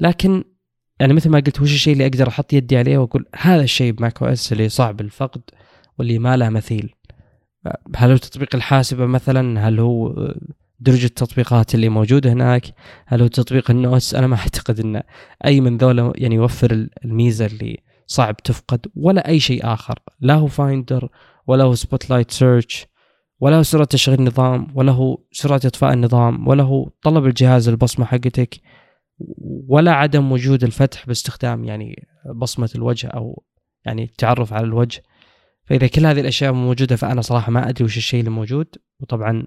لكن 0.00 0.44
يعني 1.00 1.12
مثل 1.12 1.30
ما 1.30 1.38
قلت 1.38 1.60
وش 1.60 1.74
الشيء 1.74 1.92
اللي 1.92 2.06
أقدر 2.06 2.28
أحط 2.28 2.52
يدي 2.52 2.76
عليه 2.76 2.98
وأقول 2.98 3.26
هذا 3.36 3.62
الشيء 3.62 3.92
ب 3.92 4.22
macOS 4.22 4.52
اللي 4.52 4.68
صعب 4.68 5.00
الفقد 5.00 5.40
واللي 5.98 6.18
ما 6.18 6.36
له 6.36 6.48
مثيل. 6.48 6.94
هل 7.96 8.10
هو 8.10 8.16
تطبيق 8.16 8.54
الحاسبة 8.54 9.06
مثلا؟ 9.06 9.68
هل 9.68 9.80
هو 9.80 10.14
درجة 10.80 11.06
التطبيقات 11.06 11.74
اللي 11.74 11.88
موجودة 11.88 12.32
هناك؟ 12.32 12.64
هل 13.06 13.20
هو 13.20 13.26
تطبيق 13.26 13.70
ال 13.70 13.76
Notes؟ 13.76 14.14
أنا 14.14 14.26
ما 14.26 14.36
أعتقد 14.36 14.80
أن 14.80 15.02
أي 15.44 15.60
من 15.60 15.76
ذولا 15.76 16.12
يعني 16.16 16.34
يوفر 16.34 16.88
الميزة 17.04 17.46
اللي 17.46 17.82
صعب 18.06 18.36
تفقد 18.36 18.86
ولا 18.96 19.28
أي 19.28 19.40
شيء 19.40 19.72
آخر. 19.72 19.98
لا 20.20 20.34
هو 20.34 20.46
Finder 20.46 21.08
ولا 21.46 21.64
هو 21.64 21.74
Spotlight 21.74 22.30
Search 22.30 22.86
ولا 23.40 23.56
هو 23.56 23.62
سرعة 23.62 23.84
تشغيل 23.84 24.18
النظام 24.18 24.66
ولا 24.74 24.92
هو 24.92 25.18
سرعة 25.32 25.60
إطفاء 25.64 25.92
النظام 25.92 26.48
ولا 26.48 26.62
هو 26.62 26.90
طلب 27.02 27.26
الجهاز 27.26 27.68
البصمة 27.68 28.06
حقتك 28.06 28.60
ولا 29.68 29.92
عدم 29.92 30.32
وجود 30.32 30.64
الفتح 30.64 31.06
باستخدام 31.06 31.64
يعني 31.64 32.08
بصمة 32.34 32.70
الوجه 32.74 33.06
أو 33.06 33.42
يعني 33.84 34.04
التعرف 34.04 34.52
على 34.52 34.66
الوجه. 34.66 35.02
فإذا 35.64 35.86
كل 35.86 36.06
هذه 36.06 36.20
الأشياء 36.20 36.52
موجودة 36.52 36.96
فأنا 36.96 37.20
صراحة 37.20 37.52
ما 37.52 37.68
أدري 37.68 37.84
وش 37.84 37.96
الشيء 37.96 38.20
اللي 38.20 38.30
موجود 38.30 38.66
وطبعا 39.00 39.46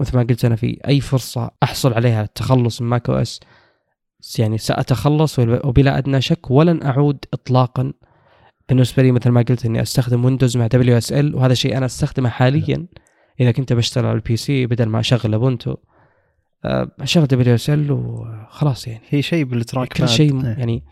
مثل 0.00 0.16
ما 0.16 0.22
قلت 0.22 0.44
أنا 0.44 0.56
في 0.56 0.80
أي 0.88 1.00
فرصة 1.00 1.50
أحصل 1.62 1.92
عليها 1.94 2.22
التخلص 2.22 2.82
من 2.82 2.88
macOS 2.88 3.40
يعني 4.38 4.58
سأتخلص 4.58 5.38
وبلا 5.38 5.98
أدنى 5.98 6.20
شك 6.20 6.50
ولن 6.50 6.82
أعود 6.82 7.24
إطلاقا. 7.32 7.92
بالنسبة 8.68 9.02
لي 9.02 9.12
مثل 9.12 9.30
ما 9.30 9.42
قلت 9.42 9.66
إني 9.66 9.82
أستخدم 9.82 10.24
Windows 10.24 10.56
مع 10.56 10.66
WSL 10.66 11.34
وهذا 11.34 11.54
شيء 11.54 11.76
أنا 11.76 11.86
أستخدمه 11.86 12.28
حاليا. 12.28 12.86
إذا 13.42 13.52
كنت 13.52 13.72
بشتغل 13.72 14.06
على 14.06 14.14
ال 14.14 14.36
PC 14.36 14.66
بدل 14.66 14.86
ما 14.86 15.00
أشغل 15.00 15.34
Ubuntu 15.34 15.76
آه، 16.64 16.90
أشغل 17.00 17.26
WSL 17.26 17.92
وخلاص 17.92 18.88
يعني. 18.88 19.04
في 19.10 19.22
شيء 19.22 19.44
بال 19.44 19.57
track 19.57 19.88
كل 19.88 20.08
شيء 20.08 20.46
إيه. 20.46 20.58
يعني 20.58 20.82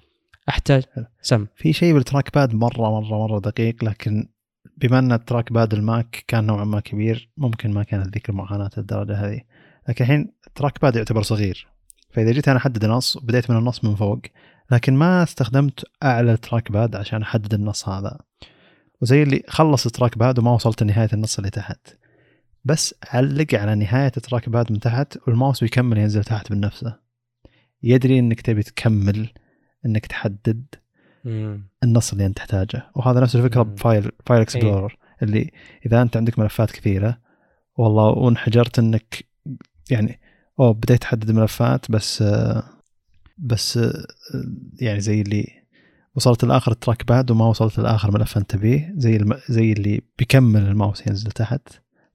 أحتاج 0.49 0.83
سم. 1.23 1.47
في 1.57 1.73
شيء 1.73 1.95
بال 1.95 2.35
trackpad 2.35 2.55
مرة 2.55 3.01
مرة 3.01 3.19
مرة 3.27 3.39
دقيق 3.41 3.85
لكن 3.85 4.29
بما 4.77 4.99
أن 4.99 5.13
ال 5.13 5.17
trackpad 5.17 5.53
ال 5.53 5.75
Mac 5.75 6.25
كان 6.29 6.47
نوعا 6.47 6.65
ما 6.65 6.81
كبير 6.81 7.31
ممكن 7.37 7.71
ما 7.71 7.83
كانت 7.83 8.15
ذيك 8.15 8.29
المعاناة 8.29 8.71
الدرجة 8.79 9.15
هذه. 9.15 9.41
لكن 9.89 10.05
الحين 10.05 10.33
ال 10.47 10.83
trackpad 10.83 10.97
يعتبر 10.97 11.23
صغير. 11.23 11.67
فإذا 12.11 12.33
جيت 12.33 12.49
أنا 12.49 12.59
أحدد 12.59 12.85
نص 12.85 13.17
وبديت 13.17 13.51
من 13.51 13.57
النص 13.57 13.85
من 13.85 13.95
فوق 13.95 14.21
لكن 14.71 14.95
ما 14.95 15.23
استخدمت 15.23 15.85
أعلى 16.03 16.37
trackpad 16.37 16.97
عشان 16.97 17.23
أحدد 17.23 17.55
النص 17.55 17.89
هذا. 17.89 18.19
وزي 19.03 19.23
اللي 19.23 19.43
خلص 19.49 19.87
ال 19.87 20.19
trackpad 20.19 20.39
وما 20.39 20.51
وصلت 20.51 20.83
لنهاية 20.83 21.09
النص 21.13 21.39
اللي 21.39 21.51
تحت. 21.51 22.00
بس 22.65 22.95
علق 23.09 23.55
على 23.55 23.75
نهاية 23.75 24.13
ال 24.17 24.49
trackpad 24.49 24.73
من 24.73 24.81
تحت 24.81 25.19
والماوس 25.27 25.65
بيكمل 25.65 25.99
ينزل 25.99 26.25
تحت 26.25 26.53
من 26.53 26.61
نفسه 26.61 26.97
يدري 27.83 28.19
إنك 28.19 28.41
تبي 28.41 28.63
تكمل 28.63 29.29
إنك 29.87 30.07
تحدد 30.07 30.65
مم. 31.25 31.69
النص 31.83 32.13
اللي 32.13 32.27
أنت 32.27 32.37
تحتاجه 32.37 32.91
وهذا 32.95 33.21
نفس 33.21 33.37
الفكرة 33.37 33.63
مم. 33.63 33.75
ب 33.75 33.82
File 33.82 34.11
File 34.27 34.41
Explorer 34.41 34.97
اللي 35.23 35.51
إذا 35.87 36.03
أنت 36.03 36.17
عندك 36.17 36.39
ملفات 36.39 36.71
كثيرة 36.71 37.19
والله 37.77 38.05
وانحجرت 38.05 38.79
إنك 38.79 39.25
يعني 39.91 40.21
أو 40.61 40.73
بديت 40.73 41.01
تحدد 41.01 41.31
ملفات 41.31 41.91
بس 41.91 42.25
بس 43.39 43.79
يعني 44.81 45.01
زي 45.01 45.21
اللي 45.21 45.47
وصلت 46.15 46.45
لآخر 46.45 46.73
ال 46.73 47.07
trackpad 47.07 47.31
وما 47.31 47.47
وصلت 47.47 47.81
لآخر 47.81 48.11
ملف 48.11 48.37
أنت 48.37 48.51
تبيه 48.51 48.95
زي 48.97 49.17
الم... 49.17 49.39
زي 49.49 49.73
اللي 49.73 50.01
بيكمل 50.19 50.61
الماوس 50.63 51.07
ينزل 51.07 51.31
تحت 51.31 51.69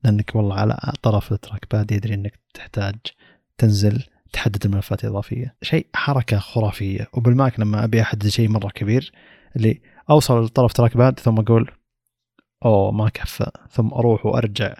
لأنك 0.05 0.35
والله 0.35 0.55
على 0.55 0.77
طرف 1.01 1.31
ال 1.31 1.65
trackpad 1.71 1.91
يدري 1.91 2.13
إنك 2.13 2.39
تحتاج 2.53 2.95
تنزل 3.57 4.03
تحدد 4.33 4.65
الملفات 4.65 5.03
الإضافية. 5.03 5.55
شيء 5.61 5.87
حركة 5.93 6.39
خرافية. 6.39 7.07
وبالماك 7.13 7.59
لما 7.59 7.83
أبي 7.83 8.01
أحدد 8.01 8.27
شيء 8.27 8.49
مرة 8.49 8.69
كبير 8.69 9.11
اللي 9.55 9.81
أوصل 10.09 10.43
لطرف 10.43 10.73
track 10.73 10.97
pad 10.97 11.19
ثم 11.19 11.39
أقول 11.39 11.71
أوه 12.65 12.91
ما 12.91 13.09
كفى. 13.09 13.51
ثم 13.69 13.93
أروح 13.93 14.25
وأرجع 14.25 14.75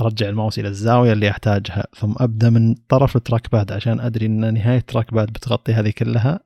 أرجع 0.00 0.28
الماوس 0.28 0.58
إلى 0.58 0.68
الزاوية 0.68 1.12
اللي 1.12 1.30
أحتاجها. 1.30 1.86
ثم 1.96 2.14
أبدأ 2.16 2.50
من 2.50 2.74
طرف 2.74 3.16
ال 3.16 3.22
track 3.22 3.52
pad 3.52 3.72
عشان 3.72 4.00
أدري 4.00 4.26
إن 4.26 4.54
نهاية 4.54 4.78
ال 4.78 4.84
track 4.84 5.14
pad 5.14 5.28
بتغطي 5.28 5.72
هذه 5.72 5.90
كلها 5.90 6.40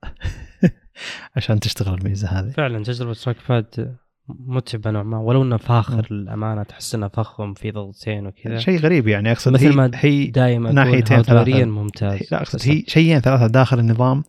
عشان 1.37 1.61
تشتغل 1.61 1.95
الميزة 1.95 2.29
هذه. 2.29 2.51
فعلا 2.51 2.85
تجربة 2.85 3.15
track 3.15 3.37
pad 3.49 3.97
متعبة 4.39 4.91
نوعا 4.91 5.05
ما. 5.05 5.19
ولو 5.19 5.43
إنه 5.43 5.57
فاخر 5.57 6.07
للأمانة 6.11 6.63
تحس 6.63 6.95
إنه 6.95 7.09
فخم 7.09 7.55
في 7.55 7.71
ضغطتين 7.71 8.27
وكذا. 8.27 8.59
شيء 8.59 8.79
غريب 8.79 9.09
يعني. 9.09 9.33
أقصد 9.33 9.53
مثل 9.53 9.67
هي 9.67 9.73
ما 9.73 9.91
هي 9.95 10.27
دائما 10.27 10.73
ناحيتين 10.73 11.23
ثلاثة. 11.23 11.65
ممتاز. 11.65 12.21
لا 12.33 12.43
أقصد 12.43 12.59
هي 12.63 12.85
شيئين 12.87 13.21
ثلاثة 13.21 13.47
داخل 13.47 13.79
النظام. 13.79 14.25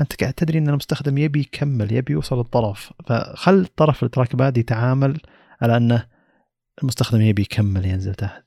أنت 0.00 0.20
قاعد 0.20 0.32
تدري 0.32 0.58
إن 0.58 0.68
المستخدم 0.68 1.18
يبي 1.18 1.40
يكمل 1.40 1.92
يبي 1.92 2.12
يوصل 2.12 2.38
للطرف. 2.38 2.92
فخل 3.06 3.54
الطرف 3.54 4.02
ال 4.02 4.08
track 4.08 4.36
pad 4.36 4.58
يتعامل 4.58 5.20
على 5.62 5.76
إنه 5.76 6.06
المستخدم 6.82 7.20
يبي 7.20 7.42
يكمل 7.42 7.86
ينزل 7.86 8.14
تحت. 8.14 8.44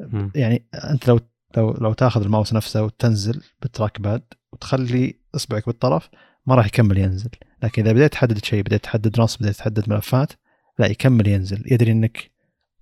مم. 0.00 0.32
يعني 0.34 0.68
أنت 0.90 1.08
لو 1.08 1.20
لو 1.56 1.76
لو 1.80 1.92
تاخذ 1.92 2.22
الماوس 2.22 2.54
نفسه 2.54 2.82
وتنزل 2.82 3.42
بال 3.62 3.73
track 3.73 4.00
pad 4.00 4.22
وتخلي 4.52 5.14
إصبعك 5.34 5.66
بالطرف 5.66 6.08
ما 6.46 6.54
راح 6.54 6.66
يكمل 6.66 6.98
ينزل. 6.98 7.30
لكن 7.62 7.82
إذا 7.82 7.92
بديت 7.92 8.12
تحدد 8.12 8.44
شيء 8.44 8.62
بديت 8.62 8.84
تحدد 8.84 9.20
نص 9.20 9.36
بديت 9.36 9.56
تحدد 9.56 9.90
ملفات 9.90 10.32
لا 10.78 10.86
يكمل 10.86 11.28
ينزل. 11.28 11.72
يدري 11.72 11.92
إنك 11.92 12.30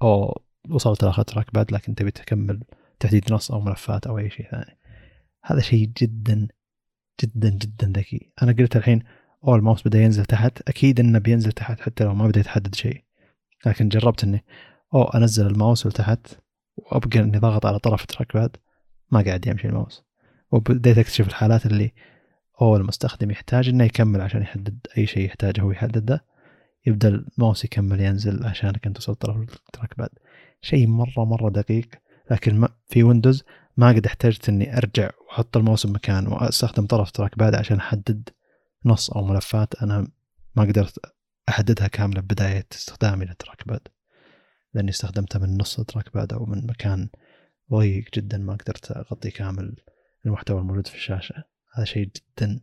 أو 0.02 0.42
وصلت 0.70 1.04
لاخر 1.04 1.22
track 1.22 1.54
pad 1.54 1.72
لكن 1.72 1.94
تبي 1.94 2.10
تكمل 2.10 2.62
تحديد 3.00 3.32
نص 3.32 3.50
أو 3.50 3.60
ملفات 3.60 4.06
أو 4.06 4.18
أي 4.18 4.30
شيء 4.30 4.50
ثاني. 4.50 4.78
هذا 5.44 5.60
شيء 5.60 5.90
جدا 5.96 6.48
جدا 7.22 7.50
جدا 7.50 7.92
ذكي. 7.96 8.32
أنا 8.42 8.52
قلت 8.52 8.76
الحين 8.76 9.02
أو 9.44 9.54
الماوس 9.54 9.82
بدا 9.88 10.02
ينزل 10.02 10.24
تحت. 10.24 10.68
أكيد 10.68 11.00
إنه 11.00 11.18
بينزل 11.18 11.52
تحت 11.52 11.80
حتى 11.80 12.04
لو 12.04 12.14
ما 12.14 12.28
بديت 12.28 12.46
احدد 12.46 12.74
شيء. 12.74 13.04
لكن 13.66 13.88
جربت 13.88 14.24
إني 14.24 14.44
أو 14.94 15.02
أنزل 15.02 15.46
الماوس 15.46 15.86
لتحت 15.86 16.26
وأبقى 16.76 17.18
إني 17.18 17.38
ضاغط 17.38 17.66
على 17.66 17.78
طرف 17.78 18.02
ال 18.02 18.08
track 18.08 18.34
pad 18.34 18.56
ما 19.10 19.22
قاعد 19.22 19.46
يمشي 19.46 19.68
الماوس. 19.68 20.04
وبديت 20.50 20.98
أكتشف 20.98 21.28
الحالات 21.28 21.66
اللي 21.66 21.92
أو 22.62 22.76
المستخدم 22.76 23.30
يحتاج 23.30 23.68
إنه 23.68 23.84
يكمل 23.84 24.20
عشان 24.20 24.42
يحدد 24.42 24.86
أي 24.98 25.06
شيء 25.06 25.26
يحتاجه 25.26 25.60
هو 25.60 25.70
يحدده 25.70 26.24
يبدأ 26.86 27.08
الماوس 27.08 27.64
يكمل 27.64 28.00
ينزل 28.00 28.46
عشانك 28.46 28.86
أنت 28.86 28.98
وصلت 28.98 29.20
طرف 29.20 29.36
ال 29.36 29.47
track 29.47 29.98
pad 29.98 30.08
شيء 30.60 30.86
مرة 30.86 31.24
مرة 31.24 31.50
دقيق 31.50 31.88
لكن 32.30 32.54
ما 32.54 32.68
في 32.88 33.02
ويندوز 33.02 33.44
ما 33.76 33.88
قد 33.88 34.06
احتجت 34.06 34.48
إني 34.48 34.76
أرجع 34.78 35.10
وأحط 35.26 35.56
الماوس 35.56 35.86
بمكان 35.86 36.26
وأستخدم 36.26 36.86
طرف 36.86 37.10
track 37.10 37.38
pad 37.38 37.54
عشان 37.54 37.76
أحدد 37.76 38.28
نص 38.84 39.10
أو 39.10 39.24
ملفات 39.24 39.82
أنا 39.82 40.08
ما 40.56 40.62
قدرت 40.62 40.98
أحددها 41.48 41.88
كاملة 41.88 42.20
بدايه 42.20 42.66
استخدامي 42.72 43.24
لل 43.24 43.37
track 43.37 43.68
pad 43.68 43.88
لأني 44.74 44.90
استخدمتها 44.90 45.38
من 45.38 45.58
نص 45.58 45.78
ال 45.78 45.84
track 45.84 46.14
pad 46.14 46.32
أو 46.32 46.46
من 46.46 46.66
مكان 46.66 47.08
ضيق 47.72 48.04
جدا 48.14 48.38
ما 48.38 48.52
قدرت 48.52 48.90
أغطي 48.90 49.30
كامل 49.30 49.76
المحتوى 50.26 50.60
الموجود 50.60 50.86
في 50.86 50.94
الشاشة. 50.94 51.44
هذا 51.76 51.84
شيء 51.84 52.10
جدا 52.16 52.60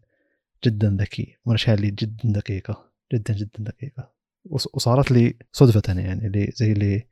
جدا 0.66 0.98
ذكي 1.00 1.38
من 1.46 1.52
الاشياء 1.54 1.76
اللي 1.76 1.92
جدا 1.92 2.32
دقيقة 2.32 2.92
جدا 3.14 3.34
جدا 3.34 3.64
دقيقة. 3.64 4.14
وص- 4.46 4.76
وصارت 4.76 5.12
لي 5.12 5.38
صدفة 5.52 6.02
يعني 6.02 6.28
اللي 6.28 6.52
زي 6.56 6.72
اللي 6.72 7.08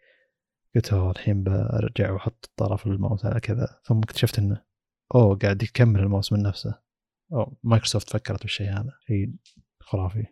قلت 0.75 0.93
"أوه، 0.93 1.11
الحين 1.11 1.43
برجع 1.43 2.11
وأحط 2.11 2.51
طرف 2.55 2.87
الماوس 2.87 3.25
على 3.25 3.39
كذا. 3.39 3.79
ثم 3.85 3.97
اكتشفت 3.97 4.39
إنه 4.39 4.61
أوه 5.15 5.35
قاعد 5.37 5.63
يكمل 5.63 5.99
الماوس 5.99 6.33
من 6.33 6.41
نفسه. 6.43 6.79
أو 7.33 7.57
مايكروسوفت 7.63 8.09
فكرت 8.09 8.41
بالشيء 8.41 8.69
هذا 8.69 8.91
شيء 9.07 9.33
خرافي. 9.79 10.25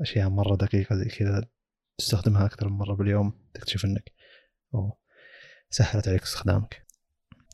أشياء 0.00 0.28
مرة 0.28 0.56
دقيقة 0.56 0.96
زي 0.96 1.04
كذا 1.04 1.48
تستخدمها 1.98 2.46
أكثر 2.46 2.68
من 2.68 2.76
مرة 2.78 2.94
باليوم 2.94 3.32
تكتشف 3.54 3.84
إنك 3.84 4.12
أوه 4.74 4.98
سهلت 5.70 6.08
عليك 6.08 6.22
استخدامك. 6.22 6.86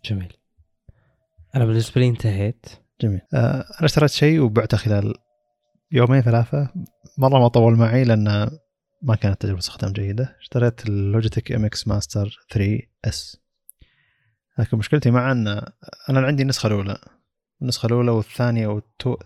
جميل. 0.04 0.36
أنا 1.54 1.64
بالنسبة 1.64 2.00
لي 2.00 2.08
انتهيت. 2.08 2.66
جميل. 3.02 3.20
آه 3.34 3.60
أنا 3.60 3.84
اشتريت 3.84 4.10
شيء 4.10 4.40
وبعته 4.40 4.76
خلال 4.76 5.14
يومين 5.92 6.20
ثلاثة. 6.20 6.72
مرة 7.18 7.38
ما 7.38 7.48
طول 7.48 7.76
معي 7.76 8.04
لأن 8.04 8.50
ما 9.02 9.14
كانت 9.14 9.42
تجربة 9.42 9.58
استخدام 9.58 9.92
جيدة. 9.92 10.36
اشتريت 10.40 10.88
اللوجيتك 10.88 11.52
MX 11.52 11.88
Master 11.88 12.38
3S 12.50 13.36
لكن 14.58 14.76
مشكلتي 14.76 15.10
مع 15.10 15.32
إن 15.32 15.48
أنا 16.08 16.20
عندي 16.20 16.42
النسخة 16.42 16.66
الأولى. 16.66 16.98
النسخة 17.62 17.86
الأولى 17.86 18.10
والثانية 18.10 18.66
وال 18.66 19.16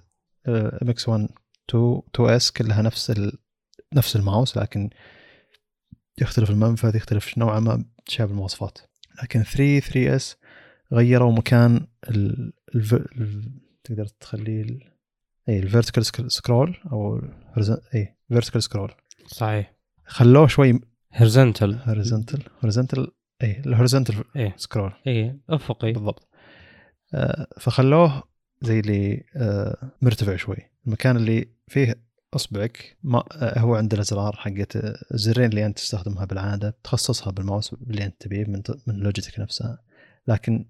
two 0.49 0.89
MX 0.89 1.09
1 1.09 1.29
2 1.71 2.03
2S 2.15 2.53
كلها 2.53 2.83
نفس 2.83 3.11
ال... 3.11 3.39
نفس 3.95 4.17
الماوس 4.17 4.57
لكن 4.57 4.91
يختلف 6.19 6.51
المنفذ 6.51 6.97
يختلف 6.97 7.39
نوعا 7.39 7.61
ما 7.61 7.85
شوي 8.09 8.31
المواصفات. 8.31 8.79
لكن 9.23 9.43
3 9.43 9.81
3S 9.81 10.37
غيروا 10.93 11.33
مكان 11.33 11.87
ال... 12.09 12.53
ال... 12.75 13.66
ال... 13.91 13.97
تقدر 13.97 14.07
تخليه 14.07 14.63
ال... 14.63 14.83
اي 15.49 15.59
ال 15.59 15.67
vertical 15.67 16.33
scroll 16.33 16.77
أو 16.93 17.19
ال 17.19 17.26
horizon- 17.26 17.81
اي 17.95 18.17
vertical 18.29 18.63
scroll 18.63 18.93
صحيح. 19.27 19.77
خلوه 20.07 20.47
شوي 20.47 20.81
horizontal 21.15 21.79
horizontal 21.85 22.43
هوريزونتال 22.61 23.13
اي 23.43 23.63
ال 23.67 23.72
horizontal 23.72 24.25
إيه. 24.37 24.55
scroll 24.57 24.93
إيه 25.07 25.39
أفقي. 25.51 25.93
بالضبط. 25.93 26.29
آه، 27.15 27.47
فخلوه 27.61 28.23
زي 28.63 28.81
اللي 28.81 29.25
آه، 29.37 29.93
مرتفع 30.03 30.37
شوي. 30.37 30.57
المكان 30.87 31.17
اللي 31.17 31.49
فيه 31.69 32.07
أصبعك 32.35 32.97
ما 33.03 33.25
آه، 33.33 33.59
هو 33.59 33.75
عند 33.75 33.95
الأزرار 33.95 34.37
حقت 34.37 34.77
آه، 34.77 34.97
الزرين 35.15 35.51
اللي 35.51 35.67
أنت 35.67 35.79
تستخدمها 35.79 36.25
بالعادة 36.25 36.79
تخصصها 36.85 37.31
بالماوس 37.31 37.73
اللي 37.73 38.05
أنت 38.05 38.21
تبيه 38.21 38.45
من 38.45 38.63
من 38.87 38.95
لوجيتك 38.95 39.41
نفسها. 39.41 39.79
لكن 40.29 40.65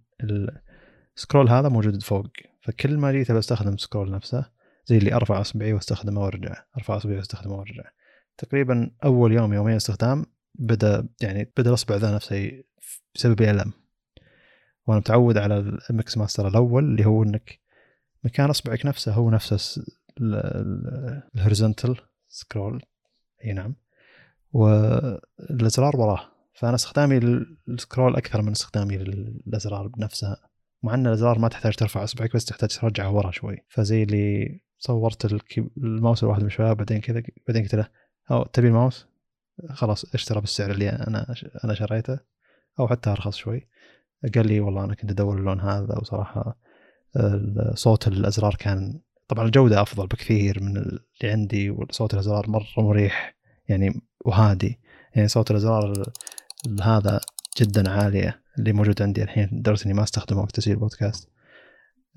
ال 1.16 1.21
scroll 1.21 1.48
هذا 1.48 1.68
موجود 1.68 2.02
فوق 2.02 2.26
فكل 2.62 2.98
ما 2.98 3.12
جيت 3.12 3.32
بستخدم 3.32 3.76
scroll 3.76 4.10
نفسه 4.10 4.50
زي 4.86 4.98
اللي 4.98 5.14
أرفع 5.14 5.40
أصبعي 5.40 5.72
وأستخدمه 5.72 6.20
وأرجع 6.20 6.62
أرفع 6.76 6.96
أصبعي 6.96 7.16
وأستخدمه 7.16 7.54
وأرجع. 7.54 7.82
تقريبا 8.38 8.90
أول 9.04 9.32
يوم 9.32 9.54
يومين 9.54 9.76
استخدام 9.76 10.26
بدأ 10.54 11.08
يعني 11.22 11.52
بدأ 11.56 11.70
الأصبع 11.70 11.96
ذا 11.96 12.14
نفسه 12.14 12.62
لي 13.24 13.50
ألم. 13.50 13.72
وأنا 14.86 15.00
متعود 15.00 15.38
على 15.38 15.78
ال 15.90 16.00
MX 16.00 16.18
Master 16.18 16.48
الأول 16.48 16.84
اللي 16.84 17.06
هو 17.06 17.22
إنك 17.22 17.60
مكان 18.24 18.50
أصبعك 18.50 18.86
نفسه 18.86 19.12
هو 19.12 19.30
نفسه 19.30 19.84
ال 21.34 21.40
horizontal 21.40 21.96
scroll. 22.28 22.82
أي 23.44 23.52
نعم. 23.52 23.74
والأزرار 24.52 25.96
وراه. 25.96 26.32
فأنا 26.54 26.74
استخدامي 26.74 27.20
للسكرول 27.68 28.16
أكثر 28.16 28.42
من 28.42 28.50
استخدامي 28.50 28.96
للأزرار 28.96 29.86
بنفسها 29.86 30.45
مع 30.82 30.94
إن 30.94 31.06
الازرار 31.06 31.38
ما 31.38 31.48
تحتاج 31.48 31.74
ترفع 31.76 32.04
إصبعك 32.04 32.34
بس 32.34 32.44
تحتاج 32.44 32.78
ترجعه 32.78 33.10
ورا 33.10 33.30
شوي. 33.30 33.56
فزي 33.68 34.02
اللي 34.02 34.60
صورت. 34.78 35.40
الماوس 35.76 36.22
الواحد 36.24 36.40
من 36.40 36.46
الشباب 36.46 36.76
بعدين 36.76 37.00
كذا 37.00 37.22
بعدين 37.48 37.62
قلت 37.62 37.74
له 37.74 37.88
أو 38.30 38.44
تبي 38.44 38.68
الماوس؟ 38.68 39.06
خلاص 39.70 40.14
اشترى 40.14 40.40
بالسعر 40.40 40.70
اللي 40.70 40.88
أنا 40.88 41.34
أنا 41.64 41.74
شريته. 41.74 42.18
أو 42.80 42.88
حتى 42.88 43.10
أرخص 43.10 43.36
شوي. 43.36 43.68
قال 44.34 44.46
لي 44.46 44.60
والله 44.60 44.84
أنا 44.84 44.94
كنت 44.94 45.10
أدور 45.10 45.38
اللون 45.38 45.60
هذا 45.60 45.98
وصراحة 45.98 46.58
صوت 47.74 48.08
الأزرار 48.08 48.54
كان 48.54 49.00
طبعا 49.28 49.46
الجودة 49.46 49.82
أفضل 49.82 50.06
بكثير 50.06 50.62
من 50.62 50.76
اللي 50.76 51.00
عندي 51.24 51.70
وصوت 51.70 52.14
الأزرار 52.14 52.50
مرة 52.50 52.66
مريح 52.78 53.36
يعني 53.68 54.00
وهادي. 54.24 54.80
يعني 55.14 55.28
صوت 55.28 55.50
الأزرار 55.50 56.12
هذا 56.82 57.20
جدا 57.60 57.90
عالية. 57.90 58.42
اللي 58.58 58.72
موجود 58.72 59.02
عندي 59.02 59.22
الحين 59.22 59.48
لدرجه 59.52 59.84
إني 59.86 59.94
ما 59.94 60.02
أستخدمه 60.02 60.40
وقت 60.40 60.56
تسجيل 60.56 60.76
بودكاست. 60.76 61.28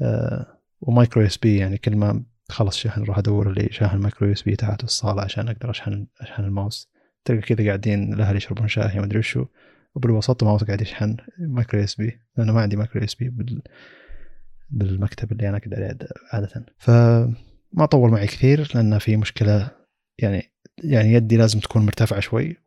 أه 0.01 0.59
و 0.81 1.25
micro 1.25 1.37
USB 1.37 1.57
يعني 1.57 1.77
كل 1.77 1.95
ما 1.95 2.23
خلص 2.49 2.77
شحن 2.77 3.01
أروح 3.01 3.17
أدور 3.17 3.51
لي 3.51 3.67
شاحن 3.71 3.97
micro 3.97 4.31
USB 4.31 4.55
تحت 4.55 4.83
الصاله 4.83 5.21
عشان 5.21 5.47
أقدر 5.47 5.69
أشحن 5.69 6.07
أشحن 6.21 6.43
الماوس. 6.43 6.89
تلقى 7.25 7.41
كذا 7.41 7.67
قاعدين 7.67 8.13
الأهل 8.13 8.35
يشربون 8.35 8.67
شاي 8.67 8.99
ما 8.99 9.05
أدري 9.05 9.19
وشو. 9.19 9.45
وبالوسط 9.95 10.43
الماوس 10.43 10.63
قاعد 10.63 10.81
يشحن 10.81 11.17
micro 11.39 11.83
USB. 11.83 12.19
لأنه 12.37 12.53
ما 12.53 12.61
عندي 12.61 12.75
micro 12.75 13.03
USB 13.03 13.29
بال 13.29 13.61
بالمكتب 14.69 15.31
اللي 15.31 15.49
أنا 15.49 15.57
اقعد 15.57 15.73
عليه 15.73 15.97
عادة. 16.33 16.65
فما 16.77 17.85
طول 17.91 18.11
معي 18.11 18.27
كثير 18.27 18.71
لأن 18.75 18.97
في 18.97 19.17
مشكلة 19.17 19.78
يعني 20.23 20.51
يعني 20.83 21.13
يدي 21.13 21.37
لازم 21.37 21.59
تكون 21.59 21.85
مرتفعة 21.85 22.19
شوي 22.19 22.57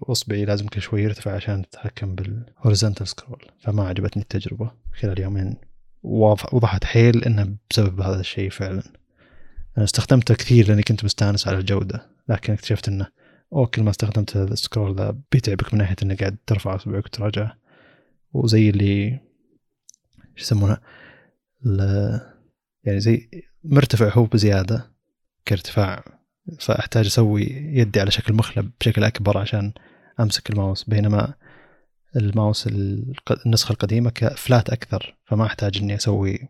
واصبعي 0.00 0.44
لازم 0.44 0.66
كل 0.66 0.80
شوي 0.80 1.02
يرتفع 1.02 1.34
عشان 1.34 1.60
اتحكم 1.60 2.14
بال 2.14 2.30
horizontal 2.30 3.08
scroll 3.08 3.44
فما 3.60 3.88
عجبتني 3.88 4.22
التجربة 4.22 4.70
خلال 5.00 5.20
يومين. 5.20 5.56
وضحت 6.02 6.84
حيل 6.84 7.24
إنه 7.24 7.56
بسبب 7.70 8.00
هذا 8.00 8.20
الشيء 8.20 8.50
فعلا. 8.50 8.82
أنا 9.76 9.84
استخدمته 9.84 10.34
كثير 10.34 10.68
لأني 10.68 10.82
كنت 10.82 11.04
مستأنس 11.04 11.48
على 11.48 11.58
الجودة 11.58 12.06
لكن 12.28 12.52
اكتشفت 12.52 12.88
إنه 12.88 13.06
أو 13.52 13.66
كل 13.66 13.82
ما 13.82 13.90
استخدمت 13.90 14.36
ال 14.36 14.45
scroll 14.45 14.96
ذا 14.96 15.18
بيتعبك 15.32 15.74
من 15.74 15.78
ناحية 15.78 15.96
إنك 16.02 16.20
قاعد 16.20 16.36
ترفع 16.46 16.74
أصبعك 16.74 17.04
وترجع. 17.04 17.52
وزي 18.32 18.70
اللي 18.70 19.20
شو 20.36 20.44
يسمونه؟ 20.44 20.78
يعني 22.84 23.00
زي 23.00 23.28
مرتفع 23.64 24.08
هو 24.08 24.24
بزيادة 24.24 24.90
كارتفاع 25.44 26.23
فاحتاج 26.60 27.06
أسوي 27.06 27.44
يدي 27.52 28.00
على 28.00 28.10
شكل 28.10 28.34
مخلب 28.34 28.70
بشكل 28.80 29.04
أكبر 29.04 29.38
عشان 29.38 29.72
أمسك 30.20 30.50
الماوس 30.50 30.84
بينما 30.84 31.34
الماوس 32.16 32.68
النسخة 33.46 33.72
القديمة 33.72 34.12
فلات 34.36 34.70
أكثر 34.70 35.16
فما 35.24 35.46
أحتاج 35.46 35.78
إني 35.78 35.94
أسوي 35.94 36.48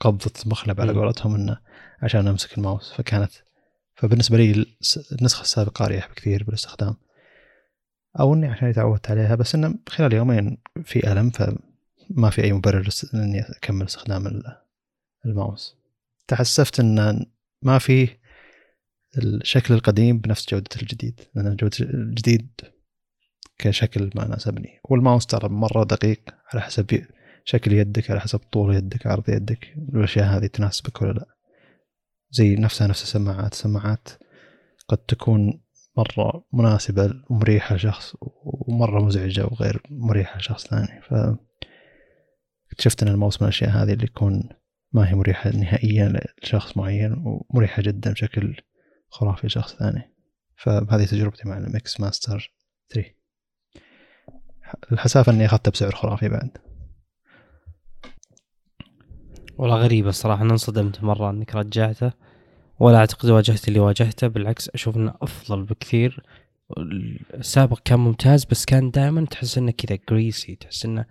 قبضة 0.00 0.32
مخلب 0.46 0.80
على 0.80 0.92
قولتهم 0.92 1.34
إنه 1.34 1.58
عشان 2.02 2.28
أمسك 2.28 2.58
الماوس 2.58 2.92
فكانت 2.92 3.32
فبالنسبه 3.94 4.36
لي 4.36 4.66
النسخة 5.12 5.42
السابقة 5.42 5.84
أريح 5.84 6.08
بكثير 6.08 6.44
بالاستخدام. 6.44 6.96
أو 8.20 8.34
إني 8.34 8.46
عشان 8.46 8.72
تعودت 8.72 9.10
عليها 9.10 9.34
بس 9.34 9.54
إنه 9.54 9.74
خلال 9.88 10.12
يومين 10.12 10.58
في 10.84 11.12
ألم 11.12 11.30
فما 11.30 12.30
في 12.30 12.44
أي 12.44 12.52
مبرر 12.52 12.88
إني 13.14 13.40
أكمل 13.40 13.86
استخدام 13.86 14.42
الماوس. 15.26 15.76
تحسفت 16.28 16.80
إن 16.80 17.26
ما 17.62 17.78
في 17.78 18.08
الشكل 19.18 19.74
القديم 19.74 20.18
بنفس 20.18 20.50
جودة 20.50 20.68
الجديد 20.82 21.20
لأن 21.34 21.56
جودة 21.56 21.76
الجديد 21.80 22.50
كشكل 23.58 24.10
ما 24.14 24.28
ناسبني 24.28 24.80
والماوس 24.84 25.26
ترى 25.26 25.48
مرة 25.48 25.84
دقيق 25.84 26.20
على 26.52 26.62
حسب 26.62 27.04
شكل 27.44 27.72
يدك 27.72 28.10
على 28.10 28.20
حسب 28.20 28.38
طول 28.38 28.74
يدك 28.74 29.06
عرض 29.06 29.30
يدك 29.30 29.74
الأشياء 29.94 30.26
هذه 30.26 30.46
تناسبك 30.46 31.02
ولا 31.02 31.12
لا. 31.12 31.26
زي 32.30 32.54
نفسها 32.54 32.86
نفس 32.86 33.02
السماعات. 33.02 33.52
السماعات 33.52 34.08
قد 34.88 34.98
تكون 34.98 35.60
مرة 35.96 36.44
مناسبة 36.52 37.14
ومريحة 37.30 37.74
لشخص 37.74 38.14
ومرة 38.44 39.04
مزعجة 39.04 39.44
وغير 39.44 39.82
مريحة 39.90 40.38
لشخص 40.38 40.66
ثاني. 40.66 41.02
ف 41.02 41.14
اكتشفت 42.72 43.02
إن 43.02 43.08
الماوس 43.08 43.42
من 43.42 43.48
الأشياء 43.48 43.70
هذه 43.70 43.92
اللي 43.92 44.04
يكون 44.04 44.48
ما 44.92 45.10
هي 45.10 45.14
مريحة 45.14 45.50
نهائيا 45.50 46.20
لشخص 46.42 46.76
معين 46.76 47.24
ومريحة 47.24 47.82
جدا 47.82 48.12
بشكل 48.12 48.56
خرافي 49.14 49.46
لشخص 49.46 49.74
ثاني. 49.74 50.10
فهذه 50.56 51.04
تجربتي 51.04 51.48
مع 51.48 51.58
ال 51.58 51.72
MX 51.72 52.00
Master 52.00 52.52
3 52.88 53.10
الحسافة 54.92 55.32
إني 55.32 55.46
اخذته 55.46 55.70
بسعر 55.70 55.94
خرافي 55.94 56.28
بعد. 56.28 56.50
والله 59.58 59.76
غريبة 59.76 60.08
الصراحة 60.08 60.42
أنا 60.42 60.52
انصدمت 60.52 61.04
مرة 61.04 61.30
إنك 61.30 61.54
رجعته 61.54 62.12
ولا 62.80 62.98
أعتقد 62.98 63.30
واجهت 63.30 63.68
اللي 63.68 63.78
واجهته 63.78 64.26
بالعكس 64.26 64.68
أشوف 64.68 64.96
إنه 64.96 65.14
أفضل 65.22 65.62
بكثير. 65.62 66.22
السابق 67.34 67.78
كان 67.84 67.98
ممتاز 67.98 68.44
بس 68.44 68.64
كان 68.64 68.90
دائما 68.90 69.26
تحس 69.26 69.58
إنه 69.58 69.70
كذا 69.70 69.98
جريسي 70.10 70.56
تحس 70.56 70.84
إنه 70.84 71.06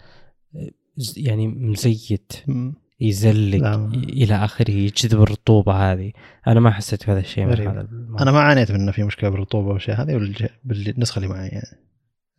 يعني 1.17 1.47
مزيت. 1.47 2.33
يزلق 2.99 3.57
لا. 3.57 3.91
إلى 3.93 4.35
آخره 4.35 4.71
يجذب 4.71 5.21
الرطوبة 5.21 5.73
هذه. 5.73 6.11
أنا 6.47 6.59
ما 6.59 6.71
حسيت 6.71 7.07
بهذا 7.07 7.19
الشيء 7.19 7.45
من 7.45 7.53
هذا 7.53 7.87
أنا 8.19 8.31
ما 8.31 8.39
عانيت 8.39 8.71
من 8.71 8.79
إنه 8.79 8.91
في 8.91 9.03
مشكلة 9.03 9.29
بالرطوبة 9.29 9.67
والاشياء 9.67 10.01
هذه 10.01 10.33
بالنسخة 10.63 11.17
اللي 11.17 11.27
معي 11.27 11.47
يعني 11.47 11.83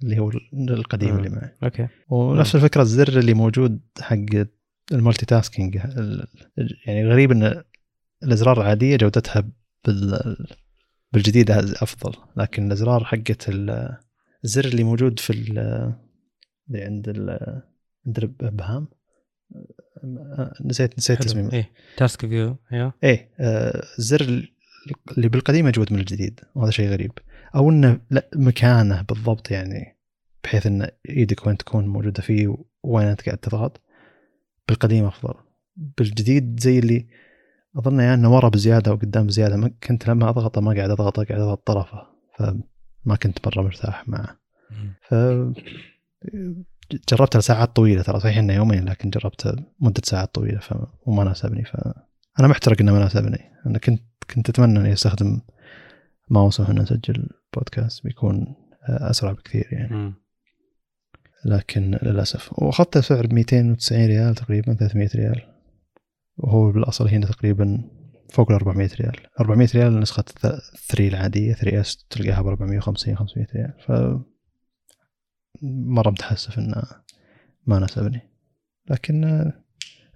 اللي 0.03 0.19
هو 0.19 0.31
القديم 0.55 1.17
اللي 1.17 1.29
معي. 1.29 1.51
أوكي. 1.63 1.89
ونفس 2.09 2.55
الفكرة 2.55 2.83
الزر 2.83 3.19
اللي 3.19 3.35
موجود 3.35 3.81
حق 4.01 4.17
ال 4.93 5.27
multitasking 5.27 5.75
يعني 6.87 7.09
غريب 7.09 7.33
إن 7.33 7.63
الأزرار 8.23 8.61
العادية 8.61 8.97
جودتها 8.97 9.51
بال 9.87 10.37
بالجديد 11.13 11.51
أفضل 11.51 12.13
لكن 12.37 12.67
الأزرار 12.67 13.05
حقت 13.05 13.49
الزر 14.45 14.65
اللي 14.65 14.85
موجود 14.85 15.19
في 15.19 15.31
اللي 15.31 15.95
عند 16.75 17.09
عند 18.07 18.19
الأبهام 18.19 18.89
نسيت 20.65 20.99
نسيت 20.99 21.25
اسمه 21.25 21.53
إيه. 21.53 21.71
task 21.97 22.27
view 22.27 22.57
أيوه 22.73 22.93
إيه 23.05 23.31
آه 23.41 23.83
الزر 23.99 24.51
اللي 25.19 25.29
بالقديم 25.29 25.65
موجود 25.65 25.93
من 25.93 25.99
الجديد 25.99 26.41
وهذا 26.55 26.71
شيء 26.71 26.89
غريب. 26.89 27.13
أو 27.55 27.71
إنه 27.71 28.01
لا 28.11 28.29
مكانه 28.37 29.03
بالضبط 29.03 29.51
يعني 29.51 29.97
بحيث 30.45 30.67
إن 30.67 30.89
إيدك 31.09 31.47
وين 31.47 31.57
تكون 31.57 31.87
موجودة 31.87 32.23
فيه 32.23 32.57
وين 32.83 33.07
أنت 33.07 33.27
قاعد 33.27 33.39
تضغط. 33.39 33.81
بالقديم 34.69 35.05
أفضل. 35.05 35.35
بالجديد 35.77 36.61
زي 36.61 36.79
اللي 36.79 37.07
أظن 37.77 38.01
يعني 38.01 38.15
إنه 38.15 38.35
ورا 38.37 38.49
بزيادة 38.49 38.93
وقدام 38.93 39.27
بزيادة. 39.27 39.75
كنت 39.83 40.09
لما 40.09 40.29
أضغطه 40.29 40.61
ما 40.61 40.75
قاعد 40.75 40.91
أضغطه 40.91 41.25
قاعد 41.25 41.41
أضغط 41.41 41.67
طرفه. 41.67 42.07
فما 42.39 43.17
كنت 43.23 43.47
مرة 43.47 43.63
مرتاح 43.63 44.09
معه. 44.09 44.39
ف 45.09 45.15
جربتها 47.09 47.39
لساعات 47.39 47.77
طويلة 47.77 48.03
ترى 48.03 48.21
صحيح 48.21 48.39
انه 48.39 48.55
يومين 48.55 48.85
لكن 48.85 49.11
جربتها 49.11 49.57
مدة 49.81 50.03
ساعات 50.05 50.35
طويلة 50.35 50.59
ف... 50.59 50.75
وما 51.07 51.25
ناسبني 51.25 51.65
فأنا 51.65 52.49
محترق 52.49 52.77
إنه 52.81 52.93
ما 52.93 52.99
ناسبني. 52.99 53.39
أنا 53.67 53.79
كنت 53.79 54.03
كنت 54.35 54.49
أتمنى 54.49 54.79
إني 54.79 54.93
أستخدم 54.93 55.41
ماوس 56.31 56.61
وهنا 56.61 56.83
نسجل 56.83 57.29
بودكاست 57.55 58.05
بيكون 58.05 58.55
أسرع 58.89 59.33
بكثير 59.33 59.69
يعني. 59.73 59.97
مم. 59.97 60.15
لكن 61.45 61.99
للأسف. 62.03 62.53
وأخذته 62.53 63.01
سعر 63.01 63.27
290 63.33 64.07
ريال 64.07 64.35
تقريبا 64.35 64.75
300 64.75 65.09
ريال. 65.15 65.43
وهو 66.37 66.73
بالأصل 66.73 67.09
هنا 67.09 67.27
تقريبا 67.27 67.91
فوق 68.33 68.51
ال 68.51 68.57
400 68.57 68.91
ريال. 69.01 69.17
400 69.41 69.69
ريال 69.75 70.01
نسخة 70.01 70.25
3 70.89 71.09
العادية 71.09 71.53
3S 71.53 72.07
تلقاها 72.11 72.43
ب 72.43 72.47
450 72.47 73.17
500 73.17 73.47
ريال. 73.55 73.73
ف 73.87 73.93
مرة 75.65 76.11
متحسف 76.11 76.59
إنه 76.59 76.83
ما 77.67 77.79
ناسبني. 77.79 78.21
لكن 78.91 79.25
آه، 79.25 79.53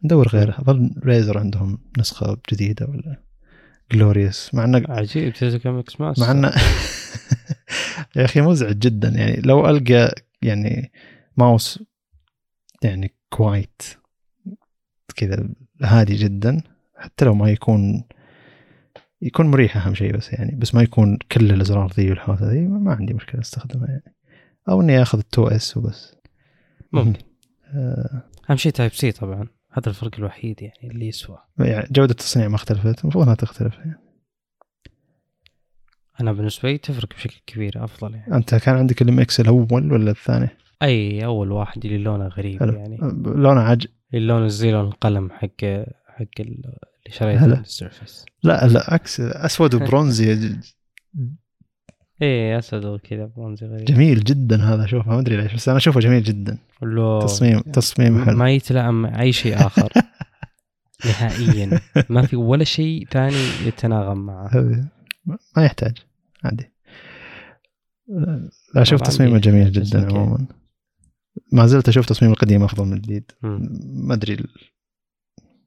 ندور 0.04 0.28
غيره 0.28 0.60
أظن 0.60 0.94
ريزر 1.04 1.38
عندهم 1.38 1.78
نسخة 1.98 2.38
جديدة 2.52 2.86
ولا 2.86 3.22
Glorious 3.92 4.54
مع 4.54 4.64
إنه 4.64 4.82
عجيب 4.88 5.32
تلقى 5.32 5.72
MX 5.72 6.00
Master 6.00 6.22
مع 6.22 6.30
إنه 6.30 6.48
يا 8.16 8.24
أخي 8.24 8.40
مزعج 8.40 8.78
جدا. 8.78 9.08
يعني 9.08 9.40
لو 9.40 9.68
ألقى 9.68 10.14
يعني 10.42 10.92
ماوس 11.36 11.82
يعني 12.82 13.14
quiet 13.30 13.82
كذا 15.16 15.48
هادي 15.82 16.14
جدا 16.14 16.62
حتى 16.96 17.24
لو 17.24 17.34
ما 17.34 17.50
يكون 17.50 18.04
يكون 19.22 19.46
مريح 19.46 19.76
أهم 19.76 19.94
شيء 19.94 20.16
بس 20.16 20.32
يعني 20.32 20.56
بس 20.56 20.74
ما 20.74 20.82
يكون 20.82 21.18
كل 21.32 21.50
الأزرار 21.50 21.92
ذي 21.92 22.10
والحوسة 22.10 22.50
ذي 22.50 22.60
ما 22.60 22.94
عندي 22.94 23.14
مشكلة 23.14 23.40
أستخدمها 23.40 23.88
يعني. 23.88 24.14
أو 24.68 24.80
إني 24.80 25.02
آخذ 25.02 25.18
ال 25.18 25.48
2S 25.48 25.76
وبس. 25.76 26.14
ممكن. 26.92 27.20
آه. 27.74 28.22
أهم 28.50 28.56
شيء 28.56 28.72
Type-C 28.72 29.12
طبعا. 29.12 29.48
هذا 29.72 29.88
الفرق 29.88 30.10
الوحيد 30.18 30.62
يعني 30.62 30.90
اللي 30.94 31.06
يسوى. 31.08 31.38
يعني 31.58 31.88
جودة 31.90 32.10
التصنيع 32.10 32.48
ما 32.48 32.56
اختلفت. 32.56 33.00
المفروض 33.02 33.24
إنها 33.24 33.34
تختلف. 33.34 33.74
يعني. 33.78 33.94
أنا 36.20 36.32
بالنسبة 36.32 36.68
لي 36.70 36.78
تفرق 36.78 37.08
بشكل 37.14 37.40
كبير 37.46 37.84
أفضل 37.84 38.14
يعني. 38.14 38.34
أنت 38.34 38.54
كان 38.54 38.74
عندك 38.76 39.02
ال 39.02 39.20
MX 39.20 39.40
الأول 39.40 39.92
ولا 39.92 40.10
الثاني؟ 40.10 40.48
أي 40.82 41.24
أول 41.24 41.52
واحد 41.52 41.84
اللي 41.84 41.98
لونه 41.98 42.26
غريب 42.28 42.60
حلو. 42.60 42.72
يعني. 42.72 42.96
لونه 43.24 43.60
عج 43.60 43.86
اللون 44.14 44.48
زي 44.48 44.70
لون 44.70 44.84
القلم 44.84 45.30
حق 45.30 45.64
حق 46.06 46.40
ال- 46.40 46.64
اللي 47.06 47.10
شريته 47.10 47.60
ال 47.60 47.68
Surface 47.68 48.24
لا 48.42 48.66
لا 48.66 48.94
عكس 48.94 49.20
أسود 49.20 49.74
وبرونزي. 49.74 50.34
إيه 52.22 52.58
أسود 52.58 52.84
وكذا 52.84 53.26
برونزي 53.36 53.66
غريب 53.66 53.84
جميل 53.84 54.24
جدا 54.24 54.56
هذا 54.56 54.86
شوف 54.86 55.06
ما 55.06 55.18
أدري 55.20 55.36
ليش 55.36 55.54
بس 55.54 55.68
أنا 55.68 55.78
أشوفه 55.78 56.00
جميل 56.00 56.22
جدا. 56.22 56.58
لو 56.82 57.20
تصميم 57.22 57.60
تصميم 57.60 58.24
حلو. 58.24 58.36
ما 58.36 58.50
يتلائم 58.50 59.02
مع 59.02 59.20
أي 59.22 59.32
شيء 59.32 59.56
آخر. 59.66 59.92
نهائيا. 61.06 61.80
ما 62.08 62.22
في 62.26 62.36
ولا 62.36 62.64
شيء 62.64 63.06
ثاني 63.10 63.66
يتناغم 63.66 64.18
معه. 64.18 64.50
ما 65.56 65.64
يحتاج 65.64 65.98
عادي. 66.44 66.72
لا 68.74 68.82
أشوف 68.82 69.00
تصميمه 69.00 69.34
عندي 69.34 69.50
جميل 69.50 69.72
جدا. 69.72 70.06
عموما. 70.06 70.46
ما 71.52 71.66
زلت 71.66 71.88
أشوف 71.88 72.06
تصميم 72.06 72.32
القديم 72.32 72.62
أفضل 72.62 72.84
من 72.84 72.92
الجديد. 72.92 73.30
ما 73.82 74.14
أدري 74.14 74.34
ال- 74.34 74.48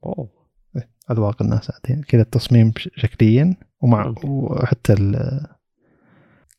أوه. 0.04 0.42
أذواق 1.10 1.42
الناس 1.42 1.70
عادي 1.70 2.02
كذا 2.02 2.22
التصميم 2.22 2.72
ش- 2.78 2.88
شكليا 2.96 3.56
ومع. 3.82 4.14
وحتى 4.24 4.92
ال- 4.92 5.46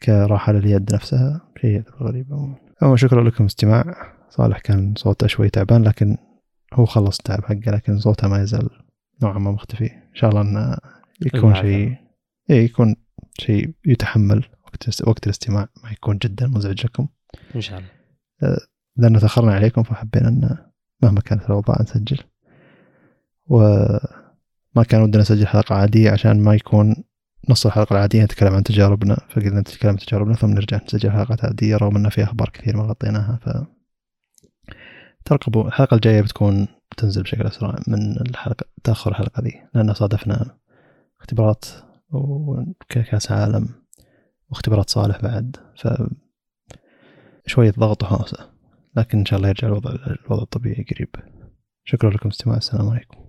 كراحة 0.04 0.54
لليد 0.54 0.94
نفسها. 0.94 1.42
شيء 1.62 1.84
غريب. 2.02 2.34
عموما 2.34 2.56
عموما 2.82 2.98
شكرا 2.98 3.24
لكم 3.24 3.46
استماع. 3.46 3.96
صالح 4.30 4.60
كان 4.60 4.94
صوته 4.98 5.28
شوي 5.28 5.50
تعبان 5.50 5.84
لكن 5.84 6.18
هو 6.74 6.86
خلص 6.86 7.18
التعب 7.18 7.44
حقه 7.44 7.72
لكن 7.72 8.00
صوته 8.00 8.28
ما 8.28 8.42
يزال 8.42 8.70
نوعا 9.24 9.40
ما 9.40 9.52
مختفي. 9.52 9.86
إن 9.86 10.16
شاء 10.16 10.30
الله 10.30 10.42
إنه 10.42 10.78
يكون. 11.26 11.56
شيء 11.56 11.98
إيه 12.50 12.66
يكون 12.66 12.96
شيء 13.40 13.74
يتحمل 13.86 14.46
وقت 14.66 15.02
وقت 15.08 15.26
الاستماع. 15.26 15.68
ما 15.84 15.92
يكون 15.92 16.18
جدا 16.18 16.48
مزعج 16.48 16.86
لكم. 16.86 17.08
إن 17.56 17.62
شاء 17.62 17.80
الله. 17.80 17.90
لأنه 18.98 19.20
تأخرنا 19.20 19.54
عليكم 19.54 19.84
فحبينا 19.84 20.28
أن 20.28 20.58
مهما 21.04 21.22
كانت 21.22 21.46
الأوضاع 21.46 21.82
نسجل. 21.82 22.20
وما 23.48 24.84
كان 24.90 25.02
ودنا 25.02 25.22
نسجل 25.22 25.48
حلقة 25.48 25.76
عادية 25.76 26.12
عشان 26.12 26.44
ما 26.44 26.56
يكون 26.56 27.04
نص 27.50 27.66
الحلقة 27.66 27.94
العادية 27.94 28.24
نتكلم 28.24 28.54
عن 28.54 28.64
تجاربنا 28.64 29.18
فقلنا 29.30 29.60
نتكلم 29.60 29.90
عن 29.92 29.98
تجاربنا 29.98 30.36
ثم 30.36 30.50
نرجع 30.50 30.80
نسجل 30.86 31.12
حلقات 31.12 31.46
عادية 31.46 31.78
رغم 31.78 31.96
أن 31.96 32.10
في 32.10 32.24
أخبار 32.24 32.50
كثير 32.50 32.78
ما 32.78 32.84
غطيناها 32.84 33.40
ف 33.42 33.50
ترقبوا. 35.26 35.68
الحلقة 35.68 35.96
الجاية 35.96 36.22
بتكون 36.22 36.68
تنزل 36.98 37.24
بشكل 37.24 37.48
أسرع 37.48 37.76
من 37.88 38.22
الحلقة 38.22 38.66
تأخر 38.84 39.12
الحلقة 39.12 39.44
ذي 39.44 39.62
لأن 39.74 39.94
صادفنا 39.94 40.58
اختبارات 41.20 41.66
وكأس 42.12 43.32
عالم 43.32 43.70
واختبارات 44.50 44.90
صالح 44.90 45.22
بعد 45.22 45.58
ف 45.78 45.88
شوية 47.46 47.72
ضغط 47.72 48.04
وحوسة 48.04 48.50
لكن 48.98 49.18
إن 49.18 49.26
شاء 49.26 49.38
الله 49.38 49.50
يرجع 49.50 49.68
الوضع 49.68 49.92
الوضع 49.92 50.44
الطبيعي 50.44 50.86
قريب. 50.96 51.16
شكرا 51.86 52.10
لكم 52.10 52.30
استماع 52.30 52.58
السلام 52.58 52.90
عليكم. 52.90 53.23